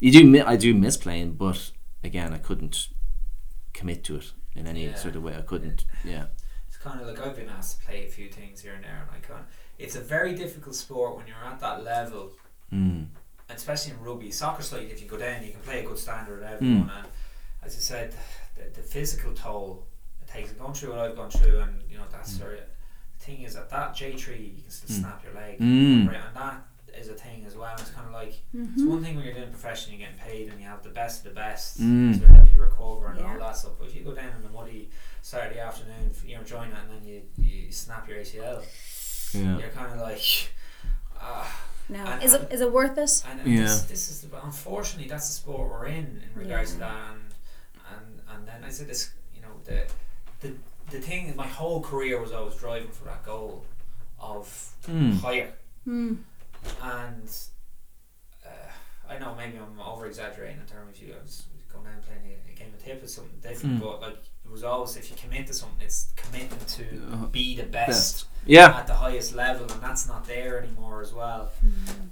you 0.00 0.10
do, 0.10 0.24
mi- 0.24 0.40
I 0.40 0.56
do 0.56 0.74
miss 0.74 0.96
playing, 0.96 1.34
but 1.34 1.70
again, 2.02 2.34
I 2.34 2.38
couldn't 2.38 2.88
commit 3.72 4.04
to 4.04 4.16
it 4.16 4.32
in 4.54 4.66
any 4.66 4.84
Yeah. 4.86 4.96
sort 4.96 5.16
of 5.16 5.22
way. 5.22 5.36
I 5.36 5.42
couldn't, 5.42 5.84
yeah, 6.04 6.26
it's 6.68 6.76
kind 6.76 7.00
of 7.00 7.06
like 7.06 7.24
I've 7.24 7.36
been 7.36 7.48
asked 7.48 7.80
to 7.80 7.86
play 7.86 8.04
a 8.04 8.08
few 8.10 8.28
things 8.28 8.60
here 8.60 8.74
and 8.74 8.84
there, 8.84 9.06
and 9.08 9.10
I 9.10 9.26
can't. 9.26 9.46
It's 9.78 9.96
a 9.96 10.00
very 10.00 10.34
difficult 10.34 10.74
sport 10.74 11.16
when 11.16 11.26
you're 11.26 11.36
at 11.44 11.60
that 11.60 11.82
level, 11.84 12.32
mm. 12.72 13.06
Especially 13.50 13.92
in 13.92 14.00
rugby. 14.02 14.30
Soccer's 14.30 14.72
like 14.72 14.90
if 14.90 15.00
you 15.02 15.08
go 15.08 15.16
down, 15.16 15.44
you 15.44 15.50
can 15.52 15.60
play 15.60 15.80
a 15.84 15.86
good 15.86 15.98
standard 15.98 16.42
at 16.42 16.54
everyone, 16.54 16.90
and 16.96 17.06
as 17.62 17.76
I 17.76 17.80
said, 17.80 18.14
the, 18.56 18.64
the 18.80 18.82
physical 18.86 19.32
toll 19.34 19.86
it 20.22 20.28
takes. 20.28 20.50
Going 20.52 20.72
through 20.74 20.90
what 20.90 20.98
I've 21.00 21.16
gone 21.16 21.30
through, 21.30 21.60
and 21.60 21.82
you 21.90 21.96
know 21.98 22.04
that's 22.10 22.36
sort 22.36 22.54
of 22.54 22.60
the 23.18 23.24
thing 23.24 23.42
is 23.42 23.56
at 23.56 23.70
that 23.70 23.94
J 23.94 24.14
tree 24.14 24.54
you 24.56 24.62
can 24.62 24.70
still 24.70 24.96
Mm. 24.96 25.00
snap 25.00 25.24
your 25.24 25.34
leg, 25.34 25.58
Mm. 25.58 26.08
right? 26.08 26.16
And 26.26 26.36
that 26.36 26.62
is 26.98 27.08
a 27.08 27.14
thing 27.14 27.44
as 27.44 27.56
well. 27.56 27.74
It's 27.78 27.90
kind 27.90 28.06
of 28.06 28.12
like 28.12 28.34
Mm-hmm. 28.54 28.74
it's 28.74 28.84
one 28.84 29.02
thing 29.02 29.16
when 29.16 29.24
you're 29.24 29.34
doing 29.34 29.50
profession, 29.50 29.92
you're 29.92 30.06
getting 30.06 30.18
paid, 30.20 30.48
and 30.50 30.60
you 30.60 30.66
have 30.66 30.82
the 30.82 30.90
best 30.90 31.18
of 31.24 31.34
the 31.34 31.40
best 31.40 31.80
Mm. 31.80 32.20
to 32.20 32.26
help 32.28 32.52
you 32.52 32.60
recover 32.60 33.06
and 33.08 33.20
all 33.24 33.38
that 33.38 33.56
stuff. 33.56 33.72
But 33.78 33.88
if 33.88 33.96
you 33.96 34.02
go 34.04 34.14
down 34.14 34.30
in 34.36 34.42
the 34.42 34.50
muddy 34.50 34.90
Saturday 35.22 35.58
afternoon, 35.60 36.12
you're 36.24 36.40
enjoying 36.40 36.70
it, 36.70 36.76
and 36.82 36.90
then 36.90 37.04
you, 37.08 37.22
you 37.38 37.72
snap 37.72 38.08
your 38.08 38.18
ACL, 38.18 38.62
yeah, 39.32 39.58
you're 39.58 39.70
kind 39.70 39.92
of 39.92 40.00
like. 40.00 40.50
ah. 41.20 41.60
No, 41.88 42.02
And- 42.04 42.22
is 42.22 42.32
it 42.32 42.50
is 42.50 42.60
it 42.60 42.72
worth 42.72 42.96
it? 42.98 43.22
And 43.28 43.46
Yeah. 43.46 43.62
this, 43.62 43.82
this 43.82 44.08
is 44.10 44.22
the, 44.22 44.44
unfortunately 44.44 45.08
that's 45.08 45.26
the 45.28 45.34
sport 45.34 45.70
we're 45.70 45.86
in 45.86 46.22
in 46.24 46.30
regards 46.34 46.72
to 46.72 46.78
that, 46.78 46.96
and, 47.12 47.20
and 47.94 48.20
and 48.30 48.48
then 48.48 48.64
I 48.64 48.70
said 48.70 48.86
this, 48.88 49.10
you 49.34 49.42
know, 49.42 49.54
the 49.64 49.86
the 50.40 50.54
the 50.90 51.00
thing. 51.00 51.26
Is 51.28 51.36
my 51.36 51.46
whole 51.46 51.82
career 51.82 52.20
was 52.20 52.32
always 52.32 52.54
driving 52.56 52.90
for 52.90 53.04
that 53.04 53.24
goal 53.24 53.66
of 54.18 54.46
Mm. 54.88 55.20
higher, 55.20 55.52
Hmm. 55.84 56.14
and 56.82 57.28
uh, 58.46 58.48
I 59.08 59.18
know 59.18 59.34
maybe 59.34 59.58
I'm 59.58 59.78
over 59.80 60.06
exaggerating 60.06 60.60
in 60.60 60.66
terms 60.66 60.96
of 60.98 61.02
you. 61.06 61.14
I 61.18 61.22
was 61.22 61.44
going 61.72 61.84
down 61.84 62.00
playing 62.06 62.34
a, 62.48 62.52
a 62.52 62.54
game 62.54 62.72
of 62.74 62.82
tip 62.82 63.02
or 63.02 63.08
something 63.08 63.38
different, 63.40 63.76
Mm. 63.78 63.80
but 63.80 64.00
like 64.00 64.14
it 64.14 64.28
was 64.54 64.64
always 64.64 64.96
if 64.96 65.04
you 65.10 65.16
commit 65.24 65.46
to 65.50 65.54
something, 65.60 65.82
it's 65.88 66.00
committing 66.22 66.58
to 66.78 66.84
Uh, 67.12 67.26
be 67.38 67.46
the 67.62 67.68
best 67.78 67.88
best. 67.88 68.26
yeah, 68.56 68.78
at 68.80 68.86
the 68.92 68.98
highest 69.04 69.30
level, 69.44 69.64
and 69.72 69.80
that's 69.86 70.04
not 70.12 70.22
there 70.34 70.54
anymore 70.62 70.98
as 71.06 71.12
well. 71.20 71.42
Hmm. 71.60 71.70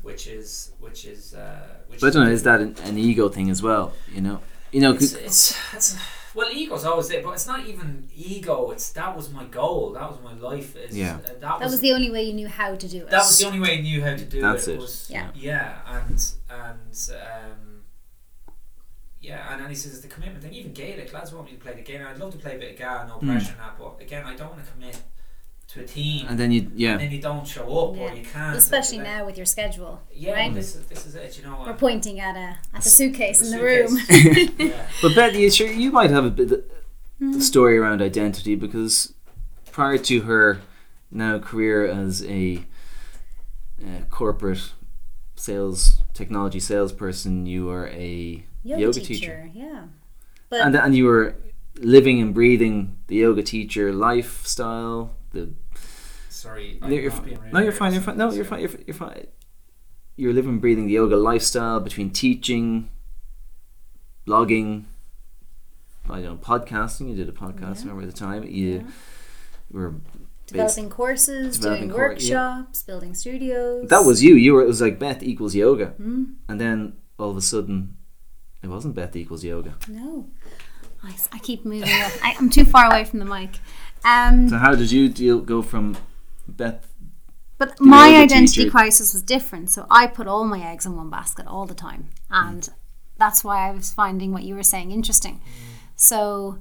Which 0.08 0.24
is 0.38 0.48
which 0.84 1.00
is 1.14 1.22
uh, 1.34 1.66
which 1.88 2.00
but 2.00 2.06
I 2.08 2.10
don't 2.12 2.24
know, 2.26 2.32
is 2.40 2.42
that 2.48 2.60
an, 2.60 2.72
an 2.88 2.96
ego 3.10 3.24
thing 3.36 3.48
as 3.54 3.60
well? 3.68 3.86
You 4.16 4.22
know, 4.26 4.38
you 4.74 4.80
know, 4.84 4.92
It's, 4.94 5.12
'cause- 5.12 5.22
it's, 5.28 5.56
it's 5.76 5.88
well, 6.34 6.48
ego's 6.50 6.84
always 6.90 7.08
there, 7.10 7.22
but 7.26 7.32
it's 7.36 7.46
not 7.46 7.60
even 7.72 7.88
ego. 8.36 8.70
It's 8.74 8.88
that 9.00 9.14
was 9.18 9.26
my 9.38 9.44
goal. 9.60 9.92
That 9.98 10.06
was 10.10 10.18
my 10.28 10.34
life. 10.50 10.70
Is, 10.76 10.96
Yeah. 10.96 11.16
uh, 11.16 11.18
that, 11.26 11.40
That 11.40 11.60
was, 11.60 11.72
was 11.72 11.80
the 11.86 11.92
only 11.92 12.10
way 12.10 12.22
you 12.28 12.32
knew 12.40 12.48
how 12.48 12.70
to 12.82 12.88
do 12.88 12.98
it. 13.04 13.10
that 13.10 13.18
was 13.28 13.38
the 13.38 13.46
only 13.50 13.60
way 13.60 13.72
I 13.78 13.80
knew 13.82 14.00
how 14.06 14.16
to 14.22 14.24
do 14.24 14.40
That's 14.40 14.66
it. 14.66 14.74
it. 14.74 14.78
Was, 14.80 14.94
Yeah. 15.10 15.28
yeah, 15.34 15.68
and 15.96 16.18
and 16.64 17.10
um, 17.26 17.60
yeah, 19.22 19.52
and 19.52 19.62
then 19.62 19.68
he 19.70 19.74
says 19.76 20.00
the 20.00 20.08
commitment 20.08 20.42
thing. 20.42 20.52
Even 20.52 20.72
Gaelic 20.72 21.12
lads 21.12 21.32
want 21.32 21.46
me 21.46 21.52
to 21.52 21.58
play 21.62 21.74
the 21.74 21.82
game. 21.82 22.04
I'd 22.06 22.18
love 22.18 22.32
to 22.32 22.38
play 22.38 22.56
a 22.56 22.58
bit 22.58 22.72
of 22.72 22.78
Gaelic, 22.78 23.08
no 23.08 23.14
Mm. 23.18 23.26
pressure 23.30 23.52
in 23.52 23.58
that. 23.58 23.78
But 23.78 24.00
again, 24.00 24.24
I 24.26 24.34
don't 24.34 24.50
want 24.50 24.64
to 24.64 24.70
commit 24.72 25.00
to 25.68 25.80
a 25.80 25.86
team. 25.86 26.26
and 26.28 26.38
then 26.38 26.50
you, 26.52 26.70
yeah, 26.74 26.92
and 26.92 27.00
then 27.00 27.10
you 27.12 27.22
don't 27.22 27.46
show 27.46 27.62
up 27.62 27.96
or 27.96 28.12
you 28.14 28.24
can't. 28.24 28.56
Especially 28.56 28.98
Like, 28.98 29.06
now 29.06 29.24
with 29.24 29.36
your 29.38 29.46
schedule. 29.46 30.02
Yeah, 30.12 30.32
right? 30.34 30.52
this 30.52 30.74
is 30.76 30.84
this 30.86 31.06
is 31.06 31.14
it. 31.14 31.38
You 31.38 31.44
know. 31.44 31.56
We're 31.60 31.70
and- 31.70 31.78
pointing 31.78 32.20
at 32.20 32.36
a 32.36 32.58
at 32.76 32.82
the 32.82 32.90
suitcase 32.90 33.38
the 33.40 33.46
in 33.46 33.52
the 33.52 33.64
room. 33.64 33.98
yeah. 34.58 34.86
But 35.02 35.14
Betty, 35.14 35.38
you 35.40 35.50
sure 35.50 35.68
you 35.68 35.90
might 35.92 36.10
have 36.10 36.24
a 36.24 36.30
bit 36.30 36.52
of 36.52 36.64
Hmm. 37.18 37.34
a 37.38 37.40
story 37.40 37.78
around 37.78 38.02
identity 38.02 38.54
because 38.56 39.14
prior 39.70 39.96
to 39.98 40.22
her 40.22 40.60
now 41.10 41.38
career 41.38 41.86
as 41.86 42.24
a 42.24 42.64
uh, 43.82 44.00
corporate 44.10 44.72
sales 45.36 46.02
technology 46.14 46.58
salesperson, 46.60 47.46
you 47.46 47.66
were 47.66 47.86
a 47.88 48.44
yoga, 48.64 49.00
teacher, 49.00 49.50
Yeah. 49.54 49.86
But 50.50 50.60
and 50.62 50.76
and 50.76 50.94
you 50.94 51.06
were 51.06 51.34
living 51.80 52.20
and 52.20 52.34
breathing 52.34 52.98
the 53.06 53.16
yoga 53.16 53.42
teacher 53.42 53.92
lifestyle. 53.92 55.16
The 55.32 55.50
Sorry. 56.28 56.78
no, 56.80 56.86
I'm 56.86 56.92
you're, 56.92 57.10
not 57.10 57.18
fi- 57.18 57.24
being 57.24 57.38
no, 57.52 57.60
you're 57.60 57.72
fine. 57.72 57.92
You're 57.92 58.02
fine. 58.02 58.16
No, 58.18 58.30
you're 58.32 58.44
fine. 58.44 58.60
You're, 58.60 58.70
you're 58.86 58.94
fine. 58.94 59.26
You're 60.16 60.32
living, 60.34 60.58
breathing 60.58 60.86
the 60.86 60.92
yoga 60.92 61.16
lifestyle 61.16 61.80
between 61.80 62.10
teaching, 62.10 62.90
blogging, 64.26 64.84
I 66.08 66.20
don't 66.20 66.24
know, 66.24 66.36
podcasting. 66.36 67.08
You 67.08 67.16
did 67.16 67.28
a 67.28 67.32
podcast. 67.32 67.76
Yeah. 67.84 67.90
Remember 67.90 68.06
the 68.06 68.12
time 68.12 68.44
you 68.44 68.86
were. 69.70 69.94
developing 70.46 70.90
courses, 70.90 71.56
developing 71.58 71.88
doing 71.88 71.96
cour- 71.96 72.16
yeah. 72.18 72.58
workshops, 72.58 72.82
building 72.82 73.14
studios. 73.14 73.88
That 73.88 74.04
was 74.04 74.22
you. 74.22 74.34
You 74.34 74.54
were. 74.54 74.62
It 74.62 74.66
was 74.68 74.80
like 74.80 74.98
Beth 74.98 75.22
equals 75.22 75.54
yoga, 75.54 75.86
Hmm. 75.96 76.24
and 76.48 76.60
then 76.60 76.94
all 77.18 77.30
of 77.30 77.36
a 77.36 77.40
sudden, 77.42 77.96
it 78.62 78.68
wasn't 78.68 78.94
Beth 78.94 79.14
equals 79.16 79.44
yoga. 79.44 79.74
No. 79.88 80.28
I, 81.02 81.14
I 81.32 81.38
keep 81.40 81.64
moving 81.64 81.88
up. 82.02 82.12
I, 82.22 82.36
I'm 82.38 82.48
too 82.48 82.64
far 82.64 82.86
away 82.86 83.04
from 83.04 83.18
the 83.18 83.24
mic. 83.24 83.58
Um, 84.04 84.48
So 84.48 84.56
how 84.58 84.74
did 84.74 84.92
you 84.92 85.08
deal 85.08 85.40
go 85.40 85.62
from 85.62 85.96
Beth? 86.46 86.86
But 87.58 87.80
my 87.80 88.16
identity 88.16 88.62
teacher- 88.64 88.70
crisis 88.70 89.12
was 89.12 89.22
different. 89.22 89.70
So 89.70 89.86
I 89.90 90.06
put 90.06 90.26
all 90.26 90.44
my 90.44 90.60
eggs 90.60 90.86
in 90.86 90.96
one 90.96 91.10
basket 91.10 91.46
all 91.46 91.66
the 91.66 91.74
time. 91.74 92.10
And 92.30 92.68
that's 93.18 93.42
why 93.44 93.68
I 93.68 93.72
was 93.72 93.92
finding 93.92 94.32
what 94.32 94.42
you 94.44 94.54
were 94.54 94.62
saying 94.62 94.90
interesting. 94.92 95.40
So 95.96 96.58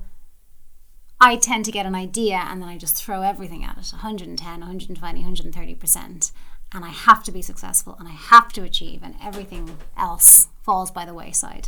I 1.19 1.35
tend 1.35 1.65
to 1.65 1.71
get 1.71 1.85
an 1.85 1.95
idea 1.95 2.43
and 2.47 2.61
then 2.61 2.69
I 2.69 2.77
just 2.77 2.95
throw 3.03 3.21
everything 3.21 3.63
at 3.63 3.77
it 3.77 3.91
110, 3.91 4.59
120, 4.59 5.23
130%. 5.23 6.31
And 6.73 6.85
I 6.85 6.89
have 6.89 7.23
to 7.25 7.31
be 7.31 7.41
successful 7.41 7.95
and 7.99 8.07
I 8.07 8.11
have 8.11 8.53
to 8.53 8.63
achieve, 8.63 9.01
and 9.03 9.15
everything 9.21 9.77
else 9.97 10.47
falls 10.63 10.89
by 10.89 11.03
the 11.05 11.13
wayside. 11.13 11.67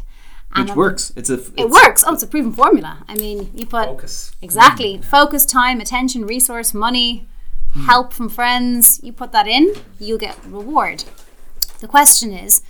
And 0.55 0.65
Which 0.65 0.69
I'm- 0.69 0.77
works. 0.77 1.11
It's 1.15 1.29
a. 1.29 1.39
It 1.57 1.69
works. 1.69 2.03
Oh, 2.05 2.13
it's 2.13 2.23
a 2.23 2.27
proven 2.27 2.53
formula. 2.53 3.03
I 3.07 3.15
mean, 3.15 3.51
you 3.55 3.65
put 3.65 3.85
Focus. 3.85 4.31
Exactly. 4.41 4.93
Mm-hmm. 4.95 5.03
Focus, 5.03 5.45
time, 5.45 5.81
attention, 5.81 6.25
resource, 6.27 6.73
money, 6.73 7.27
mm-hmm. 7.71 7.85
help 7.85 8.13
from 8.13 8.29
friends, 8.29 8.99
you 9.03 9.11
put 9.13 9.31
that 9.31 9.47
in, 9.47 9.73
you'll 9.99 10.19
get 10.19 10.37
reward. 10.45 11.05
The 11.79 11.87
question 11.87 12.31
is 12.31 12.61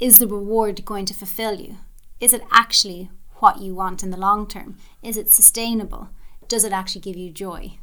is 0.00 0.18
the 0.18 0.26
reward 0.28 0.84
going 0.84 1.04
to 1.06 1.14
fulfill 1.14 1.54
you? 1.60 1.76
Is 2.20 2.32
it 2.32 2.42
actually 2.52 3.10
what 3.36 3.60
you 3.60 3.74
want 3.74 4.02
in 4.02 4.10
the 4.10 4.16
long 4.16 4.46
term? 4.46 4.76
Is 5.02 5.16
it 5.16 5.32
sustainable? 5.32 6.10
Does 6.46 6.64
it 6.64 6.72
actually 6.72 7.00
give 7.00 7.16
you 7.16 7.30
joy? 7.30 7.78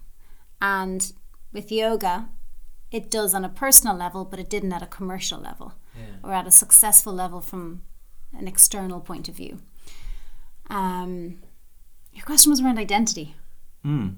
And 0.61 1.11
with 1.51 1.71
yoga, 1.71 2.29
it 2.91 3.11
does 3.11 3.33
on 3.33 3.45
a 3.45 3.49
personal 3.49 3.95
level, 3.95 4.25
but 4.25 4.39
it 4.39 4.49
didn't 4.49 4.73
at 4.73 4.81
a 4.81 4.87
commercial 4.87 5.39
level 5.39 5.73
Yeah. 5.97 6.15
or 6.23 6.33
at 6.33 6.47
a 6.47 6.51
successful 6.51 7.13
level 7.13 7.41
from 7.41 7.81
an 8.37 8.47
external 8.47 8.99
point 8.99 9.27
of 9.29 9.35
view. 9.35 9.59
Um, 10.69 11.39
your 12.13 12.25
question 12.25 12.49
was 12.49 12.61
around 12.61 12.77
identity. 12.79 13.35
Mm. 13.85 14.15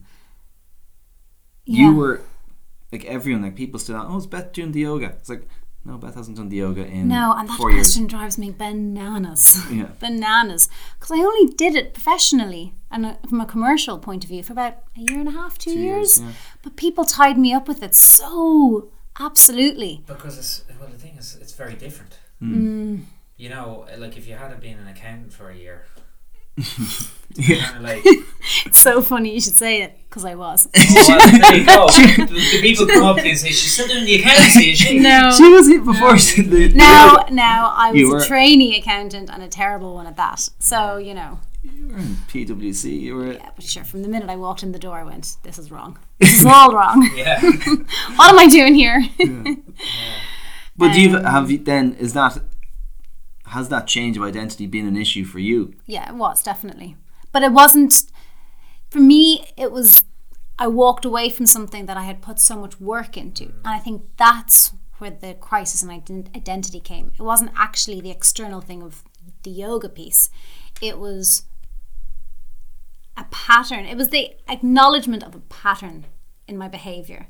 Yeah. 1.66 1.90
You 1.90 1.96
were 1.96 2.22
like 2.92 3.06
everyone, 3.06 3.44
like 3.44 3.56
people 3.56 3.80
still. 3.80 3.96
Oh, 4.08 4.18
is 4.18 4.28
Beth 4.28 4.54
doing 4.54 4.72
the 4.72 4.82
yoga? 4.82 5.08
It's 5.20 5.30
like 5.30 5.48
no, 5.84 5.98
Beth 5.98 6.16
hasn't 6.16 6.36
done 6.38 6.50
the 6.50 6.58
yoga 6.58 6.86
in 6.86 7.08
No, 7.08 7.34
and 7.38 7.48
that 7.48 7.58
four 7.58 7.72
years. 7.72 7.88
question 7.88 8.08
drives 8.08 8.38
me 8.38 8.52
bananas. 8.52 9.64
Yeah. 9.72 9.90
bananas. 10.00 10.70
Because 11.00 11.12
I 11.18 11.20
only 11.22 11.54
did 11.54 11.76
it 11.76 11.94
professionally 11.94 12.74
and 12.92 13.06
uh, 13.06 13.14
from 13.28 13.40
a 13.42 13.46
commercial 13.46 13.98
point 13.98 14.24
of 14.26 14.30
view 14.30 14.44
for 14.44 14.54
about 14.54 14.76
a 14.98 15.00
year 15.00 15.20
and 15.20 15.28
a 15.30 15.32
half, 15.32 15.58
two, 15.58 15.74
Two 15.74 15.80
years. 15.80 16.20
years, 16.20 16.22
yeah. 16.22 16.32
But 16.62 16.76
people 16.76 17.06
tied 17.06 17.38
me 17.38 17.54
up 17.54 17.68
with 17.70 17.82
it 17.84 17.96
so 17.96 18.90
absolutely. 19.20 20.04
Because 20.08 20.38
it's 20.38 20.64
well, 20.80 20.90
the 20.90 20.98
thing 20.98 21.16
is, 21.18 21.38
it's 21.42 21.54
very 21.54 21.76
different. 21.76 22.20
Mm. 22.42 23.04
You 23.38 23.50
know, 23.50 23.86
like 23.98 24.18
if 24.18 24.28
you 24.28 24.36
hadn't 24.36 24.62
been 24.62 24.78
an 24.80 24.88
accountant 24.88 25.32
for 25.34 25.50
a 25.50 25.56
year, 25.56 25.86
Yeah. 27.36 27.66
kind 27.66 27.78
of 27.78 27.84
like, 27.84 28.04
It's 28.66 28.80
so 28.80 29.02
funny 29.04 29.34
you 29.36 29.40
should 29.42 29.56
say 29.58 29.84
it 29.84 29.96
because 30.10 30.26
I 30.26 30.34
was. 30.34 30.68
oh, 30.76 31.06
well, 31.08 31.40
there 31.40 31.56
you 31.58 31.66
go. 31.66 31.88
the, 31.88 32.34
the 32.34 32.62
people 32.62 32.88
come 32.88 33.04
up 33.04 33.18
to 33.18 33.24
you 33.24 33.30
and 33.30 33.38
say, 33.40 33.50
"She's 33.50 33.72
still 33.74 33.88
doing 33.88 34.06
the 34.06 34.16
accountancy, 34.20 34.72
is 34.72 34.78
she?" 34.80 34.98
no. 35.00 35.30
She 35.38 35.48
was 35.50 35.68
it 35.68 35.86
before 35.86 36.18
she 36.18 36.42
did 36.42 36.72
the 36.72 36.78
No, 36.78 37.24
no, 37.32 37.44
I 37.76 37.92
was 37.94 38.10
were- 38.12 38.18
a 38.24 38.26
trainee 38.26 38.80
accountant 38.80 39.30
and 39.30 39.44
a 39.44 39.48
terrible 39.48 39.94
one 39.94 40.08
at 40.08 40.16
that. 40.18 40.50
So, 40.58 40.98
you 40.98 41.14
know, 41.14 41.40
You 41.64 41.90
were 41.90 41.98
in 42.00 42.16
PwC. 42.30 43.02
You 43.02 43.16
were. 43.16 43.34
yeah, 43.34 43.50
but 43.56 43.64
sure, 43.66 43.84
from 43.84 44.02
the 44.02 44.10
minute 44.10 44.30
I 44.30 44.36
walked 44.36 44.64
in 44.64 44.72
the 44.72 44.80
door, 44.80 44.98
I 44.98 45.04
went, 45.04 45.36
this 45.44 45.60
is 45.60 45.70
wrong. 45.70 46.00
This 46.20 46.40
is 46.40 46.46
all 46.46 46.72
wrong. 46.74 47.08
Yeah. 47.16 47.40
what 48.16 48.30
am 48.34 48.40
I 48.40 48.48
doing 48.48 48.74
here? 48.74 49.00
But 50.76 50.94
do 50.94 51.02
you 51.02 51.18
Um, 51.18 51.24
have 51.26 51.52
you 51.52 51.60
then? 51.60 51.94
Is 52.00 52.14
that 52.14 52.40
has 53.48 53.70
that 53.70 53.88
change 53.88 54.18
of 54.18 54.24
identity 54.24 54.68
been 54.68 54.88
an 54.88 54.98
issue 54.98 55.26
for 55.26 55.40
you? 55.40 55.74
Yeah, 55.86 56.10
it 56.10 56.16
was 56.16 56.44
definitely. 56.44 56.96
But 57.32 57.44
it 57.44 57.52
wasn't 57.52 58.04
for 58.90 59.00
me 59.00 59.46
it 59.58 59.72
was 59.72 60.04
I 60.60 60.68
walked 60.68 61.06
away 61.06 61.30
from 61.30 61.46
something 61.46 61.86
that 61.86 61.98
I 61.98 62.04
had 62.04 62.22
put 62.22 62.40
so 62.40 62.58
much 62.58 62.80
work 62.80 63.16
into. 63.16 63.46
And 63.46 63.68
I 63.68 63.78
think 63.78 64.04
that's 64.18 64.74
where 64.98 65.12
the 65.12 65.36
crisis 65.36 65.84
in 65.84 66.30
identity 66.36 66.80
came. 66.80 67.12
It 67.18 67.22
wasn't 67.22 67.52
actually 67.56 68.02
the 68.02 68.10
external 68.10 68.62
thing 68.62 68.82
of 68.82 69.04
the 69.44 69.52
yoga 69.52 69.88
piece. 69.88 70.32
It 70.82 70.98
was 70.98 71.44
a 73.16 73.26
pattern. 73.26 73.86
It 73.86 73.98
was 73.98 74.10
the 74.10 74.32
acknowledgement 74.48 75.24
of 75.24 75.36
a 75.36 75.40
pattern 75.40 76.08
in 76.48 76.58
my 76.58 76.68
behavior 76.68 77.28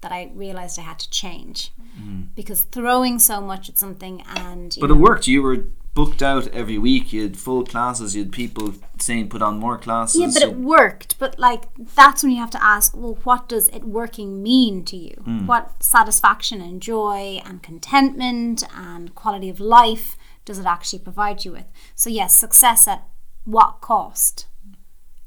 that 0.00 0.12
I 0.12 0.30
realized 0.34 0.78
I 0.78 0.82
had 0.82 0.98
to 1.00 1.10
change. 1.10 1.72
Mm. 2.00 2.28
Because 2.34 2.62
throwing 2.62 3.18
so 3.18 3.40
much 3.40 3.68
at 3.68 3.78
something 3.78 4.22
and 4.26 4.76
But 4.80 4.88
know, 4.88 4.96
it 4.96 4.98
worked. 4.98 5.26
You 5.26 5.42
were 5.42 5.64
booked 5.94 6.22
out 6.22 6.46
every 6.48 6.76
week. 6.76 7.12
You 7.12 7.22
had 7.22 7.36
full 7.36 7.64
classes. 7.64 8.14
You 8.14 8.22
had 8.22 8.32
people 8.32 8.74
saying 9.00 9.30
put 9.30 9.42
on 9.42 9.58
more 9.58 9.78
classes. 9.78 10.20
Yeah, 10.20 10.30
but 10.32 10.42
it 10.42 10.56
worked. 10.56 11.18
But 11.18 11.38
like 11.38 11.64
that's 11.94 12.22
when 12.22 12.32
you 12.32 12.38
have 12.38 12.50
to 12.50 12.62
ask, 12.62 12.94
well, 12.96 13.18
what 13.24 13.48
does 13.48 13.68
it 13.68 13.84
working 13.84 14.42
mean 14.42 14.84
to 14.84 14.96
you? 14.96 15.14
Hmm. 15.24 15.46
What 15.46 15.82
satisfaction 15.82 16.60
and 16.60 16.82
joy 16.82 17.40
and 17.44 17.62
contentment 17.62 18.62
and 18.74 19.14
quality 19.14 19.48
of 19.48 19.58
life 19.58 20.16
does 20.44 20.58
it 20.58 20.66
actually 20.66 21.00
provide 21.00 21.44
you 21.44 21.52
with? 21.52 21.66
So 21.94 22.10
yes, 22.10 22.38
success 22.38 22.86
at 22.86 23.08
what 23.44 23.80
cost? 23.80 24.46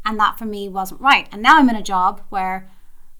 And 0.05 0.19
that 0.19 0.37
for 0.37 0.45
me 0.45 0.69
wasn't 0.69 1.01
right. 1.01 1.27
And 1.31 1.41
now 1.41 1.57
I'm 1.57 1.69
in 1.69 1.75
a 1.75 1.83
job 1.83 2.21
where 2.29 2.69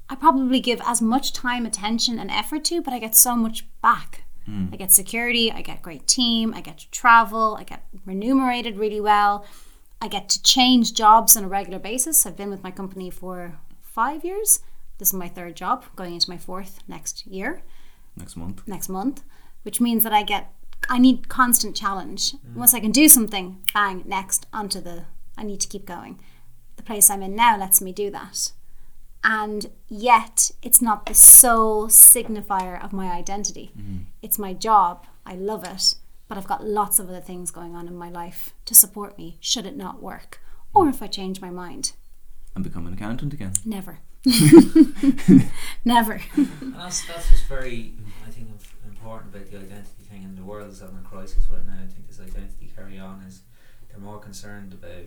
I 0.10 0.16
probably 0.16 0.60
give 0.60 0.82
as 0.86 1.02
much 1.02 1.34
time, 1.34 1.66
attention, 1.66 2.18
and 2.18 2.32
effort 2.32 2.64
to, 2.66 2.82
but 2.82 2.94
I 2.94 3.00
get 3.00 3.16
so 3.16 3.36
much 3.36 3.66
back. 3.82 4.24
Hmm. 4.46 4.68
I 4.74 4.78
get 4.78 4.92
security, 4.92 5.52
I 5.52 5.62
get 5.62 5.84
great 5.84 6.08
team, 6.08 6.54
I 6.56 6.62
get 6.62 6.80
to 6.80 6.90
travel, 6.90 7.56
I 7.60 7.64
get 7.64 7.86
remunerated 8.06 8.78
really 8.78 9.00
well. 9.00 9.46
I 10.02 10.08
get 10.08 10.30
to 10.30 10.42
change 10.42 10.94
jobs 10.94 11.38
on 11.38 11.44
a 11.44 11.48
regular 11.48 11.78
basis. 11.78 12.26
I've 12.26 12.38
been 12.38 12.50
with 12.50 12.64
my 12.64 12.72
company 12.72 13.10
for 13.10 13.60
five 13.82 14.24
years. 14.24 14.62
This 14.98 15.10
is 15.10 15.14
my 15.14 15.28
third 15.28 15.56
job, 15.56 15.86
going 15.96 16.14
into 16.14 16.30
my 16.30 16.38
fourth 16.38 16.80
next 16.88 17.28
year, 17.28 17.62
next 18.18 18.36
month. 18.36 18.68
next 18.68 18.90
month, 18.90 19.24
which 19.64 19.80
means 19.80 20.04
that 20.04 20.14
I 20.14 20.24
get, 20.24 20.52
I 20.90 20.98
need 20.98 21.30
constant 21.30 21.76
challenge. 21.76 22.32
Hmm. 22.32 22.60
Once 22.60 22.74
I 22.74 22.80
can 22.80 22.92
do 22.92 23.08
something, 23.08 23.62
bang, 23.74 24.04
next, 24.06 24.48
onto 24.52 24.82
the, 24.82 25.06
I 25.38 25.44
need 25.44 25.60
to 25.60 25.68
keep 25.68 25.86
going. 25.86 26.20
The 26.78 26.84
place 26.84 27.10
I'm 27.10 27.22
in 27.22 27.36
now 27.36 27.58
lets 27.58 27.82
me 27.82 27.92
do 27.92 28.10
that. 28.12 28.52
And 29.24 29.70
yet, 29.88 30.52
it's 30.62 30.82
not 30.82 31.06
the 31.06 31.14
sole 31.14 31.88
signifier 31.88 32.84
of 32.84 32.94
my 32.94 33.12
identity. 33.12 33.72
Mm-hmm. 33.78 33.98
It's 34.22 34.40
my 34.40 34.54
job. 34.54 35.06
I 35.26 35.36
love 35.36 35.64
it. 35.64 35.96
But 36.28 36.38
I've 36.38 36.48
got 36.48 36.66
lots 36.66 37.00
of 37.00 37.10
other 37.10 37.20
things 37.20 37.52
going 37.52 37.76
on 37.76 37.88
in 37.88 37.98
my 37.98 38.10
life 38.10 38.54
to 38.66 38.76
support 38.76 39.18
me 39.18 39.38
should 39.40 39.66
it 39.66 39.76
not 39.76 40.02
work. 40.02 40.40
Or 40.74 40.86
mm. 40.86 40.90
if 40.90 41.02
I 41.02 41.08
change 41.08 41.42
my 41.42 41.50
mind. 41.50 41.94
And 42.56 42.64
become 42.64 42.86
an 42.88 42.94
accountant 42.94 43.34
again. 43.34 43.54
Never. 43.66 44.00
Never. 45.86 46.22
And 46.36 46.76
that's 46.76 47.06
that's 47.08 47.32
what's 47.32 47.44
very, 47.48 47.94
I 48.28 48.30
think, 48.30 48.50
important 48.86 49.34
about 49.34 49.50
the 49.50 49.58
identity 49.58 50.04
thing. 50.10 50.24
And 50.24 50.38
the 50.38 50.44
world 50.44 50.72
is 50.72 50.82
having 50.82 50.98
a 50.98 51.08
crisis 51.08 51.46
right 51.52 51.66
now. 51.66 51.74
I 51.74 51.88
think 51.88 52.08
this 52.08 52.20
identity 52.20 52.72
carry 52.76 53.00
on 53.00 53.24
is 53.28 53.42
they're 53.90 54.00
more 54.00 54.20
concerned 54.20 54.74
about 54.74 55.06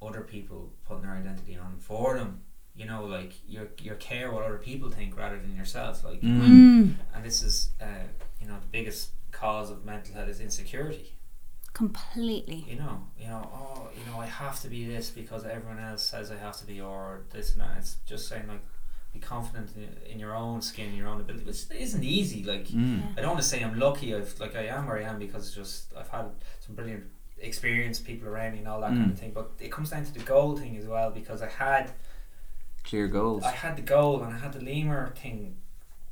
other 0.00 0.22
people 0.22 0.72
putting 0.86 1.02
their 1.02 1.12
identity 1.12 1.56
on 1.56 1.76
for 1.78 2.16
them. 2.16 2.42
You 2.78 2.86
know, 2.86 3.04
like 3.04 3.32
your 3.48 3.66
your 3.80 3.96
care 3.96 4.30
what 4.32 4.44
other 4.44 4.58
people 4.58 4.88
think 4.90 5.16
rather 5.16 5.38
than 5.38 5.56
yourself. 5.56 6.04
Like, 6.04 6.20
Mm. 6.22 6.94
and 7.14 7.24
this 7.24 7.42
is, 7.42 7.70
uh, 7.80 7.86
you 8.40 8.46
know, 8.48 8.58
the 8.60 8.70
biggest 8.78 9.10
cause 9.32 9.68
of 9.70 9.84
mental 9.84 10.14
health 10.14 10.28
is 10.28 10.40
insecurity. 10.40 11.12
Completely. 11.74 12.64
You 12.68 12.76
know, 12.76 13.02
you 13.20 13.26
know, 13.28 13.48
oh, 13.52 13.88
you 13.96 14.04
know, 14.10 14.18
I 14.20 14.26
have 14.26 14.60
to 14.62 14.68
be 14.68 14.84
this 14.86 15.10
because 15.10 15.44
everyone 15.44 15.78
else 15.78 16.02
says 16.02 16.30
I 16.30 16.36
have 16.36 16.56
to 16.58 16.66
be, 16.66 16.80
or 16.80 17.22
this 17.30 17.52
and 17.52 17.60
that. 17.60 17.76
It's 17.78 17.96
just 18.06 18.26
saying 18.28 18.48
like, 18.48 18.64
be 19.12 19.20
confident 19.20 19.70
in, 19.76 19.88
in 20.12 20.18
your 20.18 20.34
own 20.34 20.60
skin, 20.62 20.94
your 20.96 21.08
own 21.08 21.20
ability, 21.20 21.44
which 21.44 21.64
isn't 21.70 22.02
easy. 22.04 22.42
Like, 22.44 22.66
Mm. 22.68 23.16
I 23.16 23.20
don't 23.20 23.30
want 23.30 23.42
to 23.42 23.48
say 23.48 23.62
I'm 23.62 23.78
lucky. 23.78 24.14
I've 24.14 24.38
like 24.40 24.56
I 24.56 24.66
am 24.66 24.86
where 24.86 24.98
I 24.98 25.02
am 25.02 25.18
because 25.18 25.54
just 25.54 25.92
I've 25.96 26.08
had 26.08 26.26
some 26.60 26.74
brilliant 26.74 27.04
experienced 27.40 28.04
people 28.04 28.28
around 28.28 28.52
me 28.52 28.58
and 28.58 28.68
all 28.68 28.80
that 28.80 28.90
kind 28.90 29.06
Mm. 29.10 29.12
of 29.12 29.18
thing. 29.18 29.32
But 29.32 29.50
it 29.60 29.70
comes 29.70 29.90
down 29.90 30.04
to 30.04 30.12
the 30.12 30.20
goal 30.20 30.56
thing 30.56 30.76
as 30.76 30.86
well 30.86 31.10
because 31.10 31.42
I 31.42 31.48
had 31.48 31.92
Clear 32.88 33.06
goals. 33.08 33.44
I 33.44 33.50
had 33.50 33.76
the 33.76 33.82
goal 33.82 34.22
and 34.22 34.32
I 34.34 34.38
had 34.38 34.52
the 34.54 34.60
Limor 34.60 35.14
thing 35.14 35.56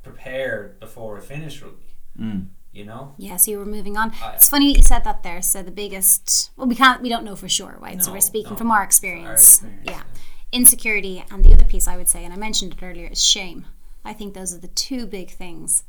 prepared 0.02 0.78
before 0.78 1.16
I 1.16 1.20
finished 1.20 1.62
rugby. 1.62 1.86
Mm. 2.20 2.46
You 2.72 2.84
know, 2.84 3.14
Yeah, 3.16 3.38
so 3.38 3.50
you 3.50 3.58
were 3.58 3.64
moving 3.64 3.96
on. 3.96 4.12
I- 4.22 4.34
It's 4.34 4.50
funny 4.50 4.76
you 4.76 4.82
said 4.82 5.02
that 5.04 5.22
there. 5.22 5.40
So 5.40 5.62
the 5.62 5.70
biggest, 5.70 6.50
well, 6.56 6.66
we 6.66 6.74
can't, 6.74 7.00
we 7.00 7.08
don't 7.08 7.24
know 7.24 7.34
for 7.34 7.48
sure, 7.48 7.76
right? 7.80 8.02
so 8.02 8.12
we're 8.12 8.20
speaking 8.20 8.52
no. 8.52 8.56
from 8.58 8.70
our 8.70 8.78
our 8.78 8.84
experience. 8.84 9.62
experience. 9.62 9.82
Yeah. 9.90 10.02
Insecurity, 10.52 11.24
and 11.30 11.42
the 11.42 11.54
other 11.54 11.64
piece 11.64 11.88
I 11.88 11.96
would 11.96 12.08
say, 12.08 12.22
and 12.24 12.34
I 12.34 12.36
mentioned 12.36 12.74
it 12.74 12.82
earlier, 12.82 13.08
is 13.08 13.24
shame. 13.24 13.64
I 14.04 14.12
think 14.12 14.34
those 14.34 14.54
are 14.54 14.58
the 14.58 14.68
two 14.68 15.06
big 15.06 15.30
things 15.30 15.84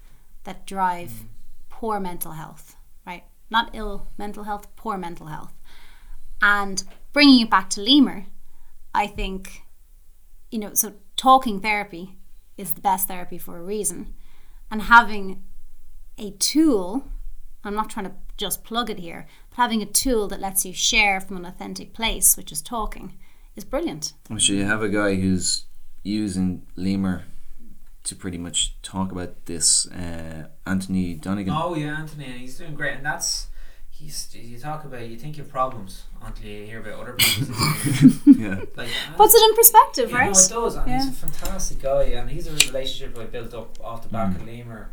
that 0.45 0.65
drive 0.65 1.09
Mm. 1.09 1.27
poor 1.69 1.99
mental 1.99 2.31
health, 2.31 2.77
right? 3.05 3.23
Not 3.49 3.69
ill 3.73 4.07
mental 4.17 4.45
health, 4.45 4.73
poor 4.77 4.97
mental 4.97 5.27
health. 5.27 5.53
And 6.41 6.83
bringing 7.11 7.41
it 7.41 7.49
back 7.49 7.69
to 7.71 7.81
Limor, 7.81 8.25
I 8.95 9.07
think, 9.07 9.63
you 10.51 10.59
know, 10.59 10.73
so 10.73 10.93
talking 11.15 11.59
therapy 11.59 12.17
is 12.57 12.71
the 12.71 12.81
best 12.81 13.07
therapy 13.07 13.37
for 13.37 13.57
a 13.57 13.61
reason. 13.61 14.13
And 14.71 14.83
having 14.83 15.43
a 16.17 16.31
tool, 16.31 17.07
I'm 17.63 17.75
not 17.75 17.89
trying 17.89 18.07
to 18.07 18.13
just 18.37 18.63
plug 18.63 18.89
it 18.89 18.99
here, 18.99 19.27
but 19.49 19.57
having 19.57 19.81
a 19.81 19.85
tool 19.85 20.27
that 20.27 20.39
lets 20.39 20.65
you 20.65 20.73
share 20.73 21.19
from 21.19 21.37
an 21.37 21.45
authentic 21.45 21.93
place, 21.93 22.37
which 22.37 22.51
is 22.51 22.61
talking, 22.61 23.17
is 23.55 23.63
brilliant. 23.63 24.13
Well, 24.29 24.39
so 24.39 24.53
you 24.53 24.65
have 24.65 24.81
a 24.81 24.89
guy 24.89 25.15
who's 25.15 25.65
using 26.03 26.63
Limor 26.77 27.23
to 28.03 28.15
pretty 28.15 28.37
much 28.37 28.81
talk 28.81 29.11
about 29.11 29.45
this. 29.45 29.87
Uh, 29.87 30.47
Anthony 30.65 31.15
Donegan. 31.15 31.53
Oh 31.55 31.75
yeah, 31.75 31.99
Anthony, 31.99 32.25
and 32.25 32.35
he's 32.35 32.57
doing 32.57 32.73
great, 32.73 32.95
and 32.95 33.05
that's 33.05 33.47
he's. 33.97 34.29
You 34.33 34.59
talk 34.59 34.85
about 34.85 35.07
you 35.07 35.17
think 35.17 35.37
you 35.37 35.43
have 35.43 35.51
problems 35.51 36.03
until 36.21 36.45
you 36.45 36.65
hear 36.65 36.79
about 36.79 36.99
other 36.99 37.13
people's 37.17 37.49
experience. 37.49 38.39
yeah. 38.39 38.65
like 38.75 38.89
Puts 39.17 39.35
it 39.35 39.49
in 39.49 39.55
perspective, 39.55 40.09
You 40.11 40.15
right? 40.15 40.25
know, 40.25 40.31
it 40.31 40.49
does, 40.49 40.75
and 40.75 40.91
he's 40.91 41.07
a 41.07 41.11
fantastic 41.11 41.81
guy, 41.81 42.03
and 42.03 42.29
he's 42.29 42.47
a 42.47 42.67
relationship 42.67 43.17
I 43.17 43.25
built 43.25 43.53
up 43.53 43.77
off 43.83 44.03
the 44.03 44.09
back 44.09 44.35
of 44.35 44.41
mm. 44.43 44.65
Limor. 44.65 44.87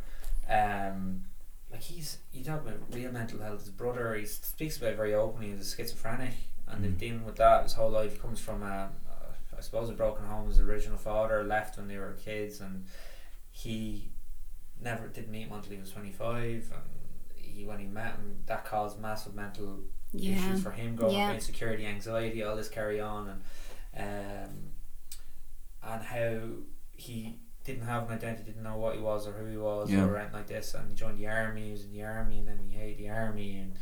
Um, 0.48 1.24
like 1.70 1.82
he's 1.82 2.18
you 2.32 2.44
talk 2.44 2.62
about 2.62 2.81
real 2.93 3.12
mental 3.12 3.40
health. 3.40 3.60
His 3.60 3.70
brother, 3.70 4.14
he 4.14 4.26
speaks 4.26 4.76
about 4.76 4.90
it 4.90 4.97
very 4.97 5.14
openly. 5.14 5.52
He's 5.52 5.74
schizophrenic, 5.76 6.35
and 6.68 6.82
they're 6.82 6.90
dealing 6.90 7.20
mm. 7.20 7.26
with 7.26 7.36
that 7.36 7.64
his 7.64 7.74
whole 7.74 7.90
life. 7.90 8.12
He 8.12 8.18
comes 8.18 8.40
from 8.40 8.62
a, 8.62 8.90
I 9.56 9.60
suppose 9.60 9.89
a 9.90 9.93
broken 9.93 10.24
home. 10.26 10.48
His 10.48 10.60
original 10.60 10.98
father 10.98 11.43
left 11.43 11.76
when 11.76 11.89
they 11.89 11.98
were 11.98 12.16
kids, 12.24 12.60
and 12.60 12.86
he 13.51 14.10
never 14.82 15.09
did 15.09 15.28
meet 15.31 15.47
him 15.47 15.52
until 15.52 15.72
he 15.72 15.81
was 15.81 15.90
twenty 15.90 16.12
five. 16.12 16.70
And 16.72 16.94
he, 17.55 17.64
when 17.64 17.78
he 17.78 17.86
met 17.86 18.12
him, 18.16 18.43
that 18.47 18.64
caused 18.64 19.01
massive 19.01 19.35
mental 19.35 19.81
Yeah. 20.12 20.35
issues 20.35 20.62
for 20.62 20.70
him, 20.72 20.97
growing 20.97 21.14
Yeah. 21.16 21.28
up, 21.28 21.35
insecurity, 21.35 21.86
anxiety, 21.86 22.43
all 22.43 22.56
this 22.56 22.68
carry 22.68 23.01
on, 23.01 23.28
and 23.28 23.40
um, 23.97 24.70
and 25.82 26.02
how 26.02 26.48
he 26.93 27.39
didn't 27.64 27.86
have 27.86 28.09
an 28.10 28.16
identity, 28.16 28.44
didn't 28.44 28.62
know 28.62 28.76
what 28.76 28.94
he 28.97 29.01
was 29.01 29.26
or 29.26 29.32
who 29.32 29.47
he 29.47 29.56
was 29.56 29.90
Yeah. 29.90 30.05
or 30.05 30.16
anything 30.16 30.35
like 30.35 30.47
this, 30.47 30.74
and 30.74 30.89
he 30.90 30.94
joined 30.94 31.18
the 31.18 31.26
army. 31.26 31.66
He 31.66 31.72
was 31.72 31.85
in 31.85 31.93
the 31.93 32.02
army, 32.02 32.39
and 32.40 32.48
then 32.48 32.59
he 32.59 32.74
hated 32.76 32.98
the 32.98 33.10
army, 33.10 33.56
and 33.59 33.78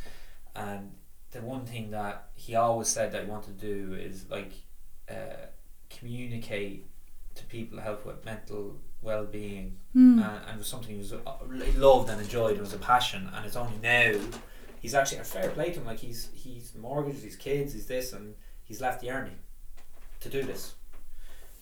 and 0.54 0.92
the 1.30 1.40
one 1.40 1.64
thing 1.64 1.90
that 1.92 2.28
he 2.34 2.54
always 2.54 2.88
said 2.88 3.10
that 3.12 3.24
he 3.24 3.30
wanted 3.30 3.58
to 3.58 3.66
do 3.66 3.94
is 3.94 4.28
like 4.28 4.52
uh, 5.10 5.46
communicate 5.90 6.86
to 7.34 7.44
people 7.46 7.80
help 7.80 8.04
with 8.04 8.24
mental 8.24 8.76
well-being 9.02 9.76
Hmm. 9.92 10.20
uh, 10.22 10.38
and 10.46 10.54
it 10.54 10.58
was 10.58 10.66
something 10.68 10.90
he 10.90 10.98
was 10.98 11.12
uh, 11.12 11.18
he 11.64 11.72
loved 11.78 12.08
and 12.08 12.20
enjoyed. 12.20 12.56
It 12.56 12.60
was 12.60 12.72
a 12.72 12.78
passion, 12.78 13.28
and 13.34 13.44
it's 13.44 13.56
only 13.56 13.76
now 13.82 14.14
he's 14.80 14.94
actually 14.94 15.18
a 15.18 15.24
fair 15.24 15.50
play 15.50 15.70
to 15.72 15.80
him. 15.80 15.86
Like 15.86 15.98
he's 15.98 16.28
he's 16.32 16.74
mortgaged 16.74 17.22
his 17.22 17.36
kids, 17.36 17.74
he's 17.74 17.86
this, 17.86 18.12
and 18.14 18.34
he's 18.64 18.80
left 18.80 19.00
the 19.02 19.10
army 19.10 19.36
to 20.20 20.28
do 20.30 20.42
this. 20.42 20.74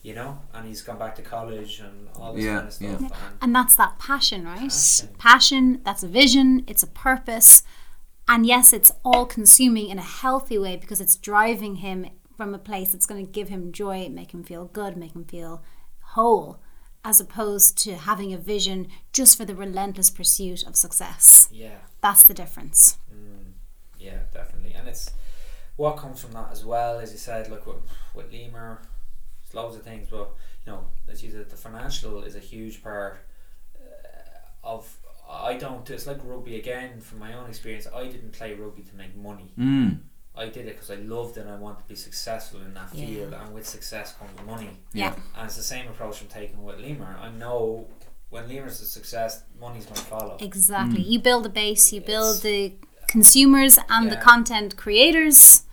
You 0.03 0.15
know, 0.15 0.39
and 0.53 0.67
he's 0.67 0.81
gone 0.81 0.97
back 0.97 1.13
to 1.15 1.21
college 1.21 1.79
and 1.79 2.07
all 2.15 2.33
this 2.33 2.43
Yeah, 2.45 2.55
kind 2.55 2.67
of 2.67 2.73
stuff. 2.73 3.01
And 3.01 3.11
And 3.41 3.55
that's 3.55 3.75
that 3.75 3.99
passion, 3.99 4.45
right? 4.45 4.61
Passion. 4.61 5.09
Passion, 5.19 5.81
that's 5.83 6.01
a 6.03 6.07
vision, 6.07 6.63
it's 6.67 6.81
a 6.81 6.87
purpose. 6.87 7.61
And 8.27 8.45
yes, 8.45 8.73
it's 8.73 8.91
all 9.05 9.25
consuming 9.27 9.89
in 9.89 9.99
a 9.99 10.03
healthy 10.23 10.57
way 10.57 10.75
because 10.75 11.01
it's 11.01 11.15
driving 11.15 11.75
him 11.77 12.07
from 12.35 12.55
a 12.55 12.57
place 12.57 12.91
that's 12.93 13.05
going 13.05 13.23
to 13.23 13.31
give 13.31 13.49
him 13.49 13.71
joy, 13.71 14.09
make 14.09 14.33
him 14.33 14.43
feel 14.43 14.65
good, 14.65 14.97
make 14.97 15.13
him 15.13 15.25
feel 15.25 15.61
whole, 16.15 16.59
as 17.03 17.19
opposed 17.19 17.77
to 17.79 17.95
having 17.95 18.33
a 18.33 18.37
vision 18.37 18.87
just 19.11 19.37
for 19.37 19.45
the 19.45 19.55
relentless 19.55 20.09
pursuit 20.09 20.63
of 20.67 20.75
success. 20.75 21.47
yeah, 21.51 21.79
That's 22.01 22.23
the 22.23 22.33
difference. 22.33 22.97
mm, 23.13 23.51
yeah, 23.99 24.19
definitely. 24.33 24.73
And 24.73 24.87
it's 24.87 25.09
what 25.77 25.97
comes 25.97 26.21
from 26.21 26.31
that 26.33 26.49
as 26.51 26.63
well, 26.63 26.99
as 26.99 27.11
you 27.11 27.17
said, 27.17 27.49
like 27.49 27.65
with, 27.65 27.77
with 28.13 28.31
Limor, 28.31 28.77
there's 29.43 29.53
loads 29.55 29.75
of 29.75 29.83
things, 29.83 30.07
but 30.11 30.31
you 30.65 30.71
know, 30.71 30.85
as 31.09 31.23
you 31.23 31.31
said, 31.31 31.49
the 31.49 31.55
financial 31.57 32.21
is 32.23 32.35
a 32.35 32.39
huge 32.39 32.83
part 32.83 33.25
uh, 33.75 34.67
of. 34.67 34.97
I 35.29 35.55
don't. 35.55 35.89
It's 35.89 36.05
like 36.05 36.19
rugby 36.23 36.57
again. 36.57 36.99
From 36.99 37.19
my 37.19 37.33
own 37.33 37.47
experience, 37.47 37.87
I 37.93 38.03
didn't 38.07 38.33
play 38.33 38.53
rugby 38.53 38.83
to 38.83 38.95
make 38.95 39.15
money. 39.15 39.53
Mm. 39.57 39.99
I 40.35 40.45
did 40.45 40.65
it 40.67 40.75
because 40.75 40.89
I 40.91 40.95
loved 40.95 41.37
it 41.37 41.41
and 41.41 41.49
I 41.49 41.55
wanted 41.57 41.79
to 41.83 41.89
be 41.89 41.95
successful 41.95 42.61
in 42.61 42.73
that 42.73 42.89
Yeah. 42.93 43.05
field. 43.05 43.33
And 43.33 43.53
with 43.53 43.67
success 43.67 44.13
comes 44.13 44.31
money. 44.45 44.69
Yeah. 44.93 45.13
And 45.35 45.45
it's 45.47 45.57
the 45.57 45.63
same 45.63 45.87
approach 45.89 46.21
I'm 46.21 46.27
taking 46.27 46.63
with 46.63 46.77
Limor. 46.77 47.19
I 47.19 47.29
know 47.31 47.87
when 48.29 48.47
Limor's 48.47 48.79
a 48.81 48.85
success, 48.85 49.43
money's 49.59 49.85
going 49.85 49.97
to 49.97 50.05
follow. 50.05 50.37
Exactly. 50.39 51.01
You 51.01 51.19
build 51.19 51.45
a 51.45 51.49
base, 51.49 51.91
you 51.91 51.99
build 52.01 52.37
It's- 52.37 52.41
the 52.43 52.73
consumers 53.07 53.77
and 53.89 54.09
the 54.09 54.15
content 54.17 54.77
creators. 54.77 55.63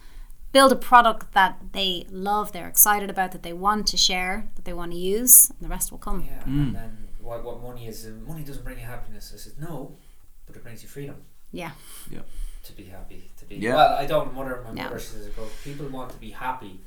Build 0.50 0.72
a 0.72 0.76
product 0.76 1.32
that 1.34 1.60
they 1.72 2.06
love, 2.10 2.52
they're 2.52 2.66
excited 2.68 3.10
about, 3.10 3.32
that 3.32 3.42
they 3.42 3.52
want 3.52 3.86
to 3.88 3.96
share, 3.98 4.48
that 4.56 4.64
they 4.64 4.72
want 4.72 4.92
to 4.92 4.96
use, 4.98 5.50
and 5.50 5.58
the 5.60 5.68
rest 5.68 5.92
will 5.92 5.98
come. 5.98 6.24
Yeah. 6.26 6.42
And 6.46 6.74
then 6.74 7.08
what, 7.20 7.44
what 7.44 7.62
money 7.62 7.86
is? 7.86 8.06
uh, 8.06 8.10
Money 8.26 8.42
doesn't 8.44 8.64
bring 8.64 8.78
you 8.78 8.84
happiness. 8.86 9.30
I 9.32 9.36
said 9.36 9.52
no, 9.60 9.98
but 10.46 10.56
it 10.56 10.62
brings 10.62 10.82
you 10.82 10.88
freedom. 10.88 11.16
Yeah. 11.52 11.72
Yeah. 12.10 12.20
To 12.68 12.72
be 12.74 12.84
happy. 12.84 13.30
To 13.38 13.44
be 13.44 13.56
Yeah. 13.56 13.74
well, 13.74 13.94
I 13.98 14.06
don't. 14.06 14.32
Mother, 14.34 14.62
my 14.64 14.72
No. 14.72 14.84
mother 14.84 14.98
says, 14.98 15.26
it 15.26 15.36
goes, 15.36 15.50
"People 15.64 15.86
want 15.88 16.10
to 16.12 16.16
be 16.18 16.30
happy." 16.30 16.80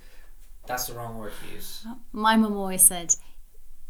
That's 0.67 0.85
the 0.87 0.93
wrong 0.93 1.17
word 1.17 1.33
to 1.41 1.55
use. 1.55 1.83
Oh, 1.87 1.97
my 2.13 2.35
mum 2.37 2.55
always 2.55 2.83
said, 2.83 3.15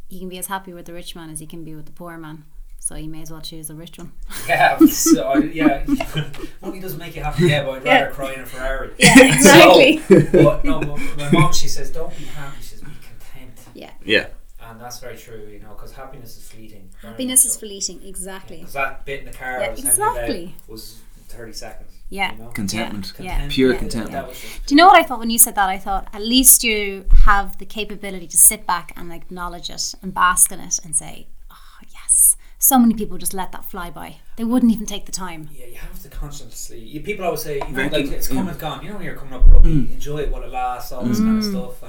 you 0.09 0.19
can 0.19 0.29
be 0.29 0.37
as 0.37 0.47
happy 0.47 0.73
with 0.73 0.85
the 0.85 0.93
rich 0.93 1.15
man 1.15 1.29
as 1.29 1.39
you 1.41 1.47
can 1.47 1.63
be 1.63 1.75
with 1.75 1.85
the 1.85 1.91
poor 1.91 2.17
man. 2.17 2.45
So 2.79 2.95
you 2.95 3.09
may 3.09 3.21
as 3.21 3.29
well 3.29 3.41
choose 3.41 3.67
the 3.67 3.75
rich 3.75 3.97
one. 3.99 4.11
Yeah, 4.47 4.77
so, 4.87 5.29
I- 5.29 5.37
yeah. 5.39 5.85
Money 6.61 6.79
doesn't 6.79 6.97
make 6.97 7.15
you 7.15 7.21
happy. 7.23 7.47
Yeah, 7.47 7.63
but 7.65 7.71
I'd 7.75 7.83
rather 7.85 8.11
cry 8.11 8.33
in 8.33 8.39
a 8.41 8.45
Ferrari. 8.45 8.91
Yeah, 8.99 9.35
exactly. 9.35 10.01
But 10.31 10.65
no, 10.65 10.79
but 10.79 10.99
my 11.17 11.29
mom, 11.31 11.53
she 11.53 11.67
says, 11.67 11.91
"Don't 11.91 12.15
be 12.17 12.25
happy." 12.25 12.57
She 12.61 12.69
says, 12.69 12.79
"Be 12.81 12.85
content." 13.09 13.59
Yeah. 13.75 13.91
Yeah. 14.03 14.27
And 14.63 14.79
that's 14.79 14.99
very 14.99 15.17
true, 15.17 15.47
you 15.51 15.59
know, 15.59 15.73
because 15.75 15.91
happiness 15.91 16.37
is 16.37 16.47
fleeting. 16.49 16.89
Happiness 17.01 17.41
much 17.41 17.47
is 17.47 17.53
so. 17.53 17.59
fleeting, 17.59 18.01
exactly. 18.07 18.57
Because 18.59 18.73
that 18.73 19.05
bit 19.05 19.19
in 19.19 19.25
the 19.25 19.33
car 19.33 19.59
Yeah, 19.59 19.67
I 19.67 19.69
was 19.71 19.79
exactly. 19.85 20.55
was 20.67 20.99
thirty 21.31 21.53
seconds. 21.53 21.91
Yeah. 22.09 22.33
You 22.33 22.39
know? 22.43 22.49
Contentment. 22.49 23.13
Yeah. 23.19 23.47
Pure 23.49 23.73
Yeah. 23.73 23.79
contentment. 23.79 24.11
That 24.11 24.27
was 24.27 24.39
just- 24.39 24.65
Do 24.65 24.73
you 24.73 24.77
know 24.77 24.87
what 24.87 24.99
I 24.99 25.03
thought 25.03 25.19
when 25.19 25.29
you 25.29 25.37
said 25.39 25.55
that? 25.55 25.69
I 25.69 25.77
thought 25.77 26.07
at 26.13 26.21
least 26.21 26.63
you 26.63 27.05
have 27.23 27.57
the 27.57 27.65
capability 27.65 28.27
to 28.27 28.37
sit 28.37 28.65
back 28.67 28.91
and 28.97 29.11
acknowledge 29.13 29.69
it 29.69 29.95
and 30.01 30.13
bask 30.13 30.51
in 30.51 30.59
it 30.59 30.77
and 30.83 30.95
say, 30.95 31.27
oh, 31.49 31.79
yes. 31.93 32.35
So 32.59 32.77
many 32.77 32.93
people 32.93 33.17
just 33.17 33.33
let 33.33 33.51
that 33.53 33.65
fly 33.65 33.89
by. 33.89 34.17
They 34.35 34.43
wouldn't 34.43 34.71
even 34.71 34.85
take 34.85 35.05
the 35.05 35.11
time. 35.11 35.49
Yeah, 35.53 35.65
you 35.67 35.77
have 35.77 35.99
to 36.03 36.09
consciously. 36.09 36.79
You, 36.79 36.99
people 37.01 37.25
always 37.25 37.41
say, 37.43 37.55
you 37.67 37.73
know, 37.73 37.87
like 37.87 38.05
it's 38.05 38.27
come 38.27 38.45
yeah. 38.45 38.51
and 38.51 38.59
gone. 38.59 38.83
You 38.83 38.89
know, 38.89 38.95
when 38.97 39.05
you're 39.05 39.15
coming 39.15 39.33
up 39.33 39.43
with 39.43 39.53
rugby, 39.53 39.69
Mm. 39.69 39.93
enjoy 39.93 40.17
it 40.19 40.31
while 40.31 40.43
it 40.43 40.51
lasts, 40.51 40.91
all 40.91 41.03
this 41.03 41.17
kind 41.19 41.37
of 41.39 41.43
Mm. 41.45 41.51
stuff. 41.51 41.83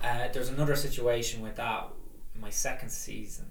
And 0.00 0.22
uh, 0.22 0.32
there's 0.32 0.48
another 0.48 0.76
situation 0.76 1.42
with 1.42 1.56
that. 1.56 1.88
My 2.40 2.50
second 2.50 2.90
season, 2.90 3.46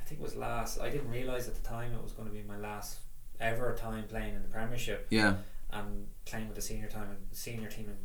I 0.00 0.04
think 0.04 0.20
it 0.20 0.24
was 0.24 0.36
last. 0.36 0.80
I 0.80 0.88
didn't 0.88 1.10
realize 1.10 1.48
at 1.48 1.54
the 1.60 1.68
time 1.68 1.92
it 1.92 2.02
was 2.02 2.12
going 2.12 2.28
to 2.28 2.34
be 2.34 2.42
my 2.42 2.56
last 2.56 3.00
ever 3.40 3.74
time 3.74 4.04
playing 4.08 4.34
in 4.34 4.42
the 4.42 4.48
Premiership 4.48 5.06
Yeah. 5.10 5.34
and 5.70 6.06
playing 6.24 6.46
with 6.48 6.56
the 6.56 6.62
senior 6.62 6.88
time 6.88 7.08
and 7.10 7.18
senior 7.32 7.68
team 7.68 7.88
in 7.88 7.96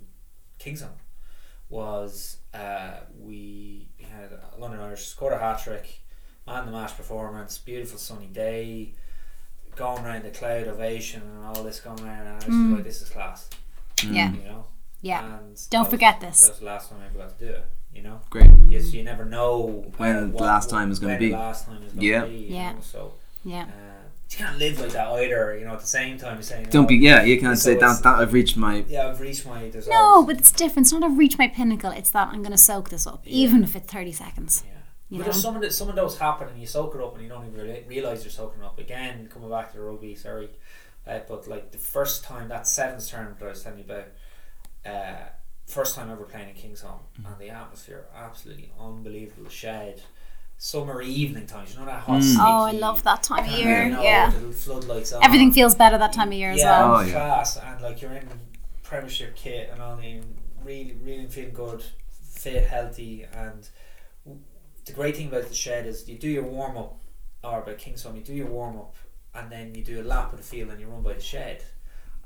Kingsholm. 0.60 0.90
Was 1.70 2.38
uh, 2.54 2.98
we 3.20 3.88
had 4.02 4.30
London 4.60 4.80
Irish 4.80 5.06
scored 5.08 5.34
a 5.34 5.40
hat 5.40 5.62
trick, 5.64 6.02
man 6.46 6.66
the 6.68 6.72
match 6.72 6.96
performance, 6.96 7.58
beautiful 7.58 7.98
sunny 7.98 8.28
day, 8.28 8.94
going 9.76 10.06
around 10.06 10.24
the 10.24 10.30
cloud 10.30 10.68
ovation 10.68 11.22
and 11.24 11.46
all 11.46 11.64
this 11.64 11.80
going 11.80 12.00
around, 12.02 12.28
and 12.28 12.30
I 12.30 12.36
was 12.36 12.46
Mm. 12.46 12.76
like, 12.76 12.84
this 12.84 13.02
is 13.02 13.10
class, 13.10 13.50
Yeah. 14.08 14.32
you 14.34 14.44
know. 14.44 14.66
Yeah. 15.02 15.38
And 15.40 15.60
Don't 15.72 15.90
forget 15.90 16.22
was, 16.22 16.26
this. 16.30 16.42
That 16.44 16.50
was 16.52 16.60
the 16.60 16.66
last 16.66 16.90
time 16.92 17.00
I 17.02 17.06
ever 17.08 17.18
got 17.18 17.40
to 17.40 17.46
do 17.46 17.52
it, 17.52 17.66
you 17.92 18.04
know. 18.04 18.22
Great. 18.30 18.52
Yes, 18.70 18.94
you 18.94 19.04
never 19.04 19.26
know 19.26 19.92
When 19.98 20.16
uh, 20.16 20.20
the 20.22 20.28
what- 20.28 20.44
last 20.44 20.70
time 20.70 20.92
is 20.92 21.00
gonna 21.00 21.14
when 21.14 21.20
be. 21.20 21.30
The 21.32 21.38
last 21.38 21.66
time 21.66 21.82
is 21.82 21.92
going 21.94 22.00
to 22.02 22.06
Yeah. 22.06 22.26
be, 22.26 22.36
you 22.36 22.56
Yeah. 22.56 22.74
know, 22.74 22.82
so 22.82 23.14
Yeah. 23.44 23.64
uh, 23.64 23.93
you 24.30 24.38
can't 24.38 24.58
live 24.58 24.80
like 24.80 24.92
that 24.92 25.08
either. 25.10 25.58
You 25.58 25.66
know, 25.66 25.74
at 25.74 25.82
the 25.82 25.88
same 25.88 26.18
time, 26.18 26.36
you're 26.36 26.44
saying, 26.44 26.68
Don't 26.72 26.86
oh, 26.86 26.88
be. 26.88 26.96
Yeah. 26.96 27.24
You 27.24 27.40
can't 27.40 27.58
So 27.58 27.74
say 27.74 27.80
that. 27.80 28.02
That 28.04 28.16
I've 28.20 28.34
reached 28.34 28.58
my. 28.58 28.84
Yeah, 28.88 29.08
I've 29.10 29.20
reached 29.22 29.46
my. 29.46 29.70
There's 29.70 29.88
No, 29.88 30.24
but 30.26 30.38
it's 30.40 30.52
different. 30.52 30.88
It's 30.88 30.94
not 30.94 31.04
I've 31.04 31.18
reached 31.18 31.38
my 31.38 31.48
pinnacle. 31.48 31.92
It's 31.92 32.10
that 32.12 32.30
I'm 32.30 32.42
going 32.42 32.52
to 32.52 32.58
soak 32.58 32.90
this 32.90 33.06
up, 33.06 33.22
Yeah. 33.26 33.34
even 33.46 33.64
if 33.64 33.76
it's 33.76 33.92
30 33.92 34.12
seconds. 34.12 34.64
Yeah. 34.66 34.72
You 35.10 35.18
but 35.20 35.26
know? 35.28 35.30
if 35.32 35.36
some 35.36 35.56
of 35.56 35.62
the, 35.62 35.70
some 35.70 35.90
of 35.90 35.96
those 35.96 36.18
happen 36.18 36.48
and 36.48 36.60
you 36.60 36.66
soak 36.66 36.96
it 36.96 37.02
up 37.02 37.14
and 37.14 37.22
you 37.24 37.30
don't 37.30 37.46
even 37.46 37.60
reali- 37.64 37.88
realize 37.88 38.24
you're 38.24 38.32
soaking 38.32 38.64
it 38.64 38.66
up 38.66 38.80
again. 38.80 39.28
Coming 39.32 39.50
back 39.50 39.72
to 39.72 39.78
the 39.78 39.84
rugby, 39.84 40.16
sorry, 40.16 40.50
uh, 41.06 41.20
but 41.28 41.48
like 41.48 41.72
the 41.72 41.78
first 41.78 42.24
time 42.24 42.48
that 42.50 42.68
sevens 42.68 43.10
tournament 43.12 43.38
that 43.40 43.46
I 43.46 43.50
was 43.50 43.62
telling 43.62 43.80
you 43.80 43.86
about, 43.86 44.08
uh, 44.86 45.30
first 45.68 45.96
time 45.96 46.10
ever 46.10 46.24
playing 46.24 46.50
in 46.50 46.56
Kingsholm, 46.56 47.00
Mm-hmm. 47.20 47.26
and 47.28 47.40
the 47.40 47.50
atmosphere 47.50 48.06
absolutely 48.16 48.72
unbelievable. 48.80 49.50
Shed, 49.50 50.02
summer 50.58 51.02
evening 51.02 51.46
times, 51.48 51.74
you 51.74 51.80
know 51.80 51.86
that 51.86 52.02
hot. 52.02 52.22
Mm. 52.22 52.38
Oh, 52.40 52.64
I 52.66 52.72
love 52.72 53.04
that 53.04 53.22
time 53.24 53.46
of 53.46 53.52
year. 53.60 53.90
know, 53.90 54.02
Yeah. 54.02 54.30
the 54.32 54.52
floodlights 54.54 55.12
on. 55.14 55.24
Everything 55.24 55.52
feels 55.52 55.76
better 55.76 55.98
that 55.98 56.14
time 56.14 56.30
of 56.30 56.34
year 56.36 56.52
as 56.52 56.60
yeah, 56.60 56.80
well. 56.88 56.96
Oh, 56.96 57.02
yeah. 57.02 57.12
class, 57.12 57.58
and 57.58 57.82
like 57.82 58.02
you're 58.02 58.14
in 58.14 58.28
Premiership 58.84 59.36
kit 59.36 59.70
and 59.72 59.82
all, 59.82 59.98
and 59.98 60.36
really, 60.64 60.96
really 61.04 61.28
feeling 61.28 61.54
good, 61.54 61.84
fit, 62.22 62.66
healthy, 62.68 63.26
and 63.34 63.68
the 64.86 64.92
great 64.94 65.16
thing 65.18 65.28
about 65.28 65.48
the 65.48 65.54
shed 65.56 65.86
is 65.86 66.08
you 66.08 66.18
do 66.18 66.28
your 66.30 66.44
warm 66.44 66.78
up, 66.78 67.00
or 67.44 67.60
about 67.62 67.78
Kingsholm, 67.78 68.16
you 68.16 68.22
do 68.22 68.34
your 68.34 68.48
warm 68.48 68.78
up, 68.78 68.96
and 69.36 69.52
then 69.52 69.74
you 69.76 69.84
do 69.84 70.02
a 70.02 70.04
lap 70.04 70.32
of 70.32 70.38
the 70.38 70.44
field 70.44 70.70
and 70.70 70.80
you 70.80 70.88
run 70.88 71.02
by 71.02 71.14
the 71.14 71.22
shed, 71.22 71.64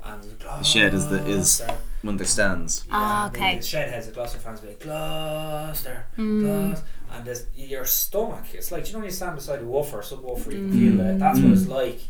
and 0.04 0.22
the 0.22 0.62
shed 0.62 0.94
is 0.94 1.08
the- 1.08 1.24
is- 1.26 1.58
Gloucester. 1.58 1.78
When 2.02 2.16
there 2.18 2.26
stands. 2.26 2.84
Ah, 2.90 3.26
and 3.26 3.34
the- 3.34 3.38
okay. 3.38 3.56
The 3.58 3.62
shed 3.64 3.90
has 3.92 4.06
a 4.08 4.12
Gloucester 4.12 4.38
fans 4.38 4.60
be 4.60 4.68
like 4.68 4.80
Gloucester, 4.80 6.06
Mm. 6.16 6.40
Gloucester, 6.42 6.84
and 7.12 7.24
there's, 7.24 7.46
your 7.54 7.84
stomach. 7.84 8.44
It's 8.54 8.70
like 8.72 8.86
you 8.86 8.92
know 8.92 8.98
when 9.00 9.06
you 9.06 9.12
stand 9.14 9.36
beside 9.36 9.60
a 9.60 9.64
woofer, 9.64 9.98
subwoofer, 9.98 10.52
you 10.52 10.58
can 10.58 10.72
feel 10.72 11.00
it. 11.00 11.18
That's 11.18 11.38
what 11.40 11.52
it's 11.52 11.66
like. 11.66 12.00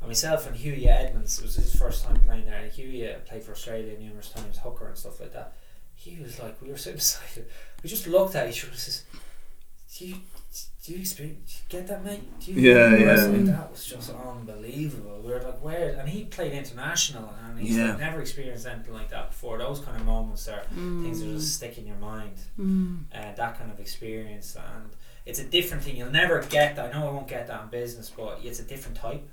And 0.00 0.08
myself 0.08 0.46
and 0.46 0.56
Huia 0.56 0.88
Edmonds, 0.88 1.38
it 1.38 1.44
was 1.44 1.56
his 1.56 1.74
first 1.74 2.04
time 2.04 2.20
playing 2.20 2.46
there. 2.46 2.58
And 2.58 2.70
Hughie 2.70 3.08
uh, 3.08 3.18
played 3.20 3.42
for 3.42 3.52
Australia 3.52 3.98
numerous 3.98 4.30
times, 4.30 4.58
hooker 4.58 4.86
and 4.86 4.96
stuff 4.96 5.20
like 5.20 5.32
that. 5.32 5.54
He 5.94 6.18
was 6.22 6.38
like, 6.38 6.60
we 6.60 6.68
were 6.68 6.76
sitting 6.76 6.96
beside 6.98 7.28
him. 7.28 7.46
We 7.82 7.88
just 7.88 8.06
looked 8.06 8.34
at 8.34 8.48
each 8.48 8.62
other 8.62 8.72
and 8.72 8.80
says, 8.80 9.04
do 9.96 10.06
you, 10.06 10.16
do 10.84 10.92
you 10.92 10.98
experience, 11.00 11.62
do 11.70 11.76
you 11.78 11.82
get 11.82 11.88
that, 11.88 12.04
mate? 12.04 12.20
Do 12.40 12.52
you 12.52 12.60
Yeah, 12.74 12.94
yeah. 12.96 13.14
Like, 13.24 13.44
that 13.46 13.70
was 13.70 13.84
just 13.86 14.10
unbelievable. 14.10 15.20
We 15.24 15.30
were 15.32 15.40
like, 15.40 15.62
where? 15.64 15.90
And 15.98 16.08
he 16.08 16.24
played 16.24 16.52
international 16.52 17.32
and 17.44 17.58
he's 17.58 17.76
Yeah. 17.76 17.90
like, 17.90 18.00
never 18.00 18.20
experienced 18.20 18.66
anything 18.66 18.92
like 18.92 19.08
that 19.10 19.30
before. 19.30 19.56
Those 19.58 19.80
kind 19.80 19.96
of 19.96 20.04
moments 20.04 20.44
there, 20.44 20.62
things 20.74 21.20
that 21.20 21.26
Mm. 21.26 21.36
just 21.36 21.54
stick 21.54 21.78
in 21.78 21.86
your 21.86 21.96
mind. 21.96 22.36
Mm. 22.58 23.04
Uh, 23.14 23.32
that 23.34 23.58
kind 23.58 23.70
of 23.70 23.80
experience. 23.80 24.56
And 24.56 24.90
it's 25.24 25.38
a 25.38 25.44
different 25.44 25.82
thing. 25.82 25.96
You'll 25.96 26.10
never 26.10 26.42
get 26.42 26.76
that. 26.76 26.94
I 26.94 26.98
know 26.98 27.08
I 27.08 27.12
won't 27.12 27.28
get 27.28 27.46
that 27.46 27.62
in 27.62 27.68
business, 27.70 28.10
but 28.14 28.40
it's 28.44 28.60
a 28.60 28.64
different 28.64 28.96
type. 28.98 29.26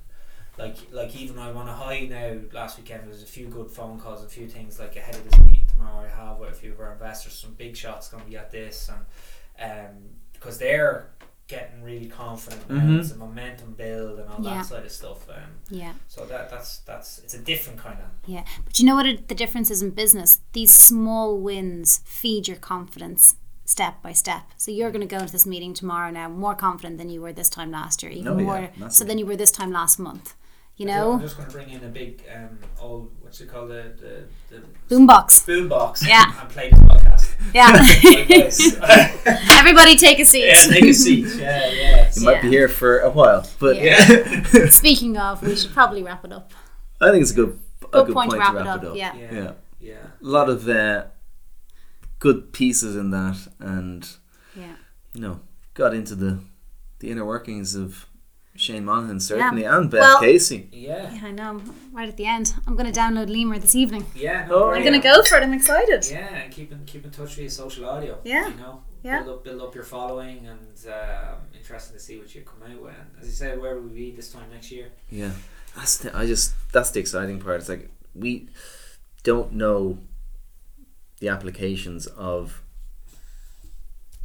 Like 0.57 0.77
like 0.91 1.15
even 1.15 1.39
I'm 1.39 1.55
on 1.57 1.67
a 1.67 1.73
high 1.73 2.01
now. 2.01 2.37
Last 2.53 2.77
weekend 2.77 3.03
there 3.03 3.09
was 3.09 3.23
a 3.23 3.25
few 3.25 3.47
good 3.47 3.69
phone 3.71 3.99
calls, 3.99 4.23
a 4.23 4.27
few 4.27 4.47
things 4.47 4.79
like 4.79 4.95
ahead 4.95 5.15
of 5.15 5.23
this 5.29 5.39
meeting 5.39 5.65
tomorrow. 5.67 6.05
I 6.05 6.09
have 6.09 6.37
with 6.39 6.49
a 6.51 6.53
few 6.53 6.71
of 6.73 6.79
our 6.79 6.87
our 6.87 6.93
investors, 6.93 7.33
some 7.33 7.53
big 7.53 7.75
shots 7.75 8.09
going 8.09 8.23
to 8.23 8.29
be 8.29 8.37
at 8.37 8.51
this, 8.51 8.89
and 8.89 9.81
um, 9.89 9.95
because 10.33 10.57
they're 10.57 11.07
getting 11.51 11.83
really 11.83 12.07
confident 12.07 12.69
now, 12.69 12.75
Mhm. 12.81 12.99
it's 13.01 13.11
a 13.11 13.15
momentum 13.17 13.73
build 13.73 14.19
and 14.19 14.27
all 14.29 14.41
Yeah. 14.43 14.55
that 14.57 14.65
sort 14.65 14.85
of 14.85 14.91
stuff. 14.91 15.29
Um, 15.29 15.51
Yeah. 15.69 15.93
so 16.07 16.25
that 16.25 16.49
that's 16.49 16.79
that's 16.89 17.19
it's 17.19 17.33
a 17.33 17.39
different 17.51 17.77
kind 17.79 17.99
of 17.99 18.09
Yeah, 18.25 18.43
but 18.65 18.79
you 18.79 18.85
know 18.85 18.95
what 18.95 19.05
it, 19.05 19.27
the 19.27 19.35
difference 19.35 19.69
is 19.69 19.81
in 19.81 19.91
business? 19.91 20.39
These 20.53 20.71
small 20.73 21.37
wins 21.37 21.99
feed 22.05 22.47
your 22.47 22.57
confidence 22.57 23.35
step 23.65 24.01
by 24.01 24.13
step. 24.13 24.43
So 24.57 24.71
you're 24.71 24.91
going 24.91 25.07
to 25.07 25.15
go 25.15 25.21
into 25.21 25.31
this 25.31 25.45
meeting 25.45 25.73
tomorrow 25.73 26.11
now 26.11 26.27
more 26.29 26.55
confident 26.55 26.97
than 26.97 27.09
you 27.09 27.21
were 27.21 27.33
this 27.33 27.49
time 27.49 27.71
last 27.71 28.01
year, 28.03 28.11
even 28.11 28.33
Oh, 28.33 28.37
yeah, 28.37 28.69
more 28.79 28.89
so 28.89 29.03
than 29.05 29.17
you 29.17 29.25
were 29.25 29.37
this 29.37 29.51
time 29.51 29.71
last 29.71 29.97
month. 29.99 30.35
You 30.81 30.89
I'm 31.13 31.21
just 31.21 31.37
going 31.37 31.47
to 31.47 31.53
bring 31.53 31.69
in 31.69 31.83
a 31.83 31.87
big 31.89 32.23
um, 32.35 32.57
old 32.79 33.11
what's 33.21 33.39
it 33.41 33.49
called 33.49 33.69
the 33.69 33.93
the, 33.99 34.55
the 34.55 34.63
boombox. 34.95 35.45
boom 35.45 35.67
box. 35.69 36.05
Yeah. 36.07 36.39
and 36.41 36.49
play 36.49 36.69
the 36.69 36.75
podcast. 36.77 37.29
Yeah, 37.53 37.71
Like 37.71 38.27
this. 38.27 38.77
everybody 39.51 39.95
take 39.95 40.19
a 40.19 40.25
seat. 40.25 40.45
yeah, 40.47 40.55
take 40.55 40.83
a 40.85 40.93
seat. 40.93 41.27
Yeah, 41.37 41.69
yeah. 41.71 42.11
You 42.15 42.25
might 42.25 42.41
be 42.41 42.49
here 42.49 42.67
for 42.67 42.99
a 42.99 43.09
while, 43.09 43.47
but 43.59 43.75
Yeah. 43.77 44.43
Speaking 44.69 45.17
of, 45.17 45.43
we 45.43 45.55
should 45.55 45.71
probably 45.71 46.01
wrap 46.03 46.25
it 46.25 46.31
up. 46.31 46.51
I 46.99 47.11
think 47.11 47.21
it's 47.21 47.31
a 47.31 47.35
good, 47.35 47.59
a 47.83 47.87
Good, 47.87 48.07
good 48.07 48.13
point, 48.13 48.31
to 48.31 48.37
wrap, 48.39 48.55
it 48.55 48.67
up. 48.67 48.83
Yeah. 48.95 49.13
yeah, 49.15 49.31
Yeah. 49.33 49.51
yeah. 49.79 49.93
A 50.21 50.25
lot 50.37 50.49
of 50.49 50.67
uh, 50.67 51.05
good 52.19 52.53
pieces 52.53 52.95
in 52.95 53.11
that, 53.11 53.37
and 53.59 54.07
Yeah. 54.55 54.75
you 55.13 55.21
know, 55.21 55.39
got 55.73 55.93
into 55.93 56.15
the 56.15 56.39
the 56.99 57.09
inner 57.11 57.25
workings 57.25 57.75
of 57.75 58.05
Shane 58.61 58.85
Monahan 58.85 59.19
certainly, 59.19 59.63
and 59.63 59.89
Beth 59.89 60.01
Well- 60.01 60.19
Casey. 60.19 60.69
Yeah, 60.71 61.11
Yeah, 61.13 61.25
I 61.27 61.31
know. 61.31 61.61
Right 61.91 62.07
at 62.07 62.15
the 62.17 62.27
end, 62.27 62.53
I'm 62.67 62.75
going 62.75 62.91
to 62.91 62.97
download 62.97 63.27
Limor 63.27 63.59
this 63.59 63.75
evening. 63.75 64.05
yeah. 64.15 64.47
Oh. 64.51 64.69
I'm 64.69 64.81
going 64.83 64.93
to 64.93 65.07
go 65.11 65.23
for 65.23 65.35
it. 65.37 65.43
I'm 65.43 65.53
excited. 65.53 66.07
Yeah, 66.09 66.27
and 66.43 66.51
keep 66.53 66.71
in 66.71 66.85
keep 66.85 67.03
in 67.03 67.11
touch 67.11 67.35
via 67.35 67.49
social 67.49 67.85
audio. 67.89 68.19
Yeah. 68.23 68.47
you 68.49 68.55
know, 68.57 68.83
Yeah. 69.03 69.23
build 69.23 69.37
up 69.37 69.43
build 69.43 69.61
up 69.63 69.73
your 69.75 69.83
following, 69.83 70.45
and 70.45 70.77
um, 70.87 71.37
interesting 71.57 71.95
to 71.97 71.99
see 72.07 72.19
what 72.19 72.33
you 72.35 72.41
come 72.41 72.61
out 72.71 72.81
with. 72.81 72.93
And 72.93 73.09
as 73.21 73.25
you 73.27 73.33
said, 73.33 73.59
where 73.59 73.73
will 73.75 73.87
we 73.89 73.95
be 73.95 74.11
this 74.11 74.31
time 74.31 74.49
next 74.53 74.71
year? 74.71 74.89
Yeah, 75.09 75.31
that's 75.75 75.97
the, 75.97 76.15
I 76.15 76.27
just 76.27 76.53
that's 76.71 76.91
the 76.91 76.99
exciting 76.99 77.39
part. 77.39 77.61
It's 77.61 77.69
like 77.69 77.89
we 78.13 78.47
don't 79.23 79.53
know 79.53 79.97
the 81.19 81.29
applications 81.29 82.05
of 82.07 82.61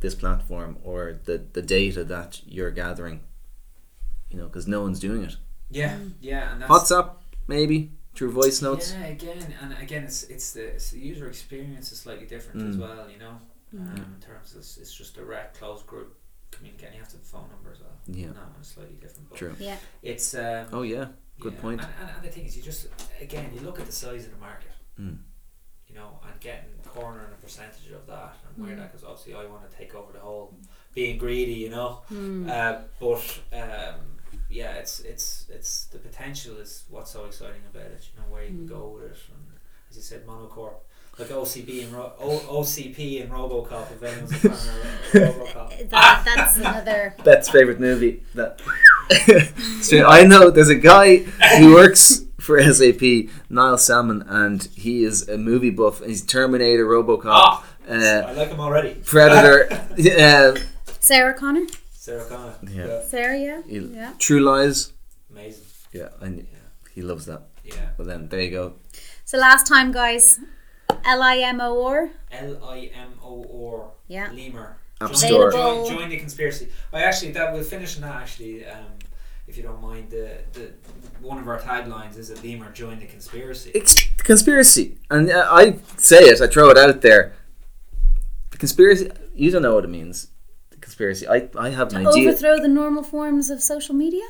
this 0.01 0.15
platform 0.15 0.77
or 0.85 1.19
the 1.25 1.39
the 1.53 1.63
data 1.63 2.05
that 2.05 2.43
you're 2.47 2.71
gathering. 2.71 3.21
You 4.31 4.39
know, 4.39 4.47
because 4.47 4.67
no 4.67 4.83
one's 4.83 5.01
doing 5.01 5.23
it. 5.23 5.37
Yeah, 5.71 5.97
yeah, 6.21 6.53
and 6.53 6.63
that's 6.63 6.71
WhatsApp 6.71 7.11
maybe 7.49 7.93
through 8.15 8.31
voice 8.33 8.61
notes. 8.63 8.93
Yeah, 8.93 9.07
again, 9.07 9.55
and 9.63 9.75
again, 9.81 10.05
it's 10.05 10.25
it's 10.25 10.53
the, 10.53 10.65
it's 10.75 10.91
the 10.91 10.99
user 11.01 11.29
experience 11.29 11.93
is 11.93 12.01
slightly 12.01 12.27
different 12.27 12.69
as 12.69 12.77
Mm. 12.77 12.81
well. 12.81 13.11
You 13.11 13.19
know, 13.19 13.41
um, 13.79 14.15
in 14.17 14.21
terms 14.21 14.53
of 14.53 14.59
it's, 14.59 14.77
it's 14.79 14.95
just 14.95 15.15
direct, 15.15 15.59
closed 15.59 15.87
group 15.87 16.17
communicating. 16.51 16.95
You 16.95 17.01
have 17.01 17.09
to 17.11 17.17
have 17.17 17.25
the 17.25 17.29
phone 17.31 17.49
number 17.51 17.73
as 17.73 17.81
well. 17.81 17.91
Yeah. 18.07 18.29
that 18.29 18.53
one's 18.55 18.69
slightly 18.69 18.97
different. 19.01 19.29
But 19.29 19.39
True. 19.39 19.55
Yeah. 19.59 19.77
It's 20.03 20.35
um, 20.35 20.67
Oh 20.73 20.83
yeah, 20.83 21.07
good 21.41 21.55
yeah, 21.55 21.61
point. 21.61 21.81
And, 21.81 21.91
and, 22.01 22.11
and 22.17 22.25
the 22.25 22.29
thing 22.31 22.47
is, 22.47 22.57
you 22.57 22.63
just 22.63 22.87
again, 23.21 23.51
you 23.55 23.61
look 23.61 23.79
at 23.81 23.87
the 23.87 23.93
size 23.93 24.25
of 24.27 24.33
the 24.33 24.39
market. 24.39 24.71
Mm. 25.01 25.19
You 25.89 25.95
know, 25.95 26.19
and 26.31 26.41
getting 26.41 26.71
cornering 26.85 27.27
a 27.33 27.43
percentage 27.43 27.91
of 27.93 28.07
that, 28.07 28.37
and 28.57 28.67
where 28.67 28.77
that 28.77 28.93
because 28.93 29.05
obviously 29.05 29.35
I 29.35 29.47
want 29.47 29.69
to 29.71 29.77
take 29.77 29.95
over 29.95 30.13
the 30.13 30.19
whole 30.21 30.55
being 30.97 31.17
greedy. 31.19 31.53
You 31.55 31.71
know, 31.71 32.01
Hmm. 32.09 32.49
uh, 32.51 32.79
but 32.99 33.23
um, 33.53 33.95
yeah, 34.51 34.73
it's 34.83 34.99
it's 35.01 35.47
it's 35.49 35.85
the 35.87 35.99
potential 35.99 36.57
is 36.57 36.83
what's 36.91 37.13
so 37.13 37.25
exciting 37.27 37.63
about 37.73 37.87
it. 37.93 38.03
You 38.13 38.21
know 38.21 38.29
where 38.33 38.43
you 38.43 38.49
can 38.49 38.67
go 38.67 38.89
with 38.97 39.05
it, 39.13 39.19
and 39.33 39.45
as 39.91 39.97
you 39.97 40.03
said, 40.03 40.27
monocorp. 40.27 40.75
Like 41.19 41.29
OCB 41.31 41.85
and 41.85 41.95
Ro- 41.95 42.13
o- 42.21 42.61
OCP 42.61 43.23
and 43.23 43.33
RoboCop. 43.33 43.91
If 43.93 44.03
anyone's 44.03 44.33
a 44.33 44.37
fan 44.37 44.51
of 44.53 45.35
RoboCop, 45.35 45.89
That, 45.91 46.23
that's 46.27 46.57
another. 46.65 47.15
Beth's 47.25 47.49
favorite 47.49 47.81
movie. 47.81 48.23
That 48.35 48.61
so 49.81 50.05
I 50.07 50.25
know 50.25 50.51
there's 50.51 50.69
a 50.69 50.75
guy 50.75 51.19
who 51.59 51.73
works 51.73 52.23
for 52.39 52.63
SAP, 52.63 53.31
Niall 53.49 53.79
Salmon, 53.79 54.25
and 54.29 54.65
he 54.75 55.05
is 55.05 55.27
a 55.27 55.39
movie 55.39 55.71
buff. 55.71 56.05
He's 56.05 56.23
Terminator, 56.23 56.85
RoboCop, 56.85 57.25
Ah! 57.25 57.65
uh, 57.89 57.95
I 57.95 58.33
like 58.33 58.49
him 58.51 58.61
already. 58.61 58.95
Predator, 59.03 59.69
uh, 59.73 60.59
Sarah 61.07 61.35
Connor? 61.35 61.67
Sarah 61.93 62.25
Connor. 62.29 62.55
Yeah. 62.69 63.01
Sarah, 63.03 63.39
yeah. 63.39 63.63
he- 63.69 63.79
Yeah. 64.01 64.13
True 64.19 64.41
Lies. 64.41 64.93
amazing. 65.31 65.63
Yeah, 65.93 66.09
and 66.21 66.45
he 66.95 67.01
loves 67.03 67.27
that. 67.27 67.43
Yeah. 67.63 67.91
But 67.97 68.07
then 68.09 68.29
there 68.29 68.41
you 68.41 68.51
go. 68.51 68.75
So 69.25 69.39
last 69.39 69.67
time, 69.69 69.93
guys, 69.93 70.41
L 71.05 71.23
I 71.23 71.37
M 71.39 71.61
O 71.61 71.85
R. 71.87 72.11
L 72.33 72.59
I 72.65 72.91
M 73.07 73.13
O 73.23 73.35
R. 73.77 73.91
Yeah. 74.09 74.29
Limor. 74.31 74.75
App 75.01 75.11
join, 75.11 75.17
Store. 75.17 75.53
Join, 75.53 75.89
join 75.89 76.09
the 76.09 76.17
conspiracy. 76.17 76.69
I 76.93 77.03
actually 77.03 77.31
that 77.33 77.53
we'll 77.53 77.63
finish 77.63 77.95
on 77.97 78.03
that 78.03 78.17
actually. 78.23 78.67
Um, 78.67 78.87
if 79.47 79.57
you 79.57 79.63
don't 79.63 79.81
mind, 79.81 80.11
the, 80.11 80.39
the 80.55 80.73
one 81.21 81.39
of 81.39 81.47
our 81.47 81.61
taglines 81.61 82.17
is 82.19 82.31
a 82.31 82.35
Limor 82.37 82.73
join 82.75 82.99
the 82.99 83.07
conspiracy. 83.07 83.71
It's 83.75 83.95
conspiracy, 84.19 84.99
and 85.09 85.31
uh, 85.31 85.47
I 85.51 85.79
say 85.99 86.19
it. 86.33 86.41
I 86.41 86.49
throw 86.49 86.69
it 86.71 86.79
out 86.79 87.01
there. 87.03 87.35
The 88.51 88.59
conspiracy. 88.59 89.11
You 89.37 89.51
don't 89.53 89.63
know 89.63 89.75
what 89.77 89.85
it 89.85 89.91
means. 89.91 90.29
The 90.97 91.05
conspiracy. 91.05 91.29
I 91.29 91.49
I 91.59 91.71
have 91.71 91.93
an 91.93 92.07
idea. 92.07 92.29
Overthrow 92.29 92.61
the 92.61 92.69
normal 92.69 93.03
forms 93.03 93.51
of 93.51 93.63
social 93.63 93.95
media? 93.95 94.25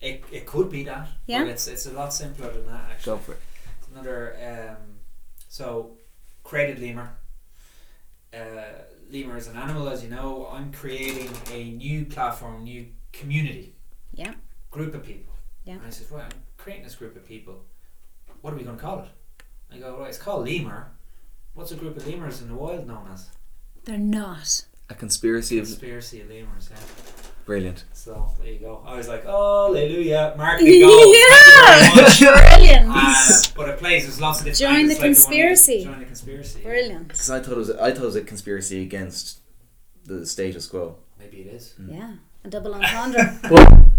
It, 0.00 0.24
it 0.30 0.46
could 0.46 0.70
be 0.70 0.84
that. 0.84 1.08
Yeah. 1.26 1.40
But 1.40 1.48
it's 1.48 1.66
it's 1.66 1.86
a 1.86 1.92
lot 1.92 2.12
simpler 2.12 2.50
than 2.52 2.66
that 2.66 2.90
actually. 2.90 3.12
Go 3.12 3.18
for 3.18 3.32
it. 3.32 3.40
It's 3.78 3.88
another 3.88 4.36
um, 4.42 4.98
so 5.48 5.96
created 6.42 6.78
Limor. 6.78 7.08
Uh, 8.32 8.82
lemur 9.10 9.36
is 9.36 9.46
an 9.46 9.56
animal, 9.56 9.88
as 9.88 10.02
you 10.02 10.10
know. 10.10 10.48
I'm 10.52 10.72
creating 10.72 11.30
a 11.52 11.70
new 11.72 12.04
platform, 12.04 12.64
new 12.64 12.86
community. 13.12 13.74
Yeah. 14.12 14.34
Group 14.70 14.94
of 14.94 15.04
people. 15.04 15.34
Yeah. 15.64 15.74
And 15.74 15.86
I 15.86 15.90
said, 15.90 16.10
right, 16.10 16.24
I'm 16.24 16.42
creating 16.58 16.84
this 16.84 16.96
group 16.96 17.14
of 17.16 17.24
people. 17.26 17.64
What 18.40 18.52
are 18.52 18.56
we 18.56 18.64
going 18.64 18.76
to 18.76 18.82
call 18.82 18.98
it? 19.00 19.08
I 19.72 19.78
go, 19.78 19.98
right, 19.98 20.08
it's 20.08 20.18
called 20.18 20.46
Limor. 20.46 20.86
What's 21.54 21.70
a 21.70 21.76
group 21.76 21.96
of 21.96 22.06
lemurs 22.06 22.42
in 22.42 22.48
the 22.48 22.54
wild 22.54 22.88
known 22.88 23.08
as? 23.12 23.30
They're 23.84 23.98
not. 23.98 24.64
A 24.90 24.94
conspiracy 24.94 25.58
of 25.58 25.64
Conspiracy 25.66 26.20
of 26.20 26.28
lemurs. 26.28 26.68
Yeah. 26.70 26.76
brilliant. 27.46 27.84
So 27.92 28.30
there 28.42 28.52
you 28.52 28.58
go. 28.58 28.82
I 28.86 28.96
was 28.96 29.08
like, 29.08 29.24
oh, 29.26 29.74
hallelujah, 29.74 30.34
marketing 30.36 30.82
goal. 30.82 31.14
Yeah. 31.14 31.90
Thank 31.94 32.20
you 32.20 32.26
very 32.34 32.84
much. 32.84 32.84
Brilliant. 32.84 32.86
Uh, 32.90 33.52
but 33.56 33.68
it 33.70 33.78
plays. 33.78 34.02
There's 34.04 34.20
lots 34.20 34.40
of 34.40 34.44
different. 34.46 34.58
Join 34.74 34.86
the 34.88 34.94
like 34.94 34.98
one 35.02 35.14
conspiracy. 35.14 35.84
join 35.84 35.98
the 36.00 36.04
conspiracy. 36.04 36.60
Brilliant. 36.62 37.08
Because 37.08 37.30
I 37.30 37.40
thought 37.40 37.52
it 37.52 37.56
was 37.56 37.70
I 37.70 37.90
thought 37.92 38.02
it 38.02 38.06
was 38.06 38.16
a 38.16 38.22
conspiracy 38.22 38.82
against 38.82 39.40
the 40.04 40.26
status 40.26 40.66
quo. 40.66 40.96
Maybe 41.18 41.38
it 41.38 41.46
is. 41.54 41.74
Yeah. 41.88 42.12
A 42.44 42.48
double 42.50 42.74
entendre. 42.74 43.40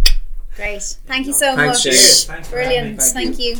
Great. 0.56 0.84
Thank 1.08 1.26
you 1.28 1.34
so 1.34 1.56
Thanks, 1.56 1.84
much. 1.86 1.96
Shane. 1.96 2.28
Thanks 2.36 2.48
for 2.50 2.58
having 2.60 2.70
me. 2.70 2.96
Brilliant. 2.96 3.02
Thank 3.02 3.36
Thank 3.36 3.40
you. 3.40 3.58